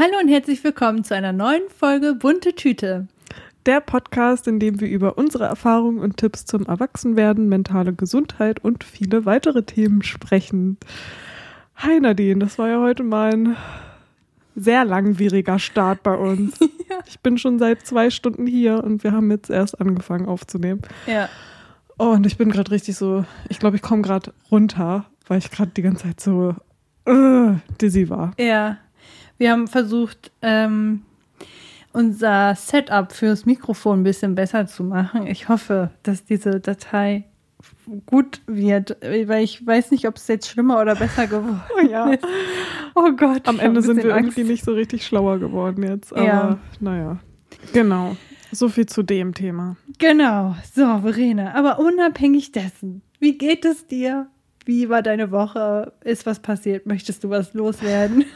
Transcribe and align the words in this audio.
Hallo 0.00 0.12
und 0.22 0.28
herzlich 0.28 0.62
willkommen 0.62 1.02
zu 1.02 1.16
einer 1.16 1.32
neuen 1.32 1.68
Folge 1.76 2.14
Bunte 2.14 2.54
Tüte. 2.54 3.08
Der 3.66 3.80
Podcast, 3.80 4.46
in 4.46 4.60
dem 4.60 4.80
wir 4.80 4.86
über 4.86 5.18
unsere 5.18 5.46
Erfahrungen 5.46 5.98
und 5.98 6.18
Tipps 6.18 6.44
zum 6.44 6.66
Erwachsenwerden, 6.66 7.48
mentale 7.48 7.92
Gesundheit 7.92 8.62
und 8.62 8.84
viele 8.84 9.26
weitere 9.26 9.64
Themen 9.64 10.04
sprechen. 10.04 10.76
Hi 11.74 11.98
Nadine, 11.98 12.38
das 12.38 12.60
war 12.60 12.68
ja 12.68 12.80
heute 12.80 13.02
mein 13.02 13.56
sehr 14.54 14.84
langwieriger 14.84 15.58
Start 15.58 16.04
bei 16.04 16.14
uns. 16.14 16.60
ja. 16.88 17.00
Ich 17.08 17.18
bin 17.18 17.36
schon 17.36 17.58
seit 17.58 17.84
zwei 17.84 18.10
Stunden 18.10 18.46
hier 18.46 18.84
und 18.84 19.02
wir 19.02 19.10
haben 19.10 19.32
jetzt 19.32 19.50
erst 19.50 19.80
angefangen 19.80 20.26
aufzunehmen. 20.26 20.82
Ja. 21.08 21.28
Oh, 21.98 22.10
und 22.10 22.24
ich 22.24 22.38
bin 22.38 22.52
gerade 22.52 22.70
richtig 22.70 22.94
so, 22.94 23.24
ich 23.48 23.58
glaube, 23.58 23.74
ich 23.74 23.82
komme 23.82 24.02
gerade 24.02 24.32
runter, 24.48 25.06
weil 25.26 25.38
ich 25.38 25.50
gerade 25.50 25.72
die 25.76 25.82
ganze 25.82 26.04
Zeit 26.04 26.20
so 26.20 26.54
uh, 27.08 27.56
dizzy 27.80 28.08
war. 28.08 28.30
Ja. 28.38 28.76
Wir 29.38 29.52
haben 29.52 29.68
versucht, 29.68 30.32
ähm, 30.42 31.02
unser 31.92 32.54
Setup 32.54 33.12
fürs 33.12 33.46
Mikrofon 33.46 34.00
ein 34.00 34.04
bisschen 34.04 34.34
besser 34.34 34.66
zu 34.66 34.84
machen. 34.84 35.26
Ich 35.26 35.48
hoffe, 35.48 35.90
dass 36.02 36.24
diese 36.24 36.60
Datei 36.60 37.24
gut 38.06 38.40
wird, 38.46 38.96
weil 39.00 39.42
ich 39.42 39.66
weiß 39.66 39.90
nicht, 39.90 40.06
ob 40.06 40.16
es 40.16 40.28
jetzt 40.28 40.48
schlimmer 40.48 40.80
oder 40.80 40.94
besser 40.94 41.26
geworden 41.26 41.60
oh, 41.76 41.86
ja. 41.86 42.10
ist. 42.10 42.24
Oh 42.94 43.10
Gott. 43.12 43.48
Am 43.48 43.58
Ende 43.58 43.82
sind 43.82 44.02
wir 44.02 44.14
Angst. 44.14 44.36
irgendwie 44.36 44.52
nicht 44.52 44.64
so 44.64 44.72
richtig 44.72 45.06
schlauer 45.06 45.38
geworden 45.38 45.82
jetzt. 45.82 46.12
Aber 46.12 46.24
ja. 46.24 46.58
naja. 46.80 47.18
Genau. 47.72 48.16
So 48.52 48.68
viel 48.68 48.86
zu 48.86 49.02
dem 49.02 49.34
Thema. 49.34 49.76
Genau. 49.98 50.56
So, 50.74 51.00
Verena. 51.00 51.54
Aber 51.54 51.78
unabhängig 51.78 52.52
dessen, 52.52 53.02
wie 53.18 53.36
geht 53.36 53.64
es 53.64 53.86
dir? 53.86 54.28
Wie 54.68 54.90
war 54.90 55.00
deine 55.00 55.30
Woche? 55.30 55.94
Ist 56.04 56.26
was 56.26 56.40
passiert? 56.40 56.84
Möchtest 56.84 57.24
du 57.24 57.30
was 57.30 57.54
loswerden? 57.54 58.26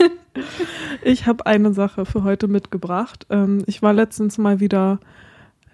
ich 1.05 1.27
habe 1.27 1.44
eine 1.44 1.75
Sache 1.75 2.06
für 2.06 2.25
heute 2.25 2.48
mitgebracht. 2.48 3.27
Ähm, 3.28 3.62
ich 3.66 3.83
war 3.83 3.92
letztens 3.92 4.38
mal 4.38 4.58
wieder 4.58 4.98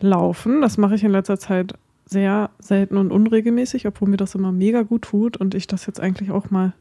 laufen. 0.00 0.60
Das 0.60 0.76
mache 0.76 0.96
ich 0.96 1.04
in 1.04 1.12
letzter 1.12 1.38
Zeit 1.38 1.74
sehr 2.06 2.50
selten 2.58 2.96
und 2.96 3.12
unregelmäßig, 3.12 3.86
obwohl 3.86 4.08
mir 4.08 4.16
das 4.16 4.34
immer 4.34 4.50
mega 4.50 4.82
gut 4.82 5.02
tut 5.02 5.36
und 5.36 5.54
ich 5.54 5.68
das 5.68 5.86
jetzt 5.86 6.00
eigentlich 6.00 6.32
auch 6.32 6.50
mal 6.50 6.72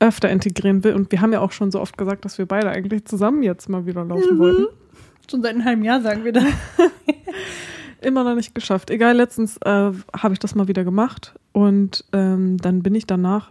öfter 0.00 0.30
integrieren 0.30 0.82
will. 0.82 0.94
Und 0.94 1.12
wir 1.12 1.20
haben 1.20 1.34
ja 1.34 1.40
auch 1.40 1.52
schon 1.52 1.70
so 1.70 1.78
oft 1.78 1.98
gesagt, 1.98 2.24
dass 2.24 2.38
wir 2.38 2.46
beide 2.46 2.70
eigentlich 2.70 3.04
zusammen 3.04 3.42
jetzt 3.42 3.68
mal 3.68 3.84
wieder 3.84 4.02
laufen 4.02 4.36
mhm. 4.36 4.38
wollten. 4.38 4.66
Schon 5.30 5.42
seit 5.42 5.56
einem 5.56 5.66
halben 5.66 5.84
Jahr 5.84 6.00
sagen 6.00 6.24
wir 6.24 6.32
das. 6.32 6.44
Immer 8.00 8.24
noch 8.24 8.34
nicht 8.34 8.54
geschafft. 8.54 8.88
Egal, 8.88 9.14
letztens 9.14 9.58
äh, 9.58 9.68
habe 10.16 10.32
ich 10.32 10.38
das 10.38 10.54
mal 10.54 10.68
wieder 10.68 10.84
gemacht 10.84 11.34
und 11.52 12.04
ähm, 12.12 12.56
dann 12.58 12.82
bin 12.82 12.94
ich 12.94 13.06
danach, 13.06 13.50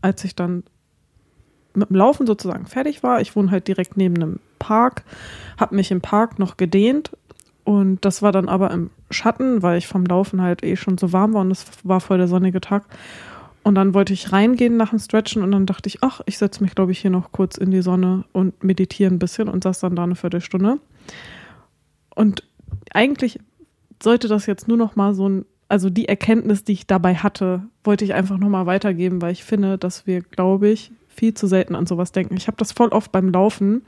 als 0.00 0.24
ich 0.24 0.34
dann 0.34 0.64
mit 1.74 1.90
dem 1.90 1.96
Laufen 1.96 2.26
sozusagen 2.26 2.66
fertig 2.66 3.02
war, 3.02 3.20
ich 3.20 3.34
wohne 3.36 3.50
halt 3.50 3.68
direkt 3.68 3.96
neben 3.96 4.16
einem 4.16 4.40
Park, 4.58 5.04
habe 5.58 5.74
mich 5.74 5.90
im 5.90 6.00
Park 6.00 6.38
noch 6.38 6.56
gedehnt 6.56 7.10
und 7.64 8.04
das 8.04 8.22
war 8.22 8.30
dann 8.30 8.48
aber 8.48 8.70
im 8.70 8.90
Schatten, 9.10 9.62
weil 9.62 9.78
ich 9.78 9.86
vom 9.86 10.04
Laufen 10.04 10.40
halt 10.40 10.62
eh 10.62 10.76
schon 10.76 10.98
so 10.98 11.12
warm 11.12 11.34
war 11.34 11.40
und 11.40 11.50
es 11.50 11.66
war 11.82 12.00
voll 12.00 12.18
der 12.18 12.28
sonnige 12.28 12.60
Tag. 12.60 12.84
Und 13.62 13.76
dann 13.76 13.94
wollte 13.94 14.12
ich 14.12 14.30
reingehen 14.30 14.76
nach 14.76 14.90
dem 14.90 14.98
Stretchen 14.98 15.42
und 15.42 15.50
dann 15.50 15.64
dachte 15.64 15.88
ich, 15.88 16.02
ach, 16.02 16.20
ich 16.26 16.36
setze 16.36 16.62
mich, 16.62 16.74
glaube 16.74 16.92
ich, 16.92 16.98
hier 16.98 17.10
noch 17.10 17.32
kurz 17.32 17.56
in 17.56 17.70
die 17.70 17.80
Sonne 17.80 18.24
und 18.32 18.62
meditiere 18.62 19.10
ein 19.10 19.18
bisschen 19.18 19.48
und 19.48 19.64
saß 19.64 19.80
dann 19.80 19.96
da 19.96 20.04
eine 20.04 20.16
Viertelstunde. 20.16 20.78
Und 22.14 22.42
eigentlich 22.92 23.38
sollte 24.02 24.28
das 24.28 24.44
jetzt 24.44 24.68
nur 24.68 24.76
noch 24.76 24.96
mal 24.96 25.14
so 25.14 25.26
ein, 25.26 25.46
also 25.74 25.90
die 25.90 26.08
Erkenntnis, 26.08 26.62
die 26.62 26.70
ich 26.70 26.86
dabei 26.86 27.16
hatte, 27.16 27.64
wollte 27.82 28.04
ich 28.04 28.14
einfach 28.14 28.38
noch 28.38 28.48
mal 28.48 28.64
weitergeben, 28.64 29.20
weil 29.20 29.32
ich 29.32 29.42
finde, 29.42 29.76
dass 29.76 30.06
wir, 30.06 30.20
glaube 30.20 30.68
ich, 30.68 30.92
viel 31.08 31.34
zu 31.34 31.48
selten 31.48 31.74
an 31.74 31.84
sowas 31.84 32.12
denken. 32.12 32.36
Ich 32.36 32.46
habe 32.46 32.56
das 32.58 32.70
voll 32.70 32.90
oft 32.90 33.10
beim 33.10 33.30
Laufen, 33.30 33.82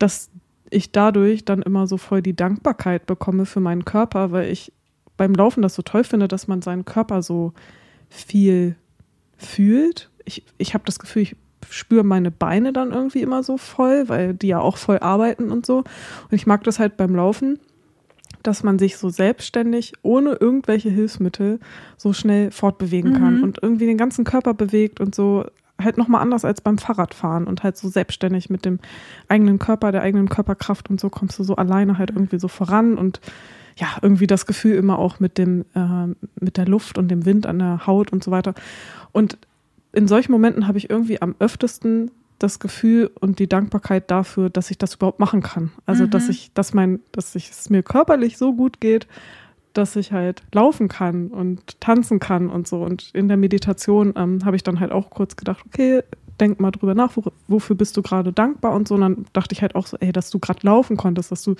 dass 0.00 0.28
ich 0.70 0.90
dadurch 0.90 1.44
dann 1.44 1.62
immer 1.62 1.86
so 1.86 1.98
voll 1.98 2.20
die 2.20 2.34
Dankbarkeit 2.34 3.06
bekomme 3.06 3.46
für 3.46 3.60
meinen 3.60 3.84
Körper, 3.84 4.32
weil 4.32 4.50
ich 4.50 4.72
beim 5.16 5.34
Laufen 5.34 5.62
das 5.62 5.76
so 5.76 5.82
toll 5.82 6.02
finde, 6.02 6.26
dass 6.26 6.48
man 6.48 6.62
seinen 6.62 6.84
Körper 6.84 7.22
so 7.22 7.52
viel 8.08 8.74
fühlt. 9.36 10.10
Ich, 10.24 10.42
ich 10.58 10.74
habe 10.74 10.82
das 10.84 10.98
Gefühl, 10.98 11.22
ich 11.22 11.36
spüre 11.70 12.02
meine 12.02 12.32
Beine 12.32 12.72
dann 12.72 12.90
irgendwie 12.90 13.22
immer 13.22 13.44
so 13.44 13.56
voll, 13.56 14.08
weil 14.08 14.34
die 14.34 14.48
ja 14.48 14.58
auch 14.58 14.76
voll 14.76 14.98
arbeiten 14.98 15.52
und 15.52 15.64
so. 15.64 15.78
Und 15.78 16.32
ich 16.32 16.48
mag 16.48 16.64
das 16.64 16.80
halt 16.80 16.96
beim 16.96 17.14
Laufen, 17.14 17.60
dass 18.42 18.62
man 18.62 18.78
sich 18.78 18.96
so 18.96 19.08
selbstständig, 19.08 19.92
ohne 20.02 20.34
irgendwelche 20.34 20.90
Hilfsmittel, 20.90 21.60
so 21.96 22.12
schnell 22.12 22.50
fortbewegen 22.50 23.14
kann 23.14 23.38
mhm. 23.38 23.42
und 23.42 23.58
irgendwie 23.62 23.86
den 23.86 23.98
ganzen 23.98 24.24
Körper 24.24 24.54
bewegt 24.54 25.00
und 25.00 25.14
so 25.14 25.44
halt 25.80 25.96
nochmal 25.96 26.22
anders 26.22 26.44
als 26.44 26.60
beim 26.60 26.78
Fahrradfahren 26.78 27.46
und 27.46 27.62
halt 27.62 27.76
so 27.76 27.88
selbstständig 27.88 28.50
mit 28.50 28.64
dem 28.64 28.80
eigenen 29.28 29.58
Körper, 29.58 29.92
der 29.92 30.02
eigenen 30.02 30.28
Körperkraft 30.28 30.90
und 30.90 31.00
so 31.00 31.08
kommst 31.08 31.38
du 31.38 31.44
so 31.44 31.56
alleine 31.56 31.98
halt 31.98 32.10
irgendwie 32.10 32.40
so 32.40 32.48
voran 32.48 32.98
und 32.98 33.20
ja, 33.76 33.86
irgendwie 34.02 34.26
das 34.26 34.46
Gefühl 34.46 34.74
immer 34.74 34.98
auch 34.98 35.20
mit 35.20 35.38
dem, 35.38 35.64
äh, 35.74 36.12
mit 36.40 36.56
der 36.56 36.66
Luft 36.66 36.98
und 36.98 37.08
dem 37.08 37.24
Wind 37.24 37.46
an 37.46 37.60
der 37.60 37.86
Haut 37.86 38.12
und 38.12 38.24
so 38.24 38.32
weiter. 38.32 38.54
Und 39.12 39.38
in 39.92 40.08
solchen 40.08 40.32
Momenten 40.32 40.66
habe 40.66 40.78
ich 40.78 40.90
irgendwie 40.90 41.22
am 41.22 41.36
öftesten 41.38 42.10
das 42.38 42.60
Gefühl 42.60 43.10
und 43.20 43.38
die 43.38 43.48
Dankbarkeit 43.48 44.10
dafür, 44.10 44.50
dass 44.50 44.70
ich 44.70 44.78
das 44.78 44.94
überhaupt 44.94 45.20
machen 45.20 45.42
kann. 45.42 45.72
Also, 45.86 46.04
mhm. 46.04 46.10
dass 46.10 46.28
ich, 46.28 46.52
dass 46.54 46.74
mein, 46.74 47.00
dass 47.12 47.34
ich, 47.34 47.50
es 47.50 47.70
mir 47.70 47.82
körperlich 47.82 48.38
so 48.38 48.54
gut 48.54 48.80
geht, 48.80 49.06
dass 49.72 49.96
ich 49.96 50.12
halt 50.12 50.42
laufen 50.52 50.88
kann 50.88 51.28
und 51.28 51.80
tanzen 51.80 52.18
kann 52.18 52.48
und 52.48 52.66
so. 52.66 52.82
Und 52.82 53.10
in 53.12 53.28
der 53.28 53.36
Meditation 53.36 54.14
ähm, 54.16 54.44
habe 54.44 54.56
ich 54.56 54.62
dann 54.62 54.80
halt 54.80 54.92
auch 54.92 55.10
kurz 55.10 55.36
gedacht, 55.36 55.64
okay, 55.66 56.02
denk 56.40 56.60
mal 56.60 56.70
drüber 56.70 56.94
nach, 56.94 57.16
wo, 57.16 57.24
wofür 57.48 57.76
bist 57.76 57.96
du 57.96 58.02
gerade 58.02 58.32
dankbar 58.32 58.72
und 58.74 58.88
so. 58.88 58.94
Und 58.94 59.00
dann 59.02 59.26
dachte 59.32 59.52
ich 59.52 59.62
halt 59.62 59.74
auch 59.74 59.86
so, 59.86 59.96
ey, 59.98 60.12
dass 60.12 60.30
du 60.30 60.38
gerade 60.38 60.60
laufen 60.62 60.96
konntest, 60.96 61.32
dass 61.32 61.42
du 61.42 61.54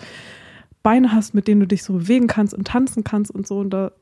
Beine 0.83 1.13
hast, 1.13 1.35
mit 1.35 1.49
denen 1.49 1.61
du 1.61 1.67
dich 1.67 1.83
so 1.83 1.95
bewegen 1.95 2.29
kannst 2.29 2.55
und 2.55 2.67
tanzen 2.67 3.05
kannst 3.05 3.31
und 3.31 3.47
so. 3.47 3.59
Und 3.59 3.71
da, 3.71 3.93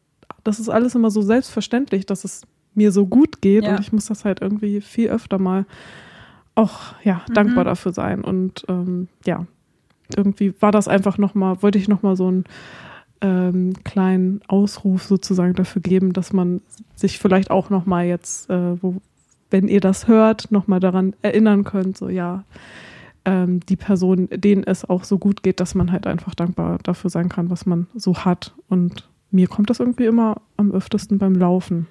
das 0.44 0.60
ist 0.60 0.68
alles 0.68 0.94
immer 0.94 1.10
so 1.10 1.22
selbstverständlich, 1.22 2.06
dass 2.06 2.24
es 2.24 2.42
mir 2.74 2.92
so 2.92 3.06
gut 3.06 3.40
geht. 3.40 3.64
Ja. 3.64 3.70
Und 3.70 3.80
ich 3.80 3.92
muss 3.92 4.06
das 4.06 4.24
halt 4.24 4.40
irgendwie 4.40 4.80
viel 4.80 5.08
öfter 5.08 5.38
mal 5.38 5.66
auch 6.56 6.94
ja 7.04 7.22
mhm. 7.28 7.34
dankbar 7.34 7.64
dafür 7.64 7.92
sein. 7.92 8.24
Und 8.24 8.64
ähm, 8.68 9.08
ja, 9.24 9.46
irgendwie 10.16 10.54
war 10.60 10.72
das 10.72 10.88
einfach 10.88 11.18
nochmal, 11.18 11.62
wollte 11.62 11.78
ich 11.78 11.88
nochmal 11.88 12.16
so 12.16 12.26
einen 12.26 12.44
ähm, 13.20 13.72
kleinen 13.84 14.40
Ausruf 14.48 15.04
sozusagen 15.04 15.54
dafür 15.54 15.82
geben, 15.82 16.12
dass 16.12 16.32
man 16.32 16.60
sich 16.94 17.18
vielleicht 17.18 17.50
auch 17.50 17.70
nochmal 17.70 18.06
jetzt, 18.06 18.50
äh, 18.50 18.82
wo, 18.82 18.96
wenn 19.50 19.68
ihr 19.68 19.80
das 19.80 20.08
hört, 20.08 20.50
nochmal 20.50 20.80
daran 20.80 21.14
erinnern 21.22 21.64
könnt, 21.64 21.96
so 21.96 22.08
ja, 22.08 22.44
ähm, 23.24 23.60
die 23.60 23.76
Person, 23.76 24.28
denen 24.30 24.64
es 24.64 24.84
auch 24.84 25.04
so 25.04 25.18
gut 25.18 25.42
geht, 25.42 25.60
dass 25.60 25.74
man 25.74 25.92
halt 25.92 26.06
einfach 26.06 26.34
dankbar 26.34 26.78
dafür 26.82 27.10
sein 27.10 27.28
kann, 27.28 27.50
was 27.50 27.66
man 27.66 27.86
so 27.94 28.24
hat. 28.24 28.54
Und 28.68 29.08
mir 29.30 29.48
kommt 29.48 29.70
das 29.70 29.80
irgendwie 29.80 30.06
immer 30.06 30.40
am 30.56 30.70
öftesten 30.72 31.18
beim 31.18 31.34
Laufen. 31.34 31.86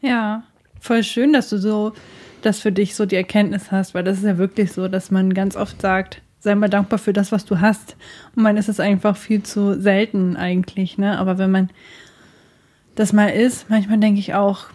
Ja, 0.00 0.44
voll 0.80 1.04
schön, 1.04 1.32
dass 1.32 1.50
du 1.50 1.58
so, 1.58 1.92
dass 2.42 2.60
für 2.60 2.72
dich 2.72 2.94
so 2.94 3.06
die 3.06 3.16
Erkenntnis 3.16 3.70
hast, 3.70 3.94
weil 3.94 4.04
das 4.04 4.18
ist 4.18 4.24
ja 4.24 4.38
wirklich 4.38 4.72
so, 4.72 4.88
dass 4.88 5.10
man 5.10 5.34
ganz 5.34 5.56
oft 5.56 5.80
sagt, 5.80 6.22
sei 6.40 6.54
mal 6.54 6.68
dankbar 6.68 6.98
für 6.98 7.12
das, 7.12 7.32
was 7.32 7.44
du 7.44 7.60
hast. 7.60 7.96
Und 8.34 8.42
man 8.42 8.56
ist 8.56 8.68
es 8.68 8.80
einfach 8.80 9.16
viel 9.16 9.42
zu 9.42 9.80
selten 9.80 10.36
eigentlich, 10.36 10.98
ne? 10.98 11.18
Aber 11.18 11.38
wenn 11.38 11.50
man 11.50 11.70
das 12.94 13.12
mal 13.12 13.28
ist, 13.28 13.68
manchmal 13.70 13.98
denke 13.98 14.20
ich 14.20 14.34
auch, 14.34 14.66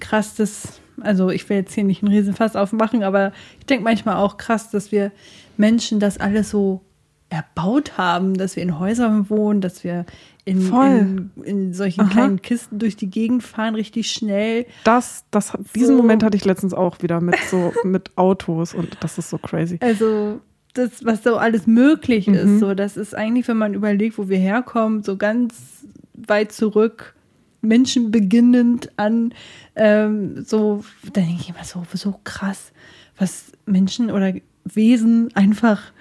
krass, 0.00 0.34
das, 0.34 0.80
also 1.00 1.30
ich 1.30 1.48
will 1.48 1.58
jetzt 1.58 1.74
hier 1.74 1.84
nicht 1.84 2.02
einen 2.02 2.12
Riesenfass 2.12 2.56
aufmachen, 2.56 3.02
aber 3.02 3.32
ich 3.60 3.66
denke 3.66 3.84
manchmal 3.84 4.16
auch 4.16 4.36
krass, 4.36 4.70
dass 4.70 4.92
wir 4.92 5.12
Menschen 5.56 6.00
das 6.00 6.18
alles 6.18 6.50
so 6.50 6.82
erbaut 7.30 7.96
haben, 7.96 8.36
dass 8.36 8.56
wir 8.56 8.62
in 8.62 8.78
Häusern 8.78 9.30
wohnen, 9.30 9.60
dass 9.60 9.84
wir 9.84 10.04
in, 10.44 10.72
in, 10.72 11.30
in, 11.44 11.74
solchen 11.74 12.02
Aha. 12.02 12.10
kleinen 12.10 12.42
Kisten 12.42 12.78
durch 12.78 12.96
die 12.96 13.08
Gegend 13.08 13.42
fahren, 13.42 13.74
richtig 13.74 14.10
schnell. 14.10 14.66
Das, 14.82 15.24
das, 15.30 15.52
diesen 15.74 15.96
so. 15.96 16.02
Moment 16.02 16.24
hatte 16.24 16.36
ich 16.36 16.44
letztens 16.44 16.74
auch 16.74 17.00
wieder 17.00 17.20
mit 17.20 17.36
so 17.48 17.72
mit 17.84 18.10
Autos 18.16 18.74
und 18.74 18.96
das 19.00 19.18
ist 19.18 19.30
so 19.30 19.38
crazy. 19.38 19.78
Also 19.80 20.40
das, 20.74 21.04
was 21.04 21.22
so 21.22 21.36
alles 21.36 21.66
möglich 21.66 22.26
mhm. 22.26 22.34
ist, 22.34 22.60
so 22.60 22.74
das 22.74 22.96
ist 22.96 23.14
eigentlich, 23.14 23.46
wenn 23.46 23.58
man 23.58 23.74
überlegt, 23.74 24.18
wo 24.18 24.28
wir 24.28 24.38
herkommen, 24.38 25.02
so 25.02 25.16
ganz 25.16 25.86
weit 26.14 26.50
zurück, 26.50 27.14
Menschen 27.60 28.10
beginnend 28.10 28.90
an 28.96 29.32
ähm, 29.76 30.44
so, 30.44 30.84
da 31.04 31.20
denke 31.20 31.40
ich 31.40 31.48
immer 31.50 31.64
so, 31.64 31.84
so 31.94 32.18
krass, 32.24 32.72
was 33.16 33.52
Menschen 33.64 34.10
oder 34.10 34.34
Wesen 34.64 35.30
einfach 35.34 35.92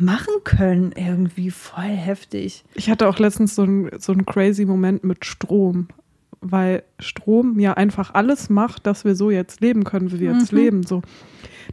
machen 0.00 0.34
können, 0.44 0.92
irgendwie 0.92 1.50
voll 1.50 1.84
heftig. 1.84 2.64
Ich 2.74 2.90
hatte 2.90 3.08
auch 3.08 3.18
letztens 3.18 3.54
so 3.54 3.62
einen 3.62 3.90
so 3.98 4.12
einen 4.12 4.26
crazy 4.26 4.64
Moment 4.64 5.04
mit 5.04 5.24
Strom, 5.24 5.88
weil 6.40 6.82
Strom 6.98 7.58
ja 7.60 7.74
einfach 7.74 8.14
alles 8.14 8.50
macht, 8.50 8.86
dass 8.86 9.04
wir 9.04 9.14
so 9.14 9.30
jetzt 9.30 9.60
leben 9.60 9.84
können, 9.84 10.12
wie 10.12 10.20
wir 10.20 10.32
jetzt 10.32 10.52
mhm. 10.52 10.58
leben. 10.58 10.82
So, 10.82 11.02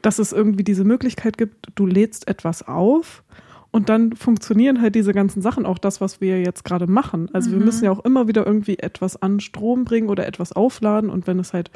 dass 0.01 0.19
es 0.19 0.33
irgendwie 0.33 0.63
diese 0.63 0.83
Möglichkeit 0.83 1.37
gibt, 1.37 1.67
du 1.75 1.85
lädst 1.85 2.27
etwas 2.27 2.67
auf 2.67 3.23
und 3.71 3.89
dann 3.89 4.13
funktionieren 4.13 4.81
halt 4.81 4.95
diese 4.95 5.13
ganzen 5.13 5.41
Sachen, 5.41 5.65
auch 5.65 5.77
das, 5.77 6.01
was 6.01 6.21
wir 6.21 6.41
jetzt 6.41 6.63
gerade 6.63 6.87
machen. 6.87 7.29
Also 7.33 7.49
mhm. 7.49 7.59
wir 7.59 7.65
müssen 7.65 7.85
ja 7.85 7.91
auch 7.91 8.03
immer 8.03 8.27
wieder 8.27 8.45
irgendwie 8.45 8.79
etwas 8.79 9.21
an 9.21 9.39
Strom 9.39 9.85
bringen 9.85 10.09
oder 10.09 10.25
etwas 10.27 10.51
aufladen 10.53 11.09
und 11.09 11.27
wenn 11.27 11.39
es 11.39 11.53
halt 11.53 11.71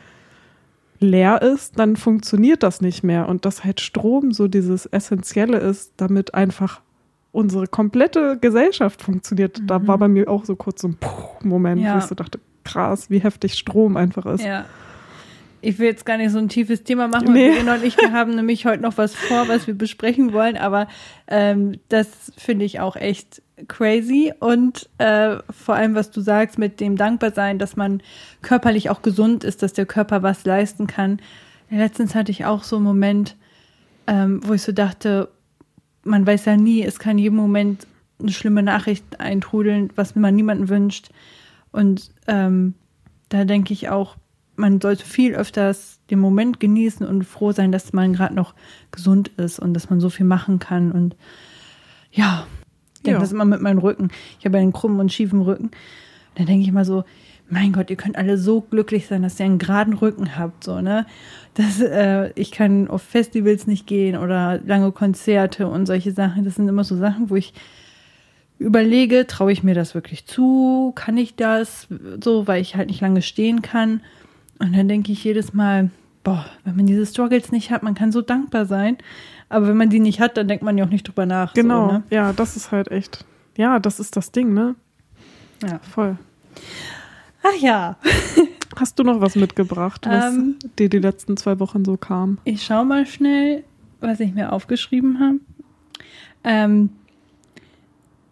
leer 1.01 1.41
ist, 1.41 1.77
dann 1.77 1.95
funktioniert 1.95 2.63
das 2.63 2.81
nicht 2.81 3.03
mehr. 3.03 3.27
Und 3.27 3.45
dass 3.45 3.63
halt 3.63 3.81
Strom 3.81 4.31
so 4.31 4.47
dieses 4.47 4.85
Essentielle 4.85 5.57
ist, 5.57 5.93
damit 5.97 6.33
einfach 6.33 6.81
unsere 7.31 7.67
komplette 7.67 8.37
Gesellschaft 8.39 9.01
funktioniert. 9.01 9.59
Mhm. 9.59 9.67
Da 9.67 9.87
war 9.87 9.97
bei 9.97 10.07
mir 10.07 10.29
auch 10.29 10.45
so 10.45 10.55
kurz 10.55 10.81
so 10.81 10.89
ein 10.89 10.97
Moment, 11.43 11.81
ja. 11.81 11.95
wo 11.95 11.99
ich 11.99 12.05
so 12.05 12.15
dachte, 12.15 12.39
krass, 12.63 13.09
wie 13.09 13.19
heftig 13.19 13.55
Strom 13.55 13.97
einfach 13.97 14.25
ist. 14.25 14.43
Ja. 14.43 14.65
Ich 15.61 15.79
will 15.79 15.87
jetzt 15.87 16.05
gar 16.05 16.17
nicht 16.17 16.31
so 16.31 16.39
ein 16.39 16.49
tiefes 16.49 16.83
Thema 16.83 17.07
machen, 17.07 17.33
nee. 17.33 17.51
wir 17.53 17.71
und 17.71 17.83
ich, 17.83 17.97
wir 17.97 18.11
haben 18.11 18.35
nämlich 18.35 18.65
heute 18.65 18.81
noch 18.81 18.97
was 18.97 19.15
vor, 19.15 19.47
was 19.47 19.67
wir 19.67 19.75
besprechen 19.75 20.33
wollen, 20.33 20.57
aber 20.57 20.87
ähm, 21.27 21.79
das 21.89 22.31
finde 22.37 22.65
ich 22.65 22.79
auch 22.79 22.95
echt 22.95 23.41
crazy 23.67 24.33
und 24.39 24.89
äh, 24.97 25.37
vor 25.49 25.75
allem, 25.75 25.93
was 25.93 26.11
du 26.11 26.21
sagst 26.21 26.57
mit 26.57 26.79
dem 26.79 26.97
Dankbarsein, 26.97 27.59
dass 27.59 27.75
man 27.75 28.01
körperlich 28.41 28.89
auch 28.89 29.01
gesund 29.01 29.43
ist, 29.43 29.61
dass 29.61 29.73
der 29.73 29.85
Körper 29.85 30.23
was 30.23 30.45
leisten 30.45 30.87
kann. 30.87 31.19
Letztens 31.69 32.15
hatte 32.15 32.31
ich 32.31 32.45
auch 32.45 32.63
so 32.63 32.77
einen 32.77 32.85
Moment, 32.85 33.37
ähm, 34.07 34.41
wo 34.43 34.53
ich 34.53 34.63
so 34.63 34.71
dachte, 34.71 35.29
man 36.03 36.25
weiß 36.25 36.45
ja 36.45 36.57
nie, 36.57 36.83
es 36.83 36.99
kann 36.99 37.17
jeden 37.17 37.35
Moment 37.35 37.87
eine 38.19 38.31
schlimme 38.31 38.63
Nachricht 38.63 39.19
eintrudeln, 39.19 39.89
was 39.95 40.15
man 40.15 40.35
niemandem 40.35 40.69
wünscht. 40.69 41.09
Und 41.71 42.11
ähm, 42.27 42.75
da 43.29 43.45
denke 43.45 43.73
ich 43.73 43.89
auch, 43.89 44.15
man 44.61 44.79
sollte 44.79 45.05
viel 45.05 45.35
öfters 45.35 45.99
den 46.09 46.19
Moment 46.19 46.59
genießen 46.59 47.05
und 47.05 47.23
froh 47.23 47.51
sein, 47.51 47.71
dass 47.71 47.91
man 47.91 48.13
gerade 48.13 48.33
noch 48.33 48.53
gesund 48.91 49.29
ist 49.37 49.59
und 49.59 49.73
dass 49.73 49.89
man 49.89 49.99
so 49.99 50.09
viel 50.09 50.25
machen 50.25 50.59
kann. 50.59 50.91
Und 50.91 51.15
ja, 52.11 52.47
ich 52.95 53.01
denke 53.01 53.17
ja. 53.17 53.21
das 53.21 53.33
immer 53.33 53.45
mit 53.45 53.61
meinem 53.61 53.79
Rücken. 53.79 54.09
Ich 54.39 54.45
habe 54.45 54.57
einen 54.57 54.71
krummen 54.71 54.99
und 54.99 55.11
schiefen 55.11 55.41
Rücken. 55.41 55.71
Da 56.35 56.45
denke 56.45 56.61
ich 56.61 56.69
immer 56.69 56.85
so, 56.85 57.03
mein 57.49 57.73
Gott, 57.73 57.89
ihr 57.89 57.97
könnt 57.97 58.17
alle 58.17 58.37
so 58.37 58.61
glücklich 58.61 59.07
sein, 59.07 59.23
dass 59.23 59.37
ihr 59.39 59.45
einen 59.45 59.57
geraden 59.57 59.93
Rücken 59.93 60.37
habt, 60.37 60.63
so, 60.63 60.79
ne? 60.79 61.05
Dass 61.55 61.81
äh, 61.81 62.31
ich 62.35 62.51
kann 62.51 62.87
auf 62.87 63.01
Festivals 63.01 63.67
nicht 63.67 63.87
gehen 63.87 64.15
oder 64.15 64.61
lange 64.65 64.93
Konzerte 64.93 65.67
und 65.67 65.85
solche 65.85 66.13
Sachen. 66.13 66.45
Das 66.45 66.55
sind 66.55 66.69
immer 66.69 66.85
so 66.85 66.95
Sachen, 66.95 67.29
wo 67.29 67.35
ich 67.35 67.53
überlege, 68.57 69.27
traue 69.27 69.51
ich 69.51 69.63
mir 69.63 69.75
das 69.75 69.95
wirklich 69.95 70.25
zu? 70.27 70.93
Kann 70.95 71.17
ich 71.17 71.35
das? 71.35 71.87
So, 72.23 72.47
weil 72.47 72.61
ich 72.61 72.75
halt 72.75 72.87
nicht 72.87 73.01
lange 73.01 73.21
stehen 73.21 73.61
kann. 73.61 74.01
Und 74.61 74.77
dann 74.77 74.87
denke 74.87 75.11
ich 75.11 75.23
jedes 75.23 75.53
Mal, 75.53 75.89
boah, 76.23 76.45
wenn 76.63 76.75
man 76.75 76.85
diese 76.85 77.05
Struggles 77.05 77.51
nicht 77.51 77.71
hat, 77.71 77.81
man 77.81 77.95
kann 77.95 78.11
so 78.11 78.21
dankbar 78.21 78.67
sein. 78.67 78.97
Aber 79.49 79.67
wenn 79.67 79.75
man 79.75 79.89
die 79.89 79.99
nicht 79.99 80.19
hat, 80.19 80.37
dann 80.37 80.47
denkt 80.47 80.63
man 80.63 80.77
ja 80.77 80.85
auch 80.85 80.89
nicht 80.89 81.07
drüber 81.07 81.25
nach. 81.25 81.53
Genau, 81.53 81.87
so, 81.87 81.93
ne? 81.93 82.03
ja, 82.11 82.31
das 82.31 82.55
ist 82.55 82.71
halt 82.71 82.91
echt. 82.91 83.25
Ja, 83.57 83.79
das 83.79 83.99
ist 83.99 84.15
das 84.15 84.31
Ding, 84.31 84.53
ne? 84.53 84.75
Ja. 85.63 85.79
Voll. 85.79 86.15
Ach 87.43 87.59
ja. 87.59 87.97
Hast 88.77 88.99
du 88.99 89.03
noch 89.03 89.19
was 89.19 89.35
mitgebracht, 89.35 90.05
was 90.05 90.33
ähm, 90.33 90.55
dir 90.79 90.89
die 90.89 90.99
letzten 90.99 91.37
zwei 91.37 91.59
Wochen 91.59 91.83
so 91.83 91.97
kam? 91.97 92.37
Ich 92.45 92.63
schau 92.63 92.85
mal 92.85 93.05
schnell, 93.05 93.63
was 93.99 94.19
ich 94.19 94.33
mir 94.33 94.53
aufgeschrieben 94.53 95.19
habe. 95.19 95.39
Ähm, 96.43 96.91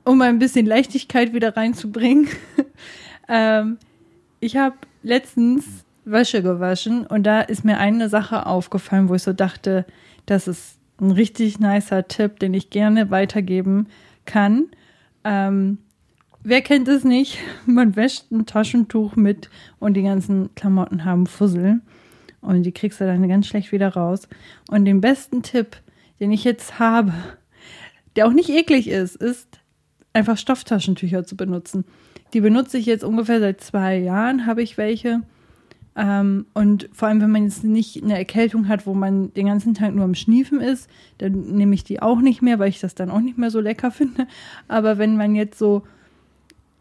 um 0.05 0.21
ein 0.21 0.39
bisschen 0.39 0.65
Leichtigkeit 0.65 1.33
wieder 1.33 1.57
reinzubringen. 1.57 2.27
ähm, 3.27 3.77
ich 4.39 4.55
habe 4.57 4.75
letztens 5.03 5.65
Wäsche 6.05 6.41
gewaschen 6.41 7.05
und 7.05 7.23
da 7.23 7.41
ist 7.41 7.65
mir 7.65 7.77
eine 7.77 8.09
Sache 8.09 8.45
aufgefallen, 8.45 9.09
wo 9.09 9.15
ich 9.15 9.23
so 9.23 9.33
dachte, 9.33 9.85
das 10.25 10.47
ist 10.47 10.77
ein 10.99 11.11
richtig 11.11 11.59
nicer 11.59 12.07
Tipp, 12.07 12.39
den 12.39 12.53
ich 12.53 12.69
gerne 12.69 13.09
weitergeben 13.09 13.87
kann. 14.25 14.65
Ähm, 15.23 15.79
wer 16.43 16.61
kennt 16.61 16.87
es 16.87 17.03
nicht? 17.03 17.37
Man 17.65 17.95
wäscht 17.95 18.31
ein 18.31 18.45
Taschentuch 18.45 19.15
mit 19.15 19.49
und 19.79 19.95
die 19.95 20.03
ganzen 20.03 20.53
Klamotten 20.55 21.05
haben 21.05 21.27
Fussel 21.27 21.81
und 22.41 22.63
die 22.63 22.71
kriegst 22.71 23.01
du 23.01 23.05
dann 23.05 23.27
ganz 23.27 23.47
schlecht 23.47 23.71
wieder 23.71 23.89
raus. 23.89 24.27
Und 24.69 24.85
den 24.85 25.01
besten 25.01 25.43
Tipp, 25.43 25.77
den 26.19 26.31
ich 26.31 26.43
jetzt 26.43 26.79
habe, 26.79 27.13
der 28.15 28.27
auch 28.27 28.33
nicht 28.33 28.49
eklig 28.49 28.89
ist, 28.89 29.15
ist 29.15 29.59
einfach 30.13 30.37
Stofftaschentücher 30.37 31.23
zu 31.25 31.35
benutzen. 31.35 31.85
Die 32.33 32.41
benutze 32.41 32.77
ich 32.77 32.85
jetzt 32.85 33.03
ungefähr 33.03 33.39
seit 33.39 33.61
zwei 33.61 33.97
Jahren, 33.97 34.45
habe 34.45 34.61
ich 34.61 34.77
welche. 34.77 35.21
Ähm, 35.99 36.45
und 36.53 36.87
vor 36.93 37.09
allem, 37.09 37.19
wenn 37.19 37.31
man 37.31 37.43
jetzt 37.43 37.65
nicht 37.65 38.01
eine 38.01 38.17
Erkältung 38.17 38.69
hat, 38.69 38.87
wo 38.87 38.93
man 38.93 39.33
den 39.33 39.47
ganzen 39.47 39.73
Tag 39.73 39.93
nur 39.93 40.05
am 40.05 40.15
Schniefen 40.15 40.61
ist, 40.61 40.89
dann 41.17 41.41
nehme 41.51 41.75
ich 41.75 41.83
die 41.83 42.01
auch 42.01 42.21
nicht 42.21 42.41
mehr, 42.41 42.57
weil 42.57 42.69
ich 42.69 42.79
das 42.79 42.95
dann 42.95 43.09
auch 43.09 43.19
nicht 43.19 43.37
mehr 43.37 43.51
so 43.51 43.59
lecker 43.59 43.91
finde. 43.91 44.25
Aber 44.69 44.97
wenn 44.97 45.17
man 45.17 45.35
jetzt 45.35 45.59
so 45.59 45.83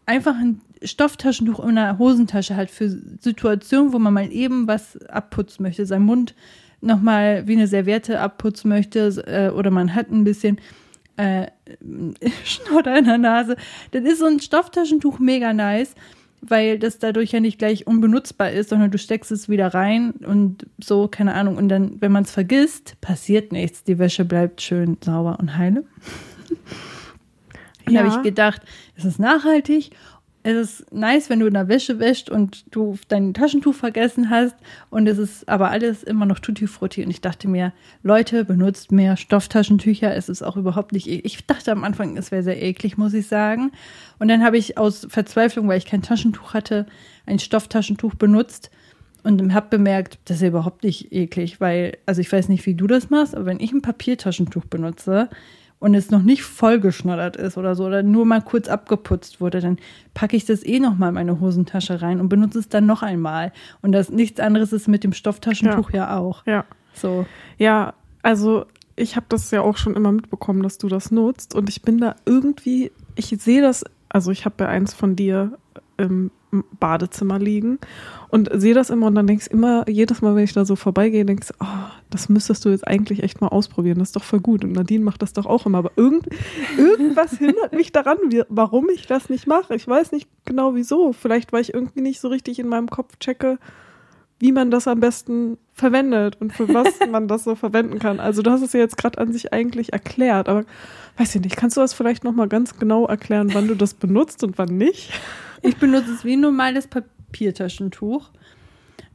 einfach 0.05 0.35
ein 0.35 0.61
Stofftaschentuch 0.81 1.59
in 1.59 1.77
einer 1.77 1.99
Hosentasche 1.99 2.55
hat 2.55 2.71
für 2.71 2.89
Situationen, 3.19 3.91
wo 3.91 3.99
man 3.99 4.13
mal 4.13 4.31
eben 4.31 4.67
was 4.67 4.95
abputzen 5.07 5.63
möchte, 5.63 5.85
seinen 5.85 6.05
Mund 6.05 6.33
nochmal 6.79 7.45
wie 7.45 7.57
eine 7.57 7.67
Serviette 7.67 8.21
abputzen 8.21 8.69
möchte 8.69 9.09
äh, 9.27 9.49
oder 9.49 9.69
man 9.69 9.93
hat 9.93 10.09
ein 10.11 10.23
bisschen 10.23 10.61
äh, 11.17 11.47
Schnodder 12.45 12.97
in 12.97 13.03
der 13.03 13.17
Nase, 13.17 13.57
dann 13.91 14.05
ist 14.05 14.19
so 14.19 14.27
ein 14.27 14.39
Stofftaschentuch 14.39 15.19
mega 15.19 15.51
nice 15.51 15.93
weil 16.41 16.79
das 16.79 16.99
dadurch 16.99 17.31
ja 17.31 17.39
nicht 17.39 17.59
gleich 17.59 17.87
unbenutzbar 17.87 18.51
ist, 18.51 18.69
sondern 18.69 18.91
du 18.91 18.97
steckst 18.97 19.31
es 19.31 19.49
wieder 19.49 19.73
rein 19.73 20.11
und 20.11 20.65
so, 20.77 21.07
keine 21.07 21.33
Ahnung. 21.33 21.57
Und 21.57 21.69
dann, 21.69 22.01
wenn 22.01 22.11
man 22.11 22.23
es 22.23 22.31
vergisst, 22.31 22.99
passiert 23.01 23.51
nichts. 23.51 23.83
Die 23.83 23.99
Wäsche 23.99 24.25
bleibt 24.25 24.61
schön 24.61 24.97
sauber 25.03 25.37
und 25.39 25.57
heile. 25.57 25.83
Dann 27.85 27.95
ja. 27.95 28.03
habe 28.03 28.15
ich 28.15 28.23
gedacht, 28.23 28.61
es 28.95 29.05
ist 29.05 29.19
nachhaltig 29.19 29.91
es 30.43 30.55
ist 30.55 30.93
nice, 30.93 31.29
wenn 31.29 31.39
du 31.39 31.47
in 31.47 31.53
der 31.53 31.67
Wäsche 31.67 31.99
wäscht 31.99 32.29
und 32.29 32.63
du 32.73 32.97
dein 33.09 33.33
Taschentuch 33.33 33.73
vergessen 33.73 34.29
hast 34.29 34.55
und 34.89 35.05
es 35.07 35.17
ist 35.17 35.49
aber 35.49 35.69
alles 35.69 36.03
immer 36.03 36.25
noch 36.25 36.39
tutti 36.39 36.65
frutti 36.65 37.03
und 37.03 37.09
ich 37.09 37.19
dachte 37.19 37.49
mir, 37.49 37.73
Leute, 38.03 38.45
benutzt 38.45 38.91
mehr 38.91 39.17
Stofftaschentücher, 39.17 40.15
es 40.15 40.29
ist 40.29 40.41
auch 40.41 40.55
überhaupt 40.55 40.93
nicht 40.93 41.07
eklig. 41.07 41.25
Ich 41.25 41.45
dachte 41.45 41.71
am 41.71 41.83
Anfang, 41.83 42.15
es 42.15 42.31
wäre 42.31 42.43
sehr 42.43 42.61
eklig, 42.61 42.97
muss 42.97 43.13
ich 43.13 43.27
sagen. 43.27 43.71
Und 44.17 44.29
dann 44.29 44.43
habe 44.43 44.57
ich 44.57 44.77
aus 44.77 45.07
Verzweiflung, 45.09 45.67
weil 45.67 45.77
ich 45.77 45.85
kein 45.85 46.01
Taschentuch 46.01 46.53
hatte, 46.53 46.85
ein 47.25 47.39
Stofftaschentuch 47.39 48.15
benutzt 48.15 48.71
und 49.23 49.53
habe 49.53 49.67
bemerkt, 49.69 50.19
das 50.25 50.37
ist 50.37 50.47
überhaupt 50.47 50.83
nicht 50.83 51.11
eklig, 51.11 51.59
weil, 51.59 51.97
also 52.05 52.21
ich 52.21 52.31
weiß 52.31 52.47
nicht, 52.47 52.65
wie 52.65 52.75
du 52.75 52.87
das 52.87 53.09
machst, 53.09 53.35
aber 53.35 53.45
wenn 53.45 53.59
ich 53.59 53.73
ein 53.73 53.81
Papiertaschentuch 53.81 54.65
benutze, 54.65 55.29
und 55.79 55.93
es 55.93 56.11
noch 56.11 56.21
nicht 56.21 56.43
vollgeschnoddert 56.43 57.37
ist 57.37 57.57
oder 57.57 57.73
so 57.75 57.85
oder 57.85 58.03
nur 58.03 58.25
mal 58.25 58.41
kurz 58.41 58.67
abgeputzt 58.67 59.39
wurde, 59.39 59.61
dann 59.61 59.77
packe 60.13 60.35
ich 60.35 60.45
das 60.45 60.65
eh 60.65 60.79
noch 60.79 60.97
mal 60.97 61.09
in 61.09 61.15
meine 61.15 61.39
Hosentasche 61.39 62.01
rein 62.01 62.19
und 62.19 62.29
benutze 62.29 62.59
es 62.59 62.69
dann 62.69 62.85
noch 62.85 63.01
einmal. 63.01 63.53
Und 63.81 63.93
das 63.93 64.09
nichts 64.09 64.39
anderes 64.39 64.73
ist 64.73 64.87
mit 64.87 65.03
dem 65.03 65.13
Stofftaschentuch 65.13 65.91
ja, 65.91 65.97
ja 65.97 66.17
auch. 66.17 66.45
Ja. 66.45 66.65
So. 66.93 67.25
Ja, 67.57 67.93
also 68.21 68.65
ich 68.97 69.15
habe 69.15 69.25
das 69.29 69.49
ja 69.51 69.61
auch 69.61 69.77
schon 69.77 69.95
immer 69.95 70.11
mitbekommen, 70.11 70.61
dass 70.63 70.77
du 70.77 70.89
das 70.89 71.11
nutzt 71.11 71.55
und 71.55 71.69
ich 71.69 71.81
bin 71.81 71.99
da 71.99 72.15
irgendwie, 72.25 72.91
ich 73.15 73.27
sehe 73.27 73.61
das, 73.61 73.85
also 74.09 74.31
ich 74.31 74.43
habe 74.43 74.65
ja 74.65 74.69
eins 74.69 74.93
von 74.93 75.15
dir 75.15 75.57
im 75.97 76.31
Badezimmer 76.79 77.37
liegen 77.37 77.79
und 78.29 78.49
sehe 78.53 78.73
das 78.73 78.89
immer 78.89 79.07
und 79.07 79.15
dann 79.15 79.27
denkst 79.27 79.47
immer, 79.47 79.87
jedes 79.87 80.21
Mal, 80.21 80.35
wenn 80.35 80.43
ich 80.43 80.53
da 80.53 80.65
so 80.65 80.75
vorbeigehe, 80.75 81.25
denkst 81.25 81.49
oh, 81.59 81.65
das 82.09 82.29
müsstest 82.29 82.65
du 82.65 82.69
jetzt 82.69 82.87
eigentlich 82.87 83.23
echt 83.23 83.41
mal 83.41 83.47
ausprobieren, 83.47 83.99
das 83.99 84.09
ist 84.09 84.15
doch 84.15 84.23
voll 84.23 84.39
gut. 84.39 84.63
Und 84.63 84.73
Nadine 84.73 85.03
macht 85.03 85.21
das 85.21 85.33
doch 85.33 85.45
auch 85.45 85.65
immer, 85.65 85.79
aber 85.79 85.91
irgend, 85.95 86.27
irgendwas 86.77 87.37
hindert 87.37 87.73
mich 87.73 87.91
daran, 87.91 88.17
wie, 88.29 88.43
warum 88.49 88.89
ich 88.89 89.07
das 89.07 89.29
nicht 89.29 89.47
mache. 89.47 89.75
Ich 89.75 89.87
weiß 89.87 90.11
nicht 90.11 90.27
genau 90.45 90.75
wieso. 90.75 91.13
Vielleicht, 91.13 91.53
weil 91.53 91.61
ich 91.61 91.73
irgendwie 91.73 92.01
nicht 92.01 92.19
so 92.19 92.27
richtig 92.29 92.59
in 92.59 92.67
meinem 92.67 92.89
Kopf 92.89 93.17
checke, 93.19 93.59
wie 94.39 94.51
man 94.51 94.71
das 94.71 94.87
am 94.87 94.99
besten 94.99 95.57
verwendet 95.73 96.37
und 96.39 96.53
für 96.53 96.73
was 96.73 96.87
man 97.11 97.27
das 97.27 97.43
so 97.43 97.55
verwenden 97.55 97.99
kann. 97.99 98.19
Also 98.19 98.41
du 98.41 98.51
hast 98.51 98.61
es 98.61 98.73
ja 98.73 98.79
jetzt 98.79 98.97
gerade 98.97 99.19
an 99.19 99.31
sich 99.33 99.53
eigentlich 99.53 99.93
erklärt, 99.93 100.49
aber 100.49 100.65
weiß 101.17 101.35
ich 101.35 101.41
nicht, 101.41 101.57
kannst 101.57 101.77
du 101.77 101.81
das 101.81 101.93
vielleicht 101.93 102.23
nochmal 102.23 102.47
ganz 102.47 102.79
genau 102.79 103.05
erklären, 103.05 103.53
wann 103.53 103.67
du 103.67 103.75
das 103.75 103.93
benutzt 103.93 104.43
und 104.43 104.57
wann 104.57 104.77
nicht? 104.77 105.11
Ich 105.61 105.77
benutze 105.77 106.13
es 106.13 106.25
wie 106.25 106.33
ein 106.33 106.41
normales 106.41 106.87
Papiertaschentuch. 106.87 108.29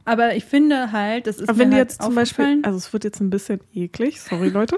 Aber 0.05 0.35
ich 0.35 0.45
finde 0.45 0.91
halt, 0.91 1.25
das 1.25 1.39
ist. 1.39 1.49
Aber 1.49 1.57
wenn 1.57 1.71
du 1.71 1.77
halt 1.77 1.89
jetzt 1.89 2.01
zum 2.03 2.13
Beispiel, 2.13 2.59
also 2.61 2.77
es 2.77 2.93
wird 2.93 3.03
jetzt 3.03 3.19
ein 3.21 3.31
bisschen 3.31 3.59
eklig, 3.73 4.21
sorry 4.21 4.49
Leute. 4.49 4.77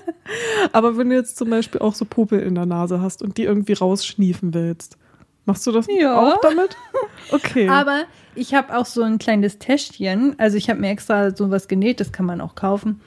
aber 0.72 0.96
wenn 0.96 1.10
du 1.10 1.16
jetzt 1.16 1.36
zum 1.36 1.50
Beispiel 1.50 1.80
auch 1.80 1.94
so 1.94 2.04
Popel 2.04 2.38
in 2.38 2.54
der 2.54 2.64
Nase 2.64 3.00
hast 3.00 3.20
und 3.20 3.36
die 3.36 3.42
irgendwie 3.42 3.72
rausschniefen 3.72 4.54
willst, 4.54 4.96
machst 5.44 5.66
du 5.66 5.72
das 5.72 5.86
ja. 5.88 6.16
auch 6.16 6.40
damit? 6.40 6.76
Okay. 7.32 7.68
Aber 7.68 8.04
ich 8.36 8.54
habe 8.54 8.76
auch 8.76 8.86
so 8.86 9.02
ein 9.02 9.18
kleines 9.18 9.58
Täschchen, 9.58 10.38
also 10.38 10.56
ich 10.56 10.70
habe 10.70 10.80
mir 10.80 10.90
extra 10.90 11.34
so 11.34 11.50
was 11.50 11.66
genäht, 11.66 11.98
das 11.98 12.12
kann 12.12 12.26
man 12.26 12.40
auch 12.40 12.54
kaufen, 12.54 13.00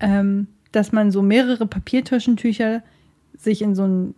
ähm, 0.00 0.48
dass 0.72 0.90
man 0.90 1.12
so 1.12 1.22
mehrere 1.22 1.66
Papiertaschentücher 1.66 2.82
sich 3.36 3.62
in 3.62 3.74
so 3.76 3.84
ein 3.84 4.14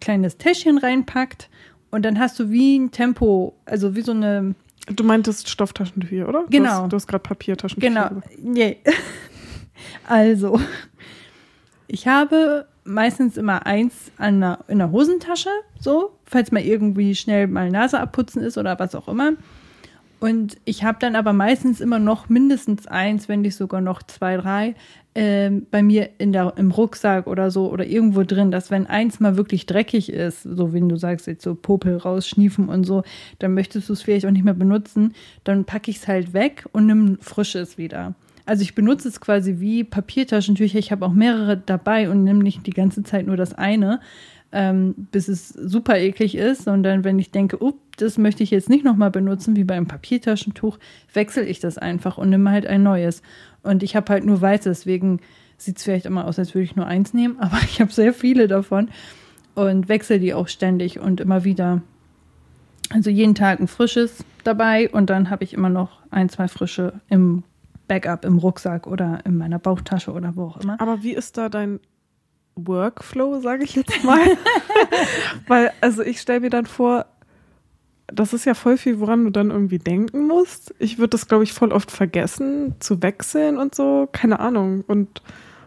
kleines 0.00 0.36
Täschchen 0.36 0.78
reinpackt 0.78 1.48
und 1.90 2.04
dann 2.04 2.18
hast 2.18 2.38
du 2.38 2.50
wie 2.50 2.78
ein 2.78 2.90
Tempo, 2.90 3.54
also 3.64 3.94
wie 3.94 4.02
so 4.02 4.12
eine. 4.12 4.54
Du 4.86 5.04
meintest 5.04 5.48
Stofftaschentücher, 5.48 6.28
oder? 6.28 6.44
Genau. 6.48 6.86
Du 6.88 6.96
hast, 6.96 7.02
hast 7.02 7.06
gerade 7.08 7.22
Papiertaschentücher. 7.22 8.10
Genau. 8.10 8.22
Nee. 8.42 8.78
also, 10.06 10.58
ich 11.86 12.06
habe 12.06 12.66
meistens 12.84 13.36
immer 13.36 13.66
eins 13.66 14.10
der, 14.18 14.60
in 14.68 14.78
der 14.78 14.90
Hosentasche, 14.90 15.50
so, 15.78 16.16
falls 16.24 16.52
mal 16.52 16.62
irgendwie 16.62 17.14
schnell 17.14 17.46
mal 17.46 17.70
Nase 17.70 18.00
abputzen 18.00 18.42
ist 18.42 18.56
oder 18.56 18.78
was 18.78 18.94
auch 18.94 19.08
immer. 19.08 19.32
Und 20.20 20.56
ich 20.64 20.82
habe 20.82 20.98
dann 21.00 21.14
aber 21.14 21.32
meistens 21.32 21.80
immer 21.80 21.98
noch 21.98 22.28
mindestens 22.28 22.86
eins, 22.86 23.28
wenn 23.28 23.42
nicht 23.42 23.54
sogar 23.54 23.80
noch 23.80 24.02
zwei, 24.02 24.36
drei, 24.36 24.74
ähm, 25.14 25.66
bei 25.70 25.82
mir 25.82 26.10
in 26.18 26.32
der, 26.32 26.54
im 26.56 26.70
Rucksack 26.70 27.26
oder 27.26 27.50
so 27.50 27.70
oder 27.70 27.86
irgendwo 27.86 28.24
drin, 28.24 28.50
dass 28.50 28.70
wenn 28.70 28.86
eins 28.86 29.20
mal 29.20 29.36
wirklich 29.36 29.66
dreckig 29.66 30.12
ist, 30.12 30.42
so 30.42 30.72
wie 30.74 30.80
du 30.80 30.96
sagst, 30.96 31.26
jetzt 31.26 31.42
so 31.42 31.54
Popel 31.54 31.96
rausschniefen 31.96 32.68
und 32.68 32.84
so, 32.84 33.02
dann 33.38 33.54
möchtest 33.54 33.88
du 33.88 33.92
es 33.92 34.02
vielleicht 34.02 34.26
auch 34.26 34.30
nicht 34.30 34.44
mehr 34.44 34.54
benutzen, 34.54 35.14
dann 35.44 35.64
packe 35.64 35.90
ich 35.90 35.98
es 35.98 36.08
halt 36.08 36.34
weg 36.34 36.66
und 36.72 36.86
nimm 36.86 37.18
frisches 37.20 37.78
wieder. 37.78 38.14
Also 38.44 38.62
ich 38.62 38.74
benutze 38.74 39.08
es 39.08 39.20
quasi 39.20 39.56
wie 39.58 39.84
Papiertaschentücher. 39.84 40.78
Ich 40.78 40.90
habe 40.90 41.04
auch 41.04 41.12
mehrere 41.12 41.58
dabei 41.58 42.08
und 42.08 42.24
nehme 42.24 42.42
nicht 42.42 42.66
die 42.66 42.72
ganze 42.72 43.02
Zeit 43.02 43.26
nur 43.26 43.36
das 43.36 43.52
eine, 43.52 44.00
ähm, 44.52 44.94
bis 45.12 45.28
es 45.28 45.48
super 45.48 45.98
eklig 45.98 46.36
ist, 46.36 46.64
sondern 46.64 47.04
wenn 47.04 47.18
ich 47.18 47.30
denke, 47.30 47.60
up, 47.60 47.74
das 47.96 48.16
möchte 48.16 48.42
ich 48.42 48.50
jetzt 48.50 48.68
nicht 48.68 48.84
nochmal 48.84 49.10
benutzen, 49.10 49.56
wie 49.56 49.64
beim 49.64 49.86
Papiertaschentuch, 49.86 50.78
wechsle 51.12 51.44
ich 51.44 51.60
das 51.60 51.78
einfach 51.78 52.16
und 52.16 52.30
nehme 52.30 52.50
halt 52.50 52.66
ein 52.66 52.82
neues. 52.82 53.22
Und 53.62 53.82
ich 53.82 53.96
habe 53.96 54.12
halt 54.12 54.24
nur 54.24 54.40
weiß, 54.40 54.62
deswegen 54.62 55.20
sieht 55.56 55.78
es 55.78 55.84
vielleicht 55.84 56.06
immer 56.06 56.26
aus, 56.26 56.38
als 56.38 56.54
würde 56.54 56.64
ich 56.64 56.76
nur 56.76 56.86
eins 56.86 57.12
nehmen, 57.12 57.36
aber 57.40 57.58
ich 57.64 57.80
habe 57.80 57.92
sehr 57.92 58.14
viele 58.14 58.48
davon 58.48 58.88
und 59.54 59.88
wechsle 59.88 60.20
die 60.20 60.34
auch 60.34 60.48
ständig 60.48 60.98
und 61.00 61.20
immer 61.20 61.44
wieder. 61.44 61.82
Also 62.90 63.10
jeden 63.10 63.34
Tag 63.34 63.60
ein 63.60 63.68
frisches 63.68 64.24
dabei 64.44 64.88
und 64.88 65.10
dann 65.10 65.28
habe 65.28 65.44
ich 65.44 65.52
immer 65.52 65.68
noch 65.68 66.00
ein, 66.10 66.30
zwei 66.30 66.48
frische 66.48 66.94
im 67.10 67.42
Backup 67.86 68.24
im 68.24 68.38
Rucksack 68.38 68.86
oder 68.86 69.20
in 69.24 69.36
meiner 69.36 69.58
Bauchtasche 69.58 70.12
oder 70.12 70.36
wo 70.36 70.44
auch 70.44 70.58
immer. 70.58 70.80
Aber 70.80 71.02
wie 71.02 71.12
ist 71.12 71.36
da 71.36 71.48
dein 71.48 71.80
Workflow, 72.66 73.40
sage 73.40 73.64
ich 73.64 73.74
jetzt 73.74 74.04
mal? 74.04 74.20
Weil, 75.46 75.72
also 75.80 76.02
ich 76.02 76.20
stelle 76.20 76.40
mir 76.40 76.50
dann 76.50 76.66
vor, 76.66 77.06
das 78.06 78.32
ist 78.32 78.46
ja 78.46 78.54
voll 78.54 78.76
viel, 78.78 79.00
woran 79.00 79.24
du 79.24 79.30
dann 79.30 79.50
irgendwie 79.50 79.78
denken 79.78 80.26
musst. 80.26 80.74
Ich 80.78 80.98
würde 80.98 81.10
das, 81.10 81.28
glaube 81.28 81.44
ich, 81.44 81.52
voll 81.52 81.72
oft 81.72 81.90
vergessen, 81.90 82.74
zu 82.80 83.02
wechseln 83.02 83.58
und 83.58 83.74
so. 83.74 84.08
Keine 84.10 84.40
Ahnung. 84.40 84.82
Und 84.86 85.22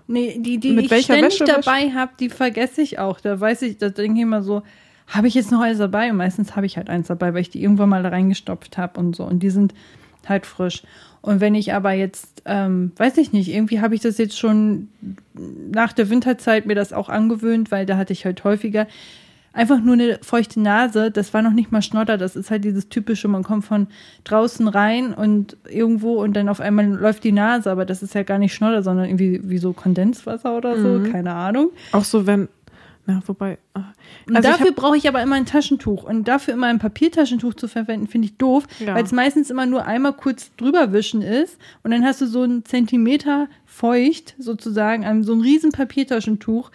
nee, 0.07 0.37
die, 0.39 0.57
die 0.57 0.71
mit 0.71 0.85
ich 0.85 0.91
welcher 0.91 1.13
ständig 1.13 1.39
Wäsche 1.39 1.45
dabei 1.45 1.91
habe, 1.91 2.11
die 2.19 2.29
vergesse 2.29 2.81
ich 2.81 2.99
auch. 2.99 3.19
Da 3.19 3.39
weiß 3.39 3.61
ich, 3.61 3.77
da 3.77 3.89
denke 3.89 4.17
ich 4.17 4.23
immer 4.23 4.41
so, 4.41 4.63
habe 5.07 5.27
ich 5.27 5.35
jetzt 5.35 5.51
noch 5.51 5.61
eins 5.61 5.77
dabei? 5.77 6.09
Und 6.09 6.17
meistens 6.17 6.55
habe 6.55 6.65
ich 6.65 6.77
halt 6.77 6.89
eins 6.89 7.07
dabei, 7.07 7.33
weil 7.33 7.41
ich 7.41 7.49
die 7.49 7.61
irgendwann 7.61 7.89
mal 7.89 8.01
da 8.01 8.09
reingestopft 8.09 8.77
habe 8.77 8.99
und 8.99 9.15
so. 9.15 9.23
Und 9.23 9.43
die 9.43 9.49
sind 9.49 9.73
halt 10.27 10.45
frisch. 10.45 10.83
Und 11.21 11.39
wenn 11.39 11.53
ich 11.55 11.73
aber 11.73 11.91
jetzt, 11.91 12.41
ähm, 12.45 12.91
weiß 12.97 13.17
ich 13.17 13.31
nicht, 13.31 13.53
irgendwie 13.53 13.79
habe 13.79 13.93
ich 13.95 14.01
das 14.01 14.17
jetzt 14.17 14.37
schon 14.39 14.87
nach 15.71 15.93
der 15.93 16.09
Winterzeit 16.09 16.65
mir 16.65 16.75
das 16.75 16.93
auch 16.93 17.09
angewöhnt, 17.09 17.71
weil 17.71 17.85
da 17.85 17.97
hatte 17.97 18.13
ich 18.13 18.25
halt 18.25 18.43
häufiger 18.43 18.87
einfach 19.53 19.81
nur 19.81 19.93
eine 19.95 20.17
feuchte 20.21 20.61
Nase. 20.61 21.11
Das 21.11 21.33
war 21.33 21.41
noch 21.41 21.51
nicht 21.51 21.71
mal 21.73 21.81
Schnodder, 21.81 22.17
das 22.17 22.35
ist 22.37 22.49
halt 22.49 22.63
dieses 22.63 22.87
typische, 22.89 23.27
man 23.27 23.43
kommt 23.43 23.65
von 23.65 23.87
draußen 24.23 24.67
rein 24.67 25.13
und 25.13 25.57
irgendwo 25.69 26.13
und 26.23 26.33
dann 26.37 26.47
auf 26.49 26.61
einmal 26.61 26.85
läuft 26.87 27.23
die 27.25 27.33
Nase, 27.33 27.69
aber 27.69 27.85
das 27.85 28.01
ist 28.01 28.15
ja 28.15 28.23
gar 28.23 28.37
nicht 28.39 28.53
Schnodder, 28.53 28.81
sondern 28.81 29.05
irgendwie 29.07 29.41
wie 29.43 29.57
so 29.57 29.73
Kondenswasser 29.73 30.55
oder 30.57 30.79
so, 30.79 30.87
Mhm. 30.99 31.11
keine 31.11 31.33
Ahnung. 31.33 31.69
auch 31.91 32.05
so, 32.05 32.25
wenn, 32.25 32.47
na, 33.05 33.21
wobei. 33.25 33.57
ah. 33.73 33.93
Also 34.33 34.49
dafür 34.49 34.71
brauche 34.73 34.95
ich 34.95 35.07
aber 35.07 35.21
immer 35.23 35.35
ein 35.35 35.45
Taschentuch. 35.45 36.03
Und 36.03 36.27
dafür 36.27 36.53
immer 36.53 36.67
ein 36.67 36.79
Papiertaschentuch 36.79 37.55
zu 37.55 37.67
verwenden, 37.67 38.07
finde 38.07 38.27
ich 38.27 38.37
doof, 38.37 38.65
Ja. 38.79 38.93
weil 38.95 39.03
es 39.03 39.11
meistens 39.11 39.49
immer 39.49 39.65
nur 39.65 39.85
einmal 39.85 40.13
kurz 40.13 40.51
drüber 40.55 40.93
wischen 40.93 41.21
ist. 41.21 41.57
Und 41.83 41.91
dann 41.91 42.03
hast 42.05 42.21
du 42.21 42.27
so 42.27 42.43
einen 42.43 42.63
Zentimeter 42.65 43.47
feucht 43.65 44.35
sozusagen, 44.37 45.23
so 45.23 45.33
ein 45.33 45.41
riesen 45.41 45.71
Papiertaschentuch. 45.71 46.69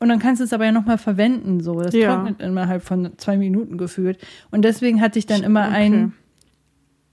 Und 0.00 0.08
dann 0.08 0.18
kannst 0.18 0.40
du 0.40 0.44
es 0.44 0.52
aber 0.52 0.64
ja 0.64 0.72
nochmal 0.72 0.98
verwenden. 0.98 1.60
So. 1.60 1.80
Das 1.80 1.94
Ja. 1.94 2.14
trocknet 2.14 2.40
innerhalb 2.40 2.82
von 2.82 3.12
zwei 3.18 3.36
Minuten 3.36 3.78
gefühlt. 3.78 4.18
Und 4.50 4.62
deswegen 4.62 5.00
hatte 5.00 5.18
ich 5.18 5.26
dann 5.26 5.42
immer 5.42 5.66
Okay. 5.68 5.74
ein 5.76 6.12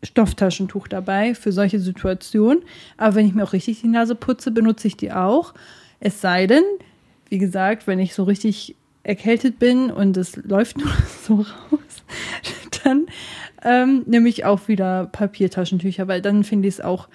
Stofftaschentuch 0.04 0.88
dabei 0.88 1.34
für 1.36 1.52
solche 1.52 1.80
Situationen. 1.80 2.64
Aber 2.98 3.16
wenn 3.16 3.26
ich 3.28 3.34
mir 3.34 3.44
auch 3.44 3.54
richtig 3.54 3.82
die 3.82 3.88
Nase 3.88 4.16
putze, 4.16 4.52
benutze 4.52 4.88
ich 4.88 4.96
die 4.98 5.12
auch. 5.12 5.54
Es 6.00 6.22
sei 6.22 6.46
denn, 6.48 6.64
wie 7.30 7.38
gesagt, 7.38 7.88
wenn 7.88 8.00
ich 8.00 8.14
so 8.14 8.24
richtig 8.24 8.76
erkältet 9.04 9.60
bin 9.60 9.90
und 9.90 10.18
es 10.18 10.36
läuft 10.36 10.78
nur 10.78 10.90
so 11.24 11.36
raus, 11.36 12.04
dann 12.84 13.08
ähm, 13.64 14.04
nehme 14.06 14.30
ich 14.30 14.46
auch 14.46 14.68
wieder 14.68 15.06
Papiertaschentücher, 15.06 16.08
weil 16.08 16.22
dann 16.22 16.44
finde 16.44 16.68
ich 16.68 16.76
es 16.76 16.82
auch, 16.82 17.08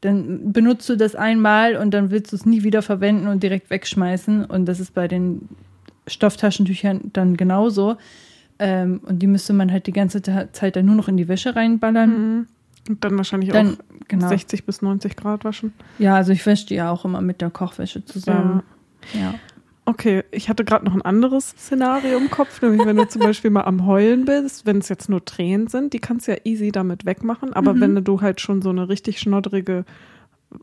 dann 0.00 0.52
benutzt 0.52 0.88
du 0.88 0.96
das 0.96 1.14
einmal 1.14 1.76
und 1.76 1.92
dann 1.92 2.10
willst 2.10 2.32
du 2.32 2.36
es 2.36 2.46
nie 2.46 2.62
wieder 2.62 2.82
verwenden 2.82 3.26
und 3.26 3.42
direkt 3.42 3.70
wegschmeißen. 3.70 4.44
Und 4.46 4.66
das 4.66 4.80
ist 4.80 4.94
bei 4.94 5.08
den 5.08 5.48
Stofftaschentüchern 6.06 7.10
dann 7.12 7.36
genauso. 7.36 7.96
Ähm, 8.58 9.00
und 9.04 9.20
die 9.20 9.26
müsste 9.26 9.52
man 9.52 9.70
halt 9.72 9.86
die 9.86 9.92
ganze 9.92 10.22
Zeit 10.22 10.76
dann 10.76 10.86
nur 10.86 10.94
noch 10.94 11.08
in 11.08 11.16
die 11.16 11.28
Wäsche 11.28 11.56
reinballern. 11.56 12.10
Mhm. 12.10 12.46
Und 12.88 13.04
dann 13.04 13.16
wahrscheinlich 13.16 13.50
Dann, 13.50 13.74
auch 13.74 13.78
genau. 14.08 14.28
60 14.28 14.64
bis 14.64 14.82
90 14.82 15.16
Grad 15.16 15.44
waschen. 15.44 15.74
Ja, 15.98 16.16
also 16.16 16.32
ich 16.32 16.46
wasche 16.46 16.66
die 16.66 16.74
ja 16.74 16.90
auch 16.90 17.04
immer 17.04 17.20
mit 17.20 17.40
der 17.40 17.50
Kochwäsche 17.50 18.04
zusammen. 18.04 18.62
Ja. 19.12 19.34
Okay, 19.90 20.22
ich 20.30 20.48
hatte 20.48 20.64
gerade 20.64 20.84
noch 20.84 20.94
ein 20.94 21.02
anderes 21.02 21.48
Szenario 21.48 22.16
im 22.16 22.30
Kopf, 22.30 22.62
nämlich 22.62 22.84
wenn 22.84 22.96
du 22.96 23.08
zum 23.08 23.22
Beispiel 23.22 23.50
mal 23.50 23.64
am 23.64 23.86
Heulen 23.86 24.24
bist, 24.24 24.64
wenn 24.64 24.78
es 24.78 24.88
jetzt 24.88 25.08
nur 25.08 25.24
Tränen 25.24 25.66
sind, 25.66 25.92
die 25.94 25.98
kannst 25.98 26.28
du 26.28 26.32
ja 26.32 26.38
easy 26.44 26.70
damit 26.70 27.06
wegmachen, 27.06 27.52
aber 27.54 27.74
Mhm. 27.74 27.80
wenn 27.80 28.04
du 28.04 28.20
halt 28.20 28.40
schon 28.40 28.62
so 28.62 28.70
eine 28.70 28.88
richtig 28.88 29.18
schnoddrige 29.18 29.84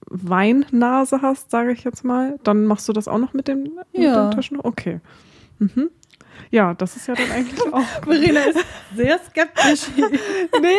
Weinnase 0.09 1.21
hast, 1.21 1.51
sage 1.51 1.73
ich 1.73 1.83
jetzt 1.83 2.05
mal, 2.05 2.39
dann 2.43 2.63
machst 2.65 2.87
du 2.87 2.93
das 2.93 3.09
auch 3.09 3.17
noch 3.19 3.33
mit 3.33 3.49
dem, 3.49 3.63
mit 3.63 3.75
Ja. 3.91 4.27
dem 4.27 4.31
Taschentuch? 4.31 4.63
Okay. 4.63 5.01
Mhm. 5.59 5.89
Ja, 6.51 6.73
das 6.73 6.95
ist 6.95 7.07
ja 7.07 7.15
dann 7.15 7.31
eigentlich 7.31 7.61
auch. 7.73 7.81
Verena 8.03 8.41
ist 8.41 8.65
sehr 8.95 9.19
skeptisch. 9.19 9.87
nee, 10.61 10.69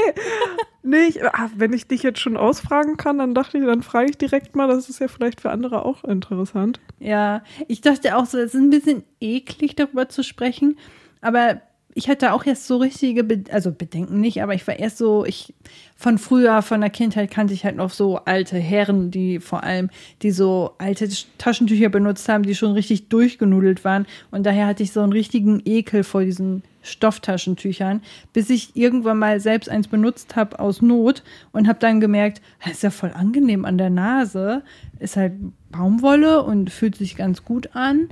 nee 0.83 1.07
ich, 1.07 1.25
ah, 1.25 1.51
wenn 1.57 1.73
ich 1.73 1.87
dich 1.87 2.03
jetzt 2.03 2.21
schon 2.21 2.37
ausfragen 2.37 2.97
kann, 2.97 3.19
dann 3.19 3.35
dachte 3.35 3.59
ich, 3.59 3.65
dann 3.65 3.83
frage 3.83 4.11
ich 4.11 4.19
direkt 4.19 4.57
mal, 4.57 4.69
das 4.69 4.89
ist 4.89 5.01
ja 5.01 5.09
vielleicht 5.09 5.41
für 5.41 5.51
andere 5.51 5.85
auch 5.85 6.05
interessant. 6.05 6.81
ja, 6.99 7.43
ich 7.67 7.81
dachte 7.81 8.17
auch 8.17 8.27
so, 8.27 8.39
es 8.39 8.55
ist 8.55 8.61
ein 8.61 8.71
bisschen 8.71 9.05
eklig, 9.21 9.77
darüber 9.77 10.09
zu 10.09 10.23
sprechen. 10.23 10.79
Aber 11.21 11.61
ich 11.95 12.09
hatte 12.09 12.33
auch 12.33 12.47
erst 12.47 12.66
so 12.66 12.76
richtige, 12.76 13.25
Be 13.25 13.42
also 13.50 13.73
Bedenken 13.73 14.21
nicht, 14.21 14.42
aber 14.42 14.54
ich 14.54 14.66
war 14.66 14.78
erst 14.78 14.99
so, 14.99 15.25
ich 15.25 15.54
von 15.97 16.18
früher, 16.18 16.62
von 16.62 16.80
der 16.80 16.90
Kindheit 16.90 17.30
kannte 17.30 17.54
ich 17.54 17.64
halt 17.64 17.75
noch 17.76 17.90
so 17.90 18.18
alte 18.18 18.57
Herren, 18.57 19.11
die 19.11 19.40
vor 19.40 19.64
allem, 19.64 19.90
die 20.23 20.30
so 20.30 20.75
alte 20.78 21.09
Taschentücher 21.38 21.88
benutzt 21.88 22.28
haben, 22.28 22.45
die 22.45 22.54
schon 22.54 22.73
richtig 22.73 23.09
durchgenudelt 23.09 23.85
waren. 23.85 24.07
Und 24.30 24.47
daher 24.47 24.68
hatte 24.68 24.85
ich 24.85 24.92
so 24.92 25.00
einen 25.00 25.12
richtigen 25.12 25.61
Ekel 25.64 26.04
vor 26.04 26.23
diesen 26.23 26.62
Stofftaschentüchern, 26.83 28.02
bis 28.33 28.49
ich 28.49 28.76
irgendwann 28.76 29.18
mal 29.18 29.40
selbst 29.40 29.68
eins 29.68 29.88
benutzt 29.88 30.37
habe 30.37 30.61
aus 30.61 30.80
Not 30.80 31.23
und 31.52 31.66
habe 31.68 31.80
dann 31.80 32.00
gemerkt, 32.00 32.40
das 32.62 32.75
ist 32.75 32.83
ja 32.83 32.90
voll 32.90 33.12
angenehm 33.12 33.64
an 33.64 33.78
der 33.78 33.90
Nase, 33.90 34.62
ist 35.00 35.16
halt 35.16 35.33
Baumwolle 35.71 36.45
und 36.45 36.71
fühlt 36.71 36.97
sich 36.97 37.16
ganz 37.16 37.45
gut 37.45 37.71
an 37.75 38.09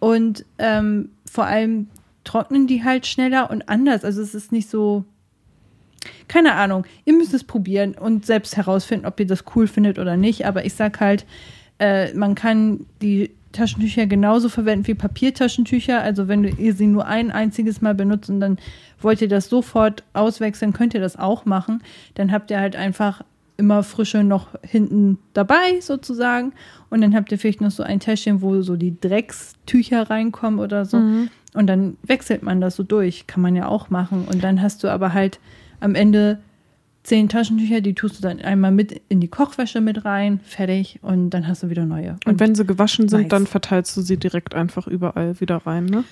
und 0.00 0.44
ähm, 0.58 1.10
vor 1.30 1.46
allem 1.46 1.88
trocknen 2.28 2.66
die 2.66 2.84
halt 2.84 3.06
schneller 3.06 3.50
und 3.50 3.68
anders. 3.70 4.04
Also 4.04 4.20
es 4.20 4.34
ist 4.34 4.52
nicht 4.52 4.68
so, 4.68 5.04
keine 6.28 6.54
Ahnung, 6.54 6.84
ihr 7.06 7.14
müsst 7.14 7.32
es 7.32 7.42
probieren 7.42 7.94
und 7.94 8.26
selbst 8.26 8.56
herausfinden, 8.56 9.06
ob 9.06 9.18
ihr 9.18 9.26
das 9.26 9.44
cool 9.56 9.66
findet 9.66 9.98
oder 9.98 10.18
nicht. 10.18 10.44
Aber 10.44 10.66
ich 10.66 10.74
sag 10.74 11.00
halt, 11.00 11.24
äh, 11.78 12.12
man 12.12 12.34
kann 12.34 12.84
die 13.00 13.30
Taschentücher 13.52 14.06
genauso 14.06 14.50
verwenden 14.50 14.86
wie 14.86 14.94
Papiertaschentücher. 14.94 16.02
Also 16.02 16.28
wenn 16.28 16.44
ihr 16.44 16.74
sie 16.74 16.86
nur 16.86 17.06
ein 17.06 17.30
einziges 17.30 17.80
Mal 17.80 17.94
benutzt 17.94 18.28
und 18.28 18.40
dann 18.40 18.58
wollt 19.00 19.22
ihr 19.22 19.28
das 19.28 19.48
sofort 19.48 20.04
auswechseln, 20.12 20.74
könnt 20.74 20.92
ihr 20.92 21.00
das 21.00 21.16
auch 21.16 21.46
machen. 21.46 21.82
Dann 22.14 22.30
habt 22.30 22.50
ihr 22.50 22.60
halt 22.60 22.76
einfach 22.76 23.22
immer 23.58 23.82
frische 23.82 24.24
noch 24.24 24.48
hinten 24.62 25.18
dabei 25.34 25.80
sozusagen. 25.80 26.52
Und 26.88 27.02
dann 27.02 27.14
habt 27.14 27.30
ihr 27.30 27.38
vielleicht 27.38 27.60
noch 27.60 27.70
so 27.70 27.82
ein 27.82 28.00
Täschchen, 28.00 28.40
wo 28.40 28.62
so 28.62 28.76
die 28.76 28.98
Dreckstücher 28.98 30.08
reinkommen 30.08 30.60
oder 30.60 30.86
so. 30.86 30.96
Und 31.54 31.66
dann 31.66 31.96
wechselt 32.02 32.42
man 32.42 32.60
das 32.60 32.76
so 32.76 32.82
durch. 32.82 33.26
Kann 33.26 33.42
man 33.42 33.54
ja 33.56 33.66
auch 33.66 33.90
machen. 33.90 34.26
Und 34.26 34.42
dann 34.42 34.62
hast 34.62 34.82
du 34.84 34.88
aber 34.88 35.12
halt 35.12 35.40
am 35.80 35.94
Ende 35.94 36.38
zehn 37.02 37.28
Taschentücher, 37.28 37.80
die 37.80 37.94
tust 37.94 38.18
du 38.18 38.22
dann 38.22 38.40
einmal 38.40 38.70
mit 38.70 39.00
in 39.08 39.20
die 39.20 39.28
Kochwäsche 39.28 39.80
mit 39.80 40.04
rein, 40.04 40.40
fertig. 40.44 41.00
Und 41.02 41.30
dann 41.30 41.48
hast 41.48 41.62
du 41.62 41.70
wieder 41.70 41.84
neue. 41.84 42.16
Und 42.26 42.38
wenn 42.38 42.54
sie 42.54 42.64
gewaschen 42.64 43.08
sind, 43.08 43.24
weiß. 43.24 43.28
dann 43.28 43.46
verteilst 43.46 43.96
du 43.96 44.02
sie 44.02 44.18
direkt 44.18 44.54
einfach 44.54 44.86
überall 44.86 45.40
wieder 45.40 45.56
rein, 45.56 45.86
ne? 45.86 46.04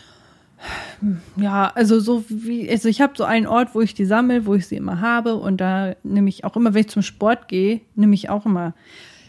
Ja, 1.36 1.70
also 1.75 2.00
so 2.00 2.25
wie, 2.28 2.68
also 2.70 2.88
ich 2.88 3.00
habe 3.00 3.12
so 3.16 3.25
einen 3.25 3.46
Ort, 3.46 3.75
wo 3.75 3.80
ich 3.80 3.94
die 3.94 4.06
sammle, 4.06 4.46
wo 4.46 4.54
ich 4.54 4.66
sie 4.66 4.76
immer 4.76 5.00
habe 5.00 5.36
und 5.36 5.60
da 5.60 5.94
nehme 6.02 6.28
ich 6.28 6.44
auch 6.44 6.56
immer, 6.56 6.75
wenn 6.75 6.80
ich 6.80 6.88
zum 6.88 7.02
Sport 7.02 7.48
gehe, 7.48 7.80
nehme 7.94 8.14
ich 8.14 8.30
auch 8.30 8.46
immer, 8.46 8.75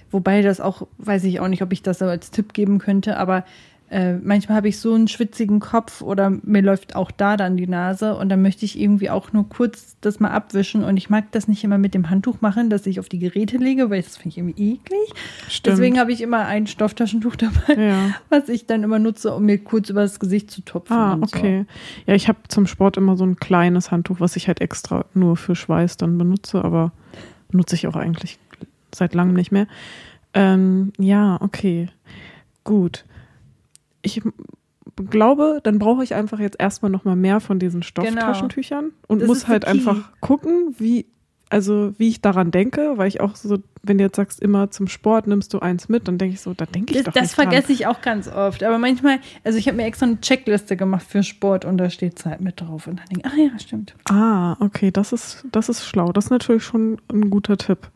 wobei 0.10 0.42
das 0.42 0.62
auch, 0.62 0.88
weiß 0.98 1.26
ich 1.26 1.40
auch 1.40 1.48
nicht, 1.48 1.62
ob 1.62 1.74
ich 1.74 1.84
das 1.84 2.02
als 2.02 2.32
Tipp 2.32 2.54
geben 2.54 2.80
könnte, 2.80 3.18
aber 3.18 3.44
äh, 3.90 4.16
manchmal 4.18 4.58
habe 4.58 4.68
ich 4.68 4.80
so 4.80 4.94
einen 4.94 5.08
schwitzigen 5.08 5.60
Kopf 5.62 6.02
oder 6.02 6.30
mir 6.30 6.62
läuft 6.62 6.96
auch 6.96 7.10
da 7.10 7.38
dann 7.38 7.56
die 7.56 7.68
Nase 7.68 8.16
und 8.16 8.28
dann 8.30 8.42
möchte 8.42 8.66
ich 8.66 8.78
irgendwie 8.80 9.10
auch 9.10 9.32
nur 9.32 9.48
kurz 9.48 9.96
das 10.02 10.20
mal 10.20 10.32
abwischen 10.32 10.84
und 10.84 10.98
ich 10.98 11.10
mag 11.10 11.32
das 11.32 11.48
nicht 11.48 11.64
immer 11.64 11.78
mit 11.78 11.94
dem 11.94 12.10
Handtuch 12.10 12.42
machen, 12.42 12.70
dass 12.70 12.86
ich 12.86 13.00
auf 13.00 13.08
die 13.08 13.20
Geräte 13.20 13.58
lege, 13.58 13.90
weil 13.90 14.02
das 14.02 14.18
finde 14.18 14.30
ich 14.30 14.38
irgendwie 14.40 14.74
eklig. 14.74 15.00
Stimmt. 15.48 15.78
Deswegen 15.78 16.00
habe 16.00 16.12
ich 16.12 16.22
immer 16.22 16.46
ein 16.46 16.68
Stofftaschentuch 16.68 17.36
dabei, 17.38 17.82
Ja. 17.82 18.16
was 18.30 18.50
ich 18.50 18.66
dann 18.66 18.84
immer 18.84 19.00
nutze, 19.00 19.34
um 19.34 19.46
mir 19.46 19.58
kurz 19.58 19.90
über 19.90 20.02
das 20.02 20.20
Gesicht 20.20 20.52
zu 20.52 20.62
tupfen. 20.62 20.96
Ah, 20.96 21.18
okay. 21.22 21.66
Ja, 22.06 22.14
ich 22.14 22.28
habe 22.28 22.40
zum 22.50 22.68
Sport 22.68 22.98
immer 22.98 23.16
so 23.16 23.26
ein 23.26 23.38
kleines 23.38 23.90
Handtuch, 23.92 24.20
was 24.20 24.36
ich 24.36 24.48
halt 24.48 24.60
extra 24.60 25.06
nur 25.14 25.38
für 25.38 25.56
Schweiß 25.56 25.96
dann 25.98 26.18
benutze, 26.18 26.64
aber 26.64 26.92
benutze 27.50 27.76
ich 27.76 27.88
auch 27.88 27.96
eigentlich 27.96 28.38
seit 28.94 29.14
langem 29.16 29.36
nicht 29.36 29.52
mehr. 29.54 29.68
Ähm, 30.34 30.92
ja, 30.98 31.38
okay. 31.42 31.88
Gut. 32.64 33.06
Ich 34.02 34.22
glaube, 35.10 35.60
dann 35.64 35.80
brauche 35.80 36.04
ich 36.04 36.16
einfach 36.16 36.40
jetzt 36.40 36.60
erstmal 36.60 36.92
noch 36.92 37.04
mal 37.06 37.16
mehr 37.16 37.40
von 37.40 37.60
diesen 37.60 37.84
Stofftaschentüchern 37.84 38.92
und 39.08 39.20
Das 39.22 39.28
muss 39.28 39.48
halt 39.48 39.66
einfach 39.66 40.12
gucken, 40.22 40.76
wie 40.78 41.06
also 41.50 41.94
wie 41.98 42.10
ich 42.10 42.22
daran 42.22 42.52
denke, 42.52 42.98
weil 42.98 43.08
ich 43.08 43.22
auch 43.22 43.36
so, 43.36 43.60
wenn 43.84 43.98
du 43.98 44.04
jetzt 44.04 44.18
sagst, 44.18 44.42
immer 44.42 44.70
zum 44.70 44.88
Sport 44.88 45.28
nimmst 45.28 45.54
du 45.54 45.60
eins 45.60 45.88
mit, 45.88 46.08
dann 46.08 46.18
denke 46.18 46.34
ich 46.34 46.42
so, 46.42 46.54
da 46.54 46.66
denke 46.66 46.92
ich 46.92 46.98
Das, 46.98 47.06
doch 47.06 47.14
das 47.14 47.24
nicht 47.24 47.38
dran. 47.38 47.48
vergesse 47.50 47.72
ich 47.72 47.88
auch 47.88 48.02
ganz 48.02 48.28
oft. 48.28 48.64
Aber 48.64 48.78
manchmal, 48.78 49.20
also 49.46 49.58
ich 49.58 49.68
habe 49.68 49.78
mir 49.78 49.86
extra 49.86 50.08
eine 50.08 50.20
Checkliste 50.20 50.76
gemacht 50.76 51.06
für 51.08 51.24
Sport 51.24 51.64
und 51.64 51.78
da 51.78 51.90
steht 51.90 52.20
Zeit 52.20 52.42
mit 52.42 52.60
drauf. 52.60 52.88
Und 52.88 53.00
dann 53.00 53.06
denke 53.08 53.30
ich, 53.30 53.34
ah 53.34 53.52
ja, 53.54 53.60
stimmt. 53.60 53.96
Ah, 54.10 54.58
okay, 54.60 54.92
das 54.92 55.14
ist, 55.14 55.46
das 55.52 55.70
ist 55.70 55.86
schlau. 55.86 56.12
Das 56.12 56.26
ist 56.26 56.32
natürlich 56.32 56.64
schon 56.64 57.00
ein 57.12 57.30
guter 57.30 57.58
Tipp. 57.58 57.92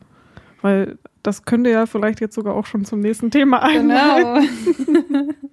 Weil 0.62 0.98
das 1.22 1.44
könnte 1.44 1.70
ja 1.70 1.84
vielleicht 1.86 2.20
jetzt 2.20 2.34
sogar 2.34 2.54
auch 2.54 2.66
schon 2.66 2.84
zum 2.84 3.00
nächsten 3.00 3.30
Thema 3.30 3.62
einleiten. 3.62 4.48
Genau. 4.86 5.32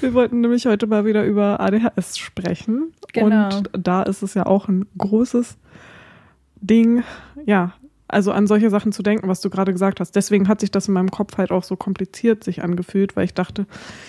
Wir 0.00 0.14
wollten 0.14 0.40
nämlich 0.40 0.66
heute 0.66 0.86
mal 0.86 1.04
wieder 1.04 1.24
über 1.24 1.60
ADHS 1.60 2.18
sprechen. 2.18 2.92
Genau. 3.12 3.56
Und 3.56 3.70
da 3.72 4.02
ist 4.02 4.22
es 4.22 4.34
ja 4.34 4.46
auch 4.46 4.68
ein 4.68 4.86
großes 4.98 5.56
Ding, 6.56 7.02
ja, 7.46 7.74
also 8.12 8.32
an 8.32 8.46
solche 8.46 8.70
Sachen 8.70 8.92
zu 8.92 9.02
denken, 9.02 9.28
was 9.28 9.40
du 9.40 9.50
gerade 9.50 9.72
gesagt 9.72 10.00
hast. 10.00 10.14
Deswegen 10.14 10.48
hat 10.48 10.60
sich 10.60 10.70
das 10.70 10.88
in 10.88 10.94
meinem 10.94 11.10
Kopf 11.10 11.38
halt 11.38 11.50
auch 11.50 11.64
so 11.64 11.76
kompliziert 11.76 12.44
sich 12.44 12.62
angefühlt, 12.62 13.16
weil 13.16 13.24
ich 13.24 13.34
dachte, 13.34 13.66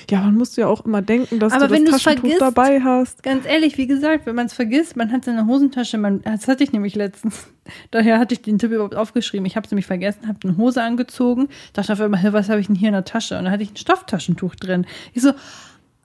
ja, 0.10 0.22
man 0.22 0.36
musst 0.36 0.58
ja 0.58 0.68
auch 0.68 0.86
immer 0.86 1.02
denken, 1.02 1.40
dass 1.40 1.54
Aber 1.54 1.68
du 1.68 1.74
wenn 1.76 1.86
das 1.86 2.04
Taschentuch 2.04 2.30
vergisst- 2.30 2.40
dabei 2.40 2.82
hast. 2.82 3.24
Ganz 3.24 3.46
ehrlich, 3.46 3.78
wie 3.78 3.88
gesagt, 3.88 4.26
wenn 4.26 4.36
man 4.36 4.48
es 4.48 4.54
vergisst, 4.54 4.96
man 4.96 5.12
hat 5.12 5.26
seine 5.26 5.48
Hosentasche, 5.48 5.98
man, 5.98 6.22
das 6.24 6.48
hatte 6.48 6.64
ich 6.64 6.72
nämlich 6.74 6.96
letztens. 6.96 7.48
Daher 7.92 8.20
hatte 8.20 8.34
ich 8.34 8.42
den 8.42 8.60
Tipp 8.60 8.72
überhaupt 8.72 8.96
aufgeschrieben. 8.96 9.46
Ich 9.46 9.56
habe 9.56 9.66
es 9.66 9.72
nämlich 9.72 9.86
vergessen, 9.86 10.28
habe 10.28 10.40
eine 10.44 10.58
Hose 10.58 10.84
angezogen, 10.84 11.50
dachte 11.74 11.94
auf 11.94 12.02
einmal, 12.02 12.20
hey, 12.20 12.34
was 12.34 12.50
habe 12.50 12.60
ich 12.60 12.68
denn 12.68 12.76
hier 12.76 12.90
in 12.90 12.94
der 12.94 13.06
Tasche? 13.06 13.38
Und 13.38 13.46
da 13.46 13.52
hatte 13.52 13.64
ich 13.64 13.72
ein 13.72 13.78
Stofftaschentuch 13.78 14.56
drin. 14.56 14.86
Ich 15.14 15.22
so, 15.22 15.32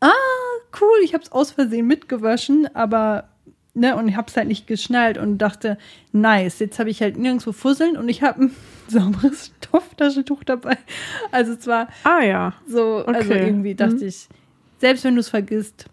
ah, 0.00 0.11
cool, 0.81 0.99
ich 1.02 1.14
habe 1.14 1.25
es 1.25 1.33
aus 1.33 1.50
Versehen 1.50 1.87
mitgewaschen, 1.87 2.69
aber 2.75 3.25
ne, 3.78 3.97
und 3.97 4.08
ich 4.08 4.16
habe 4.16 4.28
es 4.28 4.37
halt 4.37 4.49
nicht 4.49 4.66
geschnallt 4.66 5.18
und 5.18 5.38
dachte, 5.38 5.78
nice, 6.12 6.58
jetzt 6.58 6.78
habe 6.78 6.90
ich 6.90 7.00
halt 7.00 7.16
nirgendwo 7.16 7.52
Fusseln 7.52 7.97
und 7.97 8.08
ich 8.08 8.23
habe 8.23 8.42
ein 8.44 8.50
sauberes 8.88 9.52
Stofftaschentuch 9.62 10.44
dabei. 10.44 10.76
Also 11.32 11.56
zwar 11.56 11.88
Ah 12.04 12.23
ja. 12.23 12.54
so, 12.66 13.04
also 13.06 13.30
Okay. 13.32 13.47
irgendwie 13.47 13.75
dachte 13.75 13.97
Mhm. 13.97 14.02
ich, 14.08 14.28
selbst 14.78 15.04
wenn 15.04 15.14
du 15.14 15.20
es 15.20 15.28
vergisst, 15.28 15.87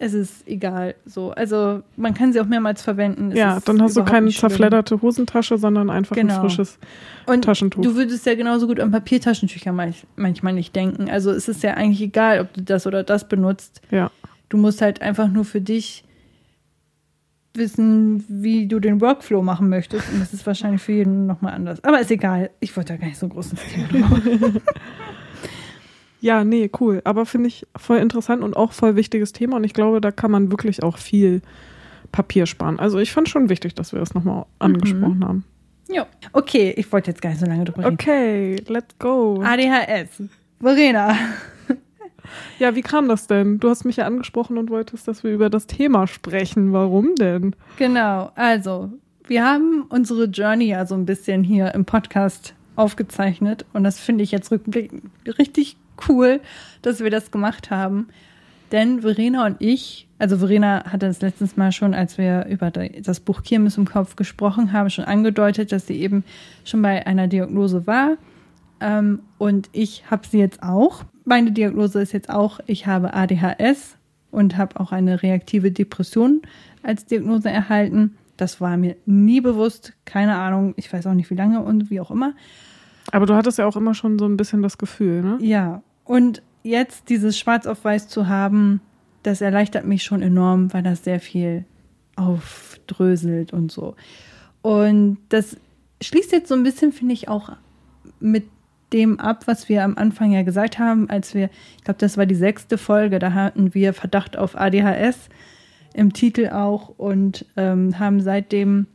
es 0.00 0.14
ist 0.14 0.46
egal. 0.46 0.94
So, 1.06 1.32
also 1.32 1.82
man 1.96 2.14
kann 2.14 2.32
sie 2.32 2.40
auch 2.40 2.46
mehrmals 2.46 2.82
verwenden. 2.82 3.32
Es 3.32 3.38
Ja, 3.38 3.58
dann 3.64 3.82
hast 3.82 3.96
du 3.96 4.04
keine 4.04 4.30
zerfledderte 4.30 5.02
Hosentasche, 5.02 5.58
sondern 5.58 5.90
einfach 5.90 6.14
Genau. 6.14 6.34
ein 6.34 6.40
frisches 6.40 6.78
Und 7.26 7.42
Taschentuch. 7.44 7.82
Du 7.82 7.96
würdest 7.96 8.24
ja 8.24 8.36
genauso 8.36 8.68
gut 8.68 8.78
an 8.78 8.92
Papiertaschentücher 8.92 9.72
manch, 9.72 10.06
manchmal 10.14 10.52
nicht 10.52 10.76
denken. 10.76 11.10
Also 11.10 11.32
es 11.32 11.48
ist 11.48 11.64
ja 11.64 11.74
eigentlich 11.74 12.00
egal, 12.00 12.40
ob 12.40 12.54
du 12.54 12.62
das 12.62 12.86
oder 12.86 13.02
das 13.02 13.26
benutzt. 13.26 13.80
Ja. 13.90 14.12
Du 14.50 14.56
musst 14.56 14.80
halt 14.82 15.02
einfach 15.02 15.26
nur 15.28 15.44
für 15.44 15.60
dich 15.60 16.04
wissen, 17.54 18.24
wie 18.28 18.66
du 18.66 18.80
den 18.80 19.00
Workflow 19.00 19.42
machen 19.42 19.68
möchtest. 19.68 20.12
Und 20.12 20.20
das 20.20 20.32
ist 20.32 20.46
wahrscheinlich 20.46 20.82
für 20.82 20.92
jeden 20.92 21.26
nochmal 21.26 21.54
anders. 21.54 21.82
Aber 21.84 22.00
ist 22.00 22.10
egal. 22.10 22.50
Ich 22.60 22.76
wollte 22.76 22.92
da 22.94 22.96
gar 22.98 23.06
nicht 23.06 23.18
so 23.18 23.28
groß 23.28 23.52
ins 23.52 23.62
Thema 23.72 23.88
drauf. 24.08 24.52
Ja, 26.20 26.42
nee, 26.42 26.70
cool. 26.80 27.00
Aber 27.04 27.26
finde 27.26 27.48
ich 27.48 27.66
voll 27.76 27.98
interessant 27.98 28.42
und 28.42 28.56
auch 28.56 28.72
voll 28.72 28.96
wichtiges 28.96 29.32
Thema. 29.32 29.56
Und 29.56 29.64
ich 29.64 29.72
glaube, 29.72 30.00
da 30.00 30.10
kann 30.10 30.30
man 30.30 30.50
wirklich 30.50 30.82
auch 30.82 30.98
viel 30.98 31.42
Papier 32.10 32.46
sparen. 32.46 32.78
Also 32.78 32.98
ich 32.98 33.12
fand 33.12 33.28
schon 33.28 33.48
wichtig, 33.48 33.74
dass 33.74 33.92
wir 33.92 34.00
das 34.00 34.14
nochmal 34.14 34.46
angesprochen 34.58 35.24
haben. 35.24 35.44
Jo. 35.88 36.04
Okay, 36.32 36.74
ich 36.76 36.90
wollte 36.92 37.10
jetzt 37.10 37.22
gar 37.22 37.30
nicht 37.30 37.40
so 37.40 37.46
lange 37.46 37.64
drüber 37.64 37.84
reden. 37.84 37.94
Okay, 37.94 38.56
let's 38.66 38.98
go. 38.98 39.40
ADHS. 39.42 40.22
Verena. 40.60 41.16
Ja, 42.58 42.74
wie 42.74 42.82
kam 42.82 43.08
das 43.08 43.26
denn? 43.26 43.58
Du 43.58 43.68
hast 43.68 43.84
mich 43.84 43.96
ja 43.96 44.06
angesprochen 44.06 44.58
und 44.58 44.70
wolltest, 44.70 45.08
dass 45.08 45.24
wir 45.24 45.32
über 45.32 45.50
das 45.50 45.66
Thema 45.66 46.06
sprechen. 46.06 46.72
Warum 46.72 47.14
denn? 47.16 47.54
Genau, 47.76 48.30
also 48.34 48.90
wir 49.26 49.44
haben 49.44 49.82
unsere 49.88 50.24
Journey 50.24 50.66
ja 50.66 50.86
so 50.86 50.94
ein 50.94 51.06
bisschen 51.06 51.44
hier 51.44 51.74
im 51.74 51.84
Podcast 51.84 52.54
aufgezeichnet 52.76 53.66
und 53.72 53.84
das 53.84 53.98
finde 53.98 54.24
ich 54.24 54.30
jetzt 54.30 54.50
rückblickend 54.50 55.02
richtig 55.38 55.76
cool, 56.08 56.40
dass 56.82 57.00
wir 57.00 57.10
das 57.10 57.30
gemacht 57.30 57.70
haben. 57.70 58.08
Denn 58.72 59.00
Verena 59.00 59.46
und 59.46 59.56
ich, 59.60 60.06
also 60.18 60.38
Verena 60.38 60.84
hatte 60.84 61.06
das 61.06 61.22
letztes 61.22 61.56
Mal 61.56 61.72
schon, 61.72 61.94
als 61.94 62.18
wir 62.18 62.46
über 62.46 62.70
das 62.70 63.20
Buch 63.20 63.42
Kirmes 63.42 63.78
im 63.78 63.88
Kopf 63.88 64.16
gesprochen 64.16 64.72
haben, 64.72 64.90
schon 64.90 65.04
angedeutet, 65.04 65.72
dass 65.72 65.86
sie 65.86 66.00
eben 66.00 66.24
schon 66.64 66.82
bei 66.82 67.06
einer 67.06 67.28
Diagnose 67.28 67.86
war. 67.86 68.16
Ähm, 68.80 69.20
und 69.38 69.70
ich 69.72 70.04
habe 70.10 70.26
sie 70.26 70.38
jetzt 70.38 70.62
auch. 70.62 71.04
Meine 71.28 71.52
Diagnose 71.52 72.00
ist 72.00 72.12
jetzt 72.12 72.30
auch, 72.30 72.58
ich 72.64 72.86
habe 72.86 73.12
ADHS 73.12 73.98
und 74.30 74.56
habe 74.56 74.80
auch 74.80 74.92
eine 74.92 75.22
reaktive 75.22 75.70
Depression 75.70 76.40
als 76.82 77.04
Diagnose 77.04 77.50
erhalten. 77.50 78.16
Das 78.38 78.62
war 78.62 78.78
mir 78.78 78.96
nie 79.04 79.42
bewusst, 79.42 79.92
keine 80.06 80.36
Ahnung, 80.36 80.72
ich 80.78 80.90
weiß 80.90 81.06
auch 81.06 81.12
nicht 81.12 81.28
wie 81.28 81.34
lange 81.34 81.60
und 81.60 81.90
wie 81.90 82.00
auch 82.00 82.10
immer. 82.10 82.32
Aber 83.12 83.26
du 83.26 83.34
hattest 83.34 83.58
ja 83.58 83.66
auch 83.66 83.76
immer 83.76 83.92
schon 83.92 84.18
so 84.18 84.24
ein 84.24 84.38
bisschen 84.38 84.62
das 84.62 84.78
Gefühl, 84.78 85.20
ne? 85.22 85.36
Ja, 85.42 85.82
und 86.04 86.40
jetzt 86.62 87.10
dieses 87.10 87.38
Schwarz 87.38 87.66
auf 87.66 87.84
Weiß 87.84 88.08
zu 88.08 88.28
haben, 88.28 88.80
das 89.22 89.42
erleichtert 89.42 89.84
mich 89.84 90.04
schon 90.04 90.22
enorm, 90.22 90.72
weil 90.72 90.82
das 90.82 91.04
sehr 91.04 91.20
viel 91.20 91.66
aufdröselt 92.16 93.52
und 93.52 93.70
so. 93.70 93.96
Und 94.62 95.18
das 95.28 95.58
schließt 96.00 96.32
jetzt 96.32 96.48
so 96.48 96.54
ein 96.54 96.62
bisschen, 96.62 96.90
finde 96.90 97.12
ich, 97.12 97.28
auch 97.28 97.52
mit 98.18 98.44
dem 98.92 99.20
ab, 99.20 99.46
was 99.46 99.68
wir 99.68 99.84
am 99.84 99.96
Anfang 99.96 100.32
ja 100.32 100.42
gesagt 100.42 100.78
haben, 100.78 101.10
als 101.10 101.34
wir, 101.34 101.50
ich 101.76 101.84
glaube, 101.84 101.98
das 101.98 102.16
war 102.16 102.26
die 102.26 102.34
sechste 102.34 102.78
Folge, 102.78 103.18
da 103.18 103.32
hatten 103.32 103.74
wir 103.74 103.92
Verdacht 103.92 104.36
auf 104.36 104.58
ADHS 104.58 105.28
im 105.94 106.12
Titel 106.12 106.48
auch 106.48 106.90
und 106.96 107.44
ähm, 107.56 107.98
haben 107.98 108.20
seitdem 108.20 108.86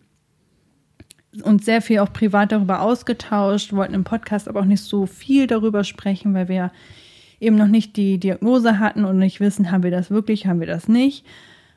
uns 1.43 1.65
sehr 1.65 1.81
viel 1.81 1.99
auch 1.99 2.13
privat 2.13 2.51
darüber 2.51 2.81
ausgetauscht, 2.81 3.73
wollten 3.73 3.95
im 3.95 4.03
Podcast 4.03 4.47
aber 4.47 4.61
auch 4.61 4.65
nicht 4.65 4.83
so 4.83 5.05
viel 5.05 5.47
darüber 5.47 5.83
sprechen, 5.83 6.33
weil 6.33 6.47
wir 6.47 6.71
eben 7.39 7.55
noch 7.55 7.67
nicht 7.67 7.97
die 7.97 8.19
Diagnose 8.19 8.79
hatten 8.79 9.05
und 9.05 9.17
nicht 9.17 9.39
wissen, 9.39 9.71
haben 9.71 9.83
wir 9.83 9.91
das 9.91 10.11
wirklich, 10.11 10.45
haben 10.45 10.59
wir 10.59 10.67
das 10.67 10.87
nicht. 10.87 11.25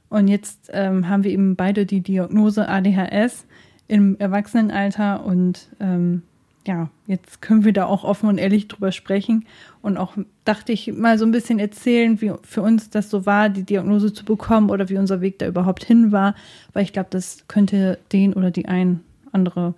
Und 0.08 0.28
jetzt 0.28 0.70
ähm, 0.72 1.08
haben 1.08 1.24
wir 1.24 1.30
eben 1.32 1.56
beide 1.56 1.86
die 1.86 2.00
Diagnose 2.00 2.68
ADHS 2.68 3.46
im 3.88 4.16
Erwachsenenalter 4.18 5.24
und 5.24 5.68
ähm, 5.80 6.22
ja, 6.66 6.90
jetzt 7.06 7.40
können 7.40 7.64
wir 7.64 7.72
da 7.72 7.86
auch 7.86 8.04
offen 8.04 8.28
und 8.28 8.38
ehrlich 8.38 8.68
drüber 8.68 8.92
sprechen 8.92 9.46
und 9.82 9.96
auch 9.96 10.16
dachte 10.44 10.72
ich 10.72 10.92
mal 10.92 11.18
so 11.18 11.24
ein 11.24 11.30
bisschen 11.32 11.58
erzählen, 11.58 12.20
wie 12.20 12.32
für 12.42 12.62
uns 12.62 12.90
das 12.90 13.08
so 13.08 13.24
war, 13.24 13.48
die 13.48 13.62
Diagnose 13.62 14.12
zu 14.12 14.24
bekommen 14.24 14.70
oder 14.70 14.88
wie 14.88 14.98
unser 14.98 15.20
Weg 15.20 15.38
da 15.38 15.46
überhaupt 15.46 15.84
hin 15.84 16.12
war, 16.12 16.34
weil 16.72 16.82
ich 16.82 16.92
glaube, 16.92 17.08
das 17.10 17.44
könnte 17.48 17.98
den 18.12 18.34
oder 18.34 18.50
die 18.50 18.66
ein 18.66 19.00
andere 19.32 19.74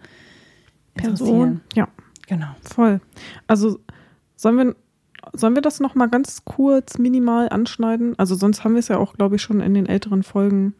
interessieren. 0.94 1.60
Ja, 1.74 1.88
Genau. 2.26 2.48
voll. 2.62 3.00
Also 3.46 3.80
sollen 4.36 4.56
wir, 4.56 4.76
sollen 5.32 5.54
wir 5.54 5.62
das 5.62 5.80
nochmal 5.80 6.08
ganz 6.08 6.44
kurz 6.44 6.98
minimal 6.98 7.48
anschneiden? 7.48 8.18
Also 8.18 8.34
sonst 8.34 8.64
haben 8.64 8.74
wir 8.74 8.80
es 8.80 8.88
ja 8.88 8.98
auch, 8.98 9.14
glaube 9.14 9.36
ich, 9.36 9.42
schon 9.42 9.60
in 9.60 9.74
den 9.74 9.86
älteren 9.86 10.22
Folgen, 10.22 10.74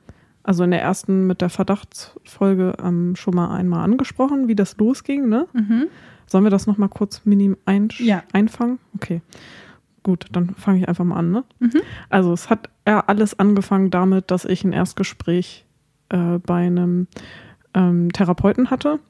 also 0.49 0.65
in 0.65 0.71
der 0.71 0.81
ersten 0.81 1.27
mit 1.27 1.43
der 1.43 1.51
Verdachtsfolge 1.51 2.73
ähm, 2.83 3.15
schon 3.17 3.35
mal 3.35 3.55
einmal 3.55 3.85
angesprochen, 3.85 4.49
wie 4.49 4.55
das 4.55 4.79
losging, 4.79 5.29
ne? 5.29 5.47
Mhm. 5.53 5.89
Sollen 6.27 6.45
wir 6.45 6.51
das 6.51 6.67
nochmal 6.67 6.89
kurz 6.89 7.21
minim 7.27 7.59
einsch- 7.67 8.03
Ja. 8.03 8.23
einfangen? 8.33 8.79
Okay. 8.95 9.21
Gut, 10.03 10.25
dann 10.33 10.55
fange 10.55 10.79
ich 10.81 10.89
einfach 10.89 11.05
mal 11.05 11.17
an, 11.17 11.31
ne? 11.33 11.45
Mhm. 11.59 11.83
Also 12.09 12.33
es 12.33 12.49
hat 12.49 12.71
ja 12.87 13.01
alles 13.07 13.39
angefangen 13.39 13.91
damit, 13.91 14.31
dass 14.31 14.47
ich 14.47 14.65
ein 14.65 14.73
Erstgespräch 14.73 15.67
äh, 16.09 16.39
bei 16.39 16.67
einem 16.67 17.09
ähm, 17.75 18.11
Therapeuten 18.11 18.71
hatte, 18.71 19.01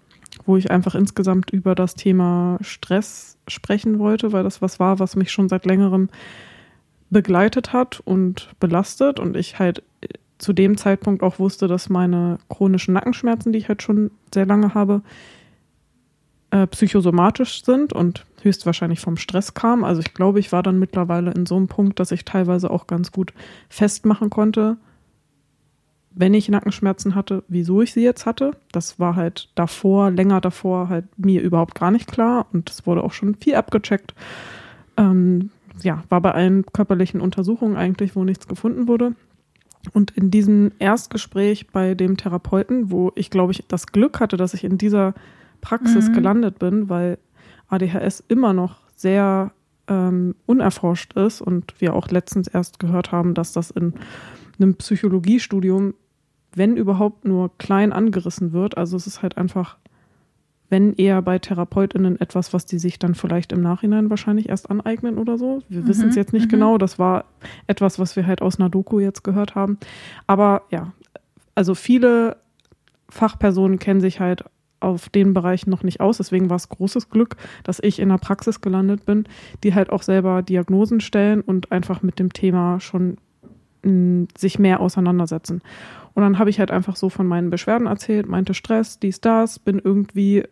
wo 0.44 0.56
ich 0.56 0.72
einfach 0.72 0.96
insgesamt 0.96 1.50
über 1.52 1.76
das 1.76 1.94
Thema 1.94 2.58
Stress 2.62 3.38
sprechen 3.46 4.00
wollte, 4.00 4.32
weil 4.32 4.42
das 4.42 4.60
was 4.60 4.80
war, 4.80 4.98
was 4.98 5.14
mich 5.14 5.30
schon 5.30 5.48
seit 5.48 5.66
längerem 5.66 6.08
begleitet 7.10 7.72
hat 7.72 8.00
und 8.04 8.50
belastet 8.58 9.20
und 9.20 9.36
ich 9.36 9.60
halt 9.60 9.84
äh, 10.00 10.08
zu 10.38 10.52
dem 10.52 10.76
Zeitpunkt 10.76 11.22
auch 11.22 11.38
wusste, 11.38 11.66
dass 11.66 11.88
meine 11.88 12.38
chronischen 12.48 12.94
Nackenschmerzen, 12.94 13.52
die 13.52 13.58
ich 13.58 13.68
halt 13.68 13.82
schon 13.82 14.10
sehr 14.32 14.46
lange 14.46 14.74
habe, 14.74 15.02
äh, 16.50 16.66
psychosomatisch 16.66 17.64
sind 17.64 17.92
und 17.92 18.24
höchstwahrscheinlich 18.42 19.00
vom 19.00 19.16
Stress 19.16 19.54
kam. 19.54 19.84
Also 19.84 20.00
ich 20.00 20.14
glaube, 20.14 20.38
ich 20.38 20.52
war 20.52 20.62
dann 20.62 20.78
mittlerweile 20.78 21.32
in 21.32 21.44
so 21.44 21.56
einem 21.56 21.66
Punkt, 21.66 22.00
dass 22.00 22.12
ich 22.12 22.24
teilweise 22.24 22.70
auch 22.70 22.86
ganz 22.86 23.12
gut 23.12 23.32
festmachen 23.68 24.30
konnte, 24.30 24.76
wenn 26.14 26.34
ich 26.34 26.48
Nackenschmerzen 26.48 27.14
hatte, 27.14 27.44
wieso 27.48 27.82
ich 27.82 27.92
sie 27.92 28.02
jetzt 28.02 28.26
hatte. 28.26 28.52
Das 28.72 28.98
war 28.98 29.14
halt 29.14 29.50
davor, 29.54 30.10
länger 30.10 30.40
davor, 30.40 30.88
halt 30.88 31.04
mir 31.18 31.42
überhaupt 31.42 31.74
gar 31.74 31.90
nicht 31.90 32.10
klar 32.10 32.46
und 32.52 32.70
es 32.70 32.86
wurde 32.86 33.04
auch 33.04 33.12
schon 33.12 33.34
viel 33.36 33.54
abgecheckt. 33.54 34.14
Ähm, 34.96 35.50
ja, 35.82 36.02
war 36.08 36.20
bei 36.20 36.32
allen 36.32 36.66
körperlichen 36.66 37.20
Untersuchungen 37.20 37.76
eigentlich, 37.76 38.16
wo 38.16 38.24
nichts 38.24 38.48
gefunden 38.48 38.88
wurde. 38.88 39.14
Und 39.92 40.10
in 40.12 40.30
diesem 40.30 40.72
Erstgespräch 40.78 41.68
bei 41.68 41.94
dem 41.94 42.16
Therapeuten, 42.16 42.90
wo 42.90 43.12
ich 43.14 43.30
glaube 43.30 43.52
ich 43.52 43.64
das 43.68 43.86
Glück 43.86 44.20
hatte, 44.20 44.36
dass 44.36 44.54
ich 44.54 44.64
in 44.64 44.78
dieser 44.78 45.14
Praxis 45.60 46.08
mhm. 46.08 46.14
gelandet 46.14 46.58
bin, 46.58 46.88
weil 46.88 47.18
ADHS 47.68 48.24
immer 48.28 48.52
noch 48.52 48.80
sehr 48.96 49.52
ähm, 49.88 50.34
unerforscht 50.46 51.14
ist 51.14 51.40
und 51.40 51.74
wir 51.80 51.94
auch 51.94 52.08
letztens 52.08 52.48
erst 52.48 52.78
gehört 52.78 53.12
haben, 53.12 53.34
dass 53.34 53.52
das 53.52 53.70
in 53.70 53.94
einem 54.58 54.74
Psychologiestudium, 54.74 55.94
wenn 56.54 56.76
überhaupt 56.76 57.24
nur 57.24 57.56
klein 57.58 57.92
angerissen 57.92 58.52
wird. 58.52 58.76
Also 58.76 58.96
es 58.96 59.06
ist 59.06 59.22
halt 59.22 59.36
einfach, 59.36 59.76
wenn 60.70 60.92
eher 60.94 61.22
bei 61.22 61.38
TherapeutInnen 61.38 62.20
etwas, 62.20 62.52
was 62.52 62.66
die 62.66 62.78
sich 62.78 62.98
dann 62.98 63.14
vielleicht 63.14 63.52
im 63.52 63.60
Nachhinein 63.60 64.10
wahrscheinlich 64.10 64.48
erst 64.48 64.70
aneignen 64.70 65.18
oder 65.18 65.38
so. 65.38 65.62
Wir 65.68 65.82
mhm. 65.82 65.88
wissen 65.88 66.08
es 66.10 66.16
jetzt 66.16 66.32
nicht 66.32 66.46
mhm. 66.46 66.50
genau. 66.50 66.78
Das 66.78 66.98
war 66.98 67.24
etwas, 67.66 67.98
was 67.98 68.16
wir 68.16 68.26
halt 68.26 68.42
aus 68.42 68.58
einer 68.58 68.68
Doku 68.68 69.00
jetzt 69.00 69.24
gehört 69.24 69.54
haben. 69.54 69.78
Aber 70.26 70.62
ja, 70.70 70.92
also 71.54 71.74
viele 71.74 72.36
Fachpersonen 73.08 73.78
kennen 73.78 74.00
sich 74.00 74.20
halt 74.20 74.44
auf 74.80 75.08
den 75.08 75.34
Bereichen 75.34 75.70
noch 75.70 75.82
nicht 75.82 76.00
aus. 76.00 76.18
Deswegen 76.18 76.50
war 76.50 76.56
es 76.56 76.68
großes 76.68 77.10
Glück, 77.10 77.36
dass 77.64 77.80
ich 77.82 77.98
in 77.98 78.10
der 78.10 78.18
Praxis 78.18 78.60
gelandet 78.60 79.06
bin, 79.06 79.24
die 79.64 79.74
halt 79.74 79.90
auch 79.90 80.02
selber 80.02 80.42
Diagnosen 80.42 81.00
stellen 81.00 81.40
und 81.40 81.72
einfach 81.72 82.02
mit 82.02 82.18
dem 82.18 82.32
Thema 82.32 82.78
schon 82.78 83.16
mh, 83.82 83.90
mm, 83.90 84.28
sich 84.36 84.58
mehr 84.58 84.80
auseinandersetzen. 84.80 85.62
Und 86.14 86.22
dann 86.22 86.38
habe 86.38 86.50
ich 86.50 86.58
halt 86.58 86.70
einfach 86.70 86.96
so 86.96 87.08
von 87.10 87.26
meinen 87.26 87.50
Beschwerden 87.50 87.86
erzählt, 87.86 88.28
meinte 88.28 88.54
Stress, 88.54 88.98
dies, 88.98 89.20
das, 89.20 89.58
bin 89.58 89.80
irgendwie, 89.82 90.44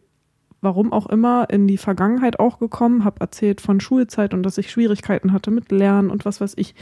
warum 0.60 0.92
auch 0.92 1.06
immer, 1.06 1.48
in 1.50 1.66
die 1.66 1.78
Vergangenheit 1.78 2.38
auch 2.38 2.58
gekommen, 2.58 3.04
habe 3.04 3.20
erzählt 3.20 3.60
von 3.60 3.80
Schulzeit 3.80 4.34
und 4.34 4.42
dass 4.42 4.58
ich 4.58 4.70
Schwierigkeiten 4.70 5.32
hatte 5.32 5.50
mit 5.50 5.70
Lernen 5.70 6.10
und 6.10 6.24
was 6.24 6.40
weiß 6.40 6.54
ich. 6.56 6.74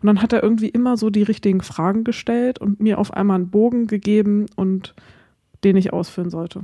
Und 0.00 0.06
dann 0.06 0.22
hat 0.22 0.32
er 0.32 0.42
irgendwie 0.42 0.68
immer 0.68 0.96
so 0.96 1.10
die 1.10 1.22
richtigen 1.22 1.60
Fragen 1.60 2.04
gestellt 2.04 2.58
und 2.58 2.80
mir 2.80 2.98
auf 2.98 3.12
einmal 3.12 3.36
einen 3.36 3.50
Bogen 3.50 3.86
gegeben 3.86 4.46
und 4.56 4.94
den 5.64 5.76
ich 5.76 5.92
ausführen 5.92 6.30
sollte 6.30 6.62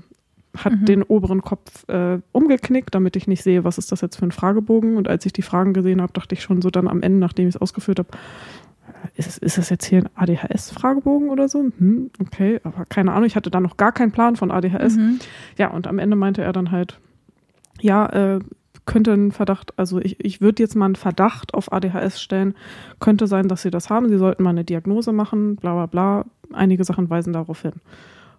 hat 0.56 0.72
mhm. 0.72 0.84
den 0.84 1.02
oberen 1.02 1.42
Kopf 1.42 1.88
äh, 1.88 2.18
umgeknickt, 2.32 2.94
damit 2.94 3.16
ich 3.16 3.26
nicht 3.26 3.42
sehe, 3.42 3.64
was 3.64 3.78
ist 3.78 3.92
das 3.92 4.00
jetzt 4.00 4.16
für 4.16 4.26
ein 4.26 4.32
Fragebogen. 4.32 4.96
Und 4.96 5.08
als 5.08 5.24
ich 5.26 5.32
die 5.32 5.42
Fragen 5.42 5.72
gesehen 5.72 6.02
habe, 6.02 6.12
dachte 6.12 6.34
ich 6.34 6.42
schon 6.42 6.62
so 6.62 6.70
dann 6.70 6.88
am 6.88 7.02
Ende, 7.02 7.18
nachdem 7.18 7.48
ich 7.48 7.54
es 7.54 7.60
ausgeführt 7.60 7.98
habe, 7.98 8.10
ist, 9.16 9.38
ist 9.38 9.58
das 9.58 9.70
jetzt 9.70 9.84
hier 9.84 10.00
ein 10.00 10.08
ADHS-Fragebogen 10.14 11.30
oder 11.30 11.48
so? 11.48 11.70
Hm, 11.78 12.10
okay, 12.20 12.60
aber 12.64 12.84
keine 12.86 13.12
Ahnung, 13.12 13.26
ich 13.26 13.36
hatte 13.36 13.50
da 13.50 13.60
noch 13.60 13.76
gar 13.76 13.92
keinen 13.92 14.12
Plan 14.12 14.36
von 14.36 14.50
ADHS. 14.50 14.96
Mhm. 14.96 15.18
Ja, 15.58 15.70
und 15.70 15.86
am 15.86 15.98
Ende 15.98 16.16
meinte 16.16 16.42
er 16.42 16.52
dann 16.52 16.70
halt, 16.70 16.98
ja, 17.80 18.06
äh, 18.06 18.40
könnte 18.84 19.12
ein 19.12 19.32
Verdacht, 19.32 19.78
also 19.78 20.00
ich, 20.00 20.22
ich 20.24 20.40
würde 20.40 20.62
jetzt 20.62 20.74
mal 20.74 20.86
einen 20.86 20.96
Verdacht 20.96 21.54
auf 21.54 21.72
ADHS 21.72 22.20
stellen, 22.20 22.54
könnte 22.98 23.26
sein, 23.26 23.48
dass 23.48 23.62
Sie 23.62 23.70
das 23.70 23.90
haben, 23.90 24.08
Sie 24.08 24.18
sollten 24.18 24.42
mal 24.42 24.50
eine 24.50 24.64
Diagnose 24.64 25.12
machen, 25.12 25.56
bla 25.56 25.74
bla 25.74 25.86
bla. 25.86 26.26
Einige 26.52 26.84
Sachen 26.84 27.08
weisen 27.08 27.32
darauf 27.32 27.62
hin. 27.62 27.74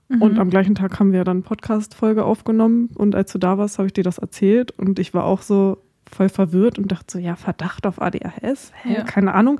Mhm. 0.09 0.21
Und 0.21 0.39
am 0.39 0.49
gleichen 0.49 0.75
Tag 0.75 0.99
haben 0.99 1.13
wir 1.13 1.23
dann 1.23 1.37
eine 1.37 1.43
Podcast-Folge 1.43 2.25
aufgenommen 2.25 2.89
und 2.95 3.15
als 3.15 3.31
du 3.31 3.39
da 3.39 3.57
warst, 3.57 3.79
habe 3.79 3.87
ich 3.87 3.93
dir 3.93 4.03
das 4.03 4.17
erzählt 4.17 4.71
und 4.71 4.99
ich 4.99 5.13
war 5.13 5.23
auch 5.23 5.41
so 5.41 5.77
voll 6.09 6.29
verwirrt 6.29 6.77
und 6.77 6.91
dachte 6.91 7.13
so, 7.13 7.19
ja, 7.19 7.35
Verdacht 7.35 7.85
auf 7.85 8.01
ADHS? 8.01 8.71
Hä, 8.83 8.93
ja. 8.93 9.03
keine 9.03 9.33
Ahnung. 9.33 9.59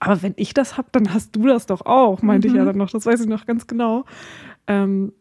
Aber 0.00 0.22
wenn 0.22 0.34
ich 0.36 0.54
das 0.54 0.76
habe, 0.76 0.88
dann 0.92 1.12
hast 1.12 1.36
du 1.36 1.46
das 1.46 1.66
doch 1.66 1.86
auch, 1.86 2.22
meinte 2.22 2.48
mhm. 2.48 2.54
ich 2.54 2.56
ja 2.58 2.62
mhm. 2.62 2.66
dann 2.68 2.78
noch. 2.78 2.90
Das 2.90 3.06
weiß 3.06 3.20
ich 3.20 3.28
noch 3.28 3.46
ganz 3.46 3.66
genau. 3.66 4.04
Ähm, 4.66 5.12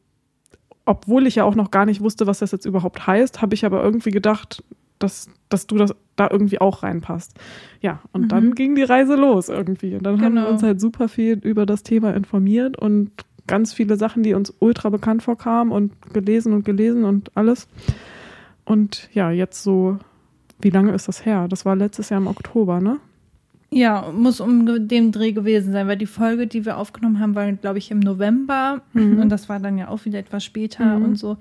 obwohl 0.86 1.28
ich 1.28 1.36
ja 1.36 1.44
auch 1.44 1.56
noch 1.56 1.72
gar 1.72 1.86
nicht 1.86 2.02
wusste, 2.02 2.28
was 2.28 2.40
das 2.40 2.52
jetzt 2.52 2.66
überhaupt 2.66 3.06
heißt, 3.06 3.42
habe 3.42 3.54
ich 3.54 3.66
aber 3.66 3.84
irgendwie 3.84 4.12
gedacht, 4.12 4.64
dass, 5.00 5.30
dass 5.50 5.68
du 5.68 5.78
das 5.78 5.96
da 6.16 6.28
irgendwie 6.30 6.62
auch 6.62 6.84
reinpasst. 6.84 7.40
Ja, 7.82 8.02
und 8.12 8.24
mhm. 8.24 8.28
dann 8.30 8.56
ging 8.56 8.76
die 8.76 8.84
Reise 8.84 9.16
los 9.16 9.50
irgendwie. 9.50 9.96
Und 9.96 10.04
dann 10.04 10.16
genau. 10.16 10.26
haben 10.26 10.34
wir 10.36 10.42
genau. 10.42 10.54
uns 10.54 10.64
halt 10.64 10.82
super 10.82 11.08
viel 11.08 11.40
über 11.40 11.66
das 11.66 11.84
Thema 11.84 12.14
informiert 12.14 12.78
und 12.78 13.12
ganz 13.48 13.74
viele 13.74 13.98
Sachen, 13.98 14.24
die 14.24 14.34
uns 14.34 14.54
ultra 14.60 14.90
bekannt 14.90 15.24
vorkamen 15.24 15.72
und 15.72 16.14
gelesen 16.14 16.54
und 16.54 16.66
gelesen 16.66 17.04
und 17.04 17.36
alles. 17.36 17.68
Und 18.66 19.10
ja, 19.14 19.32
jetzt 19.32 19.64
so, 19.64 19.98
wie 20.62 20.70
lange 20.70 20.94
ist 20.94 21.08
das 21.08 21.26
her? 21.26 21.48
Das 21.50 21.66
war 21.66 21.76
letztes 21.76 22.10
Jahr 22.10 22.20
im 22.20 22.28
Oktober, 22.28 22.80
ne? 22.80 23.00
Ja, 23.74 24.12
muss 24.14 24.42
um 24.42 24.88
den 24.88 25.14
Dreh 25.14 25.32
gewesen 25.32 25.72
sein, 25.72 25.88
weil 25.88 25.98
die 25.98 26.06
Folge, 26.06 26.46
die 26.46 26.66
wir 26.66 26.78
aufgenommen 26.78 27.20
haben, 27.20 27.36
war, 27.36 27.50
glaube 27.54 27.78
ich, 27.78 27.90
im 27.90 28.00
November. 28.00 28.82
Mhm. 28.94 29.20
Und 29.20 29.30
das 29.30 29.48
war 29.48 29.60
dann 29.60 29.78
ja 29.78 29.88
auch 29.88 30.04
wieder 30.04 30.20
etwas 30.20 30.44
später 30.44 31.00
mhm. 31.00 31.06
und 31.06 31.16
so. 31.16 31.38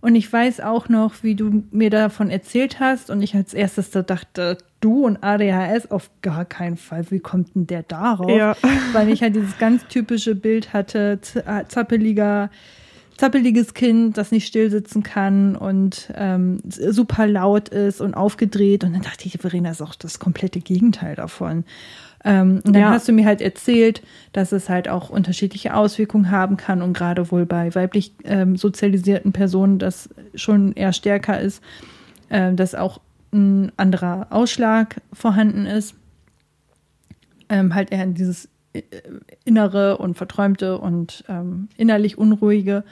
Und 0.00 0.14
ich 0.14 0.30
weiß 0.30 0.60
auch 0.60 0.88
noch, 0.88 1.22
wie 1.22 1.34
du 1.34 1.64
mir 1.72 1.90
davon 1.90 2.30
erzählt 2.30 2.78
hast. 2.78 3.10
Und 3.10 3.22
ich 3.22 3.34
als 3.34 3.54
erstes 3.54 3.90
da 3.90 4.02
dachte, 4.02 4.58
du 4.80 5.06
und 5.06 5.24
ADHS 5.24 5.90
auf 5.90 6.10
gar 6.22 6.44
keinen 6.44 6.76
Fall. 6.76 7.10
Wie 7.10 7.20
kommt 7.20 7.54
denn 7.54 7.66
der 7.66 7.82
darauf? 7.82 8.30
Ja. 8.30 8.54
Weil 8.92 9.08
ich 9.08 9.22
halt 9.22 9.34
dieses 9.34 9.58
ganz 9.58 9.84
typische 9.88 10.34
Bild 10.34 10.74
hatte, 10.74 11.20
zappeliger, 11.68 12.50
zappeliges 13.18 13.74
Kind, 13.74 14.18
das 14.18 14.32
nicht 14.32 14.46
still 14.46 14.70
sitzen 14.70 15.02
kann 15.02 15.56
und 15.56 16.12
ähm, 16.14 16.60
super 16.64 17.26
laut 17.26 17.68
ist 17.68 18.00
und 18.00 18.14
aufgedreht. 18.14 18.84
Und 18.84 18.92
dann 18.92 19.02
dachte 19.02 19.26
ich, 19.26 19.38
Verena 19.40 19.70
ist 19.70 19.82
auch 19.82 19.94
das 19.94 20.18
komplette 20.18 20.60
Gegenteil 20.60 21.14
davon. 21.14 21.64
Ähm, 22.24 22.62
und 22.64 22.74
dann 22.74 22.82
ja. 22.82 22.90
hast 22.90 23.06
du 23.06 23.12
mir 23.12 23.26
halt 23.26 23.42
erzählt, 23.42 24.02
dass 24.32 24.52
es 24.52 24.68
halt 24.68 24.88
auch 24.88 25.10
unterschiedliche 25.10 25.76
Auswirkungen 25.76 26.30
haben 26.30 26.56
kann 26.56 26.80
und 26.80 26.94
gerade 26.94 27.30
wohl 27.30 27.44
bei 27.44 27.74
weiblich 27.74 28.14
ähm, 28.24 28.56
sozialisierten 28.56 29.32
Personen 29.32 29.78
das 29.78 30.08
schon 30.34 30.72
eher 30.72 30.94
stärker 30.94 31.38
ist, 31.38 31.62
äh, 32.30 32.52
dass 32.54 32.74
auch 32.74 33.00
ein 33.32 33.72
anderer 33.76 34.28
Ausschlag 34.30 35.00
vorhanden 35.12 35.66
ist. 35.66 35.94
Ähm, 37.50 37.74
halt 37.74 37.92
eher 37.92 38.06
dieses 38.06 38.46
äh, 38.46 38.48
innere 39.44 39.98
und 39.98 40.16
verträumte 40.16 40.78
und 40.78 41.24
ähm, 41.28 41.68
innerlich 41.76 42.18
unruhige. 42.18 42.84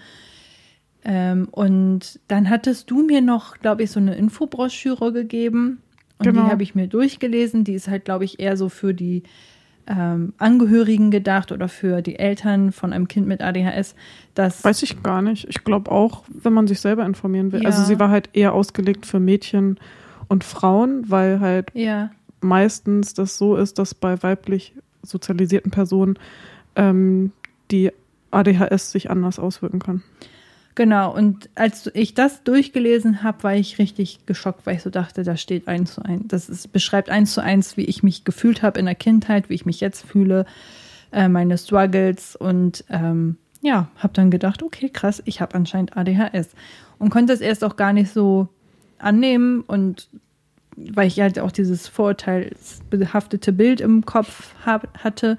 Ähm, 1.04 1.48
und 1.50 2.20
dann 2.28 2.48
hattest 2.48 2.90
du 2.90 3.02
mir 3.02 3.20
noch, 3.20 3.58
glaube 3.58 3.82
ich, 3.82 3.90
so 3.90 3.98
eine 3.98 4.14
Infobroschüre 4.14 5.12
gegeben 5.12 5.82
und 6.18 6.26
genau. 6.26 6.44
die 6.44 6.50
habe 6.50 6.62
ich 6.62 6.74
mir 6.74 6.86
durchgelesen. 6.86 7.64
Die 7.64 7.74
ist 7.74 7.88
halt, 7.88 8.04
glaube 8.04 8.24
ich, 8.24 8.38
eher 8.38 8.56
so 8.56 8.68
für 8.68 8.94
die 8.94 9.24
ähm, 9.88 10.32
Angehörigen 10.38 11.10
gedacht 11.10 11.50
oder 11.50 11.68
für 11.68 12.02
die 12.02 12.18
Eltern 12.18 12.70
von 12.70 12.92
einem 12.92 13.08
Kind 13.08 13.26
mit 13.26 13.42
ADHS. 13.42 13.96
Das 14.34 14.62
Weiß 14.64 14.82
ich 14.84 15.02
gar 15.02 15.22
nicht. 15.22 15.48
Ich 15.48 15.64
glaube 15.64 15.90
auch, 15.90 16.24
wenn 16.28 16.52
man 16.52 16.68
sich 16.68 16.80
selber 16.80 17.04
informieren 17.04 17.50
will. 17.50 17.66
Also 17.66 17.78
ja. 17.78 17.82
Also 17.82 17.94
sie 17.94 17.98
war 17.98 18.10
halt 18.10 18.30
eher 18.32 18.52
ausgelegt 18.52 19.06
für 19.06 19.18
Mädchen 19.18 19.80
und 20.28 20.44
Frauen, 20.44 21.10
weil 21.10 21.40
halt 21.40 21.70
ja. 21.74 22.10
meistens 22.40 23.14
das 23.14 23.36
so 23.36 23.56
ist, 23.56 23.78
dass 23.78 23.94
bei 23.94 24.22
weiblich 24.22 24.74
sozialisierten 25.02 25.70
Personen 25.70 26.18
ähm, 26.76 27.32
die 27.70 27.90
ADHS 28.30 28.92
sich 28.92 29.10
anders 29.10 29.38
auswirken 29.38 29.78
kann. 29.78 30.02
Genau, 30.74 31.14
und 31.14 31.50
als 31.54 31.90
ich 31.92 32.14
das 32.14 32.44
durchgelesen 32.44 33.22
habe, 33.22 33.42
war 33.42 33.54
ich 33.54 33.78
richtig 33.78 34.24
geschockt, 34.24 34.64
weil 34.64 34.76
ich 34.76 34.82
so 34.82 34.88
dachte, 34.88 35.22
da 35.22 35.36
steht 35.36 35.68
eins 35.68 35.94
zu 35.94 36.02
eins. 36.02 36.24
Das 36.28 36.48
ist, 36.48 36.72
beschreibt 36.72 37.10
eins 37.10 37.34
zu 37.34 37.42
eins, 37.42 37.76
wie 37.76 37.84
ich 37.84 38.02
mich 38.02 38.24
gefühlt 38.24 38.62
habe 38.62 38.78
in 38.78 38.86
der 38.86 38.94
Kindheit, 38.94 39.50
wie 39.50 39.54
ich 39.54 39.66
mich 39.66 39.80
jetzt 39.80 40.02
fühle, 40.02 40.46
äh, 41.12 41.28
meine 41.28 41.58
Struggles 41.58 42.36
und 42.36 42.84
ähm, 42.88 43.36
ja, 43.60 43.88
habe 43.98 44.14
dann 44.14 44.30
gedacht, 44.30 44.62
okay, 44.62 44.88
krass, 44.88 45.22
ich 45.26 45.42
habe 45.42 45.54
anscheinend 45.54 45.96
ADHS 45.96 46.48
und 46.98 47.10
konnte 47.10 47.34
es 47.34 47.42
erst 47.42 47.64
auch 47.64 47.76
gar 47.76 47.92
nicht 47.92 48.10
so 48.10 48.48
annehmen 48.98 49.60
und 49.60 50.08
weil 50.76 51.08
ich 51.08 51.20
halt 51.20 51.38
auch 51.38 51.52
dieses 51.52 51.88
vorurteilsbehaftete 51.88 53.52
Bild 53.52 53.80
im 53.80 54.04
Kopf 54.06 54.54
hab, 54.64 54.98
hatte, 55.02 55.38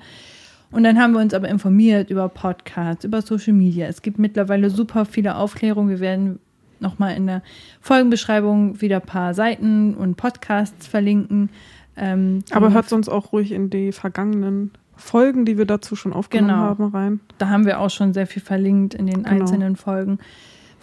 und 0.74 0.84
dann 0.84 1.00
haben 1.00 1.14
wir 1.14 1.22
uns 1.22 1.36
aber 1.36 1.50
informiert 1.50 2.10
über 2.10 2.28
Podcasts, 2.30 3.06
über 3.06 3.22
Social 3.22 3.54
Media. 3.54 3.86
Es 3.86 4.02
gibt 4.02 4.18
mittlerweile 4.18 4.72
super 4.72 5.06
viele 5.06 5.36
Aufklärungen. 5.36 5.90
Wir 5.92 6.00
werden 6.00 6.40
nochmal 6.80 7.16
in 7.16 7.28
der 7.28 7.44
Folgenbeschreibung 7.80 8.82
wieder 8.82 8.96
ein 8.98 9.06
paar 9.06 9.36
Seiten 9.36 9.94
und 9.94 10.18
Podcasts 10.18 10.88
verlinken. 10.88 11.52
Ähm, 11.96 12.44
aber 12.50 12.74
hört 12.74 12.92
uns 12.92 13.08
auch 13.08 13.34
ruhig 13.34 13.52
in 13.52 13.70
die 13.70 13.92
vergangenen 13.92 14.72
Folgen, 14.96 15.46
die 15.46 15.60
wir 15.60 15.66
dazu 15.66 15.96
schon 15.96 16.12
aufgenommen 16.12 16.50
genau. 16.50 16.64
haben, 16.64 16.86
rein. 16.86 17.20
Da 17.38 17.50
haben 17.50 17.68
wir 17.68 17.80
auch 17.80 17.92
schon 17.92 18.14
sehr 18.14 18.26
viel 18.26 18.42
verlinkt 18.42 18.96
in 18.96 19.06
den 19.06 19.24
genau. 19.24 19.30
einzelnen 19.30 19.76
Folgen, 19.76 20.18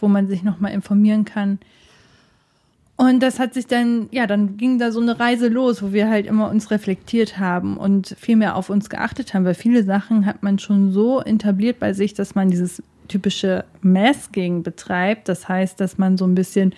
wo 0.00 0.06
man 0.06 0.28
sich 0.28 0.44
nochmal 0.44 0.72
informieren 0.72 1.24
kann. 1.24 1.58
Und 3.00 3.20
das 3.20 3.38
hat 3.38 3.54
sich 3.54 3.66
dann, 3.66 4.10
ja, 4.10 4.26
dann 4.26 4.58
ging 4.58 4.78
da 4.78 4.92
so 4.92 5.00
eine 5.00 5.18
Reise 5.18 5.48
los, 5.48 5.82
wo 5.82 5.94
wir 5.94 6.10
halt 6.10 6.26
immer 6.26 6.50
uns 6.50 6.70
reflektiert 6.70 7.38
haben 7.38 7.78
und 7.78 8.14
viel 8.18 8.36
mehr 8.36 8.56
auf 8.56 8.68
uns 8.68 8.90
geachtet 8.90 9.32
haben, 9.32 9.46
weil 9.46 9.54
viele 9.54 9.84
Sachen 9.84 10.26
hat 10.26 10.42
man 10.42 10.58
schon 10.58 10.92
so 10.92 11.22
etabliert 11.22 11.78
bei 11.78 11.94
sich, 11.94 12.12
dass 12.12 12.34
man 12.34 12.50
dieses 12.50 12.82
typische 13.08 13.64
Masking 13.80 14.62
betreibt. 14.62 15.30
Das 15.30 15.48
heißt, 15.48 15.80
dass 15.80 15.96
man 15.96 16.18
so 16.18 16.26
ein 16.26 16.34
bisschen 16.34 16.74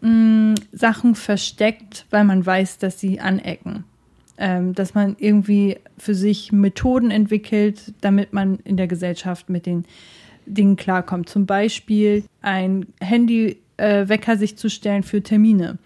mh, 0.00 0.56
Sachen 0.72 1.14
versteckt, 1.14 2.04
weil 2.10 2.24
man 2.24 2.44
weiß, 2.44 2.78
dass 2.78 2.98
sie 2.98 3.20
anecken. 3.20 3.84
Ähm, 4.38 4.74
dass 4.74 4.94
man 4.94 5.14
irgendwie 5.20 5.76
für 5.98 6.16
sich 6.16 6.50
Methoden 6.50 7.12
entwickelt, 7.12 7.94
damit 8.00 8.32
man 8.32 8.58
in 8.64 8.76
der 8.76 8.88
Gesellschaft 8.88 9.50
mit 9.50 9.66
den 9.66 9.84
Dingen 10.46 10.74
klarkommt. 10.74 11.28
Zum 11.28 11.46
Beispiel 11.46 12.24
ein 12.40 12.86
Handywecker 13.00 13.62
äh, 13.82 14.36
sich 14.36 14.56
zu 14.56 14.70
stellen 14.70 15.02
für 15.02 15.22
Termine. 15.22 15.78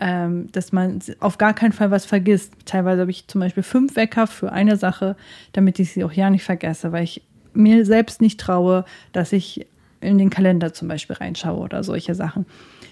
Ähm, 0.00 0.46
dass 0.52 0.70
man 0.70 1.00
auf 1.18 1.38
gar 1.38 1.54
keinen 1.54 1.72
Fall 1.72 1.90
was 1.90 2.06
vergisst. 2.06 2.52
Teilweise 2.66 3.00
habe 3.00 3.10
ich 3.10 3.26
zum 3.26 3.40
Beispiel 3.40 3.64
fünf 3.64 3.96
Wecker 3.96 4.28
für 4.28 4.52
eine 4.52 4.76
Sache, 4.76 5.16
damit 5.52 5.80
ich 5.80 5.92
sie 5.92 6.04
auch 6.04 6.12
ja 6.12 6.30
nicht 6.30 6.44
vergesse, 6.44 6.92
weil 6.92 7.02
ich 7.02 7.22
mir 7.52 7.84
selbst 7.84 8.20
nicht 8.20 8.38
traue, 8.38 8.84
dass 9.12 9.32
ich 9.32 9.66
in 10.00 10.18
den 10.18 10.30
Kalender 10.30 10.72
zum 10.72 10.86
Beispiel 10.86 11.16
reinschaue 11.16 11.58
oder 11.58 11.82
solche 11.82 12.14
Sachen. 12.14 12.46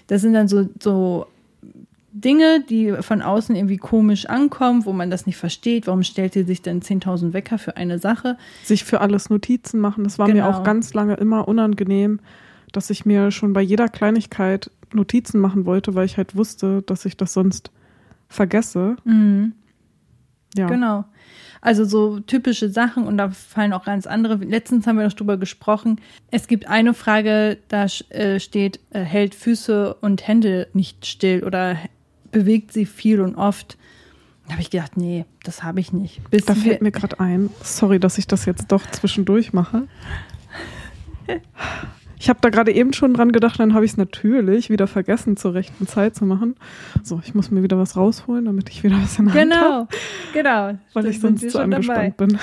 Das 0.07 0.21
sind 0.21 0.33
dann 0.33 0.49
so, 0.49 0.67
so 0.81 1.27
Dinge, 2.11 2.63
die 2.67 2.93
von 3.01 3.21
außen 3.21 3.55
irgendwie 3.55 3.77
komisch 3.77 4.25
ankommen, 4.25 4.85
wo 4.85 4.91
man 4.91 5.09
das 5.09 5.25
nicht 5.25 5.37
versteht. 5.37 5.87
Warum 5.87 6.03
stellt 6.03 6.33
sie 6.33 6.43
sich 6.43 6.61
denn 6.61 6.81
10.000 6.81 7.33
Wecker 7.33 7.57
für 7.57 7.77
eine 7.77 7.99
Sache? 7.99 8.37
Sich 8.63 8.83
für 8.83 9.01
alles 9.01 9.29
Notizen 9.29 9.79
machen, 9.79 10.03
das 10.03 10.17
war 10.17 10.27
genau. 10.27 10.49
mir 10.49 10.49
auch 10.49 10.63
ganz 10.63 10.93
lange 10.93 11.13
immer 11.15 11.47
unangenehm, 11.47 12.19
dass 12.71 12.89
ich 12.89 13.05
mir 13.05 13.31
schon 13.31 13.53
bei 13.53 13.61
jeder 13.61 13.87
Kleinigkeit 13.87 14.71
Notizen 14.93 15.39
machen 15.39 15.65
wollte, 15.65 15.95
weil 15.95 16.05
ich 16.05 16.17
halt 16.17 16.35
wusste, 16.35 16.81
dass 16.83 17.05
ich 17.05 17.17
das 17.17 17.33
sonst 17.33 17.71
vergesse. 18.29 18.95
Mhm. 19.03 19.53
Ja. 20.55 20.67
Genau. 20.67 21.05
Also 21.59 21.85
so 21.85 22.19
typische 22.19 22.69
Sachen 22.69 23.05
und 23.05 23.17
da 23.17 23.29
fallen 23.29 23.73
auch 23.73 23.83
ganz 23.83 24.07
andere. 24.07 24.35
Letztens 24.35 24.87
haben 24.87 24.97
wir 24.97 25.05
noch 25.05 25.13
drüber 25.13 25.37
gesprochen. 25.37 25.99
Es 26.31 26.47
gibt 26.47 26.67
eine 26.67 26.93
Frage, 26.93 27.57
da 27.67 27.87
äh, 28.09 28.39
steht, 28.39 28.79
äh, 28.91 29.01
hält 29.01 29.35
Füße 29.35 29.95
und 29.95 30.27
Hände 30.27 30.67
nicht 30.73 31.05
still 31.05 31.43
oder 31.43 31.77
bewegt 32.31 32.71
sie 32.71 32.85
viel 32.85 33.21
und 33.21 33.35
oft. 33.35 33.77
Da 34.45 34.53
habe 34.53 34.61
ich 34.61 34.69
gedacht, 34.69 34.95
nee, 34.95 35.25
das 35.43 35.63
habe 35.63 35.79
ich 35.79 35.91
nicht. 35.91 36.21
Bis 36.29 36.45
da 36.45 36.55
fällt 36.55 36.81
mir 36.81 36.91
gerade 36.91 37.19
ein, 37.19 37.49
sorry, 37.61 37.99
dass 37.99 38.17
ich 38.17 38.27
das 38.27 38.45
jetzt 38.45 38.71
doch 38.71 38.89
zwischendurch 38.91 39.51
mache. 39.51 39.87
Ich 42.19 42.29
habe 42.29 42.39
da 42.41 42.49
gerade 42.49 42.71
eben 42.71 42.93
schon 42.93 43.13
dran 43.13 43.31
gedacht, 43.31 43.59
dann 43.59 43.73
habe 43.73 43.85
ich 43.85 43.91
es 43.91 43.97
natürlich 43.97 44.69
wieder 44.69 44.87
vergessen, 44.87 45.37
zur 45.37 45.53
rechten 45.53 45.85
Zeit 45.87 46.15
zu 46.15 46.25
machen. 46.25 46.55
So, 47.03 47.21
ich 47.23 47.35
muss 47.35 47.51
mir 47.51 47.61
wieder 47.63 47.77
was 47.77 47.95
rausholen, 47.95 48.45
damit 48.45 48.69
ich 48.69 48.83
wieder 48.83 48.95
was 49.01 49.19
in 49.19 49.25
der 49.25 49.43
Genau, 49.43 49.55
Hand 49.79 49.89
genau. 50.33 50.77
Weil 50.93 51.05
ich 51.07 51.19
sonst 51.19 51.49
zu 51.51 51.59
angespannt 51.59 52.15
dabei. 52.17 52.27
bin. 52.27 52.39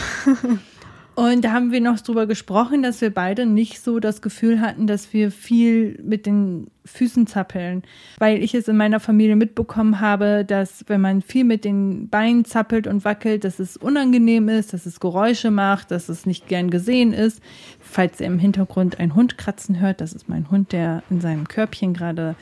Und 1.14 1.44
da 1.44 1.52
haben 1.52 1.70
wir 1.70 1.80
noch 1.80 2.00
drüber 2.00 2.26
gesprochen, 2.26 2.82
dass 2.82 3.00
wir 3.00 3.10
beide 3.10 3.46
nicht 3.46 3.80
so 3.80 4.00
das 4.00 4.20
Gefühl 4.20 4.60
hatten, 4.60 4.88
dass 4.88 5.12
wir 5.12 5.30
viel 5.30 6.00
mit 6.02 6.26
den 6.26 6.66
Füßen 6.84 7.28
zappeln. 7.28 7.84
Weil 8.18 8.42
ich 8.42 8.52
es 8.54 8.66
in 8.66 8.76
meiner 8.76 8.98
Familie 8.98 9.36
mitbekommen 9.36 10.00
habe, 10.00 10.44
dass 10.44 10.84
wenn 10.88 11.00
man 11.00 11.22
viel 11.22 11.44
mit 11.44 11.64
den 11.64 12.08
Beinen 12.08 12.44
zappelt 12.44 12.88
und 12.88 13.04
wackelt, 13.04 13.44
dass 13.44 13.60
es 13.60 13.76
unangenehm 13.76 14.48
ist, 14.48 14.72
dass 14.72 14.86
es 14.86 14.98
Geräusche 14.98 15.52
macht, 15.52 15.92
dass 15.92 16.08
es 16.08 16.26
nicht 16.26 16.48
gern 16.48 16.68
gesehen 16.68 17.12
ist. 17.12 17.40
Falls 17.78 18.20
ihr 18.20 18.26
im 18.26 18.40
Hintergrund 18.40 18.98
einen 18.98 19.14
Hund 19.14 19.38
kratzen 19.38 19.78
hört, 19.78 20.00
das 20.00 20.14
ist 20.14 20.28
mein 20.28 20.50
Hund, 20.50 20.72
der 20.72 21.04
in 21.10 21.20
seinem 21.20 21.46
Körbchen 21.46 21.94
gerade 21.94 22.34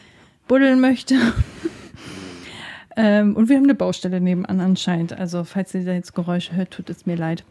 buddeln 0.48 0.80
möchte. 0.80 1.16
ähm, 2.96 3.36
und 3.36 3.50
wir 3.50 3.56
haben 3.56 3.64
eine 3.64 3.74
Baustelle 3.74 4.18
nebenan 4.18 4.60
anscheinend. 4.60 5.12
Also 5.12 5.44
falls 5.44 5.74
ihr 5.74 5.84
da 5.84 5.92
jetzt 5.92 6.14
Geräusche 6.14 6.56
hört, 6.56 6.70
tut 6.70 6.88
es 6.88 7.04
mir 7.04 7.16
leid. 7.16 7.44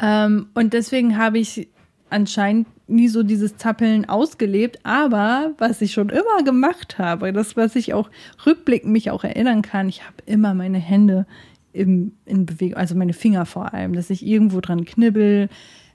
Ähm, 0.00 0.48
und 0.54 0.72
deswegen 0.72 1.18
habe 1.18 1.38
ich 1.38 1.68
anscheinend 2.10 2.66
nie 2.88 3.08
so 3.08 3.22
dieses 3.22 3.56
Zappeln 3.56 4.08
ausgelebt, 4.08 4.78
aber 4.82 5.52
was 5.58 5.82
ich 5.82 5.92
schon 5.92 6.08
immer 6.08 6.42
gemacht 6.44 6.98
habe, 6.98 7.32
das, 7.32 7.56
was 7.56 7.76
ich 7.76 7.92
auch 7.92 8.10
rückblickend 8.46 8.90
mich 8.90 9.10
auch 9.10 9.24
erinnern 9.24 9.62
kann, 9.62 9.88
ich 9.88 10.02
habe 10.02 10.16
immer 10.24 10.54
meine 10.54 10.78
Hände 10.78 11.26
im, 11.72 12.12
in 12.24 12.46
Bewegung, 12.46 12.76
also 12.76 12.94
meine 12.94 13.12
Finger 13.12 13.44
vor 13.44 13.74
allem, 13.74 13.92
dass 13.92 14.10
ich 14.10 14.26
irgendwo 14.26 14.60
dran 14.60 14.84
knibbel, 14.84 15.48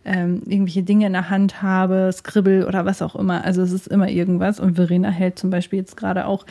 ähm, 0.05 0.41
irgendwelche 0.45 0.83
Dinge 0.83 1.07
in 1.07 1.13
der 1.13 1.29
Hand 1.29 1.61
habe, 1.61 2.11
skribbel 2.13 2.65
oder 2.65 2.85
was 2.85 3.01
auch 3.01 3.15
immer. 3.15 3.43
Also 3.43 3.61
es 3.61 3.71
ist 3.71 3.87
immer 3.87 4.09
irgendwas. 4.09 4.59
Und 4.59 4.75
Verena 4.75 5.09
hält 5.09 5.39
zum 5.39 5.49
Beispiel 5.49 5.79
jetzt 5.79 5.95
gerade 5.95 6.25
auch 6.25 6.45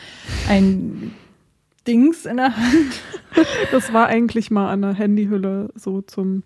ein 0.49 1.13
Dings 1.87 2.25
in 2.25 2.37
der 2.37 2.55
Hand. 2.55 3.01
Das 3.71 3.91
war 3.93 4.05
eigentlich 4.05 4.51
mal 4.51 4.77
der 4.77 4.93
Handyhülle 4.93 5.69
so 5.73 6.01
zum 6.01 6.43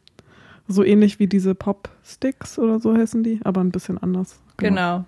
so 0.68 0.84
ähnlich 0.84 1.20
wie 1.20 1.28
diese 1.28 1.56
Pop-Sticks 1.56 2.60
oder 2.60 2.80
so 2.80 2.96
heißen 2.96 3.24
die, 3.24 3.40
aber 3.44 3.62
ein 3.62 3.72
bisschen 3.72 3.98
anders. 3.98 4.40
Genau. 4.58 4.70
genau. 4.70 5.06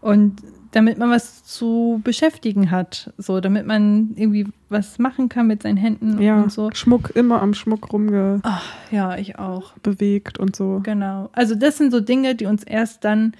Und 0.00 0.42
damit 0.72 0.98
man 0.98 1.10
was 1.10 1.44
zu 1.44 2.00
beschäftigen 2.04 2.70
hat, 2.70 3.12
so 3.16 3.40
damit 3.40 3.66
man 3.66 4.10
irgendwie 4.16 4.46
was 4.68 4.98
machen 4.98 5.28
kann 5.28 5.46
mit 5.46 5.62
seinen 5.62 5.78
Händen 5.78 6.20
ja, 6.20 6.42
und 6.42 6.52
so. 6.52 6.70
Schmuck 6.74 7.10
immer 7.16 7.40
am 7.40 7.54
Schmuck 7.54 7.92
rumge 7.92 8.40
Ach, 8.42 8.64
ja, 8.90 9.16
ich 9.16 9.38
auch 9.38 9.72
bewegt 9.78 10.38
und 10.38 10.54
so. 10.54 10.80
Genau. 10.82 11.30
Also 11.32 11.54
das 11.54 11.78
sind 11.78 11.90
so 11.90 12.00
Dinge, 12.00 12.34
die 12.34 12.46
uns 12.46 12.64
erst 12.64 13.04
dann 13.04 13.32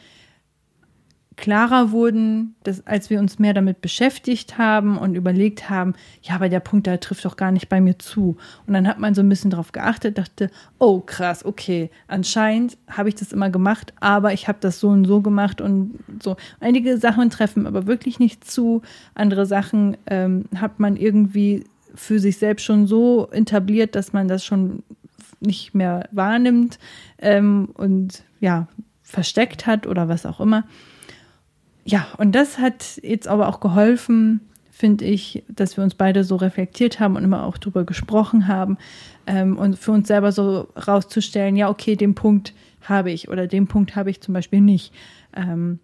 klarer 1.39 1.93
wurden, 1.93 2.57
dass, 2.65 2.85
als 2.87 3.11
wir 3.11 3.21
uns 3.21 3.39
mehr 3.39 3.55
damit 3.55 3.81
beschäftigt 3.81 4.59
haben 4.59 4.99
und 4.99 5.15
überlegt 5.15 5.71
haben, 5.71 5.95
ja, 6.21 6.35
aber 6.35 6.49
der 6.49 6.59
Punkt, 6.59 6.87
der 6.89 6.99
trifft 6.99 7.25
doch 7.25 7.37
gar 7.37 7.53
nicht 7.53 7.69
bei 7.69 7.81
mir 7.81 7.99
zu. 7.99 8.37
Und 8.67 8.75
dann 8.75 8.89
hat 8.89 8.99
man 8.99 9.15
so 9.15 9.23
ein 9.23 9.29
bisschen 9.29 9.53
darauf 9.53 9.71
geachtet, 9.71 10.19
dachte, 10.19 10.51
oh 10.81 11.01
krass, 11.01 11.45
okay, 11.45 11.91
anscheinend 12.09 12.77
habe 12.89 13.09
ich 13.09 13.15
das 13.15 13.33
immer 13.33 13.51
gemacht, 13.51 13.95
aber 14.01 14.33
ich 14.33 14.49
habe 14.49 14.59
das 14.61 14.81
so 14.81 14.89
und 14.89 15.05
so 15.05 15.21
gemacht 15.21 15.61
und 15.61 16.01
so. 16.21 16.37
Einige 16.59 16.99
Sachen 16.99 17.31
treffen 17.31 17.67
aber 17.69 17.87
wirklich 17.87 18.19
nicht 18.19 18.45
zu, 18.45 18.83
andere 19.15 19.47
Sachen 19.47 19.97
ähm, 20.07 20.47
hat 20.57 20.81
man 20.81 20.97
irgendwie 20.97 21.65
für 21.95 22.19
sich 22.19 22.39
selbst 22.39 22.65
schon 22.65 22.89
so 22.89 23.29
etabliert, 23.31 23.95
dass 23.95 24.13
man 24.13 24.27
das 24.27 24.45
schon 24.45 24.83
nicht 25.41 25.73
mehr 25.73 26.09
wahrnimmt 26.11 26.81
ähm, 27.19 27.69
und 27.75 28.25
ja, 28.41 28.67
versteckt 29.03 29.67
hat 29.67 29.87
oder 29.87 30.09
was 30.09 30.27
auch 30.27 30.41
immer 30.41 30.65
ja, 31.89 32.07
und 32.19 32.35
das 32.35 32.59
hat 32.59 33.01
jetzt 33.03 33.27
aber 33.29 33.49
auch 33.49 33.61
geholfen, 33.61 34.41
finde 34.71 35.07
ich, 35.07 35.43
dass 35.49 35.79
wir 35.79 35.85
uns 35.85 35.95
beide 35.95 36.23
so 36.23 36.37
reflektiert 36.37 37.01
haben 37.01 37.17
und 37.17 37.25
immer 37.25 37.45
auch 37.45 37.57
drüber 37.57 37.85
gesprochen 37.85 38.47
haben 38.47 38.77
ähm, 39.27 39.57
und 39.57 39.79
für 39.79 39.93
uns 39.93 40.07
selber 40.07 40.31
so 40.31 40.69
rauszustellen, 40.87 41.57
ja, 41.57 41.71
okay, 41.71 41.97
den 41.97 42.15
Punkt 42.15 42.53
habe 42.83 43.11
ich 43.11 43.31
oder 43.31 43.47
den 43.47 43.69
Punkt 43.69 43.97
habe 43.97 44.11
ich 44.11 44.21
zum 44.21 44.35
Beispiel 44.35 44.61
nicht. 44.61 44.93
Ähm, 45.35 45.79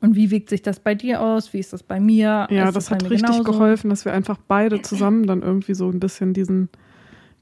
und 0.00 0.14
wie 0.14 0.30
wirkt 0.30 0.48
sich 0.48 0.62
das 0.62 0.78
bei 0.78 0.94
dir 0.94 1.20
aus? 1.20 1.52
Wie 1.52 1.58
ist 1.58 1.72
das 1.72 1.82
bei 1.82 1.98
mir? 1.98 2.46
Ja, 2.50 2.68
ist 2.68 2.76
das, 2.76 2.84
das 2.84 2.90
hat 2.92 3.02
richtig 3.10 3.22
genauso? 3.22 3.42
geholfen, 3.42 3.90
dass 3.90 4.04
wir 4.04 4.12
einfach 4.12 4.38
beide 4.46 4.80
zusammen 4.80 5.26
dann 5.26 5.42
irgendwie 5.42 5.74
so 5.74 5.90
ein 5.90 5.98
bisschen 5.98 6.34
diesen 6.34 6.68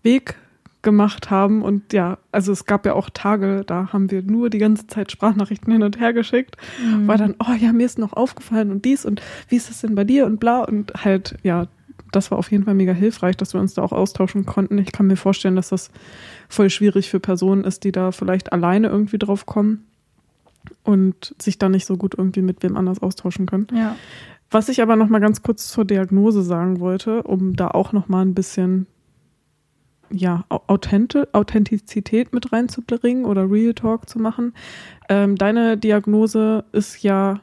Weg 0.03 0.37
gemacht 0.83 1.31
haben. 1.31 1.63
Und 1.63 1.93
ja, 1.93 2.19
also 2.33 2.53
es 2.53 2.67
gab 2.67 2.85
ja 2.87 2.95
auch 2.95 3.09
Tage, 3.11 3.63
da 3.67 3.93
haben 3.93 4.11
wir 4.11 4.23
nur 4.23 4.51
die 4.51 4.59
ganze 4.59 4.87
Zeit 4.87 5.11
Sprachnachrichten 5.13 5.73
hin 5.73 5.83
und 5.83 5.99
her 5.99 6.13
geschickt, 6.13 6.57
mhm. 6.85 7.07
weil 7.07 7.19
dann, 7.19 7.37
oh 7.39 7.53
ja, 7.59 7.73
mir 7.73 7.87
ist 7.87 7.99
noch 7.99 8.13
aufgefallen 8.13 8.71
und 8.71 8.85
dies 8.85 9.05
und 9.05 9.23
wie 9.49 9.57
ist 9.57 9.71
das 9.71 9.81
denn 9.81 9.95
bei 9.95 10.05
dir 10.05 10.27
und 10.27 10.41
bla 10.41 10.63
und 10.65 10.93
halt, 11.05 11.37
ja, 11.43 11.69
das 12.11 12.31
war 12.31 12.39
auf 12.39 12.51
jeden 12.51 12.65
Fall 12.65 12.75
mega 12.75 12.93
hilfreich, 12.93 13.37
dass 13.37 13.55
wir 13.55 13.61
uns 13.61 13.75
da 13.75 13.83
auch 13.83 13.93
austauschen 13.93 14.45
konnten. 14.45 14.79
Ich 14.79 14.93
kann 14.93 15.07
mir 15.07 15.17
vorstellen, 15.17 15.57
dass 15.57 15.71
das 15.71 15.91
voll 16.49 16.69
schwierig 16.69 17.09
für 17.09 17.21
Personen 17.21 17.65
ist, 17.65 17.85
die 17.85 17.93
da 17.93 18.13
vielleicht 18.13 18.53
alleine 18.53 18.89
irgendwie 18.89 19.19
drauf 19.19 19.47
kommen 19.47 19.87
und 20.85 21.35
sich 21.41 21.59
da 21.59 21.69
nicht 21.69 21.87
so 21.87 21.97
gut 21.97 22.15
irgendwie 22.17 22.43
mit 22.43 22.63
wem 22.63 22.77
anders 22.77 23.01
austauschen 23.01 23.47
können. 23.47 23.69
Ja. 23.75 23.97
Was 24.51 24.69
ich 24.69 24.83
aber 24.83 24.97
noch 24.97 25.09
mal 25.09 25.21
ganz 25.21 25.43
kurz 25.43 25.69
zur 25.69 25.87
Diagnose 25.87 26.43
sagen 26.43 26.81
wollte, 26.81 27.23
um 27.23 27.57
da 27.57 27.69
auch 27.69 27.93
noch 27.93 28.09
mal 28.09 28.23
ein 28.23 28.35
bisschen 28.35 28.87
ja, 30.13 30.45
Authentizität 30.49 32.33
mit 32.33 32.53
reinzubringen 32.53 33.25
oder 33.25 33.51
Real 33.51 33.75
Talk 33.75 34.09
zu 34.09 34.19
machen. 34.19 34.55
Ähm, 35.09 35.37
deine 35.37 35.77
Diagnose 35.77 36.65
ist 36.73 37.03
ja 37.03 37.41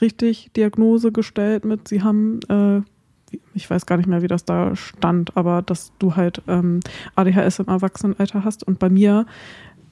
richtig 0.00 0.50
Diagnose 0.56 1.12
gestellt 1.12 1.64
mit, 1.64 1.88
sie 1.88 2.02
haben, 2.02 2.40
äh, 2.48 2.82
ich 3.54 3.68
weiß 3.68 3.86
gar 3.86 3.96
nicht 3.96 4.08
mehr, 4.08 4.22
wie 4.22 4.28
das 4.28 4.44
da 4.44 4.74
stand, 4.76 5.36
aber 5.36 5.62
dass 5.62 5.92
du 5.98 6.16
halt 6.16 6.42
ähm, 6.48 6.80
ADHS 7.14 7.60
im 7.60 7.68
Erwachsenenalter 7.68 8.44
hast. 8.44 8.66
Und 8.66 8.78
bei 8.78 8.88
mir 8.88 9.26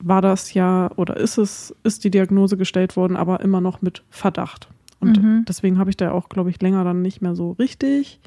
war 0.00 0.20
das 0.20 0.54
ja, 0.54 0.90
oder 0.96 1.16
ist 1.16 1.38
es, 1.38 1.74
ist 1.84 2.04
die 2.04 2.10
Diagnose 2.10 2.56
gestellt 2.56 2.96
worden, 2.96 3.16
aber 3.16 3.40
immer 3.40 3.60
noch 3.60 3.82
mit 3.82 4.02
Verdacht. 4.10 4.68
Und 5.00 5.22
mhm. 5.22 5.44
deswegen 5.48 5.78
habe 5.78 5.90
ich 5.90 5.96
da 5.96 6.12
auch, 6.12 6.28
glaube 6.28 6.50
ich, 6.50 6.60
länger 6.60 6.84
dann 6.84 7.02
nicht 7.02 7.22
mehr 7.22 7.34
so 7.34 7.52
richtig 7.52 8.20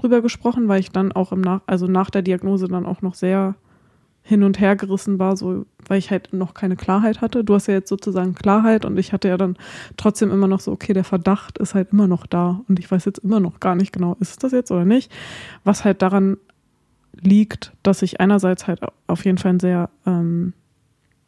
drüber 0.00 0.22
gesprochen, 0.22 0.68
weil 0.68 0.80
ich 0.80 0.90
dann 0.90 1.12
auch 1.12 1.32
im 1.32 1.40
Nach, 1.40 1.62
also 1.66 1.86
nach 1.86 2.10
der 2.10 2.22
Diagnose 2.22 2.68
dann 2.68 2.86
auch 2.86 3.02
noch 3.02 3.14
sehr 3.14 3.54
hin 4.22 4.42
und 4.42 4.60
her 4.60 4.76
gerissen 4.76 5.18
war, 5.18 5.36
so 5.36 5.66
weil 5.86 5.98
ich 5.98 6.10
halt 6.10 6.32
noch 6.32 6.54
keine 6.54 6.76
Klarheit 6.76 7.20
hatte. 7.20 7.42
Du 7.42 7.54
hast 7.54 7.66
ja 7.66 7.74
jetzt 7.74 7.88
sozusagen 7.88 8.34
Klarheit 8.34 8.84
und 8.84 8.98
ich 8.98 9.12
hatte 9.12 9.28
ja 9.28 9.36
dann 9.36 9.56
trotzdem 9.96 10.30
immer 10.30 10.46
noch 10.46 10.60
so, 10.60 10.72
okay, 10.72 10.92
der 10.92 11.04
Verdacht 11.04 11.58
ist 11.58 11.74
halt 11.74 11.92
immer 11.92 12.06
noch 12.06 12.26
da 12.26 12.60
und 12.68 12.78
ich 12.78 12.90
weiß 12.90 13.04
jetzt 13.06 13.18
immer 13.18 13.40
noch 13.40 13.60
gar 13.60 13.74
nicht 13.74 13.92
genau, 13.92 14.16
ist 14.20 14.44
das 14.44 14.52
jetzt 14.52 14.70
oder 14.70 14.84
nicht. 14.84 15.10
Was 15.64 15.84
halt 15.84 16.02
daran 16.02 16.36
liegt, 17.20 17.72
dass 17.82 18.02
ich 18.02 18.20
einerseits 18.20 18.66
halt 18.66 18.80
auf 19.06 19.24
jeden 19.24 19.38
Fall 19.38 19.54
ein 19.54 19.60
sehr, 19.60 19.90
ähm, 20.06 20.52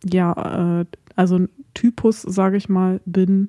ja, 0.05 0.81
äh, 0.81 0.85
also 1.17 1.39
ein 1.39 1.49
Typus, 1.75 2.23
sage 2.23 2.57
ich 2.57 2.69
mal, 2.69 3.01
bin, 3.05 3.49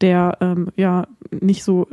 der 0.00 0.36
ähm, 0.40 0.68
ja 0.76 1.06
nicht 1.30 1.64
so 1.64 1.88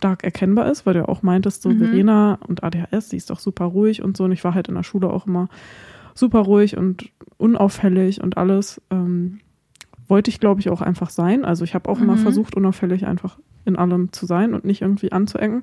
stark 0.00 0.24
erkennbar 0.24 0.70
ist, 0.70 0.86
weil 0.86 0.94
du 0.94 1.06
auch 1.06 1.22
meintest, 1.22 1.60
so 1.60 1.68
Mhm. 1.68 1.78
Verena 1.78 2.38
und 2.48 2.64
ADHS, 2.64 3.10
die 3.10 3.18
ist 3.18 3.28
doch 3.28 3.38
super 3.38 3.66
ruhig 3.66 4.02
und 4.02 4.16
so. 4.16 4.24
Und 4.24 4.32
ich 4.32 4.42
war 4.44 4.54
halt 4.54 4.68
in 4.68 4.74
der 4.74 4.82
Schule 4.82 5.10
auch 5.10 5.26
immer 5.26 5.48
super 6.14 6.38
ruhig 6.40 6.78
und 6.78 7.10
unauffällig 7.36 8.22
und 8.22 8.38
alles. 8.38 8.80
Ähm, 8.90 9.40
wollte 10.08 10.30
ich, 10.30 10.40
glaube 10.40 10.60
ich, 10.60 10.70
auch 10.70 10.80
einfach 10.80 11.10
sein. 11.10 11.44
Also 11.44 11.64
ich 11.64 11.74
habe 11.74 11.88
auch 11.90 12.00
immer 12.00 12.14
Mhm. 12.14 12.18
versucht, 12.18 12.56
unauffällig 12.56 13.06
einfach 13.06 13.38
in 13.66 13.76
allem 13.76 14.10
zu 14.12 14.24
sein 14.26 14.54
und 14.54 14.64
nicht 14.64 14.80
irgendwie 14.80 15.12
anzuecken. 15.12 15.62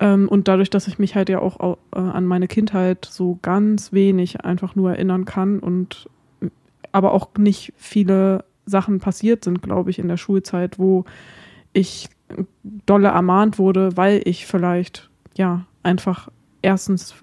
Ähm, 0.00 0.28
und 0.28 0.46
dadurch, 0.48 0.70
dass 0.70 0.86
ich 0.88 0.98
mich 0.98 1.14
halt 1.14 1.28
ja 1.28 1.40
auch 1.40 1.58
au- 1.60 1.78
äh, 1.94 1.98
an 1.98 2.24
meine 2.26 2.46
Kindheit 2.48 3.04
so 3.10 3.38
ganz 3.42 3.92
wenig 3.92 4.44
einfach 4.44 4.74
nur 4.76 4.92
erinnern 4.92 5.24
kann 5.24 5.58
und 5.58 6.08
aber 6.92 7.12
auch 7.12 7.28
nicht 7.36 7.72
viele 7.76 8.44
Sachen 8.66 9.00
passiert 9.00 9.44
sind, 9.44 9.62
glaube 9.62 9.90
ich, 9.90 9.98
in 9.98 10.08
der 10.08 10.16
Schulzeit, 10.16 10.78
wo 10.78 11.04
ich 11.74 12.08
dolle 12.62 13.08
ermahnt 13.08 13.58
wurde, 13.58 13.96
weil 13.96 14.22
ich 14.24 14.46
vielleicht, 14.46 15.10
ja, 15.36 15.66
einfach 15.82 16.28
erstens 16.62 17.14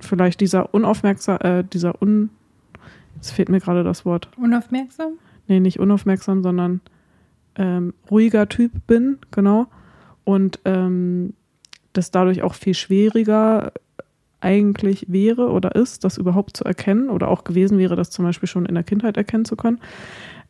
vielleicht 0.00 0.40
dieser 0.40 0.72
unaufmerksam, 0.74 1.38
äh, 1.40 1.64
dieser 1.64 2.00
un, 2.00 2.30
jetzt 3.16 3.32
fehlt 3.32 3.48
mir 3.48 3.60
gerade 3.60 3.84
das 3.84 4.04
Wort, 4.04 4.28
Unaufmerksam? 4.36 5.14
nee, 5.48 5.60
nicht 5.60 5.80
unaufmerksam, 5.80 6.42
sondern 6.42 6.80
ähm, 7.56 7.94
ruhiger 8.10 8.48
Typ 8.48 8.86
bin, 8.86 9.18
genau. 9.30 9.66
Und 10.24 10.60
ähm, 10.64 11.34
das 11.92 12.10
dadurch 12.10 12.42
auch 12.42 12.54
viel 12.54 12.74
schwieriger 12.74 13.72
eigentlich 14.40 15.06
wäre 15.08 15.50
oder 15.50 15.74
ist, 15.74 16.04
das 16.04 16.16
überhaupt 16.16 16.56
zu 16.56 16.64
erkennen 16.64 17.10
oder 17.10 17.28
auch 17.28 17.42
gewesen 17.42 17.78
wäre, 17.78 17.96
das 17.96 18.10
zum 18.10 18.24
Beispiel 18.24 18.48
schon 18.48 18.66
in 18.66 18.74
der 18.74 18.84
Kindheit 18.84 19.16
erkennen 19.16 19.44
zu 19.44 19.56
können. 19.56 19.80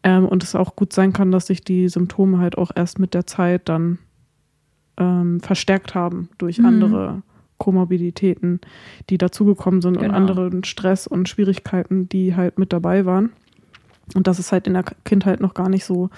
Ähm, 0.09 0.27
und 0.27 0.43
es 0.43 0.55
auch 0.55 0.75
gut 0.75 0.95
sein 0.95 1.13
kann, 1.13 1.31
dass 1.31 1.49
sich 1.49 1.63
die 1.63 1.87
Symptome 1.91 2.39
halt 2.39 2.57
auch 2.57 2.71
erst 2.75 2.99
mit 2.99 3.13
der 3.13 3.27
Zeit 3.27 3.69
dann 3.69 3.99
ähm, 4.97 5.41
verstärkt 5.41 5.95
haben 5.95 6.31
durch 6.39 6.59
Mhm. 6.61 6.65
andere 6.67 7.23
Komorbiditäten, 7.59 8.61
die 9.11 9.19
dazugekommen 9.19 9.83
sind 9.83 9.97
und 9.97 10.05
Genau. 10.05 10.15
anderen 10.17 10.65
Stress 10.65 11.07
und 11.07 11.29
Schwierigkeiten, 11.29 12.09
die 12.09 12.35
halt 12.37 12.59
mit 12.59 12.73
dabei 12.73 13.05
waren. 13.05 13.31
Und 14.15 14.27
dass 14.27 14.39
es 14.39 14.51
halt 14.51 14.67
in 14.67 14.73
der 14.73 14.85
Kindheit 15.05 15.41
noch 15.41 15.53
gar 15.53 15.69
nicht 15.69 15.85
so 15.85 16.09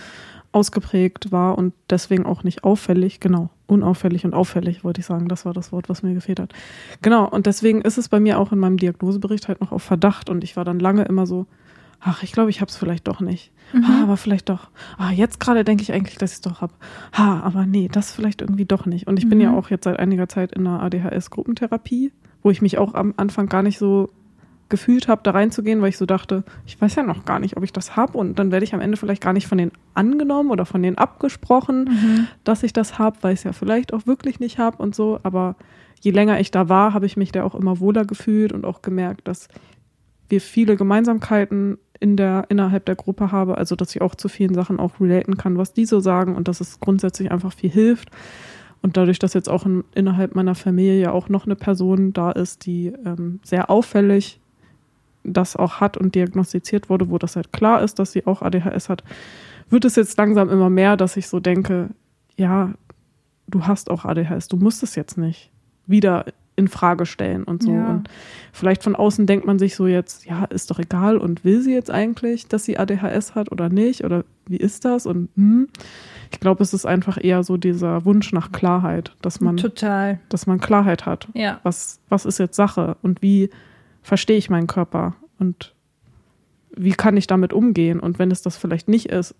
ausgeprägt 0.53 1.33
war 1.33 1.59
und 1.59 1.72
deswegen 1.88 2.26
auch 2.26 2.44
nicht 2.44 2.62
auffällig, 2.62 3.18
genau, 3.18 3.50
unauffällig 3.66 4.24
und 4.24 4.35
auffällig, 4.35 4.85
wollte 4.85 5.00
ich 5.00 5.07
sagen, 5.07 5.26
das 5.29 5.44
war 5.44 5.53
das 5.53 5.72
Wort, 5.72 5.88
was 5.88 6.03
mir 6.05 6.14
gefehlt 6.14 6.38
hat. 6.40 6.53
Genau, 7.03 7.29
und 7.29 7.46
deswegen 7.46 7.83
ist 7.83 7.98
es 7.98 8.09
bei 8.09 8.20
mir 8.20 8.38
auch 8.38 8.53
in 8.53 8.59
meinem 8.59 8.76
Diagnosebericht 8.76 9.48
halt 9.48 9.61
noch 9.61 9.72
auf 9.72 9.83
Verdacht 9.83 10.31
und 10.31 10.44
ich 10.44 10.57
war 10.57 10.64
dann 10.64 10.79
lange 10.79 11.03
immer 11.05 11.26
so, 11.26 11.46
ach, 12.00 12.22
ich 12.22 12.32
glaube, 12.32 12.50
ich 12.50 12.60
habe 12.60 12.70
es 12.70 12.76
vielleicht 12.76 13.06
doch 13.08 13.20
nicht. 13.20 13.52
Mhm. 13.72 13.86
Ha, 13.86 14.02
aber 14.02 14.16
vielleicht 14.16 14.48
doch. 14.48 14.70
Ah, 14.98 15.10
jetzt 15.12 15.38
gerade 15.38 15.64
denke 15.64 15.82
ich 15.82 15.92
eigentlich, 15.92 16.16
dass 16.18 16.30
ich 16.32 16.36
es 16.36 16.40
doch 16.40 16.60
habe. 16.60 16.72
Ha, 17.12 17.40
aber 17.40 17.66
nee, 17.66 17.88
das 17.92 18.12
vielleicht 18.12 18.40
irgendwie 18.42 18.64
doch 18.64 18.86
nicht. 18.86 19.06
Und 19.06 19.18
ich 19.18 19.28
bin 19.28 19.38
Mhm. 19.38 19.44
ja 19.44 19.52
auch 19.54 19.70
jetzt 19.70 19.84
seit 19.84 19.98
einiger 19.98 20.28
Zeit 20.28 20.52
in 20.52 20.66
einer 20.66 20.82
ADHS-Gruppentherapie, 20.82 22.12
wo 22.42 22.50
ich 22.50 22.62
mich 22.62 22.78
auch 22.78 22.94
am 22.94 23.14
Anfang 23.16 23.46
gar 23.48 23.62
nicht 23.62 23.78
so 23.78 24.10
gefühlt 24.68 25.08
habe, 25.08 25.20
da 25.24 25.32
reinzugehen, 25.32 25.82
weil 25.82 25.88
ich 25.88 25.98
so 25.98 26.06
dachte, 26.06 26.44
ich 26.64 26.80
weiß 26.80 26.94
ja 26.94 27.02
noch 27.02 27.24
gar 27.24 27.40
nicht, 27.40 27.56
ob 27.56 27.64
ich 27.64 27.72
das 27.72 27.96
habe 27.96 28.16
und 28.16 28.38
dann 28.38 28.52
werde 28.52 28.62
ich 28.64 28.72
am 28.72 28.80
Ende 28.80 28.96
vielleicht 28.96 29.20
gar 29.22 29.32
nicht 29.32 29.48
von 29.48 29.58
denen 29.58 29.72
angenommen 29.94 30.50
oder 30.50 30.64
von 30.64 30.80
denen 30.80 30.96
abgesprochen, 30.96 31.84
Mhm. 31.84 32.26
dass 32.44 32.62
ich 32.62 32.72
das 32.72 32.96
habe, 32.96 33.16
weil 33.22 33.32
ich 33.34 33.40
es 33.40 33.44
ja 33.44 33.52
vielleicht 33.52 33.92
auch 33.92 34.06
wirklich 34.06 34.38
nicht 34.38 34.58
habe 34.58 34.80
und 34.80 34.94
so. 34.94 35.18
Aber 35.24 35.56
je 36.00 36.12
länger 36.12 36.38
ich 36.38 36.52
da 36.52 36.68
war, 36.68 36.94
habe 36.94 37.04
ich 37.06 37.16
mich 37.16 37.32
da 37.32 37.42
auch 37.42 37.56
immer 37.56 37.80
wohler 37.80 38.04
gefühlt 38.04 38.52
und 38.52 38.64
auch 38.64 38.80
gemerkt, 38.80 39.26
dass 39.26 39.48
wir 40.28 40.40
viele 40.40 40.76
Gemeinsamkeiten 40.76 41.76
in 42.00 42.16
der, 42.16 42.46
innerhalb 42.48 42.86
der 42.86 42.96
Gruppe 42.96 43.30
haben, 43.30 43.54
also 43.54 43.76
dass 43.76 43.94
ich 43.94 44.00
auch 44.00 44.14
zu 44.14 44.28
vielen 44.28 44.54
Sachen 44.54 44.80
auch 44.80 45.00
relaten 45.00 45.36
kann, 45.36 45.58
was 45.58 45.74
die 45.74 45.84
so 45.84 46.00
sagen 46.00 46.34
und 46.34 46.48
dass 46.48 46.60
es 46.60 46.80
grundsätzlich 46.80 47.30
einfach 47.30 47.52
viel 47.52 47.70
hilft. 47.70 48.10
Und 48.82 48.96
dadurch, 48.96 49.18
dass 49.18 49.34
jetzt 49.34 49.50
auch 49.50 49.66
in, 49.66 49.84
innerhalb 49.94 50.34
meiner 50.34 50.54
Familie 50.54 50.98
ja 50.98 51.12
auch 51.12 51.28
noch 51.28 51.44
eine 51.44 51.56
Person 51.56 52.14
da 52.14 52.30
ist, 52.30 52.64
die 52.64 52.86
ähm, 53.04 53.40
sehr 53.44 53.68
auffällig 53.68 54.40
das 55.22 55.54
auch 55.54 55.80
hat 55.80 55.98
und 55.98 56.14
diagnostiziert 56.14 56.88
wurde, 56.88 57.10
wo 57.10 57.18
das 57.18 57.36
halt 57.36 57.52
klar 57.52 57.82
ist, 57.82 57.98
dass 57.98 58.12
sie 58.12 58.26
auch 58.26 58.40
ADHS 58.40 58.88
hat, 58.88 59.04
wird 59.68 59.84
es 59.84 59.96
jetzt 59.96 60.16
langsam 60.16 60.48
immer 60.48 60.70
mehr, 60.70 60.96
dass 60.96 61.18
ich 61.18 61.28
so 61.28 61.40
denke, 61.40 61.90
ja, 62.36 62.72
du 63.46 63.66
hast 63.66 63.90
auch 63.90 64.06
ADHS, 64.06 64.48
du 64.48 64.56
musst 64.56 64.82
es 64.82 64.94
jetzt 64.94 65.18
nicht 65.18 65.50
wieder 65.86 66.24
in 66.60 66.68
Frage 66.68 67.06
stellen 67.06 67.42
und 67.42 67.62
so. 67.62 67.72
Ja. 67.72 67.88
Und 67.88 68.08
vielleicht 68.52 68.84
von 68.84 68.94
außen 68.94 69.26
denkt 69.26 69.46
man 69.46 69.58
sich 69.58 69.74
so 69.74 69.86
jetzt, 69.86 70.26
ja, 70.26 70.44
ist 70.44 70.70
doch 70.70 70.78
egal 70.78 71.16
und 71.16 71.44
will 71.44 71.62
sie 71.62 71.74
jetzt 71.74 71.90
eigentlich, 71.90 72.46
dass 72.46 72.64
sie 72.64 72.78
ADHS 72.78 73.34
hat 73.34 73.50
oder 73.50 73.68
nicht 73.68 74.04
oder 74.04 74.24
wie 74.46 74.58
ist 74.58 74.84
das 74.84 75.06
und 75.06 75.28
hm. 75.34 75.68
Ich 76.32 76.38
glaube, 76.38 76.62
es 76.62 76.72
ist 76.72 76.86
einfach 76.86 77.18
eher 77.20 77.42
so 77.42 77.56
dieser 77.56 78.04
Wunsch 78.04 78.32
nach 78.32 78.52
Klarheit, 78.52 79.10
dass 79.20 79.40
man, 79.40 79.56
Total. 79.56 80.20
dass 80.28 80.46
man 80.46 80.60
Klarheit 80.60 81.04
hat. 81.04 81.26
Ja. 81.34 81.58
Was, 81.64 81.98
was 82.08 82.24
ist 82.24 82.38
jetzt 82.38 82.54
Sache 82.54 82.96
und 83.02 83.20
wie 83.20 83.50
verstehe 84.02 84.36
ich 84.36 84.48
meinen 84.48 84.68
Körper 84.68 85.16
und 85.40 85.74
wie 86.76 86.92
kann 86.92 87.16
ich 87.16 87.26
damit 87.26 87.52
umgehen? 87.52 87.98
Und 87.98 88.20
wenn 88.20 88.30
es 88.30 88.42
das 88.42 88.56
vielleicht 88.56 88.88
nicht 88.88 89.06
ist, 89.06 89.34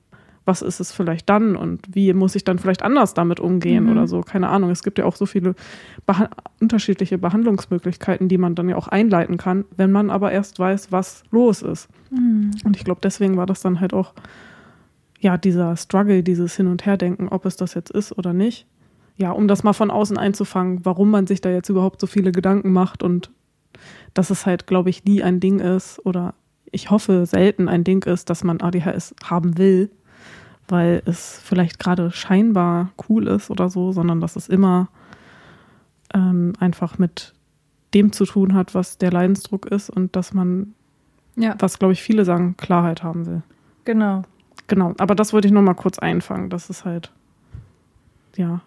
was 0.47 0.63
ist 0.63 0.81
es 0.81 0.91
vielleicht 0.93 1.29
dann 1.29 1.55
und 1.55 1.81
wie 1.95 2.13
muss 2.15 2.35
ich 2.35 2.45
dann 2.45 2.59
vielleicht 2.59 2.83
anders 2.83 3.15
damit 3.15 3.41
umgehen 3.41 3.85
Mhm. 3.85 3.93
oder 3.93 4.07
so? 4.09 4.23
Keine 4.23 4.49
Ahnung. 4.49 4.71
Es 4.71 4.83
gibt 4.83 4.99
ja 4.99 5.05
auch 5.05 5.15
so 5.17 5.27
viele 5.27 5.55
beha 6.07 6.29
unterschiedliche 6.61 7.19
Behandlungsmöglichkeiten, 7.19 8.29
die 8.29 8.39
man 8.39 8.55
dann 8.55 8.69
ja 8.69 8.77
auch 8.77 8.89
einleiten 8.89 9.37
kann, 9.37 9.65
wenn 9.77 9.93
man 9.93 10.11
aber 10.11 10.33
erst 10.33 10.59
weiß, 10.59 10.91
was 10.93 11.23
los 11.31 11.63
ist. 11.63 11.89
Mhm. 12.11 12.53
Und 12.65 12.77
ich 12.77 12.85
glaube, 12.85 13.01
deswegen 13.03 13.37
war 13.37 13.47
das 13.47 13.61
dann 13.61 13.81
halt 13.81 13.93
auch, 13.95 14.15
ja, 15.21 15.37
dieser 15.37 15.77
Struggle, 15.77 16.23
dieses 16.23 16.57
Hin- 16.57 16.67
und 16.69 16.87
Herdenken, 16.87 17.29
ob 17.29 17.45
es 17.45 17.57
das 17.57 17.75
jetzt 17.75 17.91
ist 17.91 18.17
oder 18.17 18.33
nicht. 18.33 18.67
Ja, 19.19 19.33
um 19.33 19.47
das 19.49 19.63
mal 19.63 19.75
von 19.75 19.91
außen 19.91 20.17
einzufangen, 20.17 20.81
warum 20.85 21.11
man 21.11 21.27
sich 21.27 21.43
da 21.43 21.51
jetzt 21.51 21.69
überhaupt 21.69 22.01
so 22.01 22.07
viele 22.07 22.33
Gedanken 22.33 22.73
macht 22.73 23.03
und 23.03 23.31
dass 24.15 24.31
es 24.31 24.47
halt, 24.47 24.67
glaube 24.67 24.89
ich, 24.89 25.05
nie 25.05 25.23
ein 25.23 25.39
Ding 25.41 25.61
ist 25.61 26.05
oder 26.07 26.35
ich 26.73 26.91
hoffe 26.91 27.27
selten 27.27 27.69
ein 27.69 27.85
Ding 27.85 28.05
ist, 28.05 28.31
dass 28.31 28.45
man 28.45 28.61
ADHS 28.63 29.15
haben 29.25 29.59
will, 29.59 29.91
weil 30.71 31.03
es 31.07 31.39
vielleicht 31.43 31.79
gerade 31.79 32.11
scheinbar 32.11 32.91
cool 33.09 33.27
ist 33.29 33.51
oder 33.51 33.69
so, 33.71 33.93
sondern 33.93 34.21
dass 34.21 34.37
es 34.37 34.49
immer 34.49 34.89
ähm, 36.15 36.53
einfach 36.59 36.99
mit 36.99 37.35
dem 37.95 38.13
zu 38.13 38.25
tun 38.25 38.55
hat, 38.55 38.75
was 38.75 38.99
der 38.99 39.11
Leidensdruck 39.13 39.67
ist 39.67 39.91
und 39.91 40.15
dass 40.17 40.33
man 40.33 40.75
Ja, 41.37 41.55
was 41.59 41.79
glaube 41.79 41.93
ich 41.93 42.03
viele 42.03 42.25
sagen, 42.25 42.57
Klarheit 42.57 43.03
haben 43.03 43.27
will. 43.27 43.43
genau. 43.85 44.23
Genau, 44.67 44.95
aber 44.99 45.17
das 45.17 45.33
wollte 45.33 45.49
ich 45.49 45.53
noch 45.53 45.63
mal 45.63 45.75
kurz 45.75 45.99
einfangen, 45.99 46.49
dass 46.49 46.71
es 46.71 46.85
halt, 46.85 47.11
ja, 48.37 48.61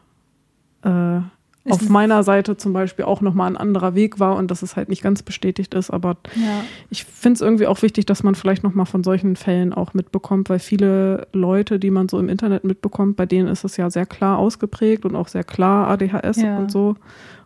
äh, 0.83 1.21
Es 1.65 1.71
auf 1.73 1.81
ist- 1.83 1.89
meiner 1.89 2.23
Seite 2.23 2.57
zum 2.57 2.73
Beispiel 2.73 3.05
auch 3.05 3.21
noch 3.21 3.33
mal 3.33 3.47
ein 3.47 3.55
anderer 3.55 3.95
Weg 3.95 4.19
war 4.19 4.35
und 4.35 4.51
dass 4.51 4.61
es 4.63 4.75
halt 4.75 4.89
nicht 4.89 5.01
ganz 5.01 5.23
bestätigt 5.23 5.73
ist, 5.73 5.91
aber 5.91 6.17
Ja. 6.35 6.61
ich 6.89 7.05
finde 7.05 7.35
es 7.35 7.41
irgendwie 7.41 7.67
auch 7.67 7.81
wichtig, 7.81 8.05
dass 8.05 8.21
man 8.21 8.35
vielleicht 8.35 8.63
noch 8.63 8.73
mal 8.73 8.83
von 8.85 9.03
solchen 9.03 9.35
Fällen 9.37 9.73
auch 9.73 9.93
mitbekommt, 9.93 10.49
weil 10.49 10.59
viele 10.59 11.27
Leute, 11.31 11.79
die 11.79 11.89
man 11.89 12.09
so 12.09 12.19
im 12.19 12.27
Internet 12.27 12.65
mitbekommt, 12.65 13.15
bei 13.15 13.25
denen 13.25 13.47
ist 13.47 13.63
es 13.63 13.77
ja 13.77 13.89
sehr 13.89 14.05
klar 14.05 14.37
ausgeprägt 14.39 15.05
und 15.05 15.15
auch 15.15 15.29
sehr 15.29 15.45
klar 15.45 15.87
ADHS 15.87 16.41
Ja. 16.41 16.57
und 16.57 16.69
so 16.69 16.95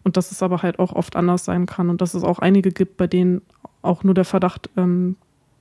und 0.03 0.17
dass 0.17 0.32
es 0.32 0.41
aber 0.41 0.63
halt 0.63 0.80
auch 0.80 0.93
oft 0.93 1.15
anders 1.15 1.45
sein 1.45 1.67
kann 1.67 1.89
und 1.91 2.01
dass 2.01 2.15
es 2.15 2.23
auch 2.23 2.39
einige 2.39 2.71
gibt, 2.71 2.97
bei 2.97 3.06
denen 3.08 3.41
auch 3.84 4.03
nur 4.03 4.15
der 4.15 4.25
Verdacht 4.25 4.69
ähm, 4.77 5.15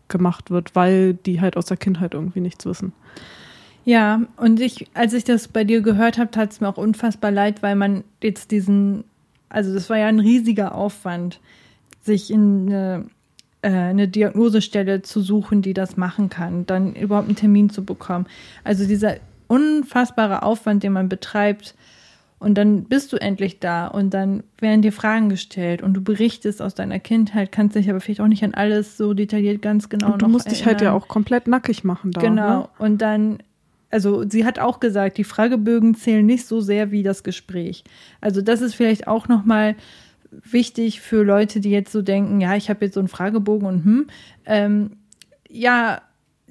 gemacht 0.08 0.50
wird, 0.50 0.74
weil 0.74 1.12
die 1.14 1.40
halt 1.42 1.56
aus 1.58 1.66
der 1.66 1.76
Kindheit 1.76 2.14
irgendwie 2.14 2.40
nichts 2.40 2.64
wissen. 2.64 2.92
Ja, 3.86 4.22
und 4.36 4.60
ich, 4.60 4.88
als 4.94 5.12
ich 5.12 5.22
das 5.24 5.46
bei 5.46 5.62
dir 5.64 5.80
gehört 5.80 6.18
habe, 6.18 6.30
tat 6.30 6.50
es 6.50 6.60
mir 6.60 6.68
auch 6.68 6.76
unfassbar 6.76 7.30
leid, 7.30 7.62
weil 7.62 7.76
man 7.76 8.02
jetzt 8.20 8.50
diesen, 8.50 9.04
also 9.48 9.72
das 9.72 9.88
war 9.88 9.96
ja 9.96 10.08
ein 10.08 10.18
riesiger 10.18 10.74
Aufwand, 10.74 11.40
sich 12.02 12.32
in 12.32 12.66
eine, 12.66 13.06
äh, 13.62 13.70
eine 13.70 14.08
Diagnosestelle 14.08 15.02
zu 15.02 15.20
suchen, 15.20 15.62
die 15.62 15.72
das 15.72 15.96
machen 15.96 16.28
kann, 16.28 16.66
dann 16.66 16.94
überhaupt 16.94 17.28
einen 17.28 17.36
Termin 17.36 17.70
zu 17.70 17.84
bekommen. 17.84 18.26
Also 18.64 18.86
dieser 18.86 19.18
unfassbare 19.46 20.42
Aufwand, 20.42 20.82
den 20.82 20.92
man 20.92 21.08
betreibt, 21.08 21.76
und 22.38 22.54
dann 22.54 22.84
bist 22.84 23.12
du 23.12 23.16
endlich 23.16 23.60
da 23.60 23.86
und 23.86 24.12
dann 24.12 24.42
werden 24.58 24.82
dir 24.82 24.92
Fragen 24.92 25.30
gestellt 25.30 25.80
und 25.80 25.94
du 25.94 26.02
berichtest 26.02 26.60
aus 26.60 26.74
deiner 26.74 26.98
Kindheit, 26.98 27.50
kannst 27.50 27.76
dich 27.76 27.88
aber 27.88 28.00
vielleicht 28.00 28.20
auch 28.20 28.26
nicht 28.26 28.44
an 28.44 28.52
alles 28.52 28.98
so 28.98 29.14
detailliert 29.14 29.62
ganz 29.62 29.88
genau 29.88 30.12
und 30.12 30.20
du 30.20 30.26
noch 30.26 30.32
musst 30.32 30.50
dich 30.50 30.66
halt 30.66 30.82
ja 30.82 30.88
erinnern. 30.88 31.02
auch 31.02 31.08
komplett 31.08 31.46
nackig 31.46 31.82
machen 31.82 32.10
da. 32.10 32.20
Genau. 32.20 32.60
Ne? 32.60 32.68
Und 32.78 33.00
dann, 33.00 33.38
also 33.96 34.28
sie 34.28 34.44
hat 34.44 34.58
auch 34.58 34.78
gesagt, 34.78 35.16
die 35.16 35.24
Fragebögen 35.24 35.94
zählen 35.94 36.26
nicht 36.26 36.44
so 36.46 36.60
sehr 36.60 36.90
wie 36.90 37.02
das 37.02 37.24
Gespräch. 37.24 37.82
Also 38.20 38.42
das 38.42 38.60
ist 38.60 38.74
vielleicht 38.74 39.08
auch 39.08 39.26
nochmal 39.26 39.74
wichtig 40.30 41.00
für 41.00 41.22
Leute, 41.22 41.60
die 41.60 41.70
jetzt 41.70 41.92
so 41.92 42.02
denken, 42.02 42.42
ja, 42.42 42.56
ich 42.56 42.68
habe 42.68 42.84
jetzt 42.84 42.92
so 42.92 43.00
einen 43.00 43.08
Fragebogen 43.08 43.66
und 43.66 43.84
hm. 43.86 44.06
Ähm, 44.44 44.90
ja, 45.48 46.02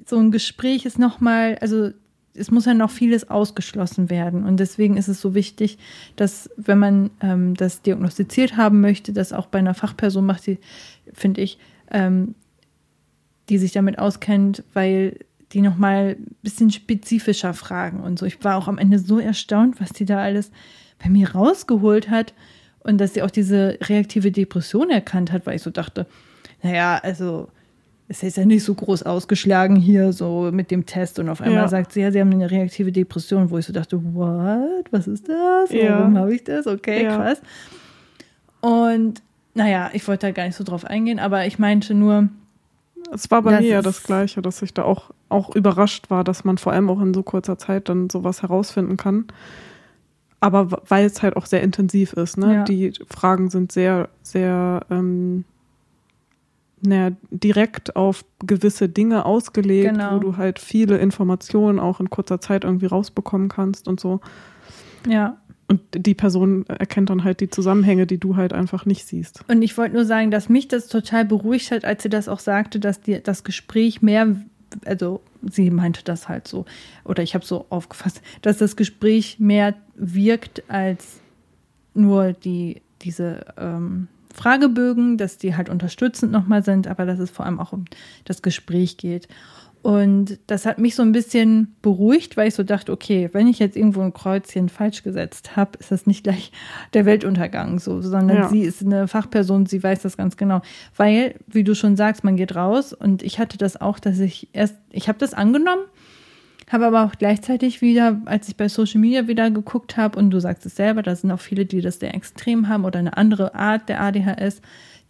so 0.04 0.18
ein 0.18 0.32
Gespräch 0.32 0.86
ist 0.86 0.98
nochmal, 0.98 1.56
also 1.60 1.90
es 2.34 2.50
muss 2.50 2.66
ja 2.66 2.74
noch 2.74 2.90
vieles 2.90 3.30
ausgeschlossen 3.30 4.10
werden. 4.10 4.44
Und 4.44 4.58
deswegen 4.58 4.96
ist 4.96 5.06
es 5.06 5.20
so 5.20 5.36
wichtig, 5.36 5.78
dass, 6.16 6.50
wenn 6.56 6.80
man 6.80 7.10
ähm, 7.20 7.54
das 7.54 7.80
diagnostiziert 7.80 8.56
haben 8.56 8.80
möchte, 8.80 9.12
das 9.12 9.32
auch 9.32 9.46
bei 9.46 9.60
einer 9.60 9.74
Fachperson 9.74 10.26
macht, 10.26 10.48
die, 10.48 10.58
finde 11.12 11.42
ich, 11.42 11.58
ähm, 11.92 12.34
die 13.48 13.58
sich 13.58 13.70
damit 13.70 14.00
auskennt, 14.00 14.64
weil 14.74 15.20
die 15.56 15.62
nochmal 15.62 16.16
ein 16.18 16.36
bisschen 16.42 16.70
spezifischer 16.70 17.54
fragen 17.54 18.00
und 18.00 18.18
so. 18.18 18.26
Ich 18.26 18.44
war 18.44 18.56
auch 18.56 18.68
am 18.68 18.76
Ende 18.76 18.98
so 18.98 19.18
erstaunt, 19.18 19.80
was 19.80 19.90
die 19.90 20.04
da 20.04 20.20
alles 20.20 20.50
bei 21.02 21.08
mir 21.08 21.34
rausgeholt 21.34 22.10
hat 22.10 22.34
und 22.80 22.98
dass 22.98 23.14
sie 23.14 23.22
auch 23.22 23.30
diese 23.30 23.78
reaktive 23.82 24.30
Depression 24.30 24.90
erkannt 24.90 25.32
hat, 25.32 25.46
weil 25.46 25.56
ich 25.56 25.62
so 25.62 25.70
dachte, 25.70 26.06
naja, 26.62 27.00
also 27.02 27.48
es 28.08 28.22
ist 28.22 28.36
ja 28.36 28.44
nicht 28.44 28.64
so 28.64 28.74
groß 28.74 29.02
ausgeschlagen 29.04 29.76
hier, 29.76 30.12
so 30.12 30.50
mit 30.52 30.70
dem 30.70 30.86
Test. 30.86 31.18
Und 31.18 31.28
auf 31.28 31.40
einmal 31.40 31.62
ja. 31.62 31.68
sagt 31.68 31.92
sie, 31.92 32.02
ja, 32.02 32.12
sie 32.12 32.20
haben 32.20 32.32
eine 32.32 32.50
reaktive 32.50 32.92
Depression, 32.92 33.50
wo 33.50 33.58
ich 33.58 33.66
so 33.66 33.72
dachte, 33.72 33.98
what? 34.14 34.86
Was 34.90 35.06
ist 35.08 35.28
das? 35.28 35.70
Warum 35.70 36.14
ja. 36.14 36.20
habe 36.20 36.34
ich 36.34 36.44
das? 36.44 36.66
Okay, 36.66 37.04
ja. 37.04 37.16
krass. 37.16 37.40
Und 38.60 39.22
naja, 39.54 39.90
ich 39.94 40.06
wollte 40.06 40.26
da 40.26 40.32
gar 40.32 40.44
nicht 40.44 40.56
so 40.56 40.64
drauf 40.64 40.84
eingehen, 40.84 41.18
aber 41.18 41.46
ich 41.46 41.58
meinte 41.58 41.94
nur. 41.94 42.28
Es 43.12 43.30
war 43.30 43.42
bei 43.42 43.60
mir 43.60 43.68
ja 43.68 43.82
das 43.82 44.02
Gleiche, 44.02 44.42
dass 44.42 44.60
ich 44.62 44.74
da 44.74 44.82
auch, 44.82 45.10
auch 45.28 45.54
überrascht 45.54 46.10
war, 46.10 46.24
dass 46.24 46.44
man 46.44 46.58
vor 46.58 46.72
allem 46.72 46.88
auch 46.90 47.00
in 47.00 47.14
so 47.14 47.22
kurzer 47.22 47.58
Zeit 47.58 47.88
dann 47.88 48.10
sowas 48.10 48.42
herausfinden 48.42 48.96
kann. 48.96 49.26
Aber 50.40 50.82
weil 50.88 51.06
es 51.06 51.22
halt 51.22 51.36
auch 51.36 51.46
sehr 51.46 51.62
intensiv 51.62 52.12
ist, 52.12 52.36
ne? 52.36 52.64
Die 52.68 52.92
Fragen 53.08 53.50
sind 53.50 53.72
sehr, 53.72 54.08
sehr 54.22 54.82
ähm, 54.90 55.44
naja, 56.80 57.16
direkt 57.30 57.96
auf 57.96 58.24
gewisse 58.44 58.88
Dinge 58.88 59.24
ausgelegt, 59.24 59.94
genau. 59.94 60.14
wo 60.14 60.18
du 60.18 60.36
halt 60.36 60.58
viele 60.58 60.98
Informationen 60.98 61.80
auch 61.80 62.00
in 62.00 62.10
kurzer 62.10 62.40
Zeit 62.40 62.64
irgendwie 62.64 62.86
rausbekommen 62.86 63.48
kannst 63.48 63.88
und 63.88 63.98
so. 63.98 64.20
Ja. 65.08 65.38
Und 65.68 65.80
die 65.92 66.14
Person 66.14 66.64
erkennt 66.66 67.10
dann 67.10 67.24
halt 67.24 67.40
die 67.40 67.50
Zusammenhänge, 67.50 68.06
die 68.06 68.18
du 68.18 68.36
halt 68.36 68.52
einfach 68.52 68.86
nicht 68.86 69.04
siehst. 69.06 69.42
Und 69.48 69.62
ich 69.62 69.76
wollte 69.76 69.94
nur 69.94 70.04
sagen, 70.04 70.30
dass 70.30 70.48
mich 70.48 70.68
das 70.68 70.86
total 70.86 71.24
beruhigt 71.24 71.72
hat, 71.72 71.84
als 71.84 72.04
sie 72.04 72.08
das 72.08 72.28
auch 72.28 72.38
sagte, 72.38 72.78
dass 72.78 73.00
die, 73.00 73.20
das 73.20 73.42
Gespräch 73.42 74.00
mehr, 74.00 74.36
also 74.84 75.20
sie 75.42 75.70
meinte 75.70 76.02
das 76.04 76.28
halt 76.28 76.48
so, 76.48 76.64
oder 77.04 77.22
ich 77.22 77.34
habe 77.34 77.44
so 77.44 77.66
aufgefasst, 77.70 78.20
dass 78.42 78.58
das 78.58 78.76
Gespräch 78.76 79.38
mehr 79.38 79.74
wirkt 79.94 80.68
als 80.68 81.20
nur 81.94 82.32
die, 82.32 82.82
diese 83.02 83.46
ähm, 83.56 84.08
Fragebögen, 84.34 85.16
dass 85.16 85.38
die 85.38 85.56
halt 85.56 85.68
unterstützend 85.68 86.30
nochmal 86.30 86.62
sind, 86.62 86.86
aber 86.86 87.06
dass 87.06 87.18
es 87.18 87.30
vor 87.30 87.46
allem 87.46 87.58
auch 87.58 87.72
um 87.72 87.86
das 88.24 88.42
Gespräch 88.42 88.98
geht. 88.98 89.28
Und 89.86 90.40
das 90.48 90.66
hat 90.66 90.80
mich 90.80 90.96
so 90.96 91.02
ein 91.02 91.12
bisschen 91.12 91.76
beruhigt, 91.80 92.36
weil 92.36 92.48
ich 92.48 92.54
so 92.54 92.64
dachte, 92.64 92.90
okay, 92.90 93.30
wenn 93.30 93.46
ich 93.46 93.60
jetzt 93.60 93.76
irgendwo 93.76 94.00
ein 94.00 94.12
Kreuzchen 94.12 94.68
falsch 94.68 95.04
gesetzt 95.04 95.54
habe, 95.54 95.78
ist 95.78 95.92
das 95.92 96.06
nicht 96.06 96.24
gleich 96.24 96.50
der 96.92 97.06
Weltuntergang 97.06 97.78
so, 97.78 98.02
sondern 98.02 98.36
ja. 98.36 98.48
sie 98.48 98.62
ist 98.62 98.84
eine 98.84 99.06
Fachperson, 99.06 99.66
sie 99.66 99.80
weiß 99.80 100.02
das 100.02 100.16
ganz 100.16 100.36
genau. 100.36 100.60
Weil, 100.96 101.36
wie 101.46 101.62
du 101.62 101.76
schon 101.76 101.94
sagst, 101.94 102.24
man 102.24 102.34
geht 102.34 102.56
raus 102.56 102.94
und 102.94 103.22
ich 103.22 103.38
hatte 103.38 103.58
das 103.58 103.80
auch, 103.80 104.00
dass 104.00 104.18
ich 104.18 104.48
erst, 104.52 104.74
ich 104.90 105.06
habe 105.06 105.20
das 105.20 105.34
angenommen 105.34 105.84
habe 106.68 106.86
aber 106.86 107.04
auch 107.04 107.12
gleichzeitig 107.16 107.80
wieder, 107.80 108.20
als 108.24 108.48
ich 108.48 108.56
bei 108.56 108.68
Social 108.68 109.00
Media 109.00 109.28
wieder 109.28 109.50
geguckt 109.52 109.96
habe, 109.96 110.18
und 110.18 110.30
du 110.30 110.40
sagst 110.40 110.66
es 110.66 110.74
selber, 110.74 111.02
da 111.02 111.14
sind 111.14 111.30
auch 111.30 111.38
viele, 111.38 111.64
die 111.64 111.80
das 111.80 112.00
sehr 112.00 112.12
extrem 112.12 112.68
haben 112.68 112.84
oder 112.84 112.98
eine 112.98 113.16
andere 113.16 113.54
Art 113.54 113.88
der 113.88 114.00
ADHS, 114.00 114.60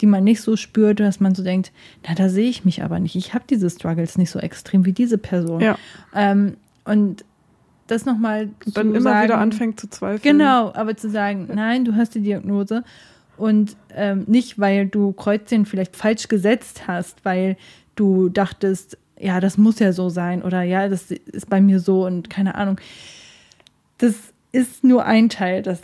die 0.01 0.07
man 0.07 0.25
nicht 0.25 0.43
so 0.43 0.57
spürt, 0.57 1.01
dass 1.01 1.21
man 1.21 1.35
so 1.35 1.43
denkt, 1.43 1.73
na, 2.07 2.15
da 2.15 2.29
sehe 2.29 2.49
ich 2.49 2.65
mich 2.65 2.83
aber 2.83 2.99
nicht. 3.01 3.17
Ich 3.17 3.35
habe 3.35 3.45
diese 3.49 3.71
Struggles 3.71 4.19
nicht 4.19 4.31
so 4.31 4.39
extrem 4.39 4.85
wie 4.85 4.93
diese 4.93 5.19
Person. 5.19 5.61
Ja. 5.61 5.79
Ähm, 6.15 6.57
und 6.85 7.25
das 7.87 8.05
nochmal. 8.05 8.51
Dann 8.67 8.89
immer 8.89 9.01
sagen, 9.01 9.25
wieder 9.25 9.39
anfängt 9.39 9.81
zu 9.81 9.89
zweifeln. 9.89 10.23
Genau, 10.23 10.73
aber 10.75 10.97
zu 10.97 11.09
sagen, 11.09 11.49
nein, 11.55 11.85
du 11.85 11.95
hast 11.95 12.15
die 12.15 12.21
Diagnose. 12.21 12.85
Und 13.37 13.77
ähm, 13.95 14.25
nicht, 14.27 14.59
weil 14.59 14.87
du 14.87 15.13
Kreuzchen 15.13 15.67
vielleicht 15.67 15.97
falsch 15.97 16.29
gesetzt 16.29 16.87
hast, 16.87 17.25
weil 17.25 17.57
du 17.95 18.29
dachtest, 18.29 18.99
ja, 19.19 19.41
das 19.41 19.59
muss 19.59 19.79
ja 19.79 19.93
so 19.93 20.09
sein 20.09 20.43
oder 20.43 20.63
ja, 20.63 20.89
das 20.89 21.11
ist 21.11 21.49
bei 21.49 21.61
mir 21.61 21.81
so 21.81 22.07
und 22.07 22.31
keine 22.31 22.55
Ahnung. 22.55 22.81
Das 23.99 24.15
ist 24.53 24.85
nur 24.85 25.05
ein 25.05 25.29
Teil 25.29 25.63
das, 25.63 25.81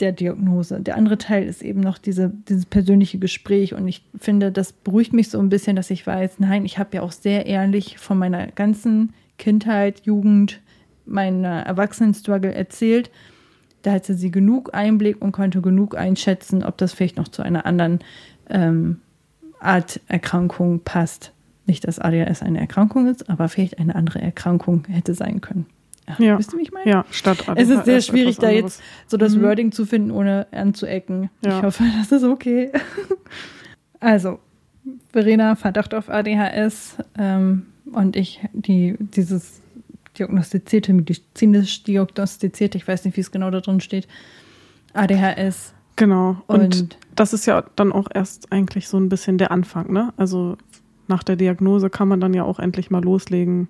der 0.00 0.12
Diagnose. 0.12 0.80
Der 0.80 0.96
andere 0.96 1.18
Teil 1.18 1.46
ist 1.46 1.62
eben 1.62 1.80
noch 1.80 1.98
diese, 1.98 2.32
dieses 2.48 2.66
persönliche 2.66 3.18
Gespräch 3.18 3.74
und 3.74 3.86
ich 3.88 4.04
finde, 4.18 4.52
das 4.52 4.72
beruhigt 4.72 5.12
mich 5.12 5.30
so 5.30 5.38
ein 5.38 5.48
bisschen, 5.48 5.76
dass 5.76 5.90
ich 5.90 6.06
weiß, 6.06 6.38
nein, 6.38 6.64
ich 6.64 6.78
habe 6.78 6.96
ja 6.96 7.02
auch 7.02 7.12
sehr 7.12 7.46
ehrlich 7.46 7.98
von 7.98 8.18
meiner 8.18 8.46
ganzen 8.48 9.12
Kindheit, 9.38 10.02
Jugend, 10.04 10.60
meiner 11.06 11.62
Erwachsenen-Struggle 11.62 12.52
erzählt. 12.52 13.10
Da 13.82 13.92
hatte 13.92 14.14
sie 14.14 14.30
genug 14.30 14.74
Einblick 14.74 15.22
und 15.22 15.32
konnte 15.32 15.62
genug 15.62 15.96
einschätzen, 15.96 16.64
ob 16.64 16.76
das 16.78 16.92
vielleicht 16.92 17.16
noch 17.16 17.28
zu 17.28 17.42
einer 17.42 17.64
anderen 17.64 18.00
ähm, 18.50 19.00
Art 19.60 20.00
Erkrankung 20.08 20.80
passt. 20.80 21.32
Nicht, 21.66 21.86
dass 21.86 21.98
ADHS 21.98 22.42
eine 22.42 22.60
Erkrankung 22.60 23.06
ist, 23.06 23.28
aber 23.28 23.48
vielleicht 23.48 23.78
eine 23.78 23.94
andere 23.94 24.20
Erkrankung 24.20 24.84
hätte 24.88 25.14
sein 25.14 25.40
können. 25.40 25.66
Ja. 26.18 26.38
Wisst 26.38 26.52
ihr, 26.52 26.58
wie 26.58 26.62
ich 26.62 26.72
meine? 26.72 26.90
Ja, 26.90 27.04
statt 27.10 27.48
ADHS. 27.48 27.62
Es 27.62 27.70
ist 27.70 27.84
sehr 27.84 28.00
schwierig, 28.00 28.38
da 28.38 28.50
jetzt 28.50 28.82
so 29.06 29.16
das 29.16 29.34
mhm. 29.34 29.42
Wording 29.42 29.72
zu 29.72 29.84
finden, 29.84 30.10
ohne 30.10 30.46
anzuecken. 30.52 31.30
Ja. 31.44 31.58
Ich 31.58 31.64
hoffe, 31.64 31.84
das 31.98 32.12
ist 32.12 32.24
okay. 32.24 32.70
also, 34.00 34.38
Verena, 35.12 35.56
Verdacht 35.56 35.94
auf 35.94 36.08
ADHS 36.08 36.96
ähm, 37.18 37.66
und 37.92 38.16
ich, 38.16 38.40
die 38.52 38.96
dieses 38.98 39.60
diagnostizierte, 40.18 40.92
medizinisch 40.92 41.84
diagnostizierte, 41.84 42.78
ich 42.78 42.88
weiß 42.88 43.04
nicht, 43.04 43.16
wie 43.16 43.20
es 43.20 43.30
genau 43.30 43.50
da 43.50 43.60
drin 43.60 43.80
steht, 43.80 44.08
ADHS. 44.94 45.74
Genau. 45.96 46.36
Und, 46.46 46.80
und 46.80 46.98
das 47.16 47.32
ist 47.32 47.46
ja 47.46 47.64
dann 47.76 47.92
auch 47.92 48.08
erst 48.12 48.52
eigentlich 48.52 48.88
so 48.88 48.98
ein 48.98 49.08
bisschen 49.08 49.38
der 49.38 49.50
Anfang, 49.50 49.92
ne? 49.92 50.12
Also 50.16 50.56
nach 51.08 51.22
der 51.22 51.36
Diagnose 51.36 51.90
kann 51.90 52.08
man 52.08 52.20
dann 52.20 52.34
ja 52.34 52.44
auch 52.44 52.58
endlich 52.58 52.90
mal 52.90 53.02
loslegen 53.02 53.68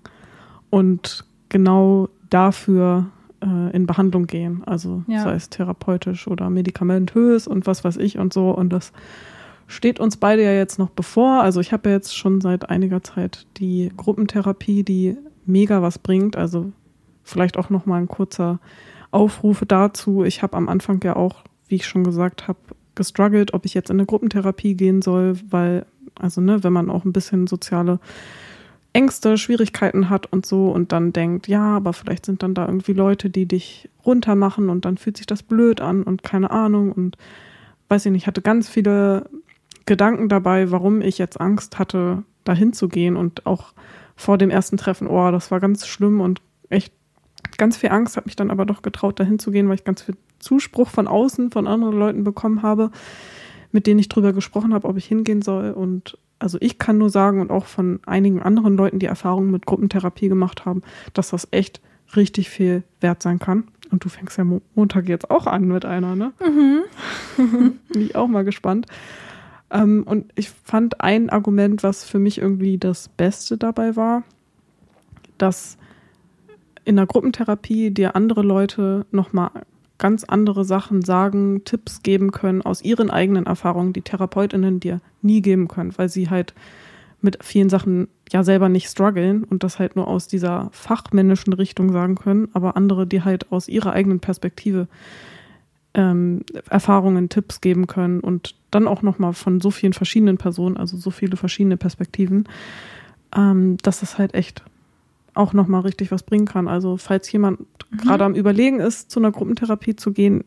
und 0.70 1.24
genau 1.48 2.08
dafür 2.30 3.06
äh, 3.42 3.74
in 3.74 3.86
Behandlung 3.86 4.26
gehen. 4.26 4.62
Also 4.66 5.02
ja. 5.06 5.22
sei 5.22 5.34
es 5.34 5.50
therapeutisch 5.50 6.26
oder 6.28 6.50
medikamentös 6.50 7.46
und 7.46 7.66
was 7.66 7.84
weiß 7.84 7.96
ich 7.96 8.18
und 8.18 8.32
so. 8.32 8.50
Und 8.50 8.72
das 8.72 8.92
steht 9.66 10.00
uns 10.00 10.16
beide 10.16 10.42
ja 10.42 10.52
jetzt 10.52 10.78
noch 10.78 10.90
bevor. 10.90 11.42
Also 11.42 11.60
ich 11.60 11.72
habe 11.72 11.88
ja 11.88 11.96
jetzt 11.96 12.16
schon 12.16 12.40
seit 12.40 12.70
einiger 12.70 13.02
Zeit 13.02 13.46
die 13.56 13.92
Gruppentherapie, 13.96 14.82
die 14.82 15.16
mega 15.46 15.82
was 15.82 15.98
bringt. 15.98 16.36
Also 16.36 16.72
vielleicht 17.22 17.56
auch 17.56 17.70
noch 17.70 17.86
mal 17.86 18.00
ein 18.00 18.08
kurzer 18.08 18.60
Aufruf 19.10 19.64
dazu. 19.66 20.24
Ich 20.24 20.42
habe 20.42 20.56
am 20.56 20.68
Anfang 20.68 21.00
ja 21.02 21.16
auch, 21.16 21.44
wie 21.68 21.76
ich 21.76 21.86
schon 21.86 22.04
gesagt 22.04 22.48
habe, 22.48 22.58
gestruggelt, 22.94 23.54
ob 23.54 23.64
ich 23.64 23.74
jetzt 23.74 23.90
in 23.90 23.96
eine 23.96 24.06
Gruppentherapie 24.06 24.74
gehen 24.74 25.02
soll, 25.02 25.38
weil 25.48 25.86
also, 26.20 26.40
ne, 26.40 26.64
wenn 26.64 26.72
man 26.72 26.90
auch 26.90 27.04
ein 27.04 27.12
bisschen 27.12 27.46
soziale 27.46 28.00
Ängste, 28.98 29.38
Schwierigkeiten 29.38 30.10
hat 30.10 30.26
und 30.26 30.44
so 30.44 30.72
und 30.72 30.90
dann 30.90 31.12
denkt, 31.12 31.46
ja, 31.46 31.76
aber 31.76 31.92
vielleicht 31.92 32.26
sind 32.26 32.42
dann 32.42 32.54
da 32.54 32.66
irgendwie 32.66 32.94
Leute, 32.94 33.30
die 33.30 33.46
dich 33.46 33.88
runtermachen 34.04 34.68
und 34.68 34.84
dann 34.84 34.96
fühlt 34.96 35.16
sich 35.16 35.26
das 35.26 35.44
blöd 35.44 35.80
an 35.80 36.02
und 36.02 36.24
keine 36.24 36.50
Ahnung 36.50 36.90
und 36.90 37.16
weiß 37.88 38.06
ich 38.06 38.12
nicht, 38.12 38.26
hatte 38.26 38.42
ganz 38.42 38.68
viele 38.68 39.30
Gedanken 39.86 40.28
dabei, 40.28 40.72
warum 40.72 41.00
ich 41.00 41.16
jetzt 41.16 41.40
Angst 41.40 41.78
hatte, 41.78 42.24
dahin 42.42 42.72
zu 42.72 42.88
gehen 42.88 43.16
und 43.16 43.46
auch 43.46 43.72
vor 44.16 44.36
dem 44.36 44.50
ersten 44.50 44.76
Treffen, 44.76 45.06
oh, 45.06 45.30
das 45.30 45.52
war 45.52 45.60
ganz 45.60 45.86
schlimm 45.86 46.20
und 46.20 46.42
echt 46.68 46.92
ganz 47.56 47.76
viel 47.76 47.90
Angst, 47.90 48.16
habe 48.16 48.26
mich 48.26 48.34
dann 48.34 48.50
aber 48.50 48.66
doch 48.66 48.82
getraut, 48.82 49.20
dahin 49.20 49.38
zu 49.38 49.52
gehen, 49.52 49.68
weil 49.68 49.76
ich 49.76 49.84
ganz 49.84 50.02
viel 50.02 50.16
Zuspruch 50.40 50.88
von 50.88 51.06
außen, 51.06 51.52
von 51.52 51.68
anderen 51.68 51.96
Leuten 51.96 52.24
bekommen 52.24 52.62
habe 52.62 52.90
mit 53.72 53.86
denen 53.86 54.00
ich 54.00 54.08
drüber 54.08 54.32
gesprochen 54.32 54.72
habe, 54.72 54.88
ob 54.88 54.96
ich 54.96 55.06
hingehen 55.06 55.42
soll. 55.42 55.72
Und 55.72 56.18
also 56.38 56.58
ich 56.60 56.78
kann 56.78 56.98
nur 56.98 57.10
sagen 57.10 57.40
und 57.40 57.50
auch 57.50 57.66
von 57.66 58.00
einigen 58.06 58.42
anderen 58.42 58.76
Leuten, 58.76 58.98
die 58.98 59.06
Erfahrungen 59.06 59.50
mit 59.50 59.66
Gruppentherapie 59.66 60.28
gemacht 60.28 60.64
haben, 60.64 60.82
dass 61.12 61.30
das 61.30 61.48
echt 61.50 61.80
richtig 62.16 62.48
viel 62.48 62.82
wert 63.00 63.22
sein 63.22 63.38
kann. 63.38 63.64
Und 63.90 64.04
du 64.04 64.08
fängst 64.08 64.38
ja 64.38 64.44
Montag 64.74 65.08
jetzt 65.08 65.30
auch 65.30 65.46
an 65.46 65.66
mit 65.66 65.84
einer, 65.84 66.14
ne? 66.14 66.32
Mhm. 66.40 66.82
Bin 67.88 68.02
ich 68.02 68.16
auch 68.16 68.28
mal 68.28 68.44
gespannt. 68.44 68.86
Ähm, 69.70 70.04
und 70.06 70.30
ich 70.34 70.50
fand 70.50 71.00
ein 71.00 71.30
Argument, 71.30 71.82
was 71.82 72.04
für 72.04 72.18
mich 72.18 72.38
irgendwie 72.38 72.78
das 72.78 73.08
Beste 73.08 73.56
dabei 73.56 73.96
war, 73.96 74.22
dass 75.38 75.78
in 76.84 76.96
der 76.96 77.06
Gruppentherapie 77.06 77.90
dir 77.90 78.16
andere 78.16 78.42
Leute 78.42 79.06
nochmal 79.10 79.50
ganz 79.98 80.24
andere 80.24 80.64
Sachen 80.64 81.02
sagen, 81.02 81.64
Tipps 81.64 82.02
geben 82.02 82.30
können 82.32 82.62
aus 82.62 82.82
ihren 82.82 83.10
eigenen 83.10 83.46
Erfahrungen, 83.46 83.92
die 83.92 84.02
Therapeutinnen 84.02 84.80
dir 84.80 85.00
nie 85.22 85.42
geben 85.42 85.68
können, 85.68 85.96
weil 85.96 86.08
sie 86.08 86.30
halt 86.30 86.54
mit 87.20 87.42
vielen 87.42 87.68
Sachen 87.68 88.08
ja 88.30 88.44
selber 88.44 88.68
nicht 88.68 88.88
strugglen 88.88 89.42
und 89.44 89.64
das 89.64 89.78
halt 89.78 89.96
nur 89.96 90.06
aus 90.06 90.28
dieser 90.28 90.68
fachmännischen 90.72 91.52
Richtung 91.52 91.92
sagen 91.92 92.14
können, 92.14 92.48
aber 92.52 92.76
andere, 92.76 93.06
die 93.06 93.22
halt 93.22 93.50
aus 93.50 93.68
ihrer 93.68 93.92
eigenen 93.92 94.20
Perspektive 94.20 94.86
ähm, 95.94 96.42
Erfahrungen, 96.70 97.28
Tipps 97.28 97.60
geben 97.60 97.88
können 97.88 98.20
und 98.20 98.54
dann 98.70 98.86
auch 98.86 99.02
nochmal 99.02 99.32
von 99.32 99.60
so 99.60 99.70
vielen 99.70 99.94
verschiedenen 99.94 100.38
Personen, 100.38 100.76
also 100.76 100.96
so 100.96 101.10
viele 101.10 101.36
verschiedene 101.36 101.76
Perspektiven, 101.76 102.48
ähm, 103.36 103.78
das 103.82 104.18
halt 104.18 104.34
echt 104.34 104.62
auch 105.38 105.52
nochmal 105.52 105.82
richtig 105.82 106.10
was 106.10 106.22
bringen 106.22 106.46
kann. 106.46 106.68
Also 106.68 106.96
falls 106.96 107.30
jemand 107.30 107.60
mhm. 107.60 107.96
gerade 107.98 108.24
am 108.24 108.34
Überlegen 108.34 108.80
ist, 108.80 109.10
zu 109.10 109.20
einer 109.20 109.32
Gruppentherapie 109.32 109.96
zu 109.96 110.12
gehen, 110.12 110.44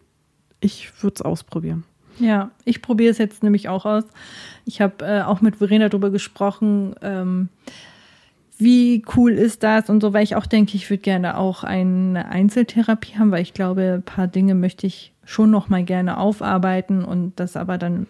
ich 0.59 0.91
würde 1.01 1.15
es 1.15 1.21
ausprobieren. 1.21 1.83
Ja, 2.19 2.51
ich 2.65 2.81
probiere 2.81 3.11
es 3.11 3.17
jetzt 3.17 3.41
nämlich 3.41 3.69
auch 3.69 3.85
aus. 3.85 4.03
Ich 4.65 4.81
habe 4.81 5.03
äh, 5.05 5.21
auch 5.21 5.41
mit 5.41 5.55
Verena 5.55 5.89
darüber 5.89 6.11
gesprochen, 6.11 6.93
ähm, 7.01 7.49
wie 8.57 9.03
cool 9.15 9.31
ist 9.31 9.63
das 9.63 9.89
und 9.89 10.01
so, 10.01 10.13
weil 10.13 10.23
ich 10.23 10.35
auch 10.35 10.45
denke, 10.45 10.75
ich 10.75 10.87
würde 10.89 11.01
gerne 11.01 11.37
auch 11.37 11.63
eine 11.63 12.27
Einzeltherapie 12.27 13.17
haben, 13.17 13.31
weil 13.31 13.41
ich 13.41 13.55
glaube, 13.55 13.93
ein 13.95 14.03
paar 14.03 14.27
Dinge 14.27 14.53
möchte 14.53 14.85
ich 14.85 15.13
schon 15.25 15.49
noch 15.49 15.69
mal 15.69 15.83
gerne 15.83 16.17
aufarbeiten 16.17 17.03
und 17.03 17.39
das 17.39 17.57
aber 17.57 17.79
dann 17.79 18.05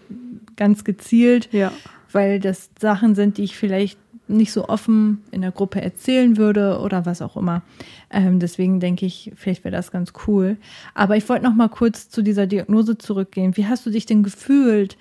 ganz 0.57 0.83
gezielt, 0.83 1.47
Ja. 1.53 1.71
weil 2.11 2.41
das 2.41 2.69
Sachen 2.77 3.15
sind, 3.15 3.37
die 3.37 3.43
ich 3.43 3.55
vielleicht 3.55 3.97
nicht 4.35 4.51
so 4.51 4.67
offen 4.67 5.23
in 5.31 5.41
der 5.41 5.51
Gruppe 5.51 5.81
erzählen 5.81 6.37
würde 6.37 6.79
oder 6.79 7.05
was 7.05 7.21
auch 7.21 7.37
immer. 7.37 7.61
Ähm, 8.09 8.39
deswegen 8.39 8.79
denke 8.79 9.05
ich, 9.05 9.31
vielleicht 9.35 9.63
wäre 9.63 9.75
das 9.75 9.91
ganz 9.91 10.13
cool. 10.27 10.57
Aber 10.93 11.17
ich 11.17 11.27
wollte 11.29 11.43
noch 11.43 11.55
mal 11.55 11.69
kurz 11.69 12.09
zu 12.09 12.21
dieser 12.21 12.47
Diagnose 12.47 12.97
zurückgehen. 12.97 13.55
Wie 13.57 13.67
hast 13.67 13.85
du 13.85 13.89
dich 13.89 14.05
denn 14.05 14.23
gefühlt, 14.23 14.97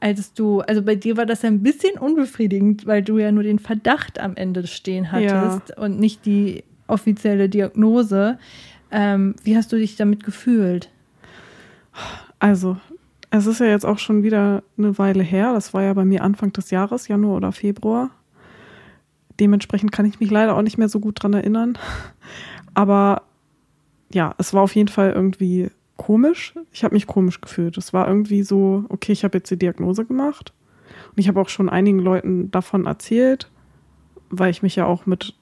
als 0.00 0.34
du, 0.34 0.60
also 0.60 0.82
bei 0.82 0.96
dir 0.96 1.16
war 1.16 1.26
das 1.26 1.42
ja 1.42 1.48
ein 1.48 1.62
bisschen 1.62 1.98
unbefriedigend, 1.98 2.86
weil 2.86 3.02
du 3.02 3.18
ja 3.18 3.32
nur 3.32 3.42
den 3.42 3.58
Verdacht 3.58 4.20
am 4.20 4.36
Ende 4.36 4.66
stehen 4.66 5.10
hattest 5.12 5.76
und 5.78 5.98
nicht 5.98 6.26
die 6.26 6.64
offizielle 6.86 7.48
Diagnose. 7.48 8.38
Ähm, 8.90 9.34
wie 9.42 9.56
hast 9.56 9.72
du 9.72 9.76
dich 9.76 9.96
damit 9.96 10.22
gefühlt? 10.22 10.90
Also, 12.38 12.76
es 13.38 13.46
ist 13.46 13.58
ja 13.58 13.66
jetzt 13.66 13.84
auch 13.84 13.98
schon 13.98 14.22
wieder 14.22 14.62
eine 14.78 14.96
Weile 14.96 15.24
her. 15.24 15.54
Das 15.54 15.74
war 15.74 15.82
ja 15.82 15.92
bei 15.92 16.04
mir 16.04 16.22
Anfang 16.22 16.52
des 16.52 16.70
Jahres, 16.70 17.08
Januar 17.08 17.36
oder 17.36 17.50
Februar. 17.50 18.10
Dementsprechend 19.40 19.90
kann 19.90 20.06
ich 20.06 20.20
mich 20.20 20.30
leider 20.30 20.56
auch 20.56 20.62
nicht 20.62 20.78
mehr 20.78 20.88
so 20.88 21.00
gut 21.00 21.20
dran 21.20 21.34
erinnern. 21.34 21.76
Aber 22.74 23.22
ja, 24.12 24.34
es 24.38 24.54
war 24.54 24.62
auf 24.62 24.76
jeden 24.76 24.88
Fall 24.88 25.10
irgendwie 25.10 25.70
komisch. 25.96 26.54
Ich 26.70 26.84
habe 26.84 26.94
mich 26.94 27.08
komisch 27.08 27.40
gefühlt. 27.40 27.76
Es 27.76 27.92
war 27.92 28.06
irgendwie 28.06 28.44
so, 28.44 28.84
okay, 28.88 29.10
ich 29.10 29.24
habe 29.24 29.38
jetzt 29.38 29.50
die 29.50 29.58
Diagnose 29.58 30.04
gemacht. 30.04 30.52
Und 31.10 31.18
ich 31.18 31.26
habe 31.26 31.40
auch 31.40 31.48
schon 31.48 31.68
einigen 31.68 31.98
Leuten 31.98 32.52
davon 32.52 32.86
erzählt, 32.86 33.50
weil 34.30 34.50
ich 34.50 34.62
mich 34.62 34.76
ja 34.76 34.86
auch 34.86 35.06
mit 35.06 35.34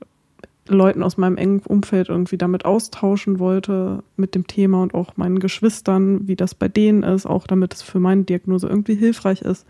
Leuten 0.69 1.03
aus 1.03 1.17
meinem 1.17 1.37
engen 1.37 1.61
Umfeld 1.61 2.09
irgendwie 2.09 2.39
damit 2.39 2.65
austauschen 2.65 3.39
wollte 3.41 4.03
mit 4.17 4.35
dem 4.35 4.47
Thema 4.47 4.83
und 4.83 4.95
auch 4.95 5.17
meinen 5.17 5.41
Geschwistern, 5.41 6.29
wie 6.29 6.37
das 6.37 6.55
bei 6.55 6.69
denen 6.69 7.03
ist, 7.03 7.27
auch 7.27 7.47
damit 7.47 7.75
es 7.75 7.83
für 7.83 7.99
meine 7.99 8.23
Diagnose 8.23 8.69
irgendwie 8.69 8.95
hilfreich 8.95 9.43
ist. 9.43 9.67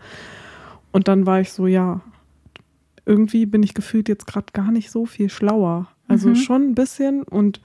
Und 0.91 1.07
dann 1.07 1.25
war 1.25 1.41
ich 1.41 1.51
so, 1.51 1.65
ja, 1.65 2.01
irgendwie 3.05 3.45
bin 3.47 3.63
ich 3.63 3.73
gefühlt 3.73 4.07
jetzt 4.07 4.27
gerade 4.27 4.45
gar 4.53 4.71
nicht 4.71 4.91
so 4.91 5.05
viel 5.05 5.29
schlauer. 5.29 5.87
Also 6.07 6.29
Mhm. 6.29 6.35
schon 6.35 6.61
ein 6.69 6.75
bisschen 6.75 7.23
und 7.23 7.59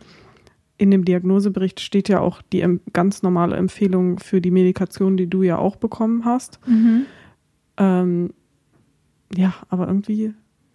in 0.79 0.91
dem 0.91 1.05
Diagnosebericht 1.05 1.81
steht 1.81 2.09
ja 2.09 2.21
auch 2.21 2.41
die 2.53 2.65
ganz 2.93 3.23
normale 3.23 3.57
Empfehlung 3.57 4.19
für 4.21 4.41
die 4.41 4.53
Medikation, 4.53 5.17
die 5.17 5.27
du 5.27 5.43
ja 5.43 5.59
auch 5.59 5.77
bekommen 5.77 6.25
hast. 6.25 6.61
Ähm, 7.77 8.31
ja, 9.35 9.55
aber 9.69 9.87
irgendwie, 9.89 10.33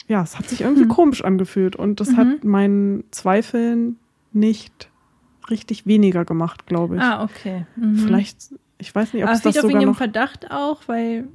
ja, 0.08 0.22
es 0.22 0.38
hat 0.38 0.48
sich 0.50 0.62
irgendwie 0.62 0.86
Mhm. 0.86 0.90
komisch 0.90 1.24
angefühlt 1.24 1.76
und 1.76 2.00
das 2.00 2.12
Mhm. 2.12 2.18
hat 2.18 2.44
meinen 2.44 3.04
Zweifeln 3.12 3.98
nicht 4.34 4.90
richtig 5.50 5.86
weniger 5.86 6.26
gemacht, 6.26 6.66
glaube 6.66 6.96
ich. 6.98 7.02
Ah, 7.02 7.24
okay. 7.24 7.66
Mhm. 7.76 7.96
Vielleicht, 7.98 8.38
ich 8.78 8.94
weiß 8.94 9.14
nicht, 9.14 9.24
ob 9.24 9.30
Aber 9.30 9.38
es 9.38 9.44
das 9.44 9.56
sogar 9.56 9.80
dem 9.80 9.90
noch. 9.90 9.98
Verdacht 9.98 10.52
auch, 10.52 10.82
weil. 10.88 11.28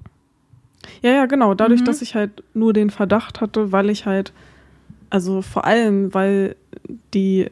Ja, 1.03 1.11
ja, 1.11 1.27
genau. 1.27 1.55
Dadurch, 1.55 1.81
Mhm. 1.83 1.85
dass 1.87 2.03
ich 2.03 2.15
halt 2.15 2.43
nur 2.55 2.73
den 2.73 2.91
Verdacht 2.91 3.41
hatte, 3.41 3.73
weil 3.73 3.91
ich 3.91 4.07
halt, 4.07 4.33
also 5.11 5.43
vor 5.43 5.65
allem, 5.65 6.13
weil 6.15 6.57
die 7.15 7.51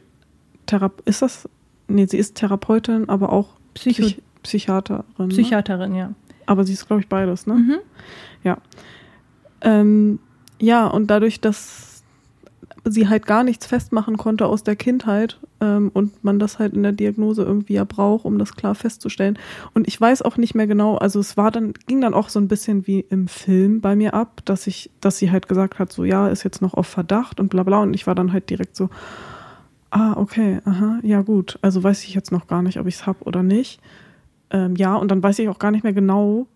Therape 0.67 1.03
ist 1.05 1.23
das? 1.23 1.49
Nee, 1.89 2.07
sie 2.07 2.19
ist 2.19 2.35
Therapeutin, 2.37 3.09
aber 3.09 3.33
auch 3.33 3.49
Psycho 3.75 4.03
Psych 4.03 4.23
Psychiaterin. 4.43 5.05
Ne? 5.19 5.29
Psychiaterin, 5.29 5.95
ja. 5.95 6.13
Aber 6.47 6.65
sie 6.65 6.73
ist, 6.73 6.87
glaube 6.87 7.01
ich, 7.03 7.09
beides, 7.09 7.47
ne? 7.47 7.55
Mhm. 7.55 7.77
Ähm, 9.63 10.19
ja, 10.59 10.87
und 10.87 11.09
dadurch, 11.09 11.41
dass 11.41 11.97
sie 12.85 13.09
halt 13.09 13.27
gar 13.27 13.43
nichts 13.43 13.67
festmachen 13.67 14.17
konnte 14.17 14.47
aus 14.47 14.63
der 14.63 14.77
Kindheit 14.77 15.39
ähm, 15.61 15.91
und 15.93 16.25
man 16.25 16.39
das 16.39 16.59
halt 16.59 16.75
in 16.75 16.83
der 16.83 16.93
Diagnose 16.93 17.43
irgendwie 17.43 17.75
ja 17.75 17.85
braucht, 17.85 18.25
um 18.25 18.39
das 18.39 18.55
klar 18.55 18.75
festzustellen. 18.75 19.39
Und 19.75 19.89
ich 19.89 20.01
weiß 20.01 20.23
auch 20.23 20.37
nicht 20.37 20.55
mehr 20.55 20.67
genau, 20.67 20.97
also 20.97 21.19
es 21.19 21.37
war 21.37 21.51
dann, 21.51 21.75
ging 21.87 22.01
dann 22.01 22.15
auch 22.15 22.29
so 22.29 22.39
ein 22.39 22.49
bisschen 22.49 22.87
wie 22.87 23.01
im 23.01 23.29
Film 23.29 23.81
bei 23.81 23.97
mir 23.97 24.15
ab, 24.15 24.41
dass 24.45 24.67
ich, 24.67 24.91
dass 25.01 25.19
sie 25.19 25.31
halt 25.31 25.49
gesagt 25.49 25.79
hat, 25.79 25.93
so 25.93 26.05
ja, 26.05 26.29
ist 26.29 26.45
jetzt 26.45 26.63
noch 26.63 26.75
auf 26.75 26.87
Verdacht 26.87 27.41
und 27.41 27.49
bla 27.49 27.65
bla. 27.65 27.83
Und 27.83 27.95
ich 27.95 28.07
war 28.07 28.15
dann 28.15 28.33
halt 28.33 28.51
direkt 28.51 28.77
so, 28.77 28.89
ah, 29.91 30.15
okay, 30.17 30.61
aha, 30.65 31.01
ja 31.03 31.23
gut. 31.23 31.59
Also 31.63 31.83
weiß 31.83 32.05
ich 32.05 32.15
jetzt 32.15 32.33
noch 32.33 32.47
gar 32.47 32.63
nicht, 32.63 32.79
ob 32.79 32.87
ich 32.87 32.97
es 32.97 33.07
hab 33.07 33.27
oder 33.27 33.43
nicht. 33.43 33.81
Ähm, 34.51 34.77
ja, 34.77 34.95
und 34.95 35.11
dann 35.11 35.23
weiß 35.23 35.39
ich 35.41 35.49
auch 35.49 35.59
gar 35.59 35.73
nicht 35.73 35.83
mehr 35.83 35.93
genau, 35.93 36.47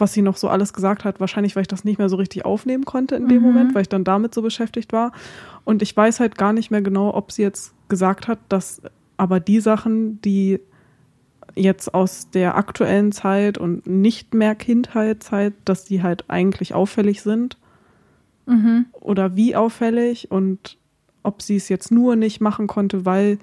was 0.00 0.12
sie 0.12 0.22
noch 0.22 0.36
so 0.36 0.48
alles 0.48 0.72
gesagt 0.72 1.04
hat. 1.04 1.20
Wahrscheinlich, 1.20 1.54
weil 1.56 1.62
ich 1.62 1.68
das 1.68 1.84
nicht 1.84 1.98
mehr 1.98 2.08
so 2.08 2.16
richtig 2.16 2.44
aufnehmen 2.44 2.84
konnte 2.84 3.14
in 3.16 3.28
dem 3.28 3.38
Mhm. 3.38 3.42
Moment, 3.48 3.74
weil 3.74 3.82
ich 3.82 3.88
dann 3.88 4.04
damit 4.04 4.34
so 4.34 4.42
beschäftigt 4.42 4.92
war. 4.92 5.12
Und 5.64 5.82
ich 5.82 5.96
weiß 5.96 6.20
halt 6.20 6.36
gar 6.38 6.52
nicht 6.52 6.70
mehr 6.70 6.82
genau, 6.82 7.14
ob 7.14 7.30
sie 7.32 7.42
jetzt 7.42 7.74
gesagt 7.88 8.26
hat, 8.28 8.38
dass 8.48 8.80
aber 9.16 9.38
die 9.40 9.60
Sachen, 9.60 10.20
die 10.22 10.60
jetzt 11.54 11.92
aus 11.94 12.30
der 12.30 12.56
aktuellen 12.56 13.12
Zeit 13.12 13.58
und 13.58 13.86
nicht 13.86 14.34
mehr 14.34 14.54
Kindheitszeit, 14.54 15.52
dass 15.64 15.84
die 15.84 16.02
halt 16.02 16.24
eigentlich 16.28 16.74
auffällig 16.74 17.22
sind 17.22 17.58
Mhm. 18.46 18.86
oder 18.92 19.36
wie 19.36 19.54
auffällig 19.56 20.30
und 20.30 20.78
ob 21.22 21.42
sie 21.42 21.56
es 21.56 21.68
jetzt 21.68 21.90
nur 21.92 22.16
nicht 22.16 22.40
machen 22.40 22.66
konnte, 22.66 23.04
weil 23.04 23.38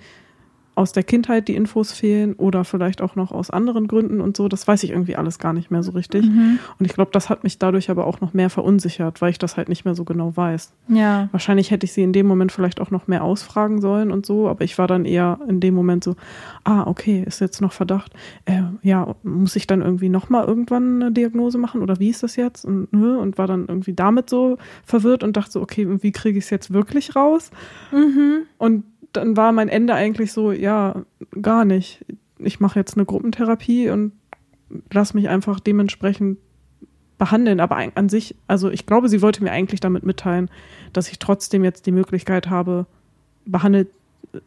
aus 0.77 0.91
der 0.91 1.01
Kindheit 1.01 1.47
die 1.47 1.55
Infos 1.55 1.91
fehlen 1.91 2.33
oder 2.33 2.63
vielleicht 2.63 3.01
auch 3.01 3.15
noch 3.15 3.31
aus 3.31 3.49
anderen 3.49 3.87
Gründen 3.87 4.21
und 4.21 4.37
so. 4.37 4.47
Das 4.47 4.67
weiß 4.67 4.83
ich 4.83 4.91
irgendwie 4.91 5.15
alles 5.15 5.39
gar 5.39 5.51
nicht 5.51 5.71
mehr 5.71 5.81
so 5.81 5.91
richtig. 5.91 6.25
Mhm. 6.25 6.59
Und 6.77 6.85
ich 6.85 6.93
glaube, 6.93 7.09
das 7.11 7.31
hat 7.31 7.43
mich 7.43 7.57
dadurch 7.57 7.89
aber 7.89 8.05
auch 8.05 8.21
noch 8.21 8.35
mehr 8.35 8.51
verunsichert, 8.51 9.19
weil 9.19 9.31
ich 9.31 9.39
das 9.39 9.57
halt 9.57 9.69
nicht 9.69 9.85
mehr 9.85 9.95
so 9.95 10.03
genau 10.03 10.37
weiß. 10.37 10.71
Ja. 10.89 11.29
Wahrscheinlich 11.31 11.71
hätte 11.71 11.85
ich 11.85 11.93
sie 11.93 12.03
in 12.03 12.13
dem 12.13 12.27
Moment 12.27 12.51
vielleicht 12.51 12.79
auch 12.79 12.91
noch 12.91 13.07
mehr 13.07 13.23
ausfragen 13.23 13.81
sollen 13.81 14.11
und 14.11 14.27
so, 14.27 14.47
aber 14.47 14.63
ich 14.63 14.77
war 14.77 14.85
dann 14.85 15.05
eher 15.05 15.39
in 15.47 15.59
dem 15.59 15.73
Moment 15.73 16.03
so, 16.03 16.15
ah, 16.63 16.85
okay, 16.85 17.23
ist 17.25 17.41
jetzt 17.41 17.59
noch 17.59 17.73
Verdacht. 17.73 18.13
Äh, 18.45 18.61
ja, 18.83 19.15
muss 19.23 19.55
ich 19.55 19.65
dann 19.65 19.81
irgendwie 19.81 20.09
nochmal 20.09 20.45
irgendwann 20.45 21.01
eine 21.01 21.11
Diagnose 21.11 21.57
machen 21.57 21.81
oder 21.81 21.99
wie 21.99 22.09
ist 22.09 22.21
das 22.21 22.35
jetzt? 22.35 22.65
Und, 22.65 22.93
ne, 22.93 23.17
und 23.17 23.39
war 23.39 23.47
dann 23.47 23.65
irgendwie 23.67 23.93
damit 23.93 24.29
so 24.29 24.59
verwirrt 24.85 25.23
und 25.23 25.37
dachte 25.37 25.53
so, 25.53 25.61
okay, 25.61 25.87
wie 26.03 26.11
kriege 26.11 26.37
ich 26.37 26.45
es 26.45 26.51
jetzt 26.51 26.71
wirklich 26.71 27.15
raus? 27.15 27.49
Mhm. 27.91 28.43
Und 28.59 28.83
dann 29.17 29.35
war 29.37 29.51
mein 29.51 29.69
Ende 29.69 29.93
eigentlich 29.93 30.31
so, 30.31 30.51
ja, 30.51 31.03
gar 31.41 31.65
nicht. 31.65 32.05
Ich 32.39 32.59
mache 32.59 32.79
jetzt 32.79 32.95
eine 32.95 33.05
Gruppentherapie 33.05 33.89
und 33.89 34.13
lass 34.91 35.13
mich 35.13 35.27
einfach 35.29 35.59
dementsprechend 35.59 36.37
behandeln. 37.17 37.59
Aber 37.59 37.77
an 37.95 38.09
sich, 38.09 38.35
also 38.47 38.69
ich 38.69 38.85
glaube, 38.85 39.09
sie 39.09 39.21
wollte 39.21 39.43
mir 39.43 39.51
eigentlich 39.51 39.79
damit 39.79 40.03
mitteilen, 40.05 40.49
dass 40.93 41.09
ich 41.09 41.19
trotzdem 41.19 41.63
jetzt 41.63 41.85
die 41.85 41.91
Möglichkeit 41.91 42.49
habe, 42.49 42.85
behandelt, 43.45 43.87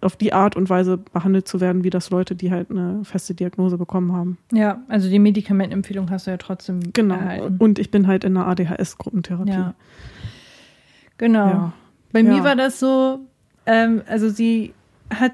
auf 0.03 0.15
die 0.15 0.33
Art 0.33 0.57
und 0.57 0.69
Weise 0.71 0.99
behandelt 0.99 1.49
zu 1.49 1.61
werden, 1.61 1.83
wie 1.85 1.91
das 1.91 2.11
Leute, 2.11 2.37
die 2.37 2.51
halt 2.53 2.71
eine 2.71 3.01
feste 3.05 3.35
Diagnose 3.35 3.77
bekommen 3.79 4.13
haben. 4.13 4.39
Ja, 4.53 4.83
also 4.89 5.09
die 5.09 5.19
Medikamentenempfehlung 5.19 6.11
hast 6.11 6.27
du 6.27 6.31
ja 6.31 6.37
trotzdem 6.37 6.81
Genau. 6.93 7.15
erhalten. 7.15 7.57
Und 7.59 7.79
ich 7.79 7.91
bin 7.91 8.07
halt 8.07 8.23
in 8.25 8.37
einer 8.37 8.47
ADHS-Gruppentherapie. 8.47 9.51
Ja. 9.51 9.75
Genau. 11.19 11.47
Ja. 11.47 11.73
Bei 12.13 12.23
mir 12.23 12.37
Ja. 12.39 12.45
war 12.45 12.57
das 12.57 12.79
so, 12.79 13.21
ähm, 13.71 14.03
also 14.07 14.29
sie 14.29 14.75
hat, 15.15 15.33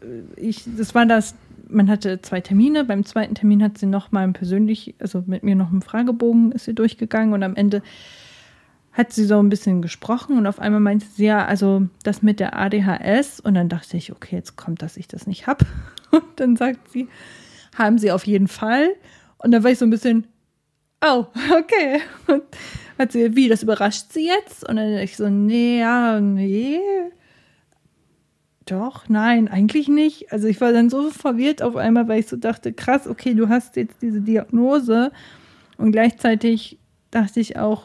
äh, 0.00 0.40
ich, 0.40 0.64
das 0.76 0.94
war 0.94 1.06
das, 1.06 1.36
man 1.68 1.88
hatte 1.88 2.20
zwei 2.20 2.40
Termine. 2.40 2.84
Beim 2.84 3.04
zweiten 3.04 3.34
Termin 3.34 3.62
hat 3.62 3.78
sie 3.78 3.86
noch 3.86 4.10
mal 4.10 4.30
persönlich, 4.32 4.94
also 4.98 5.22
mit 5.26 5.44
mir 5.44 5.54
noch 5.54 5.70
einen 5.70 5.82
Fragebogen 5.82 6.52
ist 6.52 6.64
sie 6.64 6.74
durchgegangen 6.74 7.32
und 7.32 7.42
am 7.42 7.54
Ende 7.54 7.82
hat 8.92 9.12
sie 9.12 9.24
so 9.24 9.38
ein 9.38 9.50
bisschen 9.50 9.82
gesprochen 9.82 10.38
und 10.38 10.46
auf 10.46 10.58
einmal 10.58 10.80
meinte 10.80 11.06
sie 11.06 11.26
ja, 11.26 11.44
also 11.44 11.86
das 12.02 12.22
mit 12.22 12.40
der 12.40 12.58
ADHS 12.58 13.40
und 13.40 13.54
dann 13.54 13.68
dachte 13.68 13.96
ich, 13.96 14.10
okay, 14.10 14.36
jetzt 14.36 14.56
kommt, 14.56 14.80
dass 14.82 14.96
ich 14.96 15.06
das 15.06 15.26
nicht 15.26 15.46
hab. 15.46 15.64
Und 16.12 16.24
dann 16.36 16.56
sagt 16.56 16.92
sie, 16.92 17.08
haben 17.76 17.98
sie 17.98 18.12
auf 18.12 18.26
jeden 18.26 18.46
Fall. 18.46 18.90
Und 19.38 19.50
dann 19.50 19.64
war 19.64 19.72
ich 19.72 19.78
so 19.78 19.84
ein 19.84 19.90
bisschen, 19.90 20.26
oh, 21.04 21.26
okay. 21.50 22.00
Und 22.28 22.42
hat 22.96 23.12
sie, 23.12 23.34
wie, 23.34 23.48
das 23.48 23.64
überrascht 23.64 24.12
sie 24.12 24.26
jetzt? 24.26 24.66
Und 24.66 24.76
dann 24.76 24.92
dachte 24.92 25.04
ich 25.04 25.16
so, 25.16 25.28
nee, 25.28 25.80
ja, 25.80 26.20
nee. 26.20 26.78
Doch, 28.66 29.08
nein, 29.08 29.46
eigentlich 29.46 29.86
nicht. 29.86 30.32
Also 30.32 30.48
ich 30.48 30.60
war 30.60 30.72
dann 30.72 30.90
so 30.90 31.10
verwirrt 31.10 31.62
auf 31.62 31.76
einmal, 31.76 32.08
weil 32.08 32.18
ich 32.18 32.26
so 32.26 32.36
dachte, 32.36 32.72
krass, 32.72 33.06
okay, 33.06 33.32
du 33.32 33.48
hast 33.48 33.76
jetzt 33.76 34.02
diese 34.02 34.20
Diagnose. 34.20 35.12
Und 35.78 35.92
gleichzeitig 35.92 36.78
dachte 37.12 37.38
ich 37.38 37.56
auch, 37.56 37.84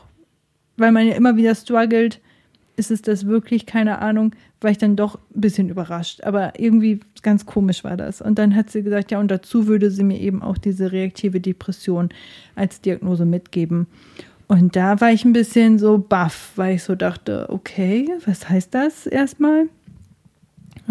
weil 0.78 0.92
man 0.92 1.06
ja 1.06 1.14
immer 1.14 1.36
wieder 1.36 1.54
struggelt, 1.54 2.20
ist 2.78 2.90
es 2.90 3.04
das 3.04 3.28
wirklich, 3.28 3.68
keine 3.68 4.00
Ahnung, 4.00 4.34
war 4.60 4.72
ich 4.72 4.80
dann 4.80 4.96
doch 4.96 5.20
ein 5.36 5.42
bisschen 5.42 5.70
überrascht. 5.70 6.24
Aber 6.24 6.60
irgendwie 6.60 7.02
ganz 7.22 7.46
komisch 7.46 7.84
war 7.84 7.96
das. 7.96 8.20
Und 8.20 8.40
dann 8.40 8.56
hat 8.56 8.72
sie 8.72 8.82
gesagt, 8.82 9.12
ja, 9.12 9.20
und 9.20 9.30
dazu 9.30 9.68
würde 9.68 9.92
sie 9.92 10.04
mir 10.04 10.20
eben 10.20 10.42
auch 10.42 10.58
diese 10.58 10.92
reaktive 10.92 11.40
Depression 11.40 12.10
als 12.56 12.82
Diagnose 12.82 13.26
mitgeben. 13.26 13.86
Und 14.48 14.76
da 14.76 15.00
war 15.00 15.12
ich 15.12 15.26
ein 15.26 15.34
bisschen 15.34 15.78
so 15.78 16.00
baff, 16.00 16.54
weil 16.56 16.76
ich 16.76 16.84
so 16.84 16.96
dachte, 16.96 17.46
okay, 17.50 18.10
was 18.26 18.50
heißt 18.50 18.74
das 18.74 19.06
erstmal? 19.06 19.68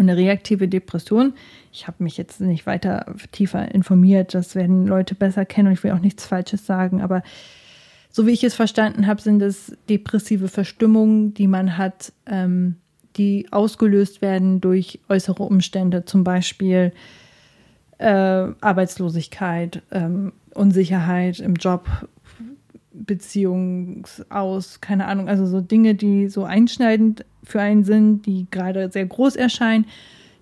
Und 0.01 0.09
eine 0.09 0.17
reaktive 0.17 0.67
Depression, 0.67 1.33
ich 1.71 1.85
habe 1.85 2.03
mich 2.03 2.17
jetzt 2.17 2.41
nicht 2.41 2.65
weiter 2.65 3.13
tiefer 3.31 3.71
informiert, 3.71 4.33
das 4.33 4.55
werden 4.55 4.87
Leute 4.87 5.13
besser 5.13 5.45
kennen 5.45 5.67
und 5.67 5.73
ich 5.73 5.83
will 5.83 5.91
auch 5.91 5.99
nichts 5.99 6.25
Falsches 6.25 6.65
sagen, 6.65 7.01
aber 7.01 7.21
so 8.09 8.25
wie 8.25 8.31
ich 8.31 8.43
es 8.43 8.55
verstanden 8.55 9.05
habe, 9.05 9.21
sind 9.21 9.43
es 9.43 9.77
depressive 9.89 10.47
Verstimmungen, 10.47 11.35
die 11.35 11.45
man 11.45 11.77
hat, 11.77 12.13
ähm, 12.25 12.77
die 13.15 13.45
ausgelöst 13.51 14.23
werden 14.23 14.59
durch 14.59 14.99
äußere 15.07 15.43
Umstände, 15.43 16.03
zum 16.03 16.23
Beispiel 16.23 16.93
äh, 17.99 18.07
Arbeitslosigkeit, 18.07 19.83
ähm, 19.91 20.33
Unsicherheit 20.55 21.39
im 21.39 21.53
Job, 21.53 21.87
Beziehungsaus, 22.91 24.81
keine 24.81 25.05
Ahnung, 25.05 25.29
also 25.29 25.45
so 25.45 25.61
Dinge, 25.61 25.93
die 25.93 26.27
so 26.27 26.43
einschneidend 26.43 27.23
für 27.43 27.61
einen 27.61 27.83
sind, 27.83 28.25
die 28.25 28.47
gerade 28.51 28.91
sehr 28.91 29.05
groß 29.05 29.35
erscheinen, 29.35 29.85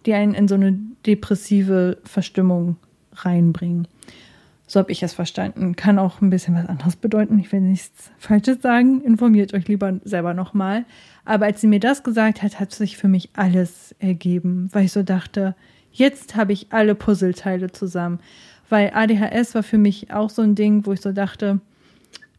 die 0.05 0.13
einen 0.13 0.33
in 0.33 0.47
so 0.47 0.55
eine 0.55 0.77
depressive 1.05 1.97
Verstimmung 2.03 2.77
reinbringen. 3.13 3.87
So 4.67 4.79
habe 4.79 4.91
ich 4.91 5.01
es 5.01 5.13
verstanden. 5.13 5.75
Kann 5.75 5.97
auch 5.97 6.21
ein 6.21 6.29
bisschen 6.29 6.53
was 6.53 6.67
anderes 6.67 6.95
bedeuten. 6.95 7.39
Ich 7.39 7.51
will 7.51 7.61
nichts 7.61 8.11
Falsches 8.19 8.61
sagen. 8.61 9.01
Informiert 9.01 9.55
euch 9.55 9.67
lieber 9.67 9.99
selber 10.03 10.35
nochmal. 10.35 10.85
Aber 11.25 11.45
als 11.45 11.61
sie 11.61 11.67
mir 11.67 11.79
das 11.79 12.03
gesagt 12.03 12.43
hat, 12.43 12.59
hat 12.59 12.71
sich 12.71 12.95
für 12.95 13.07
mich 13.07 13.29
alles 13.33 13.95
ergeben, 13.97 14.69
weil 14.71 14.85
ich 14.85 14.91
so 14.91 15.01
dachte, 15.01 15.55
jetzt 15.91 16.35
habe 16.35 16.53
ich 16.53 16.67
alle 16.69 16.93
Puzzleteile 16.93 17.71
zusammen. 17.71 18.19
Weil 18.69 18.91
ADHS 18.93 19.55
war 19.55 19.63
für 19.63 19.79
mich 19.79 20.13
auch 20.13 20.29
so 20.29 20.43
ein 20.43 20.53
Ding, 20.53 20.85
wo 20.85 20.93
ich 20.93 21.01
so 21.01 21.13
dachte, 21.13 21.59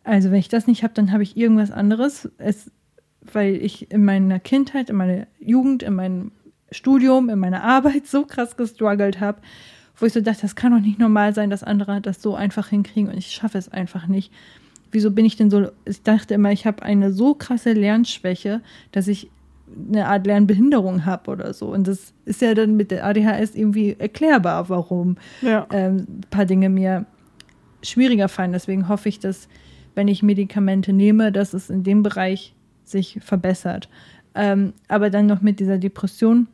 also 0.05 0.31
wenn 0.31 0.39
ich 0.39 0.49
das 0.49 0.69
nicht 0.69 0.85
habe, 0.85 0.95
dann 0.95 1.11
habe 1.11 1.25
ich 1.25 1.37
irgendwas 1.37 1.73
anderes. 1.73 2.29
Es, 2.39 2.71
weil 3.33 3.57
ich 3.57 3.91
in 3.91 4.05
meiner 4.05 4.41
Kindheit, 4.41 4.91
in 4.91 4.97
meiner 4.97 5.27
Jugend, 5.39 5.83
in 5.83 5.95
meinem 5.95 6.33
Studium, 6.71 7.29
in 7.29 7.39
meiner 7.39 7.63
Arbeit 7.63 8.07
so 8.07 8.25
krass 8.25 8.57
gestruggelt 8.57 9.21
habe 9.21 9.41
wo 10.01 10.07
ich 10.07 10.13
so 10.13 10.21
dachte, 10.21 10.43
das 10.43 10.57
kann 10.57 10.73
doch 10.73 10.81
nicht 10.81 10.99
normal 10.99 11.35
sein, 11.35 11.51
dass 11.51 11.63
andere 11.63 12.01
das 12.01 12.23
so 12.23 12.35
einfach 12.35 12.69
hinkriegen 12.69 13.11
und 13.11 13.19
ich 13.19 13.31
schaffe 13.31 13.59
es 13.59 13.69
einfach 13.69 14.07
nicht. 14.07 14.33
Wieso 14.91 15.11
bin 15.11 15.25
ich 15.25 15.37
denn 15.37 15.51
so? 15.51 15.69
Ich 15.85 16.03
dachte 16.03 16.35
immer, 16.35 16.51
ich 16.51 16.67
habe 16.67 16.83
eine 16.83 17.13
so 17.13 17.35
krasse 17.35 17.73
Lernschwäche, 17.73 18.61
dass 18.93 19.07
ich 19.07 19.31
eine 19.89 20.07
Art 20.07 20.27
Lernbehinderung 20.27 21.07
habe 21.07 21.31
oder 21.31 21.55
so. 21.55 21.69
Und 21.69 21.87
das 21.87 22.13
ist 22.25 22.43
ja 22.43 22.55
dann 22.55 22.77
mit 22.77 22.91
der 22.91 23.07
ADHS 23.07 23.55
irgendwie 23.55 23.95
erklärbar, 23.97 24.69
warum 24.69 25.17
ja. 25.43 25.67
ähm, 25.71 26.07
ein 26.09 26.21
paar 26.29 26.45
Dinge 26.45 26.69
mir 26.69 27.07
schwieriger 27.83 28.29
fallen. 28.29 28.53
Deswegen 28.53 28.89
hoffe 28.89 29.09
ich, 29.09 29.21
dass, 29.21 29.49
wenn 29.95 30.09
ich 30.09 30.25
Medikamente 30.25 30.93
nehme, 30.93 31.31
dass 31.31 31.55
es 31.55 31.71
in 31.71 31.85
dem 31.85 32.03
Bereich 32.03 32.55
sich 32.91 33.19
verbessert. 33.23 33.89
Ähm, 34.35 34.73
aber 34.89 35.11
dann 35.11 35.27
noch 35.27 35.41
mit 35.41 35.61
dieser 35.61 35.79
Depression 35.79 36.47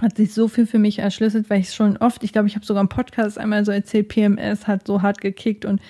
hat 0.00 0.16
sich 0.16 0.34
so 0.34 0.48
viel 0.48 0.66
für 0.66 0.78
mich 0.78 0.98
erschlüsselt, 0.98 1.48
weil 1.50 1.60
ich 1.60 1.72
schon 1.72 1.96
oft, 1.98 2.24
ich 2.24 2.32
glaube, 2.32 2.48
ich 2.48 2.56
habe 2.56 2.66
sogar 2.66 2.82
im 2.82 2.88
Podcast 2.88 3.38
einmal 3.38 3.64
so 3.64 3.70
erzählt, 3.70 4.08
PMS 4.08 4.66
hat 4.66 4.86
so 4.86 5.02
hart 5.02 5.20
gekickt 5.20 5.64
und 5.64 5.80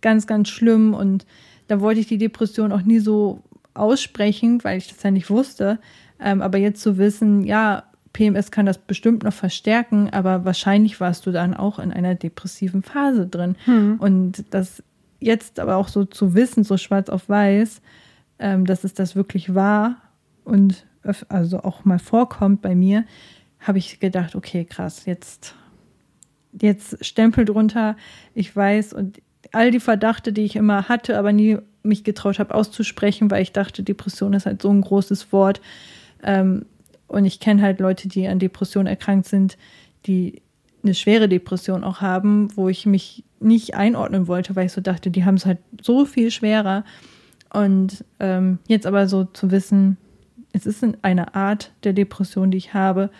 ganz, 0.00 0.26
ganz 0.26 0.48
schlimm. 0.48 0.94
Und 0.94 1.26
da 1.68 1.80
wollte 1.80 2.00
ich 2.00 2.06
die 2.06 2.18
Depression 2.18 2.72
auch 2.72 2.82
nie 2.82 3.00
so 3.00 3.42
aussprechen, 3.74 4.64
weil 4.64 4.78
ich 4.78 4.88
das 4.88 5.02
ja 5.02 5.10
nicht 5.10 5.30
wusste. 5.30 5.78
Ähm, 6.18 6.40
aber 6.42 6.58
jetzt 6.58 6.82
zu 6.82 6.98
wissen, 6.98 7.44
ja, 7.44 7.84
PMS 8.12 8.50
kann 8.50 8.66
das 8.66 8.78
bestimmt 8.78 9.22
noch 9.22 9.32
verstärken, 9.32 10.10
aber 10.10 10.44
wahrscheinlich 10.44 11.00
warst 11.00 11.26
du 11.26 11.30
dann 11.30 11.54
auch 11.54 11.78
in 11.78 11.92
einer 11.92 12.14
depressiven 12.14 12.82
Phase 12.82 13.26
drin. 13.26 13.56
Hm. 13.66 14.00
Und 14.00 14.44
das 14.50 14.82
jetzt 15.20 15.60
aber 15.60 15.76
auch 15.76 15.88
so 15.88 16.04
zu 16.04 16.34
wissen, 16.34 16.64
so 16.64 16.76
schwarz 16.76 17.08
auf 17.08 17.28
weiß, 17.28 17.80
ähm, 18.40 18.64
dass 18.64 18.84
es 18.84 18.94
das 18.94 19.14
wirklich 19.14 19.54
war 19.54 19.96
und 20.44 20.86
also 21.28 21.60
auch 21.60 21.84
mal 21.84 21.98
vorkommt 21.98 22.60
bei 22.60 22.74
mir, 22.74 23.04
habe 23.60 23.78
ich 23.78 24.00
gedacht, 24.00 24.34
okay, 24.34 24.64
krass, 24.64 25.06
jetzt, 25.06 25.54
jetzt 26.60 27.04
Stempel 27.04 27.44
drunter. 27.44 27.96
Ich 28.34 28.54
weiß 28.54 28.92
und 28.92 29.20
all 29.52 29.70
die 29.70 29.80
Verdachte, 29.80 30.32
die 30.32 30.42
ich 30.42 30.56
immer 30.56 30.88
hatte, 30.88 31.18
aber 31.18 31.32
nie 31.32 31.58
mich 31.82 32.04
getraut 32.04 32.38
habe 32.38 32.54
auszusprechen, 32.54 33.30
weil 33.30 33.42
ich 33.42 33.52
dachte, 33.52 33.82
Depression 33.82 34.32
ist 34.34 34.46
halt 34.46 34.62
so 34.62 34.70
ein 34.70 34.80
großes 34.80 35.32
Wort. 35.32 35.60
Ähm, 36.22 36.66
und 37.08 37.24
ich 37.24 37.40
kenne 37.40 37.62
halt 37.62 37.80
Leute, 37.80 38.08
die 38.08 38.26
an 38.28 38.38
Depression 38.38 38.86
erkrankt 38.86 39.26
sind, 39.26 39.56
die 40.06 40.42
eine 40.82 40.94
schwere 40.94 41.28
Depression 41.28 41.84
auch 41.84 42.00
haben, 42.00 42.56
wo 42.56 42.68
ich 42.68 42.86
mich 42.86 43.24
nicht 43.40 43.74
einordnen 43.74 44.28
wollte, 44.28 44.56
weil 44.56 44.66
ich 44.66 44.72
so 44.72 44.80
dachte, 44.80 45.10
die 45.10 45.24
haben 45.24 45.34
es 45.34 45.46
halt 45.46 45.58
so 45.82 46.04
viel 46.04 46.30
schwerer. 46.30 46.84
Und 47.52 48.04
ähm, 48.20 48.58
jetzt 48.66 48.86
aber 48.86 49.08
so 49.08 49.24
zu 49.24 49.50
wissen, 49.50 49.96
es 50.52 50.66
ist 50.66 50.84
eine 51.02 51.34
Art 51.34 51.72
der 51.84 51.92
Depression, 51.92 52.50
die 52.50 52.58
ich 52.58 52.74
habe, 52.74 53.10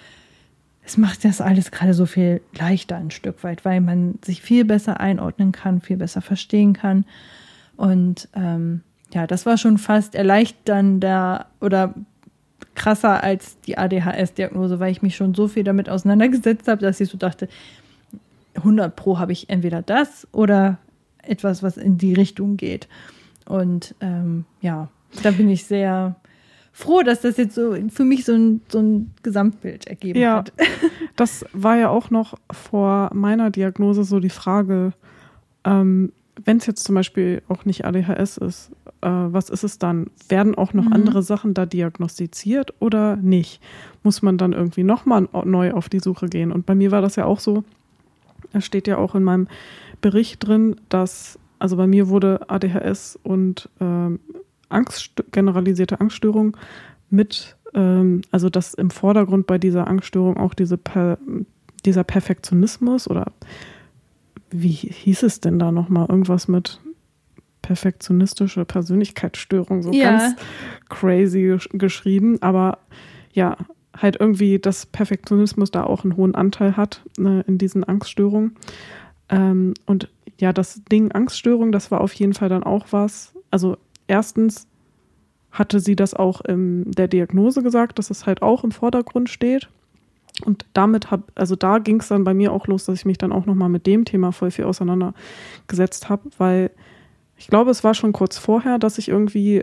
es 0.85 0.97
macht 0.97 1.25
das 1.25 1.41
alles 1.41 1.71
gerade 1.71 1.95
so 1.95 2.07
viel 2.07 2.41
leichter 2.59 2.97
ein 2.97 3.11
Stück 3.11 3.45
weit, 3.45 3.65
weil 3.65 3.81
man 3.81 4.19
sich 4.25 4.43
viel 4.43 4.65
besser 4.65 4.99
einordnen 4.99 5.53
kann, 5.53 5.81
viel 5.81 5.97
besser 5.97 6.21
verstehen 6.21 6.73
kann. 6.73 7.05
Und 7.77 8.29
ähm, 8.35 8.81
ja, 9.13 9.27
das 9.27 9.47
war 9.47 9.57
schon 9.57 9.79
fast 9.79 10.15
erleichternder 10.15 11.47
oder 11.61 11.95
krasser 12.75 13.23
als 13.23 13.61
die 13.61 13.79
ADHS-Diagnose, 13.79 14.81
weil 14.81 14.93
ich 14.93 15.03
mich 15.03 15.17
schon 15.17 15.35
so 15.35 15.49
viel 15.49 15.65
damit 15.65 15.89
auseinandergesetzt 15.89 16.67
habe, 16.67 16.83
dass 16.83 17.01
ich 17.01 17.09
so 17.09 17.19
dachte, 17.19 17.49
100 18.55 18.95
Pro 18.97 19.19
habe 19.19 19.33
ich 19.33 19.49
entweder 19.49 19.83
das 19.83 20.27
oder 20.33 20.79
etwas, 21.23 21.63
was 21.63 21.77
in 21.77 21.99
die 21.99 22.15
Richtung 22.15 22.57
geht. 22.57 22.89
Und 23.51 23.97
ähm, 24.01 24.45
ja, 24.61 24.89
da 25.25 25.33
bin 25.33 25.51
ich 25.51 25.65
sehr 25.65 26.15
froh, 26.73 27.03
dass 27.03 27.21
das 27.21 27.37
jetzt 27.37 27.57
so 27.57 27.77
für 27.89 28.05
mich 28.05 28.25
so 28.25 28.33
ein, 28.33 28.61
so 28.69 28.79
ein 28.79 29.11
Gesamtbild 29.25 29.89
ergeben 29.89 30.21
ja, 30.21 30.37
hat. 30.37 30.53
Das 31.17 31.45
war 31.53 31.77
ja 31.77 31.91
auch 31.91 32.11
noch 32.11 32.39
vor 32.51 33.11
meiner 33.13 33.51
Diagnose 33.51 34.05
so 34.05 34.21
die 34.21 34.31
Frage, 34.31 34.93
ähm, 35.65 36.13
wenn 36.45 36.59
es 36.59 36.67
jetzt 36.67 36.85
zum 36.85 36.95
Beispiel 36.95 37.43
auch 37.49 37.65
nicht 37.65 37.85
ADHS 37.85 38.39
ist, 38.39 38.71
äh, 39.03 39.09
was 39.09 39.51
ist 39.51 39.65
es 39.65 39.79
dann? 39.79 40.07
Werden 40.29 40.55
auch 40.55 40.73
noch 40.73 40.87
mhm. 40.87 40.93
andere 40.93 41.23
Sachen 41.23 41.53
da 41.53 41.67
diagnostiziert 41.67 42.73
oder 42.79 43.17
nicht? 43.17 43.61
Muss 44.05 44.23
man 44.23 44.39
dann 44.39 44.53
irgendwie 44.53 44.85
nochmal 44.85 45.29
neu 45.45 45.73
auf 45.73 45.89
die 45.89 46.01
Suche 46.01 46.29
gehen? 46.29 46.53
Und 46.53 46.65
bei 46.65 46.75
mir 46.75 46.93
war 46.93 47.03
das 47.03 47.17
ja 47.17 47.27
auch 47.27 47.41
so, 47.41 47.65
es 48.53 48.65
steht 48.65 48.87
ja 48.87 48.97
auch 48.97 49.15
in 49.15 49.25
meinem 49.25 49.49
Bericht 50.01 50.47
drin, 50.47 50.77
dass, 50.89 51.39
also 51.61 51.77
bei 51.77 51.87
mir 51.87 52.09
wurde 52.09 52.49
ADHS 52.49 53.19
und 53.23 53.69
ähm, 53.81 54.19
Angst, 54.69 55.13
generalisierte 55.31 56.01
Angststörung 56.01 56.57
mit, 57.11 57.57
ähm, 57.75 58.23
also 58.31 58.49
dass 58.51 58.75
im 58.75 58.91
Vordergrund 58.91 59.47
bei 59.47 59.59
dieser 59.59 59.87
Angststörung 59.87 60.37
auch 60.37 60.55
diese 60.55 60.79
per, 60.79 61.19
dieser 61.85 62.05
Perfektionismus 62.05 63.09
oder 63.09 63.33
wie 64.51 64.73
hieß 64.73 65.23
es 65.23 65.41
denn 65.41 65.59
da 65.59 65.71
nochmal? 65.71 66.07
Irgendwas 66.09 66.49
mit 66.49 66.81
perfektionistische 67.63 68.65
Persönlichkeitsstörung, 68.65 69.83
so 69.83 69.93
ja. 69.93 70.11
ganz 70.11 70.37
crazy 70.89 71.57
geschrieben, 71.73 72.39
aber 72.41 72.79
ja, 73.33 73.57
halt 73.97 74.17
irgendwie, 74.19 74.59
dass 74.59 74.87
Perfektionismus 74.87 75.71
da 75.71 75.85
auch 75.85 76.05
einen 76.05 76.17
hohen 76.17 76.35
Anteil 76.35 76.77
hat 76.77 77.03
ne, 77.19 77.45
in 77.47 77.59
diesen 77.59 77.85
Angststörungen. 77.85 78.57
Ähm, 79.31 79.75
und 79.87 80.09
ja, 80.39 80.53
das 80.53 80.83
Ding 80.91 81.13
Angststörung, 81.13 81.73
das 81.73 81.91
war 81.91 82.01
auf 82.01 82.13
jeden 82.15 82.35
Fall 82.35 82.49
dann 82.49 82.63
auch 82.63 82.87
was. 82.91 83.33
Also 83.51 83.77
erstens 84.07 84.67
hatte 85.53 85.81
sie 85.81 85.97
das 85.97 86.15
auch 86.15 86.41
in 86.43 86.91
der 86.93 87.09
Diagnose 87.09 87.63
gesagt, 87.63 87.99
dass 87.99 88.11
es 88.11 88.27
halt 88.27 88.43
auch 88.43 88.65
im 88.65 88.73
Vordergrund 88.73 89.29
steht. 89.29 89.69
Und 90.45 90.65
damit 90.73 91.11
habe, 91.11 91.25
also 91.35 91.57
da 91.57 91.79
ging 91.79 92.01
es 92.01 92.09
dann 92.09 92.25
bei 92.25 92.35
mir 92.35 92.53
auch 92.53 92.67
los, 92.67 92.85
dass 92.85 92.99
ich 92.99 93.05
mich 93.05 93.19
dann 93.19 93.33
auch 93.33 93.47
nochmal 93.47 93.69
mit 93.69 93.87
dem 93.87 94.05
Thema 94.05 94.33
voll 94.33 94.51
viel 94.51 94.65
auseinandergesetzt 94.65 96.09
habe, 96.09 96.31
weil 96.39 96.71
ich 97.37 97.49
glaube, 97.49 97.71
es 97.71 97.85
war 97.85 97.95
schon 97.95 98.13
kurz 98.13 98.39
vorher, 98.39 98.79
dass 98.79 98.99
ich 98.99 99.09
irgendwie 99.09 99.63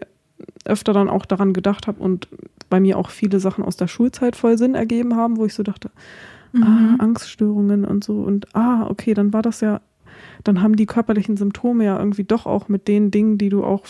öfter 0.65 0.93
dann 0.93 1.09
auch 1.09 1.25
daran 1.25 1.53
gedacht 1.53 1.87
habe 1.87 2.01
und 2.01 2.27
bei 2.69 2.79
mir 2.79 2.97
auch 2.97 3.09
viele 3.09 3.39
Sachen 3.39 3.63
aus 3.63 3.77
der 3.77 3.87
Schulzeit 3.87 4.35
voll 4.35 4.57
Sinn 4.57 4.75
ergeben 4.75 5.15
haben, 5.15 5.37
wo 5.37 5.45
ich 5.45 5.53
so 5.53 5.63
dachte, 5.63 5.89
mhm. 6.51 6.63
ah, 6.63 6.95
Angststörungen 6.99 7.85
und 7.85 8.03
so 8.03 8.21
und 8.21 8.55
ah, 8.55 8.87
okay, 8.89 9.13
dann 9.13 9.33
war 9.33 9.41
das 9.41 9.61
ja, 9.61 9.81
dann 10.43 10.61
haben 10.61 10.75
die 10.75 10.85
körperlichen 10.85 11.37
Symptome 11.37 11.85
ja 11.85 11.97
irgendwie 11.99 12.23
doch 12.23 12.45
auch 12.45 12.69
mit 12.69 12.87
den 12.87 13.11
Dingen, 13.11 13.37
die 13.37 13.49
du 13.49 13.63
auch 13.63 13.83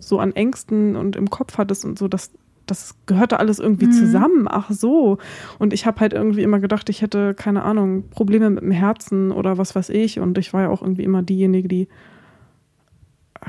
so 0.00 0.18
an 0.18 0.32
Ängsten 0.32 0.96
und 0.96 1.16
im 1.16 1.30
Kopf 1.30 1.58
hattest 1.58 1.84
und 1.84 1.98
so, 1.98 2.08
das, 2.08 2.32
das 2.66 2.96
gehörte 3.06 3.38
alles 3.38 3.58
irgendwie 3.58 3.86
mhm. 3.86 3.92
zusammen. 3.92 4.46
Ach 4.48 4.70
so. 4.70 5.18
Und 5.58 5.72
ich 5.72 5.86
habe 5.86 6.00
halt 6.00 6.12
irgendwie 6.12 6.42
immer 6.42 6.60
gedacht, 6.60 6.88
ich 6.88 7.02
hätte, 7.02 7.34
keine 7.34 7.62
Ahnung, 7.62 8.08
Probleme 8.10 8.50
mit 8.50 8.62
dem 8.62 8.70
Herzen 8.70 9.30
oder 9.30 9.58
was 9.58 9.74
weiß 9.74 9.90
ich. 9.90 10.20
Und 10.20 10.38
ich 10.38 10.52
war 10.52 10.62
ja 10.62 10.68
auch 10.68 10.82
irgendwie 10.82 11.04
immer 11.04 11.22
diejenige, 11.22 11.68
die, 11.68 11.88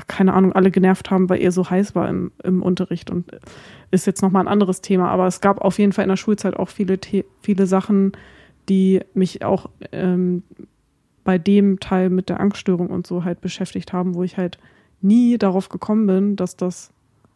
keine 0.08 0.34
Ahnung, 0.34 0.52
alle 0.52 0.70
genervt 0.70 1.10
haben, 1.10 1.28
weil 1.28 1.40
ihr 1.40 1.52
so 1.52 1.68
heiß 1.68 1.94
war 1.94 2.08
im, 2.08 2.32
im 2.42 2.62
Unterricht. 2.62 3.10
Und 3.10 3.30
ist 3.90 4.06
jetzt 4.06 4.22
nochmal 4.22 4.44
ein 4.44 4.48
anderes 4.48 4.80
Thema. 4.80 5.08
Aber 5.08 5.26
es 5.26 5.40
gab 5.40 5.60
auf 5.60 5.78
jeden 5.78 5.92
Fall 5.92 6.04
in 6.04 6.10
der 6.10 6.16
Schulzeit 6.16 6.56
auch 6.56 6.68
viele, 6.68 6.98
viele 7.40 7.66
Sachen, 7.66 8.12
die 8.68 9.00
mich 9.14 9.44
auch 9.44 9.70
ähm, 9.92 10.42
bei 11.24 11.38
dem 11.38 11.80
Teil 11.80 12.10
mit 12.10 12.28
der 12.28 12.40
Angststörung 12.40 12.88
und 12.88 13.06
so 13.06 13.24
halt 13.24 13.40
beschäftigt 13.40 13.92
haben, 13.92 14.14
wo 14.14 14.22
ich 14.22 14.36
halt 14.36 14.58
nie 15.00 15.38
darauf 15.38 15.68
gekommen 15.68 16.06
bin, 16.06 16.36
dass 16.36 16.56
das 16.56 16.90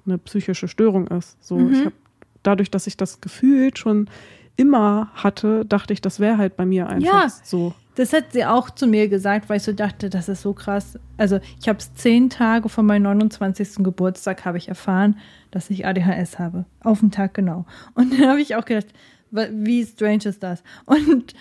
eine 0.06 0.18
psychische 0.18 0.68
Störung 0.68 1.06
ist. 1.08 1.42
So, 1.44 1.56
mhm. 1.56 1.72
ich 1.72 1.80
habe 1.80 1.94
dadurch, 2.42 2.70
dass 2.70 2.86
ich 2.86 2.96
das 2.96 3.20
gefühlt 3.20 3.78
schon 3.78 4.08
immer 4.56 5.10
hatte, 5.14 5.64
dachte 5.64 5.92
ich, 5.92 6.00
das 6.00 6.18
wäre 6.18 6.36
halt 6.36 6.56
bei 6.56 6.66
mir 6.66 6.88
einfach 6.88 7.24
ja, 7.24 7.28
so. 7.44 7.74
Das 7.94 8.12
hat 8.12 8.32
sie 8.32 8.44
auch 8.44 8.70
zu 8.70 8.86
mir 8.86 9.08
gesagt, 9.08 9.48
weil 9.48 9.56
ich 9.56 9.62
so 9.62 9.72
dachte, 9.72 10.10
das 10.10 10.28
ist 10.28 10.42
so 10.42 10.52
krass. 10.52 10.98
Also 11.16 11.40
ich 11.60 11.68
habe 11.68 11.78
es 11.78 11.94
zehn 11.94 12.30
Tage 12.30 12.68
vor 12.68 12.84
meinem 12.84 13.02
29. 13.04 13.84
Geburtstag 13.84 14.44
habe 14.44 14.58
ich 14.58 14.68
erfahren, 14.68 15.16
dass 15.50 15.70
ich 15.70 15.86
ADHS 15.86 16.38
habe. 16.38 16.64
Auf 16.80 17.00
den 17.00 17.10
Tag 17.10 17.34
genau. 17.34 17.66
Und 17.94 18.12
dann 18.18 18.28
habe 18.28 18.40
ich 18.40 18.56
auch 18.56 18.64
gedacht, 18.64 18.86
wie 19.30 19.84
strange 19.84 20.24
ist 20.24 20.42
das? 20.42 20.62
Und 20.86 21.34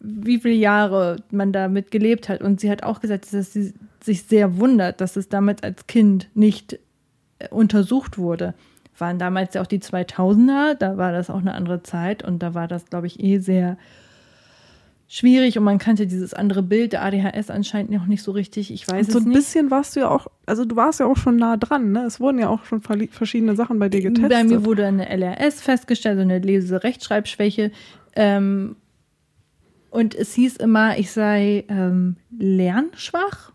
wie 0.00 0.38
viele 0.38 0.54
Jahre 0.54 1.16
man 1.30 1.52
damit 1.52 1.90
gelebt 1.90 2.28
hat. 2.28 2.42
Und 2.42 2.60
sie 2.60 2.70
hat 2.70 2.82
auch 2.82 3.00
gesagt, 3.00 3.32
dass 3.32 3.52
sie 3.52 3.72
sich 4.02 4.24
sehr 4.24 4.58
wundert, 4.58 5.00
dass 5.00 5.16
es 5.16 5.28
damals 5.28 5.62
als 5.62 5.86
Kind 5.86 6.28
nicht 6.34 6.78
äh, 7.38 7.48
untersucht 7.48 8.18
wurde. 8.18 8.54
Waren 8.98 9.18
damals 9.18 9.54
ja 9.54 9.62
auch 9.62 9.66
die 9.66 9.80
2000er, 9.80 10.74
da 10.74 10.98
war 10.98 11.10
das 11.10 11.30
auch 11.30 11.40
eine 11.40 11.54
andere 11.54 11.82
Zeit 11.82 12.22
und 12.22 12.42
da 12.42 12.54
war 12.54 12.68
das, 12.68 12.86
glaube 12.86 13.06
ich, 13.06 13.18
eh 13.20 13.38
sehr 13.38 13.76
schwierig 15.14 15.56
und 15.56 15.64
man 15.64 15.78
kannte 15.78 16.08
dieses 16.08 16.34
andere 16.34 16.62
Bild 16.62 16.92
der 16.92 17.04
ADHS 17.04 17.48
anscheinend 17.48 17.92
noch 17.92 18.06
nicht 18.06 18.22
so 18.24 18.32
richtig. 18.32 18.72
Ich 18.72 18.88
weiß 18.88 19.06
so 19.06 19.18
es 19.18 19.24
nicht. 19.24 19.24
So 19.24 19.30
ein 19.30 19.32
bisschen 19.32 19.70
warst 19.70 19.94
du 19.94 20.00
ja 20.00 20.10
auch, 20.10 20.26
also 20.44 20.64
du 20.64 20.74
warst 20.74 20.98
ja 20.98 21.06
auch 21.06 21.16
schon 21.16 21.36
nah 21.36 21.56
dran, 21.56 21.92
ne? 21.92 22.04
Es 22.04 22.18
wurden 22.18 22.40
ja 22.40 22.48
auch 22.48 22.64
schon 22.64 22.82
verschiedene 22.82 23.54
Sachen 23.54 23.78
bei 23.78 23.88
dir 23.88 24.00
getestet. 24.00 24.30
Bei 24.30 24.42
mir 24.42 24.64
wurde 24.64 24.86
eine 24.86 25.08
LRS 25.08 25.60
festgestellt, 25.60 26.16
so 26.16 26.22
eine 26.22 26.40
Lese-Rechtschreibschwäche. 26.40 27.70
Ähm, 28.16 28.74
und 29.90 30.16
es 30.16 30.34
hieß 30.34 30.56
immer, 30.56 30.98
ich 30.98 31.12
sei 31.12 31.64
ähm, 31.68 32.16
lernschwach. 32.36 33.52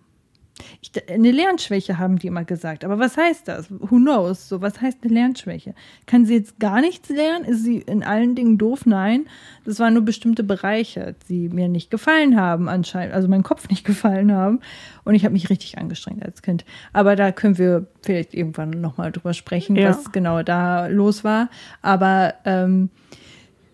Ich, 0.81 0.91
eine 1.09 1.31
Lernschwäche 1.31 1.97
haben 1.97 2.19
die 2.19 2.27
immer 2.27 2.43
gesagt. 2.43 2.83
Aber 2.83 2.99
was 2.99 3.17
heißt 3.17 3.47
das? 3.47 3.69
Who 3.69 3.97
knows? 3.97 4.49
So, 4.49 4.61
was 4.61 4.81
heißt 4.81 4.99
eine 5.03 5.13
Lernschwäche? 5.13 5.73
Kann 6.05 6.25
sie 6.25 6.35
jetzt 6.35 6.59
gar 6.59 6.81
nichts 6.81 7.09
lernen? 7.09 7.45
Ist 7.45 7.63
sie 7.63 7.77
in 7.77 8.03
allen 8.03 8.35
Dingen 8.35 8.57
doof? 8.57 8.85
Nein. 8.85 9.25
Das 9.65 9.79
waren 9.79 9.93
nur 9.93 10.03
bestimmte 10.03 10.43
Bereiche, 10.43 11.15
die 11.27 11.49
mir 11.49 11.67
nicht 11.67 11.91
gefallen 11.91 12.39
haben, 12.39 12.69
anscheinend, 12.69 13.13
also 13.13 13.27
meinem 13.27 13.43
Kopf 13.43 13.69
nicht 13.69 13.83
gefallen 13.85 14.31
haben. 14.31 14.59
Und 15.03 15.15
ich 15.15 15.25
habe 15.25 15.33
mich 15.33 15.49
richtig 15.49 15.77
angestrengt 15.77 16.23
als 16.23 16.41
Kind. 16.41 16.65
Aber 16.93 17.15
da 17.15 17.31
können 17.31 17.57
wir 17.57 17.87
vielleicht 18.01 18.33
irgendwann 18.33 18.69
nochmal 18.69 19.11
drüber 19.11 19.33
sprechen, 19.33 19.75
ja. 19.75 19.89
was 19.89 20.11
genau 20.11 20.43
da 20.43 20.87
los 20.87 21.23
war. 21.23 21.49
Aber 21.81 22.35
ähm, 22.45 22.89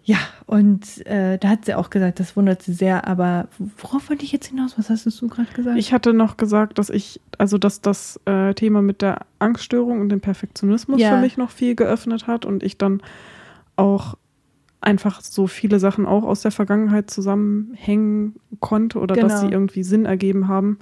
ja, 0.06 0.20
und 0.46 1.06
äh, 1.08 1.40
da 1.40 1.50
hat 1.50 1.66
sie 1.66 1.74
auch 1.74 1.90
gesagt, 1.90 2.20
das 2.20 2.36
wundert 2.36 2.62
sie 2.62 2.74
sehr, 2.74 3.08
aber 3.08 3.48
worauf 3.58 4.08
wollte 4.08 4.24
ich 4.24 4.32
jetzt 4.32 4.46
hinaus? 4.46 4.78
Was 4.78 4.92
hast 4.92 5.06
du 5.06 5.28
gerade 5.28 5.52
gesagt? 5.52 5.80
Ich 5.80 5.94
hatte 5.94 6.14
noch 6.14 6.38
gesagt, 6.38 6.78
dass 6.78 6.92
ich, 6.92 7.20
also 7.40 7.58
dass 7.58 7.82
das 7.82 8.20
äh, 8.26 8.54
Thema 8.54 8.84
mit 8.84 9.02
der 9.02 9.26
Angststörung 9.40 10.02
und 10.02 10.10
dem 10.10 10.22
Perfektionismus 10.22 11.02
ja. 11.02 11.10
für 11.10 11.22
mich 11.22 11.38
noch 11.38 11.50
viel 11.50 11.74
geöffnet 11.74 12.28
hat 12.28 12.46
und 12.46 12.62
ich 12.62 12.78
dann 12.78 13.02
auch 13.78 14.16
einfach 14.80 15.22
so 15.22 15.48
viele 15.48 15.80
Sachen 15.80 16.06
auch 16.06 16.24
aus 16.24 16.42
der 16.42 16.52
Vergangenheit 16.52 17.10
zusammenhängen 17.10 18.36
konnte 18.60 19.00
oder 19.00 19.16
genau. 19.16 19.28
dass 19.28 19.42
sie 19.42 19.48
irgendwie 19.48 19.82
Sinn 19.82 20.06
ergeben 20.06 20.48
haben. 20.48 20.78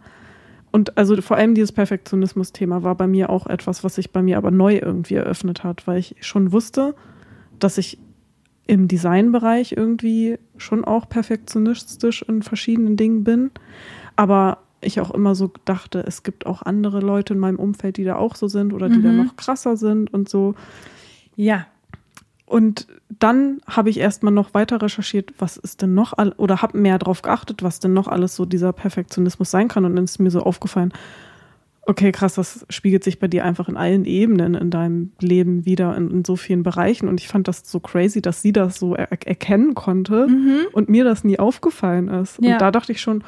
Und 0.74 0.98
also 0.98 1.22
vor 1.22 1.38
allem 1.38 1.56
dieses 1.56 1.72
Perfektionismus-Thema 1.72 2.84
war 2.84 2.96
bei 2.96 3.08
mir 3.08 3.30
auch 3.30 3.48
etwas, 3.48 3.86
was 3.86 3.96
sich 3.96 4.12
bei 4.12 4.22
mir 4.22 4.38
aber 4.38 4.52
neu 4.52 4.80
irgendwie 4.80 5.16
eröffnet 5.16 5.64
hat, 5.64 5.88
weil 5.88 6.00
ich 6.00 6.18
schon 6.20 6.52
wusste, 6.52 6.94
dass 7.60 7.78
ich 7.78 8.00
im 8.66 8.88
Designbereich 8.88 9.74
irgendwie 9.74 10.38
schon 10.58 10.86
auch 10.86 11.10
perfektionistisch 11.10 12.22
in 12.24 12.44
verschiedenen 12.44 12.98
Dingen 12.98 13.24
bin. 13.24 13.52
Aber 14.16 14.60
ich 14.82 15.00
auch 15.00 15.12
immer 15.12 15.36
so 15.36 15.52
dachte, 15.66 16.04
es 16.06 16.24
gibt 16.24 16.46
auch 16.46 16.62
andere 16.62 17.00
Leute 17.00 17.34
in 17.34 17.40
meinem 17.40 17.60
Umfeld, 17.60 17.98
die 17.98 18.04
da 18.04 18.16
auch 18.16 18.36
so 18.36 18.48
sind 18.48 18.74
oder 18.74 18.90
die 18.90 18.98
mhm. 18.98 19.04
da 19.04 19.12
noch 19.12 19.36
krasser 19.36 19.78
sind 19.78 20.14
und 20.14 20.30
so. 20.30 20.56
Ja. 21.36 21.66
Und 22.46 22.88
dann 23.20 23.62
habe 23.66 23.90
ich 23.90 24.00
erstmal 24.00 24.34
noch 24.34 24.54
weiter 24.54 24.82
recherchiert, 24.82 25.34
was 25.40 25.58
ist 25.58 25.82
denn 25.82 25.94
noch 25.94 26.14
all 26.14 26.34
oder 26.34 26.62
habe 26.62 26.78
mehr 26.78 27.00
darauf 27.00 27.22
geachtet, 27.22 27.64
was 27.64 27.80
denn 27.80 27.94
noch 27.94 28.08
alles 28.08 28.36
so 28.36 28.46
dieser 28.46 28.74
Perfektionismus 28.74 29.50
sein 29.50 29.70
kann. 29.70 29.86
Und 29.86 29.96
dann 29.96 30.04
ist 30.04 30.20
mir 30.20 30.30
so 30.30 30.42
aufgefallen, 30.42 30.94
Okay, 31.86 32.14
krass, 32.14 32.36
das 32.36 32.66
spiegelt 32.70 33.04
sich 33.04 33.20
bei 33.20 33.28
dir 33.28 33.44
einfach 33.44 33.68
in 33.68 33.76
allen 33.76 34.06
Ebenen 34.06 34.56
in 34.56 34.70
deinem 34.70 35.12
Leben 35.20 35.66
wieder, 35.66 35.98
in, 35.98 36.10
in 36.12 36.26
so 36.26 36.38
vielen 36.38 36.64
Bereichen. 36.64 37.10
Und 37.10 37.20
ich 37.20 37.28
fand 37.28 37.50
das 37.50 37.70
so 37.70 37.82
crazy, 37.82 38.22
dass 38.22 38.42
sie 38.42 38.54
das 38.54 38.78
so 38.78 38.96
er 38.96 39.12
erkennen 39.12 39.76
konnte 39.76 40.28
mhm. 40.28 40.68
und 40.72 40.88
mir 40.88 41.04
das 41.04 41.26
nie 41.26 41.40
aufgefallen 41.40 42.08
ist. 42.08 42.40
Ja. 42.42 42.54
Und 42.54 42.62
da 42.62 42.72
dachte 42.72 42.94
ich 42.94 43.02
schon, 43.02 43.22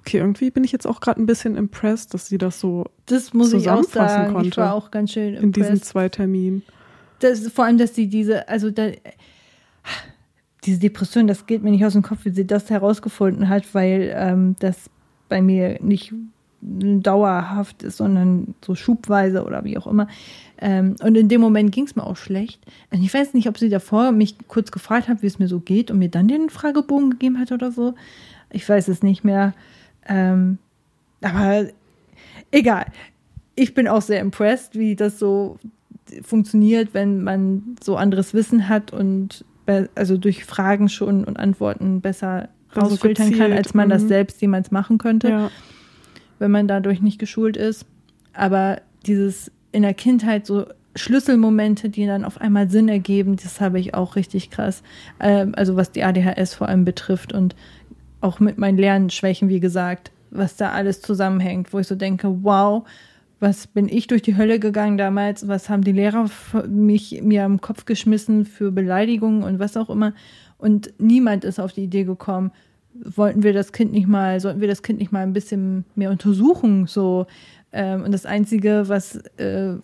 okay, 0.00 0.18
irgendwie 0.18 0.50
bin 0.50 0.62
ich 0.62 0.72
jetzt 0.72 0.86
auch 0.86 1.00
gerade 1.00 1.22
ein 1.22 1.26
bisschen 1.26 1.56
impressed, 1.56 2.12
dass 2.12 2.26
sie 2.26 2.36
das 2.36 2.60
so 2.60 2.84
das 3.06 3.32
muss 3.32 3.48
zusammenfassen 3.50 3.96
ich 3.96 4.02
auch 4.02 4.08
sagen. 4.08 4.34
konnte. 4.34 4.48
Ich 4.48 4.56
war 4.58 4.74
auch 4.74 4.90
ganz 4.90 5.12
schön 5.12 5.34
impressed. 5.34 5.44
In 5.44 5.52
diesen 5.52 5.82
zwei 5.82 6.10
Terminen. 6.10 6.62
Das, 7.20 7.48
vor 7.48 7.64
allem, 7.64 7.78
dass 7.78 7.94
sie 7.94 8.08
diese, 8.08 8.46
also 8.46 8.70
da, 8.70 8.88
diese 10.64 10.80
Depression, 10.80 11.26
das 11.26 11.46
geht 11.46 11.62
mir 11.62 11.70
nicht 11.70 11.84
aus 11.84 11.94
dem 11.94 12.02
Kopf, 12.02 12.24
wie 12.24 12.30
sie 12.30 12.46
das 12.46 12.68
herausgefunden 12.68 13.48
hat, 13.48 13.74
weil 13.74 14.12
ähm, 14.14 14.56
das 14.58 14.90
bei 15.30 15.40
mir 15.40 15.78
nicht 15.80 16.12
dauerhaft 16.62 17.82
ist, 17.82 17.96
sondern 17.96 18.54
so 18.64 18.74
schubweise 18.74 19.44
oder 19.44 19.64
wie 19.64 19.76
auch 19.76 19.86
immer. 19.86 20.06
Ähm, 20.58 20.94
und 21.02 21.16
in 21.16 21.28
dem 21.28 21.40
Moment 21.40 21.72
ging 21.72 21.84
es 21.84 21.96
mir 21.96 22.06
auch 22.06 22.16
schlecht. 22.16 22.64
Und 22.90 23.02
ich 23.02 23.12
weiß 23.12 23.34
nicht, 23.34 23.48
ob 23.48 23.58
sie 23.58 23.68
davor 23.68 24.12
mich 24.12 24.36
kurz 24.46 24.70
gefragt 24.70 25.08
hat, 25.08 25.22
wie 25.22 25.26
es 25.26 25.40
mir 25.40 25.48
so 25.48 25.58
geht 25.58 25.90
und 25.90 25.98
mir 25.98 26.08
dann 26.08 26.28
den 26.28 26.50
Fragebogen 26.50 27.10
gegeben 27.10 27.40
hat 27.40 27.50
oder 27.50 27.72
so. 27.72 27.94
Ich 28.50 28.68
weiß 28.68 28.86
es 28.88 29.02
nicht 29.02 29.24
mehr. 29.24 29.54
Ähm, 30.06 30.58
aber 31.20 31.66
egal. 32.52 32.86
Ich 33.56 33.74
bin 33.74 33.88
auch 33.88 34.02
sehr 34.02 34.20
impressed, 34.20 34.78
wie 34.78 34.94
das 34.94 35.18
so 35.18 35.58
funktioniert, 36.22 36.94
wenn 36.94 37.24
man 37.24 37.76
so 37.82 37.96
anderes 37.96 38.34
Wissen 38.34 38.68
hat 38.68 38.92
und 38.92 39.44
also 39.94 40.16
durch 40.16 40.44
Fragen 40.44 40.88
schon 40.88 41.24
und 41.24 41.38
Antworten 41.38 42.00
besser 42.00 42.48
also 42.74 42.88
rausfiltern 42.90 43.26
also 43.26 43.38
kann, 43.38 43.52
als 43.52 43.74
man 43.74 43.88
das 43.88 44.02
mhm. 44.04 44.08
selbst 44.08 44.40
jemals 44.40 44.70
machen 44.70 44.98
könnte. 44.98 45.28
Ja 45.28 45.50
wenn 46.42 46.50
man 46.50 46.66
dadurch 46.66 47.00
nicht 47.00 47.20
geschult 47.20 47.56
ist. 47.56 47.86
Aber 48.34 48.82
dieses 49.06 49.52
in 49.70 49.82
der 49.82 49.94
Kindheit 49.94 50.44
so 50.44 50.66
Schlüsselmomente, 50.96 51.88
die 51.88 52.04
dann 52.04 52.24
auf 52.24 52.40
einmal 52.40 52.68
Sinn 52.68 52.88
ergeben, 52.88 53.36
das 53.36 53.60
habe 53.60 53.78
ich 53.78 53.94
auch 53.94 54.16
richtig 54.16 54.50
krass. 54.50 54.82
Ähm, 55.20 55.54
also 55.56 55.76
was 55.76 55.92
die 55.92 56.02
ADHS 56.02 56.54
vor 56.54 56.68
allem 56.68 56.84
betrifft 56.84 57.32
und 57.32 57.54
auch 58.20 58.40
mit 58.40 58.58
meinen 58.58 58.76
Lernschwächen, 58.76 59.48
wie 59.48 59.60
gesagt, 59.60 60.10
was 60.30 60.56
da 60.56 60.72
alles 60.72 61.00
zusammenhängt, 61.00 61.72
wo 61.72 61.78
ich 61.78 61.86
so 61.86 61.94
denke, 61.94 62.42
wow, 62.42 62.84
was 63.38 63.68
bin 63.68 63.88
ich 63.88 64.08
durch 64.08 64.22
die 64.22 64.36
Hölle 64.36 64.58
gegangen 64.58 64.98
damals, 64.98 65.48
was 65.48 65.68
haben 65.68 65.82
die 65.82 65.92
Lehrer 65.92 66.26
mich 66.68 67.22
mir 67.22 67.44
am 67.44 67.60
Kopf 67.60 67.84
geschmissen 67.84 68.44
für 68.44 68.72
Beleidigungen 68.72 69.44
und 69.44 69.58
was 69.58 69.76
auch 69.76 69.90
immer. 69.90 70.12
Und 70.58 70.92
niemand 70.98 71.44
ist 71.44 71.60
auf 71.60 71.72
die 71.72 71.84
Idee 71.84 72.04
gekommen, 72.04 72.50
wollten 73.04 73.42
wir 73.42 73.52
das 73.52 73.72
Kind 73.72 73.92
nicht 73.92 74.06
mal, 74.06 74.40
sollten 74.40 74.60
wir 74.60 74.68
das 74.68 74.82
Kind 74.82 74.98
nicht 74.98 75.12
mal 75.12 75.22
ein 75.22 75.32
bisschen 75.32 75.84
mehr 75.94 76.10
untersuchen, 76.10 76.86
so. 76.86 77.26
Ähm, 77.72 78.02
und 78.02 78.12
das 78.12 78.26
Einzige, 78.26 78.88
was 78.88 79.16
äh, 79.38 79.74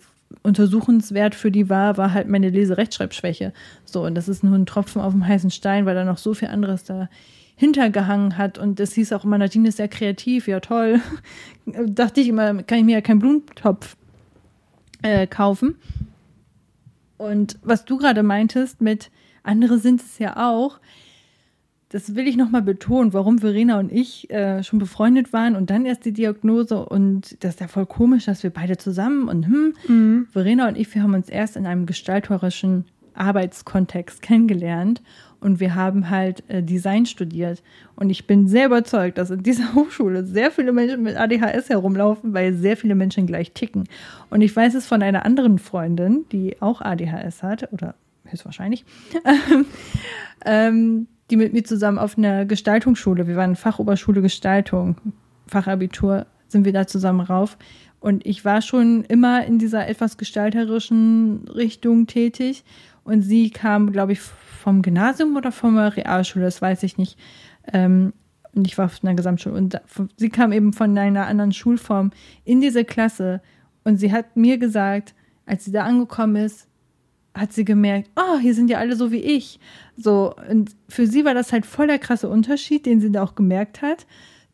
untersuchenswert 0.43 1.35
für 1.35 1.51
die 1.51 1.69
war, 1.69 1.97
war 1.97 2.13
halt 2.13 2.27
meine 2.27 2.49
Leserechtschreibschwäche. 2.49 3.53
So, 3.85 4.05
und 4.05 4.15
das 4.15 4.27
ist 4.27 4.43
nur 4.43 4.55
ein 4.55 4.65
Tropfen 4.65 5.01
auf 5.01 5.13
dem 5.13 5.27
heißen 5.27 5.51
Stein, 5.51 5.85
weil 5.85 5.95
da 5.95 6.05
noch 6.05 6.17
so 6.17 6.33
viel 6.33 6.49
anderes 6.49 6.83
da 6.83 7.09
hintergehangen 7.55 8.37
hat. 8.37 8.57
Und 8.57 8.79
das 8.79 8.93
hieß 8.93 9.11
auch 9.13 9.25
immer, 9.25 9.37
Nadine 9.37 9.69
ist 9.69 9.77
sehr 9.77 9.87
kreativ, 9.87 10.47
ja 10.47 10.59
toll. 10.59 11.01
Dachte 11.65 12.21
ich 12.21 12.27
immer, 12.29 12.63
kann 12.63 12.79
ich 12.79 12.85
mir 12.85 12.95
ja 12.95 13.01
keinen 13.01 13.19
Blumentopf 13.19 13.97
äh, 15.01 15.27
kaufen. 15.27 15.75
Und 17.17 17.57
was 17.63 17.83
du 17.83 17.97
gerade 17.97 18.23
meintest 18.23 18.81
mit, 18.81 19.11
andere 19.43 19.77
sind 19.77 20.01
es 20.01 20.19
ja 20.19 20.49
auch, 20.49 20.79
das 21.89 22.15
will 22.15 22.27
ich 22.27 22.37
nochmal 22.37 22.61
betonen, 22.61 23.13
warum 23.13 23.39
Verena 23.39 23.79
und 23.79 23.91
ich 23.91 24.29
äh, 24.29 24.63
schon 24.63 24.79
befreundet 24.79 25.33
waren 25.33 25.55
und 25.55 25.71
dann 25.71 25.85
erst 25.85 26.05
die 26.05 26.13
Diagnose 26.13 26.85
und 26.85 27.43
das 27.43 27.55
ist 27.55 27.61
ja 27.61 27.67
voll 27.67 27.87
komisch, 27.87 28.25
dass 28.25 28.43
wir 28.43 28.51
beide 28.51 28.77
zusammen 28.77 29.27
und 29.27 29.47
hm, 29.47 29.73
mhm. 29.87 30.27
Verena 30.31 30.67
und 30.67 30.77
ich, 30.77 30.93
wir 30.93 31.01
haben 31.01 31.15
uns 31.15 31.29
erst 31.29 31.55
in 31.55 31.65
einem 31.65 31.87
gestalterischen 31.87 32.85
Arbeitskontext 33.15 34.21
kennengelernt 34.21 35.01
und 35.39 35.59
wir 35.59 35.73
haben 35.73 36.11
halt 36.11 36.43
äh, 36.47 36.61
Design 36.61 37.07
studiert 37.07 37.63
und 37.95 38.11
ich 38.11 38.27
bin 38.27 38.47
sehr 38.47 38.67
überzeugt, 38.67 39.17
dass 39.17 39.31
in 39.31 39.41
dieser 39.41 39.73
Hochschule 39.75 40.25
sehr 40.25 40.51
viele 40.51 40.71
Menschen 40.71 41.01
mit 41.01 41.17
ADHS 41.17 41.69
herumlaufen, 41.69 42.35
weil 42.35 42.53
sehr 42.53 42.77
viele 42.77 42.93
Menschen 42.93 43.25
gleich 43.25 43.51
ticken. 43.53 43.85
Und 44.29 44.41
ich 44.41 44.55
weiß 44.55 44.75
es 44.75 44.85
von 44.85 45.01
einer 45.01 45.25
anderen 45.25 45.57
Freundin, 45.57 46.25
die 46.31 46.61
auch 46.61 46.81
ADHS 46.81 47.41
hat 47.41 47.73
oder 47.73 47.95
höchstwahrscheinlich. 48.25 48.85
ähm, 50.45 51.07
die 51.29 51.37
mit 51.37 51.53
mir 51.53 51.63
zusammen 51.63 51.97
auf 51.97 52.17
einer 52.17 52.45
Gestaltungsschule, 52.45 53.27
wir 53.27 53.35
waren 53.35 53.55
Fachoberschule 53.55 54.21
Gestaltung, 54.21 54.95
Fachabitur, 55.47 56.25
sind 56.47 56.65
wir 56.65 56.73
da 56.73 56.87
zusammen 56.87 57.21
rauf. 57.21 57.57
Und 57.99 58.25
ich 58.25 58.45
war 58.45 58.61
schon 58.61 59.03
immer 59.05 59.45
in 59.45 59.59
dieser 59.59 59.87
etwas 59.87 60.17
gestalterischen 60.17 61.47
Richtung 61.49 62.07
tätig. 62.07 62.63
Und 63.03 63.21
sie 63.21 63.49
kam, 63.49 63.91
glaube 63.91 64.13
ich, 64.13 64.21
vom 64.21 64.81
Gymnasium 64.81 65.35
oder 65.35 65.51
von 65.51 65.75
der 65.75 65.95
Realschule, 65.95 66.45
das 66.45 66.61
weiß 66.61 66.83
ich 66.83 66.97
nicht. 66.97 67.17
Ähm, 67.71 68.13
und 68.53 68.67
ich 68.67 68.77
war 68.77 68.85
auf 68.85 69.03
einer 69.03 69.15
Gesamtschule. 69.15 69.55
Und 69.55 69.79
sie 70.17 70.29
kam 70.29 70.51
eben 70.51 70.73
von 70.73 70.97
einer 70.97 71.27
anderen 71.27 71.51
Schulform 71.51 72.11
in 72.45 72.61
diese 72.61 72.85
Klasse. 72.85 73.41
Und 73.83 73.97
sie 73.97 74.11
hat 74.11 74.35
mir 74.35 74.57
gesagt, 74.57 75.13
als 75.45 75.65
sie 75.65 75.71
da 75.71 75.83
angekommen 75.83 76.37
ist, 76.37 76.67
hat 77.33 77.53
sie 77.53 77.65
gemerkt, 77.65 78.09
oh, 78.15 78.39
hier 78.39 78.53
sind 78.53 78.69
ja 78.69 78.79
alle 78.79 78.95
so 78.95 79.11
wie 79.11 79.21
ich. 79.21 79.59
So, 80.01 80.33
und 80.49 80.71
für 80.87 81.07
sie 81.07 81.25
war 81.25 81.33
das 81.33 81.51
halt 81.51 81.65
voll 81.65 81.87
der 81.87 81.99
krasse 81.99 82.29
Unterschied, 82.29 82.85
den 82.85 83.01
sie 83.01 83.11
da 83.11 83.21
auch 83.21 83.35
gemerkt 83.35 83.81
hat, 83.81 84.05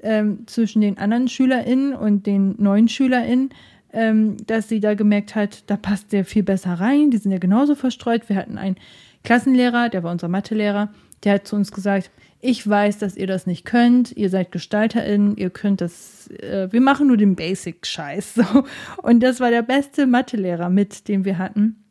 ähm, 0.02 0.48
zwischen 0.48 0.82
den 0.82 0.98
anderen 0.98 1.28
SchülerInnen 1.28 1.94
und 1.94 2.26
den 2.26 2.56
neuen 2.58 2.88
SchülerInnen, 2.88 3.50
ähm, 3.94 4.38
dass 4.48 4.68
sie 4.68 4.80
da 4.80 4.96
gemerkt 4.96 5.36
hat, 5.36 5.64
da 5.68 5.78
passt 5.78 6.12
der 6.14 6.26
viel 6.26 6.42
besser 6.42 6.74
rein, 6.74 7.12
die 7.12 7.18
sind 7.18 7.32
ja 7.32 7.38
genauso 7.38 7.76
verstreut. 7.76 8.28
Wir 8.28 8.38
hatten 8.38 8.58
einen 8.58 8.78
Klassenlehrer, 9.24 9.90
der 9.90 10.04
war 10.04 10.12
unser 10.12 10.28
Mathelehrer, 10.28 10.90
der 11.24 11.36
hat 11.36 11.48
zu 11.48 11.56
uns 11.56 11.72
gesagt, 11.72 12.10
ich 12.42 12.68
weiß, 12.68 12.98
dass 12.98 13.16
ihr 13.16 13.28
das 13.28 13.48
nicht 13.48 13.66
könnt, 13.66 14.12
ihr 14.18 14.30
seid 14.30 14.52
GestalterInnen, 14.52 15.38
ihr 15.38 15.52
könnt 15.52 15.82
das, 15.82 16.28
äh, 16.30 16.72
wir 16.72 16.82
machen 16.82 17.08
nur 17.08 17.18
den 17.18 17.36
Basic-Scheiß. 17.36 18.34
So. 18.46 18.64
Und 19.02 19.22
das 19.22 19.40
war 19.40 19.52
der 19.52 19.62
beste 19.62 20.08
Mathelehrer 20.08 20.70
mit, 20.70 21.08
den 21.08 21.24
wir 21.24 21.38
hatten. 21.38 21.84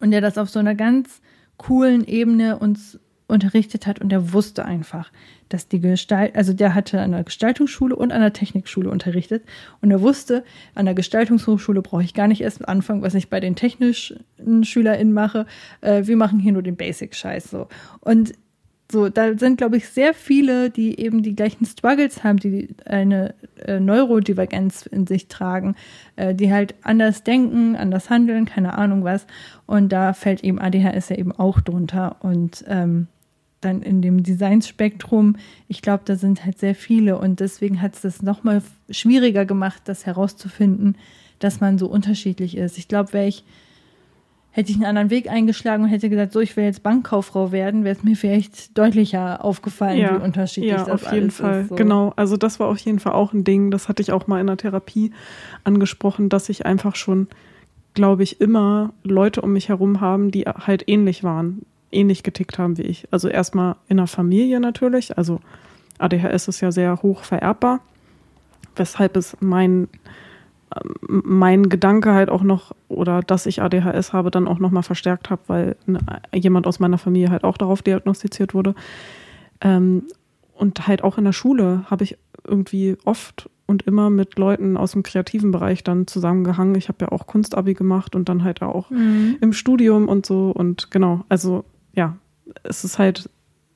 Und 0.00 0.10
der 0.10 0.20
das 0.20 0.38
auf 0.38 0.50
so 0.50 0.58
einer 0.58 0.74
ganz 0.74 1.20
coolen 1.58 2.06
Ebene 2.06 2.58
uns 2.58 2.98
unterrichtet 3.28 3.86
hat 3.86 4.00
und 4.00 4.08
der 4.08 4.32
wusste 4.32 4.64
einfach, 4.64 5.12
dass 5.50 5.68
die 5.68 5.80
Gestalt, 5.80 6.34
also 6.34 6.54
der 6.54 6.74
hatte 6.74 7.00
an 7.00 7.12
der 7.12 7.24
Gestaltungsschule 7.24 7.94
und 7.94 8.10
an 8.10 8.22
der 8.22 8.32
Technikschule 8.32 8.90
unterrichtet 8.90 9.44
und 9.82 9.90
er 9.90 10.00
wusste, 10.00 10.44
an 10.74 10.86
der 10.86 10.94
Gestaltungshochschule 10.94 11.82
brauche 11.82 12.02
ich 12.02 12.14
gar 12.14 12.26
nicht 12.26 12.40
erst 12.40 12.66
anfangen, 12.66 13.02
was 13.02 13.14
ich 13.14 13.28
bei 13.28 13.40
den 13.40 13.54
technischen 13.54 14.24
SchülerInnen 14.64 15.12
mache. 15.12 15.46
Äh, 15.82 16.06
wir 16.06 16.16
machen 16.16 16.38
hier 16.38 16.52
nur 16.52 16.62
den 16.62 16.76
Basic-Scheiß 16.76 17.50
so. 17.50 17.68
Und 18.00 18.32
so, 18.90 19.10
da 19.10 19.36
sind, 19.36 19.58
glaube 19.58 19.76
ich, 19.76 19.88
sehr 19.88 20.14
viele, 20.14 20.70
die 20.70 20.98
eben 20.98 21.22
die 21.22 21.36
gleichen 21.36 21.66
Struggles 21.66 22.24
haben, 22.24 22.38
die 22.38 22.68
eine 22.86 23.34
äh, 23.66 23.80
Neurodivergenz 23.80 24.86
in 24.86 25.06
sich 25.06 25.28
tragen, 25.28 25.76
äh, 26.16 26.34
die 26.34 26.50
halt 26.50 26.74
anders 26.82 27.22
denken, 27.22 27.76
anders 27.76 28.08
handeln, 28.08 28.46
keine 28.46 28.78
Ahnung 28.78 29.04
was. 29.04 29.26
Und 29.66 29.90
da 29.90 30.14
fällt 30.14 30.42
eben 30.42 30.58
ADHS 30.58 31.10
ja 31.10 31.16
eben 31.16 31.32
auch 31.32 31.60
drunter. 31.60 32.16
Und 32.20 32.64
ähm, 32.66 33.08
dann 33.60 33.82
in 33.82 34.00
dem 34.00 34.22
Designspektrum, 34.22 35.36
ich 35.66 35.82
glaube, 35.82 36.04
da 36.06 36.16
sind 36.16 36.46
halt 36.46 36.58
sehr 36.58 36.74
viele. 36.74 37.18
Und 37.18 37.40
deswegen 37.40 37.82
hat 37.82 37.94
es 37.94 38.00
das 38.00 38.22
nochmal 38.22 38.62
schwieriger 38.88 39.44
gemacht, 39.44 39.82
das 39.84 40.06
herauszufinden, 40.06 40.96
dass 41.40 41.60
man 41.60 41.76
so 41.76 41.88
unterschiedlich 41.88 42.56
ist. 42.56 42.78
Ich 42.78 42.88
glaube, 42.88 43.12
wäre 43.12 43.28
ich 43.28 43.44
hätte 44.50 44.70
ich 44.70 44.76
einen 44.76 44.86
anderen 44.86 45.10
Weg 45.10 45.30
eingeschlagen 45.30 45.84
und 45.84 45.90
hätte 45.90 46.08
gesagt, 46.08 46.32
so, 46.32 46.40
ich 46.40 46.56
will 46.56 46.64
jetzt 46.64 46.82
Bankkauffrau 46.82 47.52
werden, 47.52 47.84
wäre 47.84 47.96
es 47.96 48.02
mir 48.02 48.16
vielleicht 48.16 48.76
deutlicher 48.76 49.44
aufgefallen, 49.44 49.98
ja, 49.98 50.18
wie 50.18 50.24
unterschiedlich 50.24 50.72
ja, 50.72 50.78
das 50.78 50.88
auf 50.88 51.12
jeden 51.12 51.24
alles 51.24 51.36
Fall. 51.36 51.60
ist. 51.62 51.68
So. 51.68 51.74
Genau, 51.76 52.12
also 52.16 52.36
das 52.36 52.58
war 52.58 52.68
auf 52.68 52.78
jeden 52.78 52.98
Fall 52.98 53.12
auch 53.12 53.32
ein 53.32 53.44
Ding, 53.44 53.70
das 53.70 53.88
hatte 53.88 54.02
ich 54.02 54.10
auch 54.10 54.26
mal 54.26 54.40
in 54.40 54.46
der 54.46 54.56
Therapie 54.56 55.12
angesprochen, 55.64 56.28
dass 56.28 56.48
ich 56.48 56.66
einfach 56.66 56.96
schon, 56.96 57.28
glaube 57.94 58.22
ich, 58.22 58.40
immer 58.40 58.92
Leute 59.04 59.42
um 59.42 59.52
mich 59.52 59.68
herum 59.68 60.00
haben, 60.00 60.30
die 60.30 60.42
halt 60.44 60.84
ähnlich 60.88 61.22
waren, 61.22 61.62
ähnlich 61.92 62.22
getickt 62.22 62.58
haben 62.58 62.78
wie 62.78 62.82
ich. 62.82 63.06
Also 63.10 63.28
erstmal 63.28 63.76
in 63.88 63.98
der 63.98 64.06
Familie 64.06 64.60
natürlich, 64.60 65.16
also 65.18 65.40
ADHS 65.98 66.48
ist 66.48 66.60
ja 66.60 66.72
sehr 66.72 67.02
hoch 67.02 67.22
vererbbar, 67.22 67.80
weshalb 68.76 69.16
es 69.16 69.36
mein 69.40 69.88
mein 71.08 71.68
Gedanke 71.68 72.12
halt 72.12 72.28
auch 72.30 72.42
noch, 72.42 72.72
oder 72.88 73.20
dass 73.22 73.46
ich 73.46 73.62
ADHS 73.62 74.12
habe, 74.12 74.30
dann 74.30 74.48
auch 74.48 74.58
nochmal 74.58 74.82
verstärkt 74.82 75.30
habe, 75.30 75.42
weil 75.46 75.76
jemand 76.34 76.66
aus 76.66 76.78
meiner 76.80 76.98
Familie 76.98 77.30
halt 77.30 77.44
auch 77.44 77.56
darauf 77.56 77.82
diagnostiziert 77.82 78.54
wurde. 78.54 78.74
Ähm, 79.60 80.04
und 80.54 80.86
halt 80.86 81.04
auch 81.04 81.18
in 81.18 81.24
der 81.24 81.32
Schule 81.32 81.84
habe 81.88 82.04
ich 82.04 82.18
irgendwie 82.46 82.96
oft 83.04 83.48
und 83.66 83.82
immer 83.82 84.10
mit 84.10 84.38
Leuten 84.38 84.76
aus 84.76 84.92
dem 84.92 85.02
kreativen 85.02 85.50
Bereich 85.52 85.84
dann 85.84 86.06
zusammengehangen. 86.06 86.74
Ich 86.74 86.88
habe 86.88 86.98
ja 87.04 87.12
auch 87.12 87.26
Kunstabi 87.26 87.74
gemacht 87.74 88.16
und 88.16 88.28
dann 88.28 88.42
halt 88.42 88.62
auch 88.62 88.90
Mhm. 88.90 89.36
im 89.40 89.52
Studium 89.52 90.08
und 90.08 90.26
so. 90.26 90.50
Und 90.50 90.90
genau, 90.90 91.24
also 91.28 91.64
ja, 91.94 92.16
es 92.64 92.84
ist 92.84 92.98
halt 92.98 93.28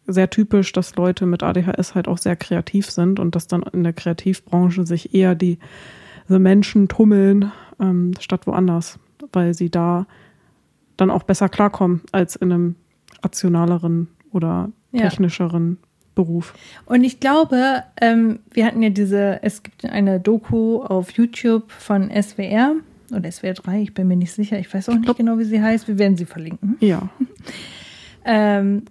sehr 0.07 0.31
typisch, 0.31 0.73
dass 0.73 0.97
Leute 0.97 1.27
mit 1.27 1.43
ADHS 1.43 1.95
halt 1.95 2.09
auch 2.09 2.19
sehr 2.19 2.37
kreativ 2.37 2.91
sind 2.91 3.21
und 3.21 3.37
dass 3.37 3.47
dann 3.47 3.63
in 3.73 3.85
der 3.85 3.93
Kreativbranche 3.93 4.85
sich 4.87 5.15
eher 5.15 5.35
die 5.35 5.59
the 6.29 6.39
Menschen 6.39 6.89
tummeln, 6.89 7.51
ähm, 7.81 8.13
statt 8.21 8.47
woanders, 8.47 8.99
weil 9.33 9.55
sie 9.55 9.71
da 9.71 10.07
dann 10.97 11.11
auch 11.11 11.23
besser 11.25 11.49
klarkommen 11.49 12.03
als 12.13 12.37
in 12.37 12.53
einem 12.53 12.77
rationaleren 13.23 14.09
oder 14.31 14.71
Ja. 14.93 15.03
technischeren 15.09 15.79
Beruf. 16.15 16.53
Und 16.85 17.05
ich 17.05 17.21
glaube, 17.21 17.83
ähm, 18.01 18.41
wir 18.51 18.67
hatten 18.67 18.83
ja 18.83 18.91
diese, 18.91 19.43
es 19.43 19.63
gibt 19.63 19.85
eine 19.87 20.21
Doku 20.21 20.83
auf 20.83 21.11
YouTube 21.13 21.71
von 21.73 22.11
SWR 22.11 22.75
oder 23.17 23.31
SWR 23.33 23.55
3, 23.55 23.81
ich 23.83 23.95
bin 23.95 24.09
mir 24.09 24.17
nicht 24.17 24.33
sicher, 24.33 24.59
ich 24.59 24.73
weiß 24.73 24.91
auch 24.91 24.95
nicht 24.95 25.05
glaub- 25.07 25.17
genau, 25.17 25.39
wie 25.39 25.45
sie 25.45 25.63
heißt, 25.63 25.89
wir 25.89 25.99
werden 25.99 26.17
sie 26.19 26.27
verlinken. 26.27 26.77
Ja, 26.81 27.09
Ähm, 28.25 28.85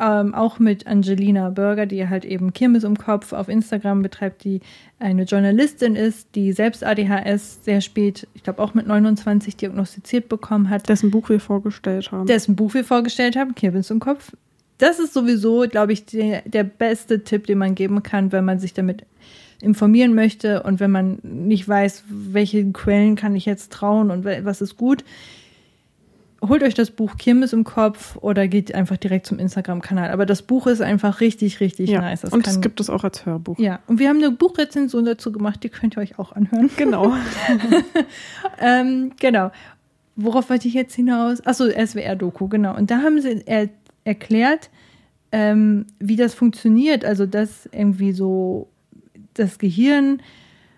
ähm, 0.00 0.34
auch 0.34 0.58
mit 0.58 0.86
Angelina 0.86 1.50
Burger, 1.50 1.86
die 1.86 2.08
halt 2.08 2.24
eben 2.24 2.52
Kirmes 2.52 2.84
im 2.84 2.96
Kopf 2.96 3.32
auf 3.32 3.48
Instagram 3.48 4.02
betreibt, 4.02 4.44
die 4.44 4.60
eine 4.98 5.24
Journalistin 5.24 5.96
ist, 5.96 6.28
die 6.34 6.52
selbst 6.52 6.84
ADHS 6.84 7.64
sehr 7.64 7.80
spät, 7.80 8.26
ich 8.34 8.42
glaube 8.42 8.62
auch 8.62 8.74
mit 8.74 8.86
29 8.86 9.56
diagnostiziert 9.56 10.28
bekommen 10.28 10.70
hat, 10.70 10.88
dessen 10.88 11.10
Buch 11.10 11.28
wir 11.28 11.40
vorgestellt 11.40 12.12
haben. 12.12 12.26
dessen 12.26 12.56
Buch 12.56 12.74
wir 12.74 12.84
vorgestellt 12.84 13.36
haben, 13.36 13.54
Kirmes 13.54 13.90
im 13.90 14.00
Kopf. 14.00 14.32
Das 14.78 14.98
ist 14.98 15.14
sowieso, 15.14 15.66
glaube 15.68 15.92
ich, 15.92 16.04
der, 16.04 16.42
der 16.42 16.64
beste 16.64 17.22
Tipp, 17.22 17.46
den 17.46 17.58
man 17.58 17.74
geben 17.74 18.02
kann, 18.02 18.32
wenn 18.32 18.44
man 18.44 18.58
sich 18.58 18.74
damit 18.74 19.04
informieren 19.60 20.14
möchte 20.14 20.62
und 20.62 20.80
wenn 20.80 20.90
man 20.90 21.18
nicht 21.22 21.68
weiß, 21.68 22.04
welche 22.08 22.70
Quellen 22.72 23.16
kann 23.16 23.36
ich 23.36 23.46
jetzt 23.46 23.72
trauen 23.72 24.10
und 24.10 24.24
was 24.24 24.60
ist 24.60 24.76
gut. 24.76 25.04
Holt 26.48 26.62
euch 26.62 26.74
das 26.74 26.90
Buch 26.90 27.16
Kirmes 27.16 27.52
im 27.52 27.64
Kopf 27.64 28.16
oder 28.16 28.48
geht 28.48 28.74
einfach 28.74 28.96
direkt 28.96 29.26
zum 29.26 29.38
Instagram-Kanal. 29.38 30.10
Aber 30.10 30.26
das 30.26 30.42
Buch 30.42 30.66
ist 30.66 30.80
einfach 30.80 31.20
richtig, 31.20 31.60
richtig 31.60 31.90
ja. 31.90 32.00
nice. 32.00 32.22
Das 32.22 32.32
und 32.32 32.46
es 32.46 32.60
gibt 32.60 32.80
es 32.80 32.90
auch 32.90 33.04
als 33.04 33.24
Hörbuch. 33.24 33.58
ja, 33.58 33.80
und 33.86 33.98
wir 33.98 34.08
haben 34.08 34.18
eine 34.18 34.30
Buchrezension 34.30 35.04
dazu 35.04 35.32
gemacht, 35.32 35.62
die 35.62 35.68
könnt 35.68 35.96
ihr 35.96 36.02
euch 36.02 36.18
auch 36.18 36.32
anhören. 36.32 36.70
Genau. 36.76 37.14
Ähm, 38.60 39.12
genau. 39.18 39.50
Worauf 40.16 40.48
wollte 40.48 40.68
ich 40.68 40.74
jetzt 40.74 40.94
hinaus? 40.94 41.44
Achso, 41.44 41.64
SWR-Doku, 41.68 42.48
genau. 42.48 42.76
Und 42.76 42.90
da 42.90 42.98
haben 42.98 43.20
sie 43.20 43.42
er 43.46 43.68
erklärt, 44.04 44.70
ähm, 45.32 45.86
wie 45.98 46.16
das 46.16 46.34
funktioniert. 46.34 47.04
Also, 47.04 47.26
dass 47.26 47.68
irgendwie 47.72 48.12
so 48.12 48.68
das 49.34 49.58
Gehirn 49.58 50.22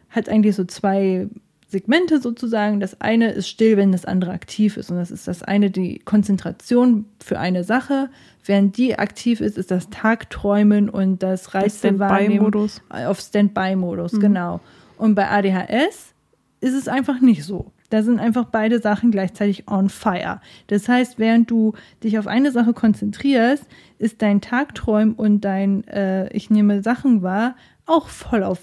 hat 0.09 0.29
eigentlich 0.29 0.57
so 0.57 0.65
zwei 0.65 1.29
Segmente 1.69 2.21
sozusagen. 2.21 2.79
Das 2.81 3.01
eine 3.01 3.31
ist 3.33 3.49
still, 3.49 3.77
wenn 3.77 3.93
das 3.93 4.05
andere 4.05 4.31
aktiv 4.33 4.77
ist. 4.77 4.91
Und 4.91 4.99
das 4.99 5.11
ist 5.11 5.27
das 5.27 5.43
eine 5.43 5.71
die 5.71 5.99
Konzentration 6.01 7.07
für 7.23 7.39
eine 7.39 7.65
Sache. 7.65 8.09
Während 8.45 8.77
die 8.77 8.99
aktiv 8.99 9.41
ist, 9.41 9.59
ist 9.59 9.71
das 9.73 9.91
Tagträumen 9.91 10.89
und 10.89 11.23
das 11.23 11.55
Reize 11.55 11.99
wahrnehmen 11.99 12.35
Standby-Modus. 12.37 12.83
auf 12.91 13.21
Standby-Modus, 13.21 14.13
Mhm. 14.13 14.21
genau. 14.21 14.61
Und 14.99 15.15
bei 15.17 15.29
ADHS 15.29 16.15
ist 16.61 16.75
es 16.75 16.89
einfach 16.89 17.21
nicht 17.21 17.45
so. 17.45 17.73
Da 17.91 18.03
sind 18.03 18.19
einfach 18.19 18.47
beide 18.47 18.81
Sachen 18.81 19.11
gleichzeitig 19.13 19.69
on 19.69 19.89
fire. 19.89 20.41
Das 20.69 20.89
heißt, 20.89 21.19
während 21.19 21.51
du 21.51 21.75
dich 22.03 22.19
auf 22.19 22.27
eine 22.27 22.51
Sache 22.51 22.73
konzentrierst, 22.73 23.65
ist 23.99 24.23
dein 24.23 24.41
Tagträum 24.41 25.15
und 25.15 25.43
dein 25.43 25.87
äh, 25.89 26.29
Ich 26.33 26.51
nehme 26.51 26.83
Sachen 26.83 27.23
wahr 27.23 27.55
auch 27.87 28.09
voll 28.09 28.43
auf 28.43 28.59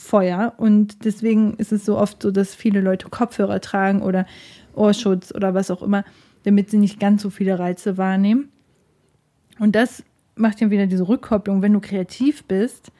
Feuer. 0.00 0.54
Und 0.56 1.04
deswegen 1.04 1.54
ist 1.54 1.72
es 1.72 1.84
so 1.84 1.98
oft 1.98 2.22
so, 2.22 2.30
dass 2.30 2.54
viele 2.54 2.80
Leute 2.80 3.08
Kopfhörer 3.08 3.60
tragen 3.60 4.02
oder 4.02 4.26
Ohrschutz 4.74 5.32
oder 5.34 5.54
was 5.54 5.70
auch 5.70 5.82
immer, 5.82 6.04
damit 6.44 6.70
sie 6.70 6.78
nicht 6.78 6.98
ganz 6.98 7.22
so 7.22 7.30
viele 7.30 7.58
Reize 7.58 7.98
wahrnehmen. 7.98 8.48
Und 9.58 9.76
das 9.76 10.02
macht 10.36 10.60
ja 10.60 10.70
wieder 10.70 10.86
diese 10.86 11.06
Rückkopplung, 11.06 11.60
wenn 11.60 11.74
du 11.74 11.80
kreativ 11.80 12.44
bist. 12.44 12.90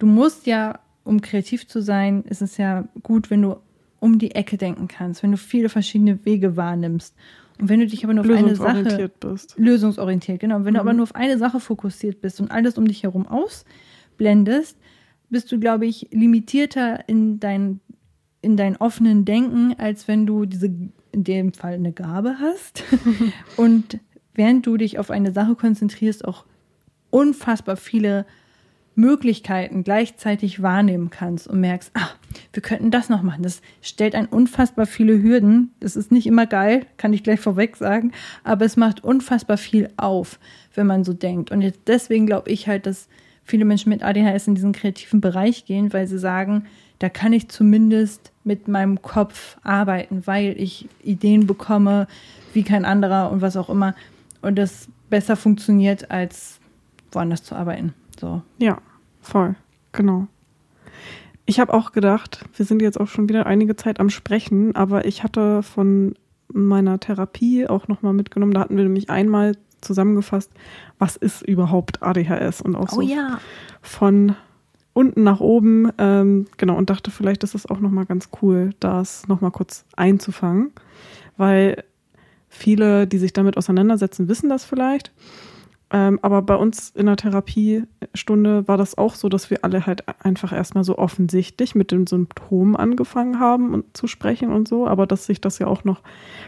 Du 0.00 0.06
musst 0.06 0.46
ja, 0.46 0.80
um 1.04 1.20
kreativ 1.20 1.68
zu 1.68 1.80
sein, 1.80 2.24
ist 2.24 2.42
es 2.42 2.56
ja 2.56 2.88
gut, 3.02 3.30
wenn 3.30 3.42
du 3.42 3.56
um 4.00 4.18
die 4.18 4.34
Ecke 4.34 4.56
denken 4.58 4.88
kannst, 4.88 5.22
wenn 5.22 5.30
du 5.30 5.38
viele 5.38 5.68
verschiedene 5.68 6.24
Wege 6.24 6.56
wahrnimmst. 6.56 7.14
Und 7.58 7.68
wenn 7.68 7.80
du 7.80 7.86
dich 7.86 8.04
aber 8.04 8.12
nur 8.12 8.24
auf 8.24 8.30
eine 8.30 8.56
Sache 8.56 8.78
Lösungsorientiert 8.80 9.20
bist. 9.20 9.54
lösungsorientiert, 9.56 10.40
genau. 10.40 10.56
Und 10.56 10.64
wenn 10.64 10.74
du 10.74 10.80
Mhm. 10.80 10.88
aber 10.88 10.92
nur 10.92 11.02
auf 11.04 11.14
eine 11.14 11.38
Sache 11.38 11.60
fokussiert 11.60 12.20
bist 12.20 12.40
und 12.40 12.50
alles 12.50 12.76
um 12.76 12.86
dich 12.86 13.04
herum 13.04 13.26
ausblendest, 13.26 14.76
bist 15.30 15.50
du, 15.50 15.58
glaube 15.58 15.86
ich, 15.86 16.08
limitierter 16.10 17.08
in 17.08 17.40
dein, 17.40 17.80
in 18.42 18.56
dein 18.56 18.76
offenen 18.76 19.24
Denken, 19.24 19.74
als 19.78 20.08
wenn 20.08 20.26
du 20.26 20.46
diese, 20.46 20.66
in 20.66 21.24
dem 21.24 21.52
Fall 21.52 21.74
eine 21.74 21.92
Gabe 21.92 22.36
hast. 22.40 22.84
und 23.56 23.98
während 24.34 24.66
du 24.66 24.76
dich 24.76 24.98
auf 24.98 25.10
eine 25.10 25.32
Sache 25.32 25.54
konzentrierst, 25.54 26.24
auch 26.24 26.44
unfassbar 27.10 27.76
viele 27.76 28.26
Möglichkeiten 28.96 29.84
gleichzeitig 29.84 30.62
wahrnehmen 30.62 31.10
kannst 31.10 31.46
und 31.46 31.60
merkst, 31.60 31.90
ah, 31.94 32.08
wir 32.52 32.62
könnten 32.62 32.90
das 32.90 33.10
noch 33.10 33.22
machen. 33.22 33.42
Das 33.42 33.60
stellt 33.82 34.14
ein 34.14 34.26
unfassbar 34.26 34.86
viele 34.86 35.22
Hürden. 35.22 35.72
Das 35.80 35.96
ist 35.96 36.10
nicht 36.10 36.26
immer 36.26 36.46
geil, 36.46 36.86
kann 36.96 37.12
ich 37.12 37.22
gleich 37.22 37.40
vorweg 37.40 37.76
sagen, 37.76 38.12
aber 38.42 38.64
es 38.64 38.76
macht 38.76 39.04
unfassbar 39.04 39.58
viel 39.58 39.90
auf, 39.98 40.40
wenn 40.74 40.86
man 40.86 41.04
so 41.04 41.12
denkt. 41.12 41.50
Und 41.50 41.60
jetzt 41.60 41.80
deswegen 41.86 42.26
glaube 42.26 42.50
ich 42.50 42.68
halt, 42.68 42.86
dass 42.86 43.08
viele 43.46 43.64
Menschen 43.64 43.90
mit 43.90 44.02
ADHS 44.02 44.48
in 44.48 44.54
diesen 44.56 44.72
kreativen 44.72 45.20
Bereich 45.20 45.64
gehen, 45.64 45.92
weil 45.92 46.06
sie 46.06 46.18
sagen, 46.18 46.66
da 46.98 47.08
kann 47.08 47.32
ich 47.32 47.48
zumindest 47.48 48.32
mit 48.44 48.68
meinem 48.68 49.00
Kopf 49.02 49.56
arbeiten, 49.62 50.26
weil 50.26 50.54
ich 50.58 50.88
Ideen 51.02 51.46
bekomme 51.46 52.06
wie 52.52 52.64
kein 52.64 52.84
anderer 52.84 53.30
und 53.30 53.40
was 53.42 53.56
auch 53.56 53.70
immer. 53.70 53.94
Und 54.42 54.56
das 54.56 54.88
besser 55.10 55.36
funktioniert, 55.36 56.10
als 56.10 56.58
woanders 57.12 57.42
zu 57.42 57.54
arbeiten. 57.54 57.94
So. 58.18 58.42
Ja, 58.58 58.78
voll. 59.20 59.54
Genau. 59.92 60.26
Ich 61.44 61.60
habe 61.60 61.72
auch 61.72 61.92
gedacht, 61.92 62.44
wir 62.56 62.64
sind 62.64 62.82
jetzt 62.82 62.98
auch 62.98 63.08
schon 63.08 63.28
wieder 63.28 63.46
einige 63.46 63.76
Zeit 63.76 64.00
am 64.00 64.10
Sprechen, 64.10 64.74
aber 64.74 65.04
ich 65.04 65.22
hatte 65.22 65.62
von 65.62 66.14
meiner 66.52 66.98
Therapie 66.98 67.66
auch 67.68 67.88
nochmal 67.88 68.12
mitgenommen. 68.14 68.52
Da 68.52 68.60
hatten 68.60 68.76
wir 68.76 68.84
nämlich 68.84 69.10
einmal 69.10 69.52
zusammengefasst, 69.86 70.50
was 70.98 71.16
ist 71.16 71.42
überhaupt 71.42 72.02
ADHS 72.02 72.60
und 72.60 72.76
auch 72.76 72.92
Oh 72.92 72.96
so 72.96 73.00
ja. 73.02 73.38
von 73.80 74.34
unten 74.92 75.22
nach 75.22 75.40
oben. 75.40 75.90
Ähm, 75.98 76.46
genau, 76.56 76.76
und 76.76 76.90
dachte, 76.90 77.10
vielleicht 77.10 77.44
ist 77.44 77.54
es 77.54 77.66
auch 77.66 77.80
nochmal 77.80 78.06
ganz 78.06 78.30
cool, 78.40 78.70
das 78.80 79.28
nochmal 79.28 79.50
kurz 79.50 79.84
einzufangen, 79.94 80.72
weil 81.36 81.84
viele, 82.48 83.06
die 83.06 83.18
sich 83.18 83.32
damit 83.32 83.56
auseinandersetzen, 83.56 84.28
wissen 84.28 84.48
das 84.48 84.64
vielleicht. 84.64 85.12
Ähm, 85.90 86.18
aber 86.22 86.42
bei 86.42 86.56
uns 86.56 86.90
in 86.90 87.06
der 87.06 87.16
Therapiestunde 87.16 88.66
war 88.66 88.76
das 88.76 88.98
auch 88.98 89.14
so, 89.14 89.28
dass 89.28 89.50
wir 89.50 89.64
alle 89.64 89.86
halt 89.86 90.04
einfach 90.24 90.52
erstmal 90.52 90.82
so 90.82 90.98
offensichtlich 90.98 91.76
mit 91.76 91.92
den 91.92 92.08
Symptomen 92.08 92.74
angefangen 92.74 93.38
haben 93.38 93.72
und 93.72 93.96
zu 93.96 94.08
sprechen 94.08 94.52
und 94.52 94.66
so, 94.66 94.88
aber 94.88 95.06
dass 95.06 95.26
sich 95.26 95.40
das 95.40 95.60
ja 95.60 95.68
auch 95.68 95.84
noch 95.84 96.02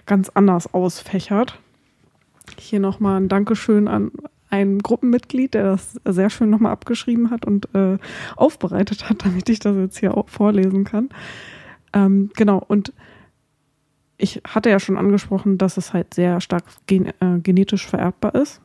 ganz 0.07 0.28
anders 0.30 0.74
ausfächert. 0.74 1.61
Hier 2.59 2.80
nochmal 2.80 3.20
ein 3.20 3.28
Dankeschön 3.28 3.88
an 3.88 4.12
ein 4.51 4.78
Gruppenmitglied, 4.78 5.55
der 5.55 5.64
das 5.64 6.01
sehr 6.07 6.30
schön 6.30 6.51
nochmal 6.51 6.72
abgeschrieben 6.72 7.30
hat 7.30 7.44
und 7.44 7.68
äh, 7.74 7.99
aufbereitet 8.36 9.09
hat, 9.09 9.24
damit 9.24 9.49
ich 9.49 9.59
das 9.59 9.76
jetzt 9.76 9.99
hier 9.99 10.16
auch 10.16 10.28
vorlesen 10.28 10.84
kann. 10.84 11.11
Ähm, 11.92 12.30
genau, 12.34 12.64
und 12.66 12.92
ich 14.16 14.42
hatte 14.46 14.70
ja 14.70 14.80
schon 14.80 14.99
angesprochen, 14.99 15.59
dass 15.59 15.76
es 15.76 15.92
halt 15.92 16.14
sehr 16.14 16.40
stark 16.40 16.64
gen 16.86 17.07
äh, 17.20 17.38
genetisch 17.42 17.86
vererbbar 17.86 18.34
ist. 18.34 18.61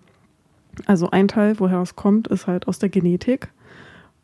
Also 0.87 1.11
ein 1.11 1.27
Teil, 1.27 1.59
woher 1.59 1.79
es 1.81 1.95
kommt, 1.95 2.27
ist 2.27 2.47
halt 2.47 2.67
aus 2.67 2.79
der 2.79 2.89
Genetik. 2.89 3.49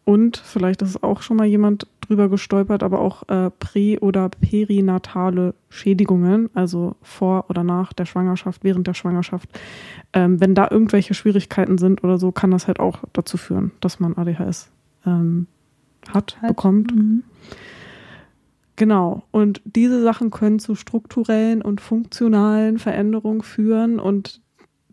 Und 0.09 0.37
vielleicht 0.37 0.81
ist 0.81 1.03
auch 1.03 1.21
schon 1.21 1.37
mal 1.37 1.45
jemand 1.45 1.85
drüber 2.01 2.29
gestolpert, 2.29 2.81
aber 2.81 2.99
auch 2.99 3.29
äh, 3.29 3.51
prä- 3.59 3.99
oder 3.99 4.29
perinatale 4.29 5.53
Schädigungen, 5.69 6.49
also 6.55 6.95
vor 7.03 7.45
oder 7.47 7.63
nach 7.63 7.93
der 7.93 8.05
Schwangerschaft, 8.05 8.63
während 8.63 8.87
der 8.87 8.95
Schwangerschaft. 8.95 9.47
Ähm, 10.11 10.41
wenn 10.41 10.55
da 10.55 10.67
irgendwelche 10.71 11.13
Schwierigkeiten 11.13 11.77
sind 11.77 12.03
oder 12.03 12.17
so, 12.17 12.31
kann 12.31 12.49
das 12.49 12.65
halt 12.65 12.79
auch 12.79 13.03
dazu 13.13 13.37
führen, 13.37 13.69
dass 13.81 13.99
man 13.99 14.17
ADHS 14.17 14.71
ähm, 15.05 15.45
hat, 16.11 16.41
Hat. 16.41 16.47
bekommt. 16.47 16.95
Mhm. 16.95 17.21
Genau. 18.77 19.21
Und 19.29 19.61
diese 19.63 20.01
Sachen 20.01 20.31
können 20.31 20.57
zu 20.57 20.73
strukturellen 20.73 21.61
und 21.61 21.81
funktionalen 21.81 22.79
Veränderungen 22.79 23.43
führen. 23.43 23.99
Und 23.99 24.41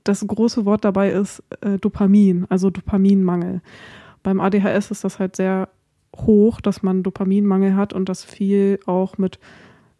das 0.04 0.26
große 0.26 0.66
Wort 0.66 0.84
dabei 0.84 1.10
ist 1.10 1.42
äh, 1.62 1.78
Dopamin, 1.78 2.44
also 2.50 2.68
Dopaminmangel. 2.68 3.62
Beim 4.26 4.40
ADHS 4.40 4.90
ist 4.90 5.04
das 5.04 5.20
halt 5.20 5.36
sehr 5.36 5.68
hoch, 6.16 6.60
dass 6.60 6.82
man 6.82 7.04
Dopaminmangel 7.04 7.76
hat 7.76 7.92
und 7.92 8.08
das 8.08 8.24
viel 8.24 8.80
auch 8.84 9.18
mit 9.18 9.38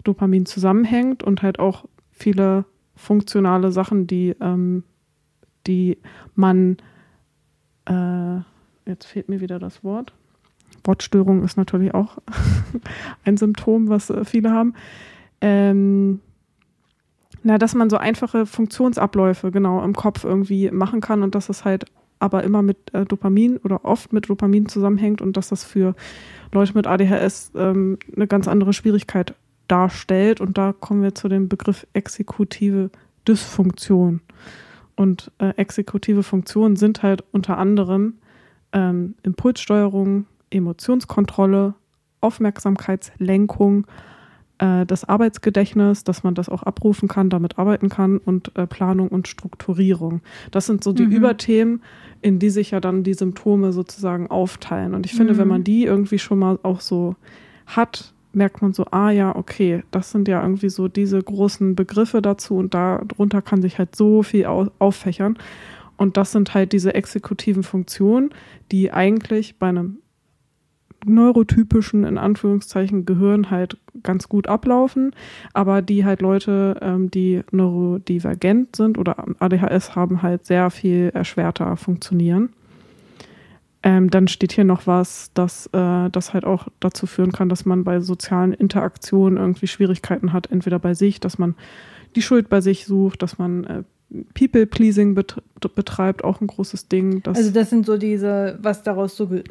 Dopamin 0.03 0.47
zusammenhängt 0.47 1.23
und 1.23 1.43
halt 1.43 1.61
auch 1.61 1.85
viele 2.11 2.65
funktionale 2.97 3.71
Sachen, 3.71 4.09
die, 4.09 4.35
ähm, 4.41 4.83
die 5.69 5.99
man, 6.35 6.79
äh, 7.89 8.39
jetzt 8.85 9.05
fehlt 9.05 9.29
mir 9.29 9.41
wieder 9.41 9.61
das 9.61 9.85
Wort. 9.85 10.13
Wortstörung 10.83 11.45
ist 11.45 11.57
natürlich 11.57 11.95
auch 11.95 12.19
ein 13.25 13.37
Symptom, 13.37 13.89
was 13.89 14.11
äh, 14.11 14.25
viele 14.25 14.51
haben. 14.51 14.75
Ähm, 15.41 16.19
na, 17.45 17.59
dass 17.59 17.77
man 17.77 17.91
so 17.91 17.97
einfache 17.97 18.45
Funktionsabläufe 18.45 19.53
genau 19.53 19.85
im 19.85 19.95
Kopf 19.95 20.25
irgendwie 20.25 20.73
machen 20.73 21.01
kann 21.01 21.23
und 21.23 21.37
dass 21.37 21.49
es 21.49 21.65
halt 21.65 21.85
aber 22.19 22.45
immer 22.45 22.63
mit 22.63 22.93
äh, 22.95 23.05
Dopamin 23.05 23.59
oder 23.59 23.85
oft 23.85 24.13
mit 24.13 24.29
Dopamin 24.29 24.69
zusammenhängt 24.69 25.21
und 25.21 25.37
dass 25.37 25.49
das 25.49 25.65
für 25.65 25.95
Leute 26.53 26.75
mit 26.75 26.87
ADHS 26.87 27.53
ähm, 27.55 27.99
eine 28.15 28.27
ganz 28.27 28.49
andere 28.49 28.73
Schwierigkeit 28.73 29.35
darstellt. 29.69 30.41
Und 30.41 30.59
da 30.59 30.73
kommen 30.73 31.03
wir 31.03 31.15
zu 31.15 31.29
dem 31.29 31.49
Begriff 31.49 31.87
exekutive 31.93 32.91
Dysfunktion. 33.27 34.21
Und 34.95 35.31
äh, 35.39 35.51
exekutive 35.57 36.23
Funktionen 36.23 36.77
sind 36.77 37.03
halt 37.03 37.23
unter 37.33 37.59
anderem 37.59 38.15
ähm, 38.73 39.15
Impulssteuerung, 39.23 40.27
Emotionskontrolle, 40.51 41.75
Aufmerksamkeitslenkung, 42.21 43.87
äh, 44.59 44.87
das 44.87 45.05
Arbeitsgedächtnis, 45.05 46.05
dass 46.05 46.23
man 46.23 46.35
das 46.35 46.49
auch 46.49 46.63
abrufen 46.63 47.09
kann, 47.09 47.31
damit 47.31 47.59
arbeiten 47.59 47.89
kann 47.89 48.19
und 48.19 48.57
äh, 48.57 48.67
Planung 48.67 49.09
und 49.09 49.29
Strukturierung. 49.29 50.21
Das 50.51 50.67
sind 50.67 50.83
so 50.83 50.93
die 50.93 51.07
Mhm. 51.07 51.13
Überthemen, 51.13 51.83
in 52.23 52.39
die 52.39 52.51
sich 52.51 52.71
ja 52.71 52.81
dann 52.81 53.03
die 53.03 53.15
Symptome 53.15 53.73
sozusagen 53.73 54.29
aufteilen. 54.31 54.95
Und 54.95 55.07
ich 55.07 55.15
finde, 55.15 55.35
Mhm. 55.35 55.39
wenn 55.39 55.49
man 55.49 55.65
die 55.65 55.85
irgendwie 55.85 56.19
schon 56.19 56.39
mal 56.39 56.59
auch 56.63 56.81
so 56.81 57.17
hat, 57.67 58.13
merkt 58.33 58.61
man 58.63 58.73
so, 58.75 58.85
ah 58.91 59.11
ja, 59.11 59.35
okay, 59.35 59.83
das 59.91 60.11
sind 60.11 60.29
ja 60.29 60.43
irgendwie 60.43 60.69
so 60.69 60.89
diese 60.89 61.23
großen 61.23 61.75
Begriffe 61.75 62.21
dazu 62.21 62.57
und 62.57 62.75
darunter 62.75 63.41
kann 63.43 63.63
sich 63.63 63.79
halt 63.79 63.97
so 63.97 64.23
viel 64.23 64.47
au 64.47 64.69
auffächern. 64.79 65.39
Und 65.97 66.19
das 66.19 66.33
sind 66.33 66.53
halt 66.53 66.73
diese 66.73 66.95
exekutiven 66.95 67.63
Funktionen, 67.63 68.31
die 68.71 68.93
eigentlich 68.93 69.59
bei 69.59 69.69
einem 69.69 69.99
neurotypischen, 71.05 72.05
in 72.05 72.19
Anführungszeichen, 72.19 73.05
Gehirn 73.05 73.51
halt 73.51 73.79
ganz 74.03 74.29
gut 74.29 74.49
ablaufen, 74.49 75.13
aber 75.53 75.83
die 75.83 76.05
halt 76.05 76.23
Leute, 76.23 76.79
ähm, 76.81 77.11
die 77.11 77.43
neurodivergent 77.51 78.77
sind 78.77 78.99
oder 78.99 79.25
ADHS 79.39 79.95
haben, 79.95 80.23
halt 80.23 80.47
sehr 80.47 80.71
viel 80.71 81.11
erschwerter 81.15 81.77
funktionieren. 81.77 82.51
Ähm, 83.83 84.11
dann 84.11 84.27
steht 84.27 84.53
hier 84.53 84.65
noch 84.65 84.87
was, 84.87 85.31
dass 85.35 85.67
äh, 85.69 86.11
das 86.11 86.35
halt 86.35 86.45
auch 86.45 86.67
dazu 86.81 87.07
führen 87.07 87.31
kann, 87.31 87.49
dass 87.49 87.65
man 87.65 87.85
bei 87.85 88.01
sozialen 88.01 88.53
Interaktionen 88.53 89.39
irgendwie 89.39 89.69
Schwierigkeiten 89.69 90.33
hat, 90.33 90.51
entweder 90.51 90.79
bei 90.79 90.95
sich, 90.95 91.21
dass 91.21 91.39
man 91.39 91.55
die 92.17 92.23
Schuld 92.23 92.49
bei 92.49 92.61
sich 92.61 92.87
sucht, 92.87 93.23
dass 93.23 93.39
man 93.39 93.65
äh, 93.65 93.83
People-Pleasing 94.35 95.15
bet 95.15 95.37
betreibt, 95.75 96.23
auch 96.23 96.41
ein 96.41 96.47
großes 96.47 96.89
Ding. 96.89 97.23
Also 97.27 97.51
das 97.51 97.71
sind 97.71 97.87
so 97.87 97.97
diese, 97.97 98.59
was 98.63 98.83
daraus 98.83 99.17
so 99.17 99.27
ge- 99.29 99.43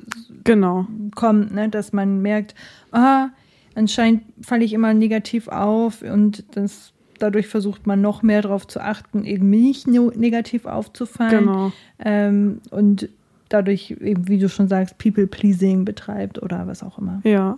genau, 0.43 0.87
kommt, 1.15 1.53
ne? 1.53 1.67
dass 1.69 1.91
man 1.93 2.21
merkt, 2.21 2.55
ah, 2.91 3.29
anscheinend 3.75 4.23
falle 4.41 4.63
ich 4.63 4.71
immer 4.73 4.93
negativ 4.93 5.47
auf 5.49 6.01
und 6.01 6.45
das, 6.55 6.93
dadurch 7.19 7.47
versucht 7.47 7.85
man 7.85 7.99
noch 8.01 8.23
mehr 8.23 8.41
darauf 8.41 8.65
zu 8.65 8.79
achten, 8.81 9.25
eben 9.25 9.49
nicht 9.49 9.87
negativ 9.87 10.65
aufzufallen 10.65 11.45
genau. 11.45 11.71
ähm, 11.99 12.61
und 12.71 13.09
dadurch 13.49 13.91
eben, 13.99 14.27
wie 14.29 14.37
du 14.39 14.47
schon 14.47 14.67
sagst, 14.69 14.97
People-Pleasing 14.97 15.83
betreibt 15.85 16.41
oder 16.41 16.65
was 16.67 16.81
auch 16.81 16.97
immer. 16.97 17.19
Ja. 17.25 17.57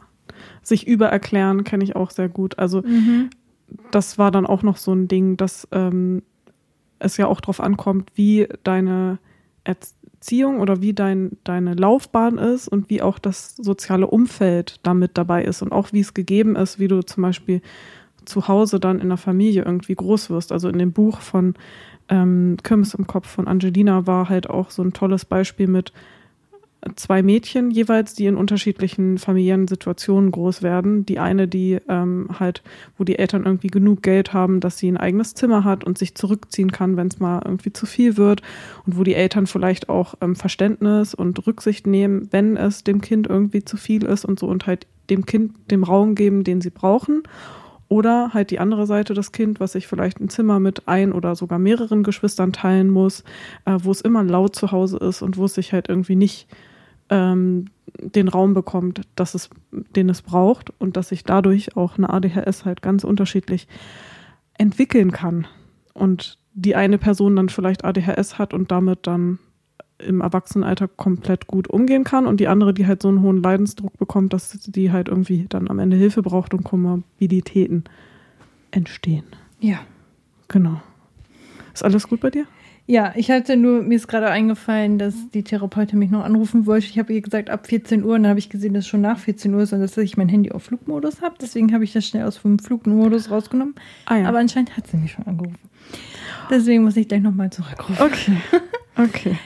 Sich 0.63 0.87
übererklären 0.87 1.63
kenne 1.63 1.83
ich 1.83 1.95
auch 1.95 2.09
sehr 2.11 2.27
gut. 2.29 2.57
Also 2.59 2.81
Mhm. 2.81 3.29
das 3.91 4.17
war 4.17 4.31
dann 4.31 4.45
auch 4.47 4.63
noch 4.63 4.77
so 4.77 4.93
ein 4.93 5.07
Ding, 5.07 5.37
dass 5.37 5.67
ähm, 5.71 6.23
es 6.99 7.17
ja 7.17 7.27
auch 7.27 7.41
darauf 7.41 7.59
ankommt, 7.59 8.11
wie 8.15 8.47
deine 8.63 9.19
Erziehung 9.63 10.59
oder 10.59 10.81
wie 10.81 10.93
dein, 10.93 11.37
deine 11.43 11.73
Laufbahn 11.73 12.37
ist 12.37 12.67
und 12.67 12.89
wie 12.89 13.01
auch 13.01 13.19
das 13.19 13.55
soziale 13.55 14.07
Umfeld 14.07 14.79
damit 14.83 15.17
dabei 15.17 15.43
ist 15.43 15.61
und 15.61 15.71
auch 15.71 15.93
wie 15.93 15.99
es 15.99 16.13
gegeben 16.13 16.55
ist, 16.55 16.79
wie 16.79 16.87
du 16.87 17.01
zum 17.01 17.23
Beispiel 17.23 17.61
zu 18.25 18.47
Hause 18.47 18.79
dann 18.79 18.99
in 18.99 19.09
der 19.09 19.17
Familie 19.17 19.63
irgendwie 19.63 19.95
groß 19.95 20.29
wirst. 20.29 20.51
Also 20.51 20.69
in 20.69 20.77
dem 20.77 20.91
Buch 20.91 21.21
von 21.21 21.55
ähm, 22.09 22.57
Kirmes 22.63 22.93
im 22.93 23.07
Kopf 23.07 23.27
von 23.27 23.47
Angelina 23.47 24.07
war 24.07 24.29
halt 24.29 24.49
auch 24.49 24.71
so 24.71 24.81
ein 24.81 24.93
tolles 24.93 25.25
Beispiel 25.25 25.67
mit 25.67 25.93
zwei 26.95 27.23
Mädchen 27.23 27.71
jeweils, 27.71 28.13
die 28.13 28.25
in 28.25 28.35
unterschiedlichen 28.35 29.17
familiären 29.17 29.67
Situationen 29.67 30.31
groß 30.31 30.61
werden. 30.61 31.05
Die 31.05 31.19
eine, 31.19 31.47
die 31.47 31.79
ähm, 31.89 32.29
halt, 32.39 32.61
wo 32.97 33.03
die 33.03 33.17
Eltern 33.17 33.45
irgendwie 33.45 33.67
genug 33.67 34.03
Geld 34.03 34.33
haben, 34.33 34.59
dass 34.59 34.77
sie 34.77 34.91
ein 34.91 34.97
eigenes 34.97 35.33
Zimmer 35.33 35.63
hat 35.63 35.83
und 35.83 35.97
sich 35.97 36.15
zurückziehen 36.15 36.71
kann, 36.71 36.97
wenn 36.97 37.07
es 37.07 37.19
mal 37.19 37.41
irgendwie 37.43 37.73
zu 37.73 37.85
viel 37.85 38.17
wird. 38.17 38.41
Und 38.85 38.97
wo 38.97 39.03
die 39.03 39.15
Eltern 39.15 39.47
vielleicht 39.47 39.89
auch 39.89 40.15
ähm, 40.21 40.35
Verständnis 40.35 41.13
und 41.13 41.45
Rücksicht 41.47 41.87
nehmen, 41.87 42.27
wenn 42.31 42.57
es 42.57 42.83
dem 42.83 43.01
Kind 43.01 43.27
irgendwie 43.27 43.63
zu 43.63 43.77
viel 43.77 44.03
ist 44.03 44.25
und 44.25 44.39
so 44.39 44.47
und 44.47 44.67
halt 44.67 44.87
dem 45.09 45.25
Kind 45.25 45.53
dem 45.71 45.83
Raum 45.83 46.15
geben, 46.15 46.43
den 46.43 46.61
sie 46.61 46.69
brauchen. 46.69 47.23
Oder 47.89 48.33
halt 48.33 48.51
die 48.51 48.59
andere 48.59 48.85
Seite, 48.85 49.13
das 49.13 49.31
Kind, 49.31 49.59
was 49.59 49.71
sich 49.71 49.87
vielleicht 49.87 50.19
ein 50.19 50.29
Zimmer 50.29 50.59
mit 50.59 50.87
ein 50.87 51.13
oder 51.13 51.35
sogar 51.35 51.57
mehreren 51.57 52.03
Geschwistern 52.03 52.51
teilen 52.51 52.89
muss, 52.89 53.23
äh, 53.65 53.77
wo 53.81 53.91
es 53.91 54.01
immer 54.01 54.23
laut 54.23 54.55
zu 54.55 54.71
Hause 54.71 54.97
ist 54.97 55.21
und 55.21 55.37
wo 55.37 55.45
es 55.45 55.53
sich 55.53 55.71
halt 55.71 55.87
irgendwie 55.87 56.17
nicht 56.17 56.47
ähm, 57.09 57.65
den 57.99 58.27
Raum 58.27 58.53
bekommt, 58.53 59.01
dass 59.15 59.35
es, 59.35 59.49
den 59.71 60.09
es 60.09 60.21
braucht 60.21 60.73
und 60.79 60.97
dass 60.97 61.09
sich 61.09 61.23
dadurch 61.23 61.77
auch 61.77 61.97
eine 61.97 62.09
ADHS 62.09 62.65
halt 62.65 62.81
ganz 62.81 63.03
unterschiedlich 63.03 63.67
entwickeln 64.57 65.11
kann. 65.11 65.47
Und 65.93 66.37
die 66.53 66.75
eine 66.75 66.97
Person 66.97 67.35
dann 67.35 67.49
vielleicht 67.49 67.85
ADHS 67.85 68.37
hat 68.37 68.53
und 68.53 68.71
damit 68.71 69.07
dann 69.07 69.39
im 69.99 70.21
Erwachsenenalter 70.21 70.87
komplett 70.87 71.47
gut 71.47 71.67
umgehen 71.67 72.03
kann 72.03 72.27
und 72.27 72.39
die 72.39 72.47
andere, 72.47 72.73
die 72.73 72.85
halt 72.85 73.01
so 73.01 73.07
einen 73.07 73.21
hohen 73.21 73.41
Leidensdruck 73.41 73.97
bekommt, 73.97 74.33
dass 74.33 74.51
die 74.51 74.91
halt 74.91 75.07
irgendwie 75.07 75.45
dann 75.49 75.69
am 75.69 75.79
Ende 75.79 75.97
Hilfe 75.97 76.21
braucht 76.21 76.53
und 76.53 76.63
Komorbiditäten 76.63 77.85
entstehen. 78.71 79.25
Ja. 79.59 79.79
Genau. 80.47 80.81
Ist 81.73 81.83
alles 81.83 82.07
gut 82.07 82.21
bei 82.21 82.29
dir? 82.29 82.45
Ja, 82.89 83.11
ich 83.17 83.29
hatte 83.29 83.57
nur, 83.57 83.81
mir 83.81 83.95
ist 83.95 84.07
gerade 84.07 84.29
eingefallen, 84.29 84.97
dass 84.97 85.13
die 85.33 85.43
Therapeutin 85.43 85.99
mich 85.99 86.09
noch 86.09 86.23
anrufen 86.23 86.65
wollte. 86.65 86.85
Ich 86.85 86.97
habe 86.97 87.11
ihr 87.11 87.21
gesagt, 87.21 87.49
ab 87.49 87.67
14 87.67 88.01
Uhr, 88.03 88.15
und 88.15 88.23
dann 88.23 88.29
habe 88.29 88.39
ich 88.39 88.49
gesehen, 88.49 88.73
dass 88.73 88.85
es 88.85 88.87
schon 88.87 89.01
nach 89.01 89.19
14 89.19 89.53
Uhr 89.53 89.61
ist 89.61 89.73
und 89.73 89.81
dass 89.81 89.97
ich 89.97 90.15
mein 90.15 90.29
Handy 90.29 90.53
auf 90.53 90.63
Flugmodus 90.63 91.21
habe. 91.21 91.35
Deswegen 91.41 91.73
habe 91.73 91.83
ich 91.83 91.91
das 91.91 92.05
schnell 92.07 92.25
aus 92.25 92.41
dem 92.41 92.59
Flugmodus 92.59 93.29
rausgenommen. 93.29 93.75
Ah, 94.05 94.15
ja. 94.15 94.29
Aber 94.29 94.39
anscheinend 94.39 94.77
hat 94.77 94.87
sie 94.87 94.95
mich 94.95 95.11
schon 95.11 95.27
angerufen. 95.27 95.59
Deswegen 96.49 96.83
muss 96.83 96.95
ich 96.95 97.09
gleich 97.09 97.21
nochmal 97.21 97.49
zurückrufen. 97.49 98.05
Okay. 98.05 98.37
Okay. 98.99 99.37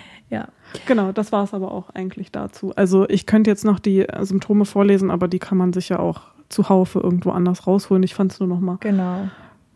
Genau, 0.85 1.11
das 1.11 1.31
war 1.31 1.43
es 1.43 1.53
aber 1.53 1.71
auch 1.71 1.89
eigentlich 1.91 2.31
dazu. 2.31 2.73
Also 2.75 3.07
ich 3.09 3.25
könnte 3.25 3.49
jetzt 3.49 3.65
noch 3.65 3.79
die 3.79 4.05
Symptome 4.21 4.65
vorlesen, 4.65 5.11
aber 5.11 5.27
die 5.27 5.39
kann 5.39 5.57
man 5.57 5.73
sich 5.73 5.89
ja 5.89 5.99
auch 5.99 6.21
zuhaufe 6.49 6.99
irgendwo 6.99 7.31
anders 7.31 7.67
rausholen. 7.67 8.03
Ich 8.03 8.13
fand 8.13 8.31
es 8.31 8.39
nur 8.39 8.49
noch 8.49 8.59
mal 8.59 8.77
Genau. 8.81 9.29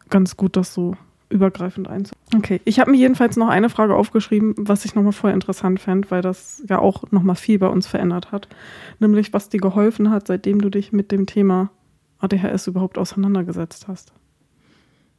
ganz 0.09 0.37
gut, 0.37 0.55
das 0.57 0.73
so 0.73 0.95
übergreifend 1.29 1.89
einzu. 1.89 2.13
Okay, 2.35 2.61
ich 2.65 2.79
habe 2.79 2.91
mir 2.91 2.97
jedenfalls 2.97 3.35
noch 3.35 3.47
eine 3.47 3.69
Frage 3.69 3.95
aufgeschrieben, 3.95 4.53
was 4.57 4.85
ich 4.85 4.93
nochmal 4.95 5.11
voll 5.11 5.31
interessant 5.31 5.79
fand, 5.79 6.11
weil 6.11 6.21
das 6.21 6.63
ja 6.69 6.79
auch 6.79 7.03
nochmal 7.11 7.35
viel 7.35 7.57
bei 7.59 7.67
uns 7.67 7.87
verändert 7.87 8.31
hat. 8.31 8.47
Nämlich, 8.99 9.33
was 9.33 9.49
dir 9.49 9.59
geholfen 9.59 10.11
hat, 10.11 10.27
seitdem 10.27 10.61
du 10.61 10.69
dich 10.69 10.91
mit 10.91 11.11
dem 11.11 11.25
Thema 11.25 11.71
ADHS 12.19 12.67
überhaupt 12.67 12.97
auseinandergesetzt 12.97 13.87
hast. 13.87 14.13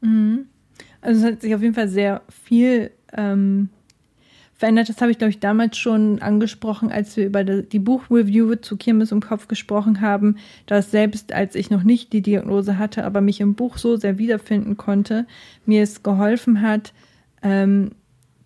Mhm. 0.00 0.46
Also 1.00 1.20
es 1.26 1.32
hat 1.32 1.40
sich 1.42 1.54
auf 1.54 1.62
jeden 1.62 1.74
Fall 1.74 1.88
sehr 1.88 2.22
viel 2.28 2.90
ähm, 3.12 3.68
verändert. 4.56 4.88
Das 4.88 5.00
habe 5.00 5.10
ich, 5.10 5.18
glaube 5.18 5.30
ich, 5.30 5.40
damals 5.40 5.76
schon 5.76 6.20
angesprochen, 6.22 6.90
als 6.90 7.16
wir 7.16 7.26
über 7.26 7.44
die 7.44 7.78
Buchreview 7.78 8.54
zu 8.56 8.76
Kirmes 8.76 9.12
im 9.12 9.20
Kopf 9.20 9.48
gesprochen 9.48 10.00
haben, 10.00 10.36
dass 10.66 10.90
selbst 10.90 11.32
als 11.32 11.54
ich 11.54 11.70
noch 11.70 11.82
nicht 11.82 12.12
die 12.12 12.22
Diagnose 12.22 12.78
hatte, 12.78 13.04
aber 13.04 13.20
mich 13.20 13.40
im 13.40 13.54
Buch 13.54 13.78
so 13.78 13.96
sehr 13.96 14.18
wiederfinden 14.18 14.76
konnte, 14.76 15.26
mir 15.66 15.82
es 15.82 16.02
geholfen 16.02 16.62
hat, 16.62 16.92
ähm, 17.42 17.92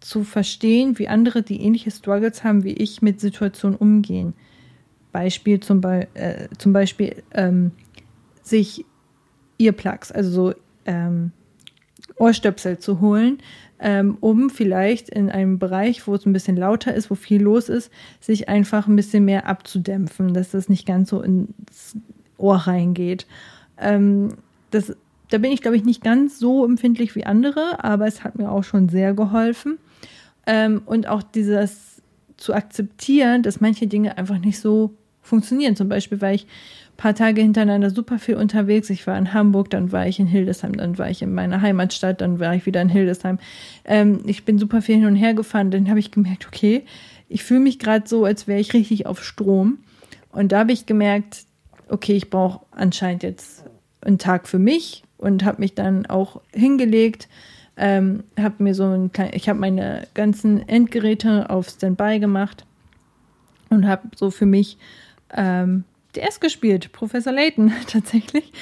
zu 0.00 0.24
verstehen, 0.24 0.98
wie 0.98 1.08
andere, 1.08 1.42
die 1.42 1.60
ähnliche 1.60 1.90
Struggles 1.90 2.42
haben 2.42 2.64
wie 2.64 2.72
ich, 2.72 3.02
mit 3.02 3.20
Situationen 3.20 3.76
umgehen. 3.76 4.34
Beispiel 5.12 5.60
zum, 5.60 5.80
Be 5.80 6.08
äh, 6.14 6.48
zum 6.58 6.72
Beispiel 6.72 7.22
ähm, 7.32 7.72
sich 8.42 8.84
Earplugs, 9.58 10.10
also 10.10 10.30
so 10.30 10.54
ähm, 10.86 11.32
Ohrstöpsel 12.16 12.78
zu 12.78 13.00
holen, 13.00 13.38
ähm, 13.80 14.18
um 14.20 14.50
vielleicht 14.50 15.08
in 15.08 15.30
einem 15.30 15.58
Bereich, 15.58 16.06
wo 16.06 16.14
es 16.14 16.26
ein 16.26 16.32
bisschen 16.32 16.56
lauter 16.56 16.94
ist, 16.94 17.10
wo 17.10 17.14
viel 17.14 17.42
los 17.42 17.68
ist, 17.68 17.90
sich 18.20 18.48
einfach 18.48 18.86
ein 18.86 18.96
bisschen 18.96 19.24
mehr 19.24 19.46
abzudämpfen, 19.46 20.34
dass 20.34 20.50
das 20.50 20.68
nicht 20.68 20.86
ganz 20.86 21.10
so 21.10 21.22
ins 21.22 21.96
Ohr 22.36 22.56
reingeht. 22.56 23.26
Ähm, 23.78 24.34
das, 24.70 24.94
da 25.30 25.38
bin 25.38 25.52
ich, 25.52 25.62
glaube 25.62 25.76
ich, 25.76 25.84
nicht 25.84 26.02
ganz 26.02 26.38
so 26.38 26.64
empfindlich 26.64 27.14
wie 27.14 27.24
andere, 27.24 27.82
aber 27.82 28.06
es 28.06 28.22
hat 28.22 28.36
mir 28.36 28.50
auch 28.50 28.64
schon 28.64 28.88
sehr 28.88 29.14
geholfen. 29.14 29.78
Ähm, 30.46 30.82
und 30.84 31.08
auch 31.08 31.22
dieses 31.22 32.02
zu 32.36 32.54
akzeptieren, 32.54 33.42
dass 33.42 33.60
manche 33.60 33.86
Dinge 33.86 34.18
einfach 34.18 34.38
nicht 34.38 34.58
so 34.58 34.94
funktionieren. 35.22 35.76
Zum 35.76 35.88
Beispiel, 35.88 36.20
weil 36.20 36.34
ich 36.34 36.46
paar 37.00 37.14
Tage 37.14 37.40
hintereinander 37.40 37.88
super 37.88 38.18
viel 38.18 38.36
unterwegs. 38.36 38.90
Ich 38.90 39.06
war 39.06 39.16
in 39.16 39.32
Hamburg, 39.32 39.70
dann 39.70 39.90
war 39.90 40.06
ich 40.06 40.20
in 40.20 40.26
Hildesheim, 40.26 40.76
dann 40.76 40.98
war 40.98 41.08
ich 41.08 41.22
in 41.22 41.32
meiner 41.32 41.62
Heimatstadt, 41.62 42.20
dann 42.20 42.38
war 42.38 42.54
ich 42.54 42.66
wieder 42.66 42.82
in 42.82 42.90
Hildesheim. 42.90 43.38
Ähm, 43.86 44.20
ich 44.26 44.44
bin 44.44 44.58
super 44.58 44.82
viel 44.82 44.96
hin 44.96 45.06
und 45.06 45.16
her 45.16 45.32
gefahren. 45.32 45.70
Dann 45.70 45.88
habe 45.88 45.98
ich 45.98 46.10
gemerkt, 46.10 46.46
okay, 46.46 46.84
ich 47.30 47.42
fühle 47.42 47.60
mich 47.60 47.78
gerade 47.78 48.06
so, 48.06 48.26
als 48.26 48.46
wäre 48.46 48.60
ich 48.60 48.74
richtig 48.74 49.06
auf 49.06 49.24
Strom. 49.24 49.78
Und 50.30 50.52
da 50.52 50.58
habe 50.58 50.72
ich 50.72 50.84
gemerkt, 50.84 51.44
okay, 51.88 52.12
ich 52.12 52.28
brauche 52.28 52.66
anscheinend 52.70 53.22
jetzt 53.22 53.64
einen 54.02 54.18
Tag 54.18 54.46
für 54.46 54.58
mich 54.58 55.02
und 55.16 55.42
habe 55.42 55.62
mich 55.62 55.74
dann 55.74 56.04
auch 56.04 56.42
hingelegt. 56.52 57.28
Ähm, 57.78 58.24
habe 58.38 58.62
mir 58.62 58.74
so 58.74 58.84
ein 58.84 59.10
klein, 59.10 59.30
ich 59.32 59.48
habe 59.48 59.58
meine 59.58 60.06
ganzen 60.12 60.68
Endgeräte 60.68 61.48
auf 61.48 61.70
Standby 61.70 62.20
gemacht 62.20 62.66
und 63.70 63.88
habe 63.88 64.02
so 64.16 64.30
für 64.30 64.44
mich 64.44 64.76
ähm, 65.34 65.84
DS 66.16 66.40
gespielt, 66.40 66.92
Professor 66.92 67.32
Layton 67.32 67.72
tatsächlich. 67.86 68.52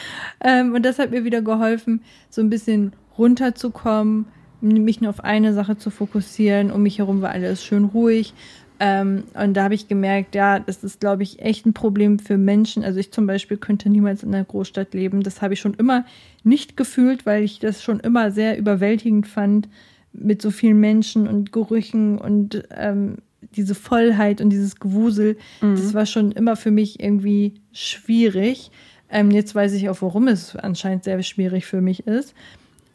Ähm, 0.40 0.74
und 0.74 0.84
das 0.84 0.98
hat 0.98 1.10
mir 1.10 1.24
wieder 1.24 1.42
geholfen, 1.42 2.02
so 2.30 2.40
ein 2.40 2.50
bisschen 2.50 2.92
runterzukommen, 3.16 4.26
mich 4.60 5.00
nur 5.00 5.10
auf 5.10 5.24
eine 5.24 5.52
Sache 5.52 5.76
zu 5.76 5.90
fokussieren. 5.90 6.70
Um 6.70 6.82
mich 6.82 6.98
herum 6.98 7.22
war 7.22 7.30
alles 7.30 7.64
schön 7.64 7.84
ruhig. 7.84 8.34
Ähm, 8.80 9.24
und 9.34 9.54
da 9.54 9.64
habe 9.64 9.74
ich 9.74 9.88
gemerkt, 9.88 10.34
ja, 10.34 10.60
das 10.60 10.84
ist, 10.84 11.00
glaube 11.00 11.24
ich, 11.24 11.40
echt 11.40 11.66
ein 11.66 11.74
Problem 11.74 12.18
für 12.18 12.38
Menschen. 12.38 12.84
Also 12.84 13.00
ich 13.00 13.12
zum 13.12 13.26
Beispiel 13.26 13.56
könnte 13.56 13.88
niemals 13.88 14.22
in 14.22 14.34
einer 14.34 14.44
Großstadt 14.44 14.94
leben. 14.94 15.22
Das 15.22 15.42
habe 15.42 15.54
ich 15.54 15.60
schon 15.60 15.74
immer 15.74 16.04
nicht 16.44 16.76
gefühlt, 16.76 17.26
weil 17.26 17.42
ich 17.42 17.58
das 17.58 17.82
schon 17.82 18.00
immer 18.00 18.30
sehr 18.30 18.56
überwältigend 18.56 19.26
fand 19.26 19.68
mit 20.12 20.42
so 20.42 20.50
vielen 20.50 20.78
Menschen 20.78 21.26
und 21.26 21.52
Gerüchen 21.52 22.18
und 22.18 22.64
ähm, 22.70 23.16
diese 23.40 23.74
Vollheit 23.74 24.40
und 24.40 24.50
dieses 24.50 24.76
Gewusel, 24.76 25.36
mhm. 25.60 25.76
das 25.76 25.94
war 25.94 26.06
schon 26.06 26.32
immer 26.32 26.56
für 26.56 26.70
mich 26.70 27.00
irgendwie 27.00 27.54
schwierig. 27.72 28.70
Ähm, 29.10 29.30
jetzt 29.30 29.54
weiß 29.54 29.72
ich 29.72 29.88
auch, 29.88 30.02
warum 30.02 30.28
es 30.28 30.56
anscheinend 30.56 31.04
sehr 31.04 31.22
schwierig 31.22 31.66
für 31.66 31.80
mich 31.80 32.06
ist. 32.06 32.34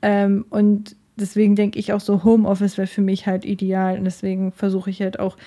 Ähm, 0.01 0.45
und 0.49 0.95
deswegen 1.15 1.55
denke 1.55 1.79
ich 1.79 1.93
auch 1.93 2.01
so, 2.01 2.23
Homeoffice 2.23 2.77
wäre 2.77 2.87
für 2.87 3.01
mich 3.01 3.25
halt 3.25 3.45
ideal. 3.45 3.97
Und 3.97 4.05
deswegen 4.05 4.51
versuche 4.51 4.89
ich 4.89 5.01
halt 5.01 5.19
auch, 5.19 5.37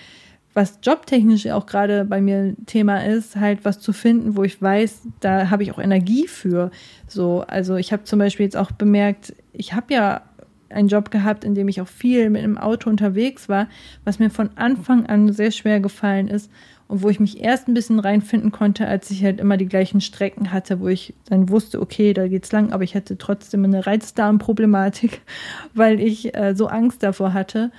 was 0.55 0.78
jobtechnisch 0.82 1.47
auch 1.49 1.66
gerade 1.66 2.07
bei 2.07 2.22
mir 2.22 2.57
Thema 2.64 3.05
ist, 3.05 3.36
halt 3.36 3.64
was 3.64 3.78
zu 3.78 3.92
finden, 3.92 4.36
wo 4.36 4.42
ich 4.42 4.61
weiß, 4.61 5.03
da 5.20 5.51
habe 5.51 5.62
ich 5.62 5.70
auch 5.70 5.78
Energie 5.78 6.26
für. 6.26 6.70
So, 7.07 7.44
also 7.47 7.76
ich 7.76 7.92
habe 7.92 8.05
zum 8.05 8.18
Beispiel 8.18 8.44
jetzt 8.44 8.57
auch 8.57 8.72
bemerkt, 8.72 9.34
ich 9.53 9.74
habe 9.74 9.92
ja 9.92 10.22
einen 10.71 10.89
Job 10.89 11.11
gehabt, 11.11 11.45
in 11.45 11.55
dem 11.55 11.69
ich 11.69 11.81
auch 11.81 11.89
viel 11.89 12.31
mit 12.31 12.43
dem 12.43 12.59
Auto 12.59 12.91
unterwegs 12.91 13.49
war, 13.49 13.69
was 14.05 14.19
mir 14.19 14.31
von 14.31 14.51
Anfang 14.57 15.07
an 15.07 15.33
sehr 15.33 15.51
schwer 15.51 15.81
gefallen 15.81 16.29
ist 16.29 16.51
und 16.89 17.03
wo 17.03 17.09
ich 17.09 17.21
mich 17.21 17.41
erst 17.43 17.69
ein 17.69 17.75
bisschen 17.75 17.99
reinfinden 17.99 18.53
konnte, 18.53 18.87
als 18.87 19.11
ich 19.11 19.25
halt 19.25 19.41
immer 19.41 19.57
die 19.57 19.67
gleichen 19.67 20.01
Strecken 20.01 20.53
hatte, 20.53 20.81
wo 20.81 20.89
ich 20.89 21.14
dann 21.29 21.49
wusste, 21.49 21.81
okay, 21.81 22.12
da 22.12 22.29
geht's 22.29 22.53
lang, 22.53 22.73
aber 22.73 22.85
ich 22.85 22.95
hatte 22.95 23.19
trotzdem 23.19 23.64
eine 23.64 23.87
Reizdarmproblematik, 23.87 25.21
weil 25.75 26.01
ich 26.01 26.37
äh, 26.37 26.55
so 26.55 26.67
Angst 26.67 27.03
davor 27.03 27.33
hatte 27.33 27.71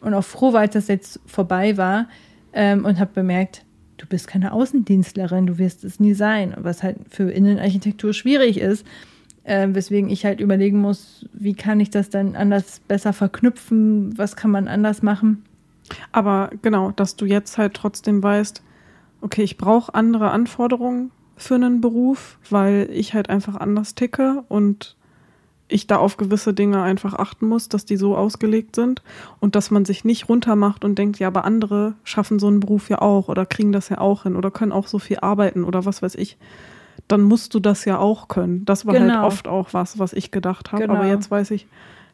und 0.00 0.14
auch 0.14 0.24
froh 0.24 0.52
war, 0.52 0.60
als 0.60 0.74
das 0.74 0.88
jetzt 0.88 1.20
vorbei 1.26 1.76
war 1.76 2.08
ähm, 2.52 2.84
und 2.84 2.98
habe 2.98 3.10
bemerkt, 3.14 3.64
du 3.96 4.06
bist 4.06 4.26
keine 4.26 4.52
Außendienstlerin, 4.52 5.46
du 5.46 5.58
wirst 5.58 5.84
es 5.84 6.00
nie 6.00 6.14
sein, 6.14 6.54
was 6.58 6.82
halt 6.82 6.96
für 7.08 7.30
Innenarchitektur 7.30 8.12
schwierig 8.12 8.58
ist 8.58 8.84
äh, 9.44 9.68
weswegen 9.70 10.10
ich 10.10 10.24
halt 10.24 10.40
überlegen 10.40 10.80
muss, 10.80 11.26
wie 11.32 11.54
kann 11.54 11.80
ich 11.80 11.90
das 11.90 12.10
dann 12.10 12.34
anders 12.34 12.80
besser 12.88 13.12
verknüpfen, 13.12 14.16
was 14.16 14.36
kann 14.36 14.50
man 14.50 14.68
anders 14.68 15.02
machen. 15.02 15.44
Aber 16.12 16.50
genau, 16.62 16.90
dass 16.90 17.16
du 17.16 17.26
jetzt 17.26 17.58
halt 17.58 17.74
trotzdem 17.74 18.22
weißt, 18.22 18.62
okay, 19.20 19.42
ich 19.42 19.58
brauche 19.58 19.94
andere 19.94 20.30
Anforderungen 20.30 21.10
für 21.36 21.54
einen 21.54 21.80
Beruf, 21.80 22.38
weil 22.48 22.88
ich 22.92 23.14
halt 23.14 23.28
einfach 23.28 23.56
anders 23.56 23.94
ticke 23.94 24.44
und 24.48 24.96
ich 25.68 25.86
da 25.86 25.96
auf 25.96 26.16
gewisse 26.16 26.52
Dinge 26.54 26.82
einfach 26.82 27.14
achten 27.14 27.46
muss, 27.46 27.68
dass 27.68 27.84
die 27.84 27.96
so 27.96 28.16
ausgelegt 28.16 28.76
sind 28.76 29.02
und 29.40 29.56
dass 29.56 29.70
man 29.70 29.84
sich 29.84 30.04
nicht 30.04 30.28
runtermacht 30.28 30.84
und 30.84 30.98
denkt, 30.98 31.18
ja, 31.18 31.28
aber 31.28 31.44
andere 31.44 31.94
schaffen 32.04 32.38
so 32.38 32.46
einen 32.46 32.60
Beruf 32.60 32.90
ja 32.90 33.00
auch 33.00 33.28
oder 33.28 33.46
kriegen 33.46 33.72
das 33.72 33.88
ja 33.88 33.98
auch 33.98 34.24
hin 34.24 34.36
oder 34.36 34.50
können 34.50 34.72
auch 34.72 34.86
so 34.86 34.98
viel 34.98 35.18
arbeiten 35.20 35.64
oder 35.64 35.84
was 35.84 36.02
weiß 36.02 36.14
ich 36.16 36.36
dann 37.08 37.22
musst 37.22 37.54
du 37.54 37.60
das 37.60 37.84
ja 37.84 37.98
auch 37.98 38.28
können. 38.28 38.64
Das 38.64 38.86
war 38.86 38.94
halt 38.94 39.02
genau. 39.02 39.22
halt 39.22 39.26
oft 39.26 39.48
auch 39.48 39.68
was, 39.72 39.98
was 39.98 40.12
ich 40.12 40.30
gedacht 40.30 40.72
habe. 40.72 40.82
Genau. 40.82 40.94
Aber 40.94 41.06
jetzt 41.06 41.30
weiß 41.30 41.50
ich, 41.50 41.66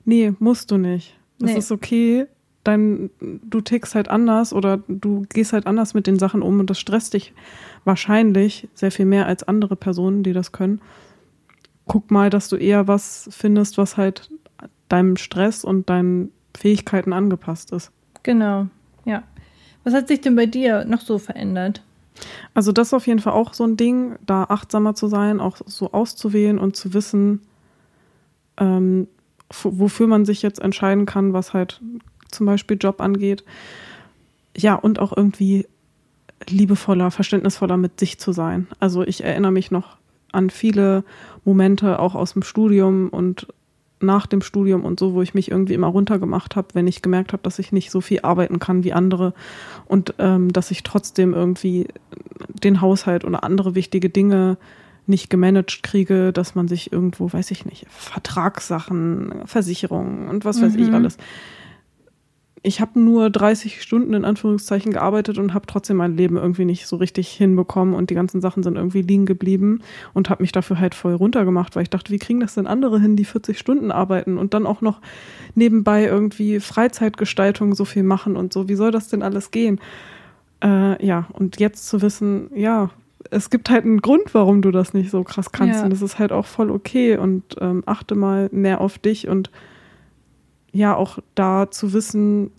nee, 0.04 0.32
musst 0.38 0.70
du 0.70 0.78
nicht. 0.78 1.16
Es 1.38 1.44
nee. 1.44 1.58
ist 1.58 1.72
okay, 1.72 2.26
dein, 2.64 3.10
du 3.20 3.60
tickst 3.60 3.94
halt 3.94 4.08
anders 4.08 4.52
oder 4.52 4.80
du 4.88 5.24
gehst 5.32 5.52
halt 5.52 5.66
anders 5.66 5.94
mit 5.94 6.06
den 6.06 6.18
Sachen 6.18 6.42
um 6.42 6.60
und 6.60 6.68
das 6.68 6.78
stresst 6.78 7.14
dich 7.14 7.32
wahrscheinlich 7.84 8.68
sehr 8.74 8.90
viel 8.90 9.06
mehr 9.06 9.26
als 9.26 9.42
andere 9.42 9.76
Personen, 9.76 10.22
die 10.22 10.32
das 10.32 10.52
können. 10.52 10.80
Guck 11.86 12.10
mal, 12.10 12.30
dass 12.30 12.48
du 12.48 12.56
eher 12.56 12.88
was 12.88 13.28
findest, 13.32 13.78
was 13.78 13.96
halt 13.96 14.30
deinem 14.88 15.16
Stress 15.16 15.64
und 15.64 15.88
deinen 15.88 16.30
Fähigkeiten 16.56 17.12
angepasst 17.12 17.72
ist. 17.72 17.90
Genau, 18.22 18.66
ja. 19.04 19.22
Was 19.82 19.94
hat 19.94 20.08
sich 20.08 20.20
denn 20.20 20.36
bei 20.36 20.46
dir 20.46 20.84
noch 20.84 21.00
so 21.00 21.18
verändert? 21.18 21.82
Also 22.54 22.72
das 22.72 22.88
ist 22.88 22.94
auf 22.94 23.06
jeden 23.06 23.20
Fall 23.20 23.32
auch 23.32 23.54
so 23.54 23.64
ein 23.64 23.76
Ding, 23.76 24.16
da 24.26 24.44
achtsamer 24.44 24.94
zu 24.94 25.08
sein, 25.08 25.40
auch 25.40 25.58
so 25.66 25.92
auszuwählen 25.92 26.58
und 26.58 26.76
zu 26.76 26.94
wissen, 26.94 27.42
ähm, 28.58 29.08
wofür 29.62 30.06
man 30.06 30.24
sich 30.24 30.42
jetzt 30.42 30.60
entscheiden 30.60 31.06
kann, 31.06 31.32
was 31.32 31.54
halt 31.54 31.80
zum 32.30 32.46
Beispiel 32.46 32.76
Job 32.80 33.00
angeht. 33.00 33.44
Ja, 34.56 34.74
und 34.74 34.98
auch 34.98 35.16
irgendwie 35.16 35.66
liebevoller, 36.48 37.10
verständnisvoller 37.10 37.76
mit 37.76 37.98
sich 38.00 38.18
zu 38.18 38.32
sein. 38.32 38.66
Also 38.78 39.02
ich 39.02 39.24
erinnere 39.24 39.52
mich 39.52 39.70
noch 39.70 39.96
an 40.32 40.50
viele 40.50 41.04
Momente 41.44 41.98
auch 41.98 42.14
aus 42.14 42.32
dem 42.32 42.42
Studium 42.42 43.08
und 43.08 43.48
nach 44.02 44.26
dem 44.26 44.40
Studium 44.40 44.84
und 44.84 44.98
so, 44.98 45.14
wo 45.14 45.22
ich 45.22 45.34
mich 45.34 45.50
irgendwie 45.50 45.74
immer 45.74 45.88
runtergemacht 45.88 46.56
habe, 46.56 46.68
wenn 46.72 46.86
ich 46.86 47.02
gemerkt 47.02 47.32
habe, 47.32 47.42
dass 47.42 47.58
ich 47.58 47.72
nicht 47.72 47.90
so 47.90 48.00
viel 48.00 48.20
arbeiten 48.22 48.58
kann 48.58 48.84
wie 48.84 48.92
andere 48.92 49.34
und 49.86 50.14
ähm, 50.18 50.52
dass 50.52 50.70
ich 50.70 50.82
trotzdem 50.82 51.34
irgendwie 51.34 51.88
den 52.62 52.80
Haushalt 52.80 53.24
oder 53.24 53.44
andere 53.44 53.74
wichtige 53.74 54.08
Dinge 54.08 54.56
nicht 55.06 55.28
gemanagt 55.28 55.82
kriege, 55.82 56.32
dass 56.32 56.54
man 56.54 56.68
sich 56.68 56.92
irgendwo, 56.92 57.32
weiß 57.32 57.50
ich 57.50 57.66
nicht, 57.66 57.86
Vertragssachen, 57.88 59.42
Versicherungen 59.44 60.28
und 60.28 60.44
was 60.44 60.62
weiß 60.62 60.74
mhm. 60.74 60.82
ich 60.82 60.92
alles 60.92 61.18
ich 62.62 62.80
habe 62.80 63.00
nur 63.00 63.30
30 63.30 63.80
Stunden 63.80 64.12
in 64.12 64.26
Anführungszeichen 64.26 64.92
gearbeitet 64.92 65.38
und 65.38 65.54
habe 65.54 65.66
trotzdem 65.66 65.96
mein 65.96 66.16
Leben 66.16 66.36
irgendwie 66.36 66.66
nicht 66.66 66.86
so 66.86 66.96
richtig 66.96 67.30
hinbekommen 67.30 67.94
und 67.94 68.10
die 68.10 68.14
ganzen 68.14 68.42
Sachen 68.42 68.62
sind 68.62 68.76
irgendwie 68.76 69.00
liegen 69.00 69.24
geblieben 69.24 69.80
und 70.12 70.28
habe 70.28 70.42
mich 70.42 70.52
dafür 70.52 70.78
halt 70.78 70.94
voll 70.94 71.14
runtergemacht, 71.14 71.74
weil 71.74 71.84
ich 71.84 71.90
dachte, 71.90 72.12
wie 72.12 72.18
kriegen 72.18 72.40
das 72.40 72.54
denn 72.54 72.66
andere 72.66 73.00
hin, 73.00 73.16
die 73.16 73.24
40 73.24 73.58
Stunden 73.58 73.90
arbeiten 73.90 74.36
und 74.36 74.52
dann 74.52 74.66
auch 74.66 74.82
noch 74.82 75.00
nebenbei 75.54 76.04
irgendwie 76.04 76.60
Freizeitgestaltung 76.60 77.74
so 77.74 77.86
viel 77.86 78.02
machen 78.02 78.36
und 78.36 78.52
so, 78.52 78.68
wie 78.68 78.74
soll 78.74 78.90
das 78.90 79.08
denn 79.08 79.22
alles 79.22 79.50
gehen? 79.50 79.80
Äh, 80.62 81.04
ja, 81.04 81.28
und 81.32 81.58
jetzt 81.60 81.88
zu 81.88 82.02
wissen, 82.02 82.50
ja, 82.54 82.90
es 83.30 83.48
gibt 83.48 83.70
halt 83.70 83.84
einen 83.84 84.02
Grund, 84.02 84.34
warum 84.34 84.60
du 84.60 84.70
das 84.70 84.92
nicht 84.92 85.10
so 85.10 85.24
krass 85.24 85.50
kannst 85.50 85.78
ja. 85.78 85.84
und 85.84 85.90
das 85.90 86.02
ist 86.02 86.18
halt 86.18 86.32
auch 86.32 86.46
voll 86.46 86.70
okay 86.70 87.16
und 87.16 87.42
ähm, 87.58 87.82
achte 87.86 88.14
mal 88.14 88.50
mehr 88.52 88.82
auf 88.82 88.98
dich 88.98 89.28
und 89.28 89.50
ja 90.72 90.94
auch 90.94 91.18
da 91.34 91.70
zu 91.70 91.92
wissen, 91.92 92.50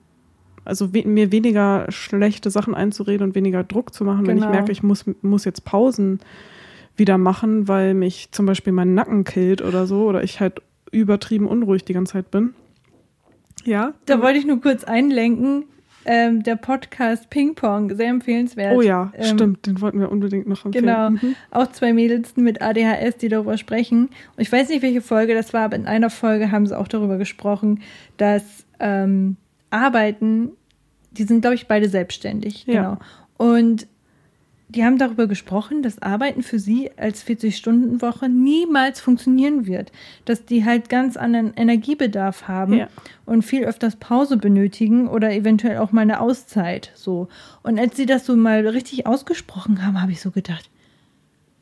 also 0.66 0.94
we 0.94 1.04
mir 1.06 1.32
weniger 1.32 1.86
schlechte 1.90 2.50
Sachen 2.50 2.76
einzureden 2.76 3.30
und 3.30 3.36
weniger 3.36 3.64
Druck 3.64 3.94
zu 3.94 4.04
machen, 4.04 4.26
genau. 4.26 4.30
wenn 4.30 4.38
ich 4.38 4.44
genau. 4.44 4.54
merke, 4.54 4.72
ich 4.72 4.84
muss, 4.84 5.06
muss 5.22 5.46
jetzt 5.46 5.66
Pausen 5.66 6.20
wieder 6.96 7.18
machen, 7.18 7.68
weil 7.68 7.94
mich 7.94 8.32
zum 8.32 8.46
Beispiel 8.46 8.74
mein 8.74 8.94
Nacken 8.94 9.24
killt 9.24 9.62
oder 9.62 9.88
so 9.88 10.06
oder 10.06 10.24
ich 10.24 10.40
halt 10.40 10.62
übertrieben 10.92 11.48
unruhig 11.48 11.86
die 11.86 11.94
ganze 11.94 12.14
Zeit 12.14 12.32
bin. 12.32 12.54
Ja. 13.64 13.94
Da 14.06 14.22
wollte 14.22 14.40
ich 14.40 14.46
nur 14.46 14.60
kurz 14.60 14.84
einlenken 14.84 15.66
ähm, 16.06 16.44
der 16.44 16.56
Podcast 16.56 17.30
Ping 17.30 17.56
Pong, 17.56 17.96
sehr 17.96 18.10
empfehlenswert. 18.10 18.76
Oh 18.76 18.82
ja, 18.82 19.12
ähm, 19.16 19.36
stimmt, 19.36 19.66
den 19.66 19.82
wollten 19.82 20.00
wir 20.00 20.12
unbedingt 20.12 20.48
noch 20.48 20.66
empfehlen. 20.66 20.86
Genau, 20.86 21.10
mhm. 21.12 21.36
auch 21.52 21.68
zwei 21.72 21.94
Mädels 21.94 22.36
mit 22.38 22.62
ADHS, 22.62 23.18
die 23.18 23.30
darüber 23.30 23.58
sprechen. 23.58 24.08
Und 24.36 24.42
ich 24.42 24.52
weiß 24.52 24.70
nicht, 24.70 24.82
welche 24.82 25.02
Folge 25.02 25.34
das 25.34 25.54
war, 25.54 25.64
aber 25.66 25.76
in 25.76 25.86
einer 25.86 26.10
Folge 26.10 26.52
haben 26.52 26.66
sie 26.66 26.78
auch 26.78 26.88
darüber 26.88 27.18
gesprochen, 27.18 27.82
dass 28.18 28.66
ähm, 28.80 29.38
Arbeiten, 29.70 30.52
die 31.12 31.24
sind, 31.24 31.42
glaube 31.42 31.56
ich, 31.56 31.68
beide 31.68 31.90
selbstständig. 31.90 32.66
Ja. 32.66 32.74
Genau. 32.74 32.98
Und 33.38 33.88
die 34.74 34.86
haben 34.86 34.98
darüber 34.98 35.28
gesprochen, 35.28 35.84
dass 35.84 36.02
Arbeiten 36.02 36.44
für 36.44 36.58
sie 36.58 36.92
als 36.96 37.26
40-Stunden-Woche 37.26 38.30
niemals 38.30 39.02
funktionieren 39.02 39.66
wird. 39.68 39.92
Dass 40.24 40.46
die 40.46 40.64
halt 40.64 40.88
ganz 40.88 41.18
anderen 41.18 41.54
Energiebedarf 41.56 42.48
haben 42.48 42.74
ja. 42.74 42.88
und 43.26 43.44
viel 43.44 43.66
öfters 43.66 43.98
Pause 43.98 44.38
benötigen 44.38 45.10
oder 45.10 45.34
eventuell 45.34 45.78
auch 45.80 45.92
mal 45.92 46.02
eine 46.02 46.22
Auszeit. 46.22 46.92
So. 46.96 47.28
Und 47.64 47.80
als 47.80 47.98
sie 47.98 48.06
das 48.06 48.26
so 48.26 48.36
mal 48.38 48.66
richtig 48.66 49.06
ausgesprochen 49.06 49.86
haben, 49.86 50.02
habe 50.02 50.14
ich 50.14 50.22
so 50.22 50.32
gedacht, 50.32 50.70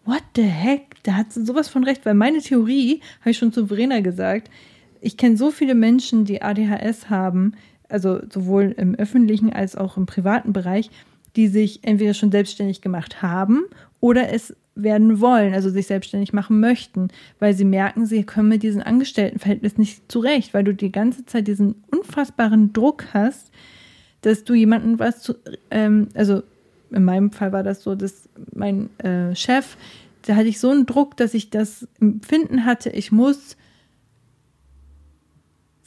what 0.05 0.23
the 0.35 0.43
heck? 0.43 0.95
Da 1.03 1.13
hat 1.13 1.33
sie 1.33 1.45
sowas 1.45 1.67
von 1.67 1.83
recht, 1.83 2.05
weil 2.05 2.13
meine 2.13 2.39
Theorie, 2.39 3.01
habe 3.21 3.31
ich 3.31 3.37
schon 3.37 3.51
zu 3.51 3.67
Verena 3.67 4.01
gesagt, 4.01 4.51
ich 5.01 5.17
kenne 5.17 5.35
so 5.35 5.49
viele 5.49 5.73
Menschen, 5.73 6.25
die 6.25 6.41
ADHS 6.41 7.09
haben, 7.09 7.53
also 7.87 8.19
sowohl 8.29 8.75
im 8.77 8.93
öffentlichen 8.93 9.51
als 9.51 9.75
auch 9.75 9.97
im 9.97 10.05
privaten 10.05 10.53
Bereich, 10.53 10.91
die 11.35 11.47
sich 11.47 11.83
entweder 11.83 12.13
schon 12.13 12.31
selbstständig 12.31 12.81
gemacht 12.81 13.21
haben 13.21 13.63
oder 13.99 14.31
es 14.31 14.55
werden 14.75 15.19
wollen, 15.19 15.53
also 15.53 15.69
sich 15.69 15.87
selbstständig 15.87 16.33
machen 16.33 16.59
möchten, 16.59 17.09
weil 17.39 17.53
sie 17.53 17.65
merken, 17.65 18.05
sie 18.05 18.23
kommen 18.23 18.49
mit 18.49 18.63
diesem 18.63 18.81
Angestelltenverhältnis 18.81 19.77
nicht 19.77 20.11
zurecht, 20.11 20.53
weil 20.53 20.63
du 20.63 20.73
die 20.73 20.91
ganze 20.91 21.25
Zeit 21.25 21.47
diesen 21.47 21.75
unfassbaren 21.91 22.73
Druck 22.73 23.05
hast, 23.13 23.51
dass 24.21 24.43
du 24.43 24.53
jemanden 24.53 24.99
was 24.99 25.21
zu, 25.21 25.35
ähm, 25.71 26.09
also 26.13 26.43
in 26.91 27.03
meinem 27.03 27.31
Fall 27.31 27.51
war 27.51 27.63
das 27.63 27.83
so, 27.83 27.95
dass 27.95 28.29
mein 28.53 28.89
äh, 28.99 29.35
Chef, 29.35 29.77
da 30.23 30.35
hatte 30.35 30.47
ich 30.47 30.59
so 30.59 30.69
einen 30.69 30.85
Druck, 30.85 31.17
dass 31.17 31.33
ich 31.33 31.49
das 31.49 31.87
Empfinden 31.99 32.65
hatte, 32.65 32.89
ich 32.89 33.11
muss 33.11 33.57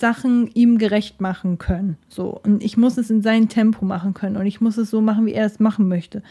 Sachen 0.02 0.50
ihm 0.52 0.78
gerecht 0.78 1.20
machen 1.20 1.58
können. 1.58 1.96
So. 2.08 2.40
Und 2.42 2.64
ich 2.64 2.76
muss 2.76 2.98
es 2.98 3.08
in 3.08 3.22
seinem 3.22 3.48
Tempo 3.48 3.84
machen 3.84 4.14
können. 4.14 4.36
Und 4.36 4.46
ich 4.46 4.60
muss 4.60 4.76
es 4.76 4.90
so 4.90 5.00
machen, 5.00 5.26
wie 5.26 5.32
er 5.32 5.46
es 5.46 5.60
machen 5.60 5.86
möchte. 5.86 6.24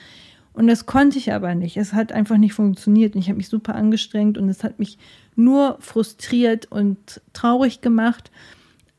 Und 0.52 0.68
das 0.68 0.85
konnte 0.85 1.18
ich 1.18 1.31
aber 1.31 1.56
nicht. 1.56 1.77
Es 1.77 1.93
hat 1.93 2.11
einfach 2.11 2.35
nicht 2.35 2.52
funktioniert. 2.52 3.15
Und 3.15 3.22
ich 3.22 3.30
habe 3.30 3.38
mich 3.38 3.48
super 3.48 3.73
angestrengt 3.73 4.38
und 4.38 4.49
es 4.49 4.65
hat 4.65 4.77
mich 4.77 4.98
nur 5.38 5.77
frustriert 5.80 6.69
und 6.69 7.22
traurig 7.31 7.80
gemacht. 7.80 8.30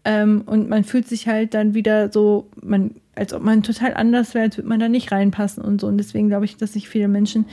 Ähm, 0.07 0.41
und 0.47 0.71
man 0.71 0.85
fühlt 0.85 1.07
sich 1.07 1.29
halt 1.29 1.53
dann 1.53 1.75
wieder 1.75 2.11
so, 2.11 2.49
man, 2.63 2.93
als 3.15 3.35
ob 3.35 3.43
man 3.43 3.63
total 3.63 3.93
anders 3.93 4.33
wäre, 4.33 4.47
als 4.47 4.57
würde 4.57 4.71
man 4.71 4.81
da 4.81 4.89
nicht 4.89 5.13
reinpassen 5.13 5.63
und 5.63 5.83
so. 5.83 5.87
Und 5.87 5.99
deswegen 5.99 6.29
glaube 6.29 6.47
ich, 6.47 6.57
dass 6.57 6.73
sich 6.73 6.89
viele 6.89 7.09
Menschen 7.09 7.45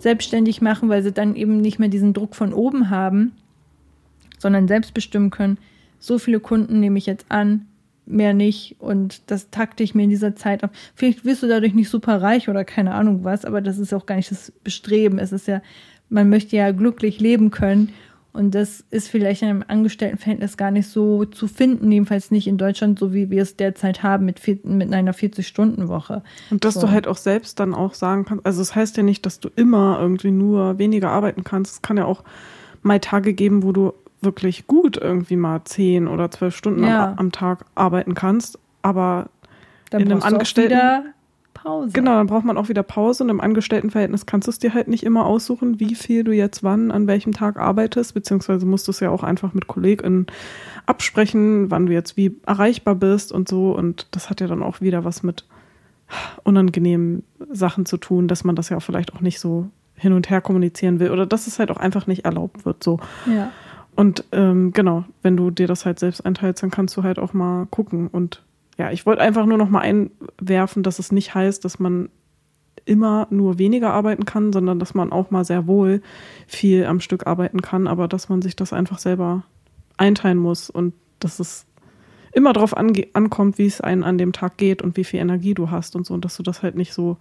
selbstständig 0.00 0.60
machen, 0.60 0.88
weil 0.88 1.04
sie 1.04 1.12
dann 1.12 1.36
eben 1.36 1.60
nicht 1.60 1.78
mehr 1.78 1.88
diesen 1.88 2.14
Druck 2.14 2.34
von 2.34 2.52
oben 2.52 2.90
haben, 2.90 3.30
sondern 4.40 4.66
selbst 4.66 4.92
bestimmen 4.92 5.30
können, 5.30 5.56
so 6.06 6.18
viele 6.18 6.40
Kunden 6.40 6.80
nehme 6.80 6.98
ich 6.98 7.06
jetzt 7.06 7.26
an, 7.30 7.66
mehr 8.06 8.34
nicht 8.34 8.76
und 8.80 9.30
das 9.30 9.50
takte 9.50 9.82
ich 9.82 9.94
mir 9.94 10.04
in 10.04 10.10
dieser 10.10 10.36
Zeit 10.36 10.62
auf. 10.62 10.70
Vielleicht 10.94 11.24
wirst 11.24 11.42
du 11.42 11.48
dadurch 11.48 11.74
nicht 11.74 11.88
super 11.88 12.20
reich 12.20 12.48
oder 12.48 12.64
keine 12.64 12.92
Ahnung 12.94 13.24
was, 13.24 13.44
aber 13.44 13.60
das 13.60 13.78
ist 13.78 13.94
auch 13.94 14.06
gar 14.06 14.16
nicht 14.16 14.30
das 14.30 14.52
Bestreben. 14.62 15.18
Es 15.18 15.32
ist 15.32 15.48
ja, 15.48 15.62
man 16.10 16.28
möchte 16.28 16.56
ja 16.56 16.70
glücklich 16.72 17.20
leben 17.20 17.50
können 17.50 17.92
und 18.34 18.54
das 18.56 18.84
ist 18.90 19.08
vielleicht 19.08 19.42
in 19.42 19.48
einem 19.48 19.64
Angestelltenverhältnis 19.66 20.56
gar 20.56 20.72
nicht 20.72 20.88
so 20.88 21.24
zu 21.24 21.46
finden, 21.46 21.92
jedenfalls 21.92 22.32
nicht 22.32 22.48
in 22.48 22.58
Deutschland, 22.58 22.98
so 22.98 23.14
wie 23.14 23.30
wir 23.30 23.42
es 23.42 23.54
derzeit 23.54 24.02
haben 24.02 24.24
mit, 24.24 24.40
vier, 24.40 24.58
mit 24.64 24.92
einer 24.92 25.14
40-Stunden-Woche. 25.14 26.24
Und 26.50 26.64
dass 26.64 26.74
so. 26.74 26.80
du 26.80 26.90
halt 26.90 27.06
auch 27.06 27.16
selbst 27.16 27.60
dann 27.60 27.74
auch 27.74 27.94
sagen 27.94 28.24
kannst, 28.24 28.44
also 28.44 28.60
es 28.60 28.68
das 28.68 28.76
heißt 28.76 28.96
ja 28.96 29.04
nicht, 29.04 29.24
dass 29.24 29.38
du 29.38 29.50
immer 29.54 29.98
irgendwie 30.00 30.32
nur 30.32 30.78
weniger 30.78 31.10
arbeiten 31.10 31.44
kannst. 31.44 31.74
Es 31.74 31.82
kann 31.82 31.96
ja 31.96 32.06
auch 32.06 32.24
mal 32.82 32.98
Tage 32.98 33.34
geben, 33.34 33.62
wo 33.62 33.70
du 33.70 33.92
wirklich 34.24 34.66
gut 34.66 34.96
irgendwie 34.96 35.36
mal 35.36 35.62
zehn 35.64 36.08
oder 36.08 36.30
zwölf 36.30 36.56
Stunden 36.56 36.84
ja. 36.84 37.12
am, 37.12 37.18
am, 37.18 37.32
Tag 37.32 37.64
arbeiten 37.74 38.14
kannst, 38.14 38.58
aber 38.82 39.26
dann 39.90 40.02
in 40.02 40.12
einem 40.12 40.22
Angestellten 40.22 41.12
Pause. 41.64 41.92
Genau, 41.92 42.12
dann 42.12 42.26
braucht 42.26 42.44
man 42.44 42.58
auch 42.58 42.68
wieder 42.68 42.82
Pause 42.82 43.24
und 43.24 43.30
im 43.30 43.40
Angestelltenverhältnis 43.40 44.26
kannst 44.26 44.46
du 44.46 44.50
es 44.50 44.58
dir 44.58 44.74
halt 44.74 44.86
nicht 44.86 45.02
immer 45.02 45.24
aussuchen, 45.24 45.80
wie 45.80 45.94
viel 45.94 46.22
du 46.22 46.32
jetzt 46.32 46.62
wann 46.62 46.90
an 46.90 47.06
welchem 47.06 47.32
Tag 47.32 47.56
arbeitest, 47.58 48.12
beziehungsweise 48.12 48.66
musst 48.66 48.86
du 48.86 48.90
es 48.90 49.00
ja 49.00 49.08
auch 49.08 49.22
einfach 49.22 49.54
mit 49.54 49.66
KollegInnen 49.66 50.26
absprechen, 50.84 51.70
wann 51.70 51.86
du 51.86 51.92
jetzt 51.92 52.18
wie 52.18 52.38
erreichbar 52.46 52.94
bist 52.94 53.32
und 53.32 53.48
so 53.48 53.72
und 53.72 54.08
das 54.10 54.28
hat 54.28 54.42
ja 54.42 54.46
dann 54.46 54.62
auch 54.62 54.82
wieder 54.82 55.04
was 55.04 55.22
mit 55.22 55.46
unangenehmen 56.44 57.24
Sachen 57.50 57.86
zu 57.86 57.96
tun, 57.96 58.28
dass 58.28 58.44
man 58.44 58.56
das 58.56 58.68
ja 58.68 58.78
vielleicht 58.78 59.14
auch 59.14 59.20
nicht 59.20 59.40
so 59.40 59.70
hin 59.96 60.12
und 60.12 60.28
her 60.28 60.42
kommunizieren 60.42 61.00
will 61.00 61.10
oder 61.10 61.24
dass 61.24 61.46
es 61.46 61.58
halt 61.58 61.70
auch 61.70 61.78
einfach 61.78 62.06
nicht 62.06 62.26
erlaubt 62.26 62.66
wird 62.66 62.84
so. 62.84 63.00
Ja. 63.26 63.50
Und 63.96 64.24
ähm, 64.32 64.72
genau, 64.72 65.04
wenn 65.22 65.36
du 65.36 65.50
dir 65.50 65.66
das 65.66 65.86
halt 65.86 65.98
selbst 65.98 66.24
einteilst, 66.24 66.62
dann 66.62 66.70
kannst 66.70 66.96
du 66.96 67.02
halt 67.02 67.18
auch 67.18 67.32
mal 67.32 67.66
gucken. 67.66 68.08
Und 68.08 68.42
ja, 68.76 68.90
ich 68.90 69.06
wollte 69.06 69.22
einfach 69.22 69.46
nur 69.46 69.58
noch 69.58 69.70
mal 69.70 69.80
einwerfen, 69.80 70.82
dass 70.82 70.98
es 70.98 71.12
nicht 71.12 71.34
heißt, 71.34 71.64
dass 71.64 71.78
man 71.78 72.08
immer 72.86 73.26
nur 73.30 73.58
weniger 73.58 73.92
arbeiten 73.92 74.24
kann, 74.24 74.52
sondern 74.52 74.78
dass 74.78 74.94
man 74.94 75.12
auch 75.12 75.30
mal 75.30 75.44
sehr 75.44 75.66
wohl 75.66 76.02
viel 76.46 76.84
am 76.84 77.00
Stück 77.00 77.26
arbeiten 77.26 77.62
kann, 77.62 77.86
aber 77.86 78.08
dass 78.08 78.28
man 78.28 78.42
sich 78.42 78.56
das 78.56 78.72
einfach 78.72 78.98
selber 78.98 79.44
einteilen 79.96 80.38
muss 80.38 80.70
und 80.70 80.92
dass 81.18 81.40
es 81.40 81.66
immer 82.32 82.52
darauf 82.52 82.76
ankommt, 82.76 83.58
wie 83.58 83.66
es 83.66 83.80
einen 83.80 84.02
an 84.02 84.18
dem 84.18 84.32
Tag 84.32 84.56
geht 84.56 84.82
und 84.82 84.96
wie 84.96 85.04
viel 85.04 85.20
Energie 85.20 85.54
du 85.54 85.70
hast 85.70 85.94
und 85.96 86.04
so 86.04 86.14
und 86.14 86.24
dass 86.24 86.36
du 86.36 86.42
das 86.42 86.62
halt 86.62 86.74
nicht 86.74 86.92
so 86.92 87.16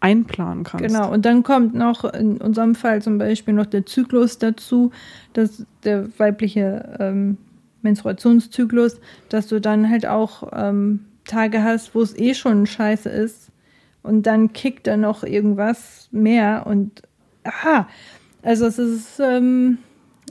einplanen 0.00 0.64
kannst. 0.64 0.86
Genau, 0.86 1.12
und 1.12 1.24
dann 1.24 1.42
kommt 1.42 1.74
noch 1.74 2.04
in 2.04 2.38
unserem 2.38 2.74
Fall 2.74 3.02
zum 3.02 3.18
Beispiel 3.18 3.54
noch 3.54 3.66
der 3.66 3.84
Zyklus 3.86 4.38
dazu, 4.38 4.92
dass 5.32 5.64
der 5.84 6.08
weibliche 6.18 6.96
ähm, 7.00 7.36
Menstruationszyklus, 7.82 9.00
dass 9.28 9.48
du 9.48 9.60
dann 9.60 9.88
halt 9.90 10.06
auch 10.06 10.48
ähm, 10.52 11.00
Tage 11.24 11.62
hast, 11.62 11.94
wo 11.94 12.02
es 12.02 12.16
eh 12.16 12.34
schon 12.34 12.66
scheiße 12.66 13.08
ist 13.08 13.50
und 14.02 14.26
dann 14.26 14.52
kickt 14.52 14.86
dann 14.86 15.00
noch 15.00 15.24
irgendwas 15.24 16.08
mehr 16.12 16.66
und 16.66 17.02
aha, 17.44 17.88
also 18.42 18.66
es 18.66 18.78
ist 18.78 19.20
ähm, 19.20 19.78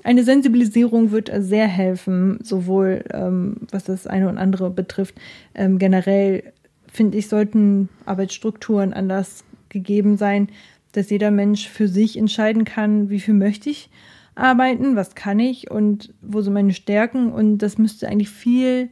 eine 0.04 0.24
Sensibilisierung 0.24 1.12
wird 1.12 1.30
sehr 1.40 1.68
helfen, 1.68 2.40
sowohl 2.42 3.04
ähm, 3.12 3.58
was 3.72 3.86
das 3.86 4.08
eine 4.08 4.30
und 4.30 4.38
andere 4.38 4.70
betrifft. 4.70 5.16
Ähm, 5.54 5.78
generell 5.80 6.54
finde 6.92 7.18
ich, 7.18 7.28
sollten 7.28 7.90
Arbeitsstrukturen 8.06 8.94
anders 8.94 9.44
gegeben 9.70 10.18
sein, 10.18 10.50
dass 10.92 11.10
jeder 11.10 11.32
Mensch 11.32 11.68
für 11.68 11.88
sich 11.88 12.18
entscheiden 12.18 12.66
kann, 12.66 13.10
wie 13.10 13.20
viel 13.20 13.34
möchte 13.34 13.70
ich 13.70 13.90
arbeiten, 14.36 14.96
was 14.96 15.16
kann 15.16 15.40
ich 15.40 15.72
und 15.72 16.14
wo 16.22 16.42
sind 16.42 16.54
meine 16.54 16.74
Stärken 16.74 17.32
und 17.32 17.60
das 17.60 17.78
müsste 17.78 18.08
eigentlich 18.08 18.30
viel 18.30 18.90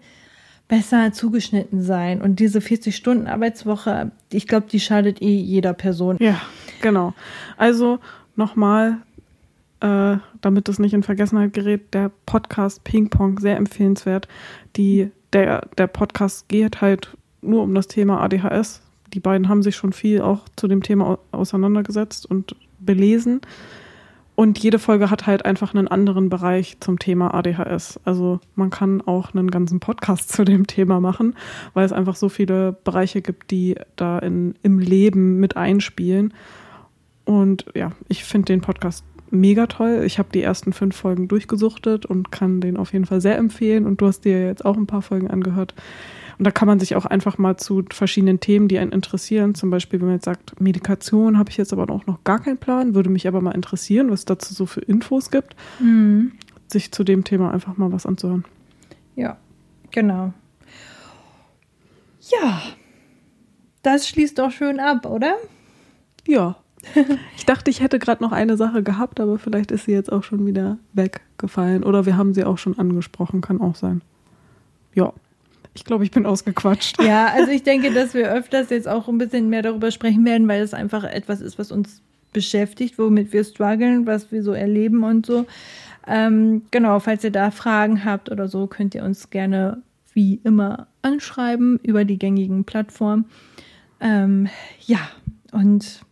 besser 0.67 1.11
zugeschnitten 1.13 1.81
sein. 1.81 2.21
Und 2.21 2.39
diese 2.39 2.59
40-Stunden-Arbeitswoche, 2.59 4.11
ich 4.31 4.47
glaube, 4.47 4.67
die 4.71 4.79
schadet 4.79 5.21
eh 5.21 5.35
jeder 5.35 5.73
Person. 5.73 6.17
Ja, 6.19 6.41
genau. 6.81 7.13
Also 7.57 7.99
nochmal, 8.35 8.97
äh, 9.81 10.17
damit 10.41 10.67
es 10.69 10.79
nicht 10.79 10.93
in 10.93 11.03
Vergessenheit 11.03 11.53
gerät, 11.53 11.93
der 11.93 12.11
Podcast 12.25 12.83
Ping 12.83 13.09
Pong 13.09 13.39
sehr 13.39 13.57
empfehlenswert. 13.57 14.27
Die, 14.75 15.11
der, 15.33 15.67
der 15.77 15.87
Podcast 15.87 16.49
geht 16.49 16.81
halt 16.81 17.15
nur 17.41 17.61
um 17.61 17.75
das 17.75 17.87
Thema 17.87 18.21
ADHS. 18.21 18.81
Die 19.15 19.21
beiden 19.21 19.47
haben 19.47 19.63
sich 19.63 19.77
schon 19.77 19.93
viel 19.93 20.21
auch 20.21 20.41
zu 20.57 20.67
dem 20.67 20.83
Thema 20.83 21.17
auseinandergesetzt 21.31 22.29
und 22.29 22.57
belesen. 22.79 23.39
Und 24.35 24.59
jede 24.59 24.77
Folge 24.77 25.09
hat 25.09 25.25
halt 25.25 25.45
einfach 25.45 25.73
einen 25.73 25.87
anderen 25.87 26.27
Bereich 26.27 26.75
zum 26.81 26.99
Thema 26.99 27.33
ADHS. 27.33 28.01
Also 28.03 28.41
man 28.55 28.69
kann 28.69 28.99
auch 28.99 29.33
einen 29.33 29.49
ganzen 29.49 29.79
Podcast 29.79 30.29
zu 30.33 30.43
dem 30.43 30.67
Thema 30.67 30.99
machen, 30.99 31.35
weil 31.73 31.85
es 31.85 31.93
einfach 31.93 32.17
so 32.17 32.27
viele 32.27 32.73
Bereiche 32.83 33.21
gibt, 33.21 33.51
die 33.51 33.75
da 33.95 34.19
in, 34.19 34.55
im 34.61 34.79
Leben 34.79 35.39
mit 35.39 35.55
einspielen. 35.55 36.33
Und 37.23 37.65
ja, 37.73 37.93
ich 38.09 38.25
finde 38.25 38.47
den 38.47 38.59
Podcast 38.59 39.05
mega 39.31 39.67
toll. 39.67 40.03
Ich 40.05 40.19
habe 40.19 40.27
die 40.33 40.41
ersten 40.41 40.73
fünf 40.73 40.97
Folgen 40.97 41.29
durchgesuchtet 41.29 42.05
und 42.05 42.33
kann 42.33 42.59
den 42.59 42.75
auf 42.75 42.91
jeden 42.91 43.05
Fall 43.05 43.21
sehr 43.21 43.37
empfehlen. 43.37 43.85
Und 43.85 44.01
du 44.01 44.07
hast 44.07 44.25
dir 44.25 44.45
jetzt 44.45 44.65
auch 44.65 44.75
ein 44.75 44.87
paar 44.87 45.01
Folgen 45.01 45.29
angehört. 45.29 45.73
Und 46.37 46.45
da 46.45 46.51
kann 46.51 46.67
man 46.67 46.79
sich 46.79 46.95
auch 46.95 47.05
einfach 47.05 47.37
mal 47.37 47.57
zu 47.57 47.83
verschiedenen 47.91 48.39
Themen, 48.39 48.67
die 48.67 48.77
einen 48.77 48.91
interessieren, 48.91 49.55
zum 49.55 49.69
Beispiel, 49.69 49.99
wenn 49.99 50.07
man 50.07 50.17
jetzt 50.17 50.25
sagt, 50.25 50.59
Medikation 50.59 51.37
habe 51.37 51.49
ich 51.49 51.57
jetzt 51.57 51.71
aber 51.71 51.89
auch 51.89 52.05
noch 52.05 52.23
gar 52.23 52.39
keinen 52.39 52.57
Plan, 52.57 52.95
würde 52.95 53.09
mich 53.09 53.27
aber 53.27 53.41
mal 53.41 53.51
interessieren, 53.51 54.11
was 54.11 54.19
es 54.19 54.25
dazu 54.25 54.53
so 54.53 54.65
für 54.65 54.81
Infos 54.81 55.31
gibt, 55.31 55.55
mhm. 55.79 56.33
sich 56.67 56.91
zu 56.91 57.03
dem 57.03 57.23
Thema 57.23 57.51
einfach 57.51 57.77
mal 57.77 57.91
was 57.91 58.05
anzuhören. 58.05 58.43
Ja, 59.15 59.37
genau. 59.91 60.33
Ja, 62.21 62.61
das 63.83 64.07
schließt 64.09 64.39
doch 64.39 64.51
schön 64.51 64.79
ab, 64.79 65.05
oder? 65.05 65.35
Ja. 66.27 66.57
Ich 67.35 67.45
dachte, 67.45 67.71
ich 67.71 67.81
hätte 67.81 67.97
gerade 67.99 68.23
noch 68.23 68.31
eine 68.31 68.57
Sache 68.57 68.83
gehabt, 68.83 69.19
aber 69.19 69.39
vielleicht 69.39 69.71
ist 69.71 69.85
sie 69.85 69.91
jetzt 69.91 70.11
auch 70.11 70.23
schon 70.23 70.45
wieder 70.45 70.77
weggefallen. 70.93 71.83
Oder 71.83 72.05
wir 72.05 72.17
haben 72.17 72.33
sie 72.33 72.43
auch 72.43 72.57
schon 72.57 72.77
angesprochen, 72.77 73.41
kann 73.41 73.61
auch 73.61 73.75
sein. 73.75 74.01
Ja. 74.93 75.13
Ich 75.75 75.83
glaube, 75.83 76.05
ich 76.05 76.11
bin 76.11 76.25
ausgequatscht. 76.25 77.01
Ja, 77.03 77.27
also 77.27 77.51
ich 77.51 77.63
denke, 77.63 77.91
dass 77.93 78.13
wir 78.13 78.31
öfters 78.31 78.69
jetzt 78.69 78.87
auch 78.87 79.07
ein 79.07 79.17
bisschen 79.17 79.49
mehr 79.49 79.61
darüber 79.61 79.91
sprechen 79.91 80.25
werden, 80.25 80.47
weil 80.47 80.61
es 80.61 80.73
einfach 80.73 81.03
etwas 81.03 81.41
ist, 81.41 81.59
was 81.59 81.71
uns 81.71 82.01
beschäftigt, 82.31 82.97
womit 82.97 83.33
wir 83.33 83.43
strugglen, 83.43 84.05
was 84.05 84.31
wir 84.31 84.41
so 84.41 84.53
erleben 84.53 85.03
und 85.03 85.25
so. 85.25 85.45
Ähm, 86.07 86.63
genau, 86.71 86.99
falls 86.99 87.23
ihr 87.23 87.31
da 87.31 87.51
Fragen 87.51 88.05
habt 88.05 88.31
oder 88.31 88.47
so, 88.47 88.67
könnt 88.67 88.95
ihr 88.95 89.03
uns 89.03 89.29
gerne 89.29 89.81
wie 90.13 90.39
immer 90.43 90.87
anschreiben 91.01 91.79
über 91.83 92.05
die 92.05 92.17
gängigen 92.17 92.63
Plattformen. 92.63 93.25
Ähm, 93.99 94.47
ja, 94.85 94.99
und 95.51 96.04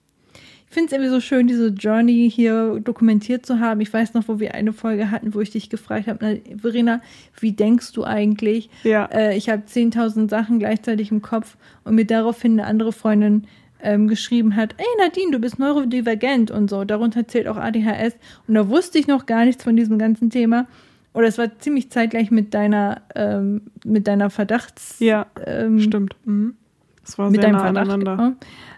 finde 0.74 0.88
es 0.88 0.92
irgendwie 0.94 1.10
so 1.10 1.20
schön, 1.20 1.48
diese 1.48 1.68
Journey 1.68 2.30
hier 2.30 2.80
dokumentiert 2.84 3.46
zu 3.46 3.60
haben. 3.60 3.82
Ich 3.82 3.94
weiß 3.94 4.14
noch, 4.14 4.28
wo 4.28 4.40
wir 4.40 4.54
eine 4.54 4.74
Folge 4.74 5.12
hatten, 5.12 5.34
wo 5.34 5.42
ich 5.42 5.52
dich 5.52 5.70
gefragt 5.70 6.08
habe, 6.08 6.42
Verena, 6.58 7.02
wie 7.40 7.52
denkst 7.52 7.94
du 7.94 8.04
eigentlich? 8.04 8.70
Ja. 8.84 9.06
Äh, 9.06 9.38
ich 9.38 9.50
habe 9.50 9.64
10.000 9.68 10.30
Sachen 10.30 10.60
gleichzeitig 10.60 11.12
im 11.12 11.22
Kopf 11.22 11.58
und 11.84 11.96
mir 11.96 12.06
daraufhin 12.06 12.60
eine 12.60 12.68
andere 12.68 12.92
Freundin 12.92 13.48
ähm, 13.82 14.08
geschrieben 14.08 14.56
hat, 14.56 14.76
ey 14.78 14.86
Nadine, 14.98 15.32
du 15.32 15.40
bist 15.40 15.60
neurodivergent 15.60 16.52
und 16.52 16.70
so. 16.70 16.84
Darunter 16.86 17.28
zählt 17.28 17.48
auch 17.48 17.58
ADHS. 17.58 18.16
Und 18.48 18.56
da 18.56 18.70
wusste 18.70 18.98
ich 18.98 19.08
noch 19.08 19.26
gar 19.26 19.46
nichts 19.46 19.64
von 19.64 19.76
diesem 19.76 20.00
ganzen 20.00 20.30
Thema. 20.30 20.68
Oder 21.14 21.28
es 21.28 21.38
war 21.38 21.60
ziemlich 21.60 21.92
zeitgleich 21.92 22.32
mit 22.32 22.54
deiner, 22.54 23.02
ähm, 23.14 23.62
mit 23.86 24.08
deiner 24.08 24.30
Verdachts. 24.30 24.96
Ja, 25.00 25.28
ähm, 25.46 25.80
stimmt. 25.80 26.16
Mhm. 26.26 26.56
Das 27.04 27.18
war 27.18 27.30
mit 27.30 27.42
sehr 27.42 27.52
nah 27.52 27.60
Verdacht, 27.60 27.90
aneinander. 27.90 28.16
Genau, 28.16 28.36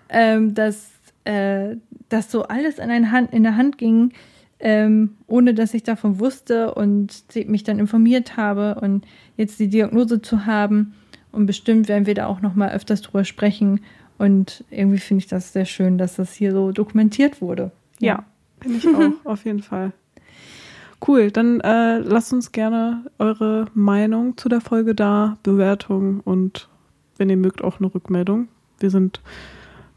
ähm, 0.10 0.54
dass 0.54 0.95
äh, 1.26 1.76
das 2.10 2.32
so 2.32 2.44
alles 2.44 2.80
in, 2.80 3.12
Hand, 3.12 3.34
in 3.34 3.44
der 3.44 3.58
Hand 3.58 3.78
ging, 3.78 4.14
ähm, 4.60 5.18
ohne 5.28 5.54
dass 5.54 5.74
ich 5.74 5.84
davon 5.84 6.20
wusste 6.20 6.74
und 6.74 7.24
mich 7.48 7.64
dann 7.64 7.80
informiert 7.80 8.38
habe 8.38 8.80
und 8.82 9.06
jetzt 9.38 9.60
die 9.60 9.68
Diagnose 9.68 10.22
zu 10.22 10.46
haben. 10.46 10.94
Und 11.32 11.46
bestimmt 11.46 11.90
werden 11.90 12.06
wir 12.06 12.14
da 12.14 12.28
auch 12.28 12.42
noch 12.42 12.56
mal 12.56 12.72
öfters 12.72 13.02
drüber 13.02 13.26
sprechen. 13.26 13.82
Und 14.18 14.64
irgendwie 14.70 15.00
finde 15.00 15.20
ich 15.20 15.28
das 15.28 15.52
sehr 15.52 15.66
schön, 15.66 15.98
dass 15.98 16.16
das 16.16 16.34
hier 16.34 16.54
so 16.54 16.72
dokumentiert 16.72 17.42
wurde. 17.42 17.72
Ja, 18.00 18.08
ja 18.08 18.26
finde 18.62 18.78
ich 18.78 18.88
auch, 18.88 19.30
auf 19.30 19.44
jeden 19.46 19.62
Fall. 19.62 19.92
Cool, 21.06 21.30
dann 21.30 21.60
äh, 21.60 22.00
lasst 22.00 22.32
uns 22.32 22.52
gerne 22.52 23.06
eure 23.20 23.66
Meinung 23.74 24.38
zu 24.38 24.48
der 24.48 24.62
Folge 24.62 24.96
da, 24.96 25.38
Bewertung 25.44 26.22
und 26.22 26.70
wenn 27.18 27.30
ihr 27.30 27.38
mögt 27.38 27.64
auch 27.64 27.80
eine 27.80 27.94
Rückmeldung. 27.94 28.48
Wir 28.80 28.90
sind 28.90 29.22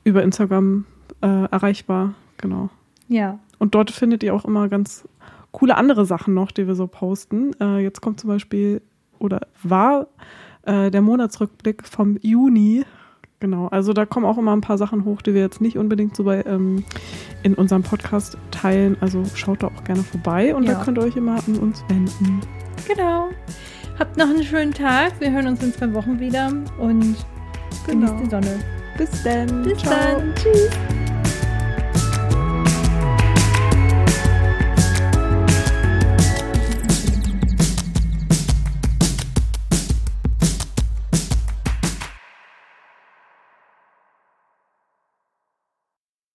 über 0.05 0.23
Instagram 0.23 0.85
äh, 1.21 1.45
erreichbar, 1.45 2.15
genau. 2.37 2.71
Ja. 3.09 3.39
Und 3.59 3.75
dort 3.75 3.91
findet 3.91 4.23
ihr 4.23 4.35
auch 4.35 4.45
immer 4.45 4.69
ganz 4.69 5.09
coole 5.53 5.77
andere 5.77 6.05
Sachen 6.05 6.35
noch, 6.35 6.53
die 6.53 6.67
wir 6.67 6.75
so 6.75 6.87
posten. 6.87 7.53
Äh, 7.61 7.79
jetzt 7.79 8.01
kommt 8.01 8.21
zum 8.21 8.29
Beispiel, 8.29 8.83
oder 9.19 9.41
war 9.63 10.07
äh, 10.63 10.91
der 10.91 11.03
Monatsrückblick 11.03 11.87
vom 11.87 12.19
Juni. 12.21 12.85
Genau, 13.41 13.69
also 13.69 13.93
da 13.93 14.05
kommen 14.05 14.27
auch 14.27 14.37
immer 14.37 14.53
ein 14.53 14.61
paar 14.61 14.79
Sachen 14.79 15.05
hoch, 15.05 15.23
die 15.23 15.33
wir 15.33 15.41
jetzt 15.41 15.61
nicht 15.61 15.79
unbedingt 15.79 16.17
so 16.17 16.25
bei 16.25 16.43
ähm, 16.45 16.85
in 17.45 17.55
unserem 17.55 17.83
Podcast 17.83 18.37
teilen. 18.51 18.97
Also 19.01 19.25
schaut 19.35 19.63
da 19.63 19.69
auch 19.69 19.85
gerne 19.85 20.03
vorbei 20.03 20.55
und 20.55 20.65
ja. 20.65 20.75
da 20.75 20.85
könnt 20.85 20.99
ihr 20.99 21.05
euch 21.05 21.17
immer 21.17 21.37
an 21.47 21.59
uns 21.59 21.85
wenden. 21.89 22.41
Genau. 22.87 23.29
Habt 23.99 24.17
noch 24.17 24.29
einen 24.29 24.43
schönen 24.43 24.73
Tag. 24.73 25.21
Wir 25.21 25.31
hören 25.31 25.49
uns 25.49 25.63
in 25.63 25.73
zwei 25.73 25.93
Wochen 25.95 26.19
wieder 26.19 26.53
und 26.79 27.17
genau. 27.87 28.07
genießt 28.07 28.25
die 28.25 28.31
Sonne. 28.31 28.61
Bis 28.97 29.23
dann. 29.23 29.63
Bis 29.63 29.79
Ciao. 29.79 29.95
dann. 29.95 30.35
Tschüss. 30.35 31.08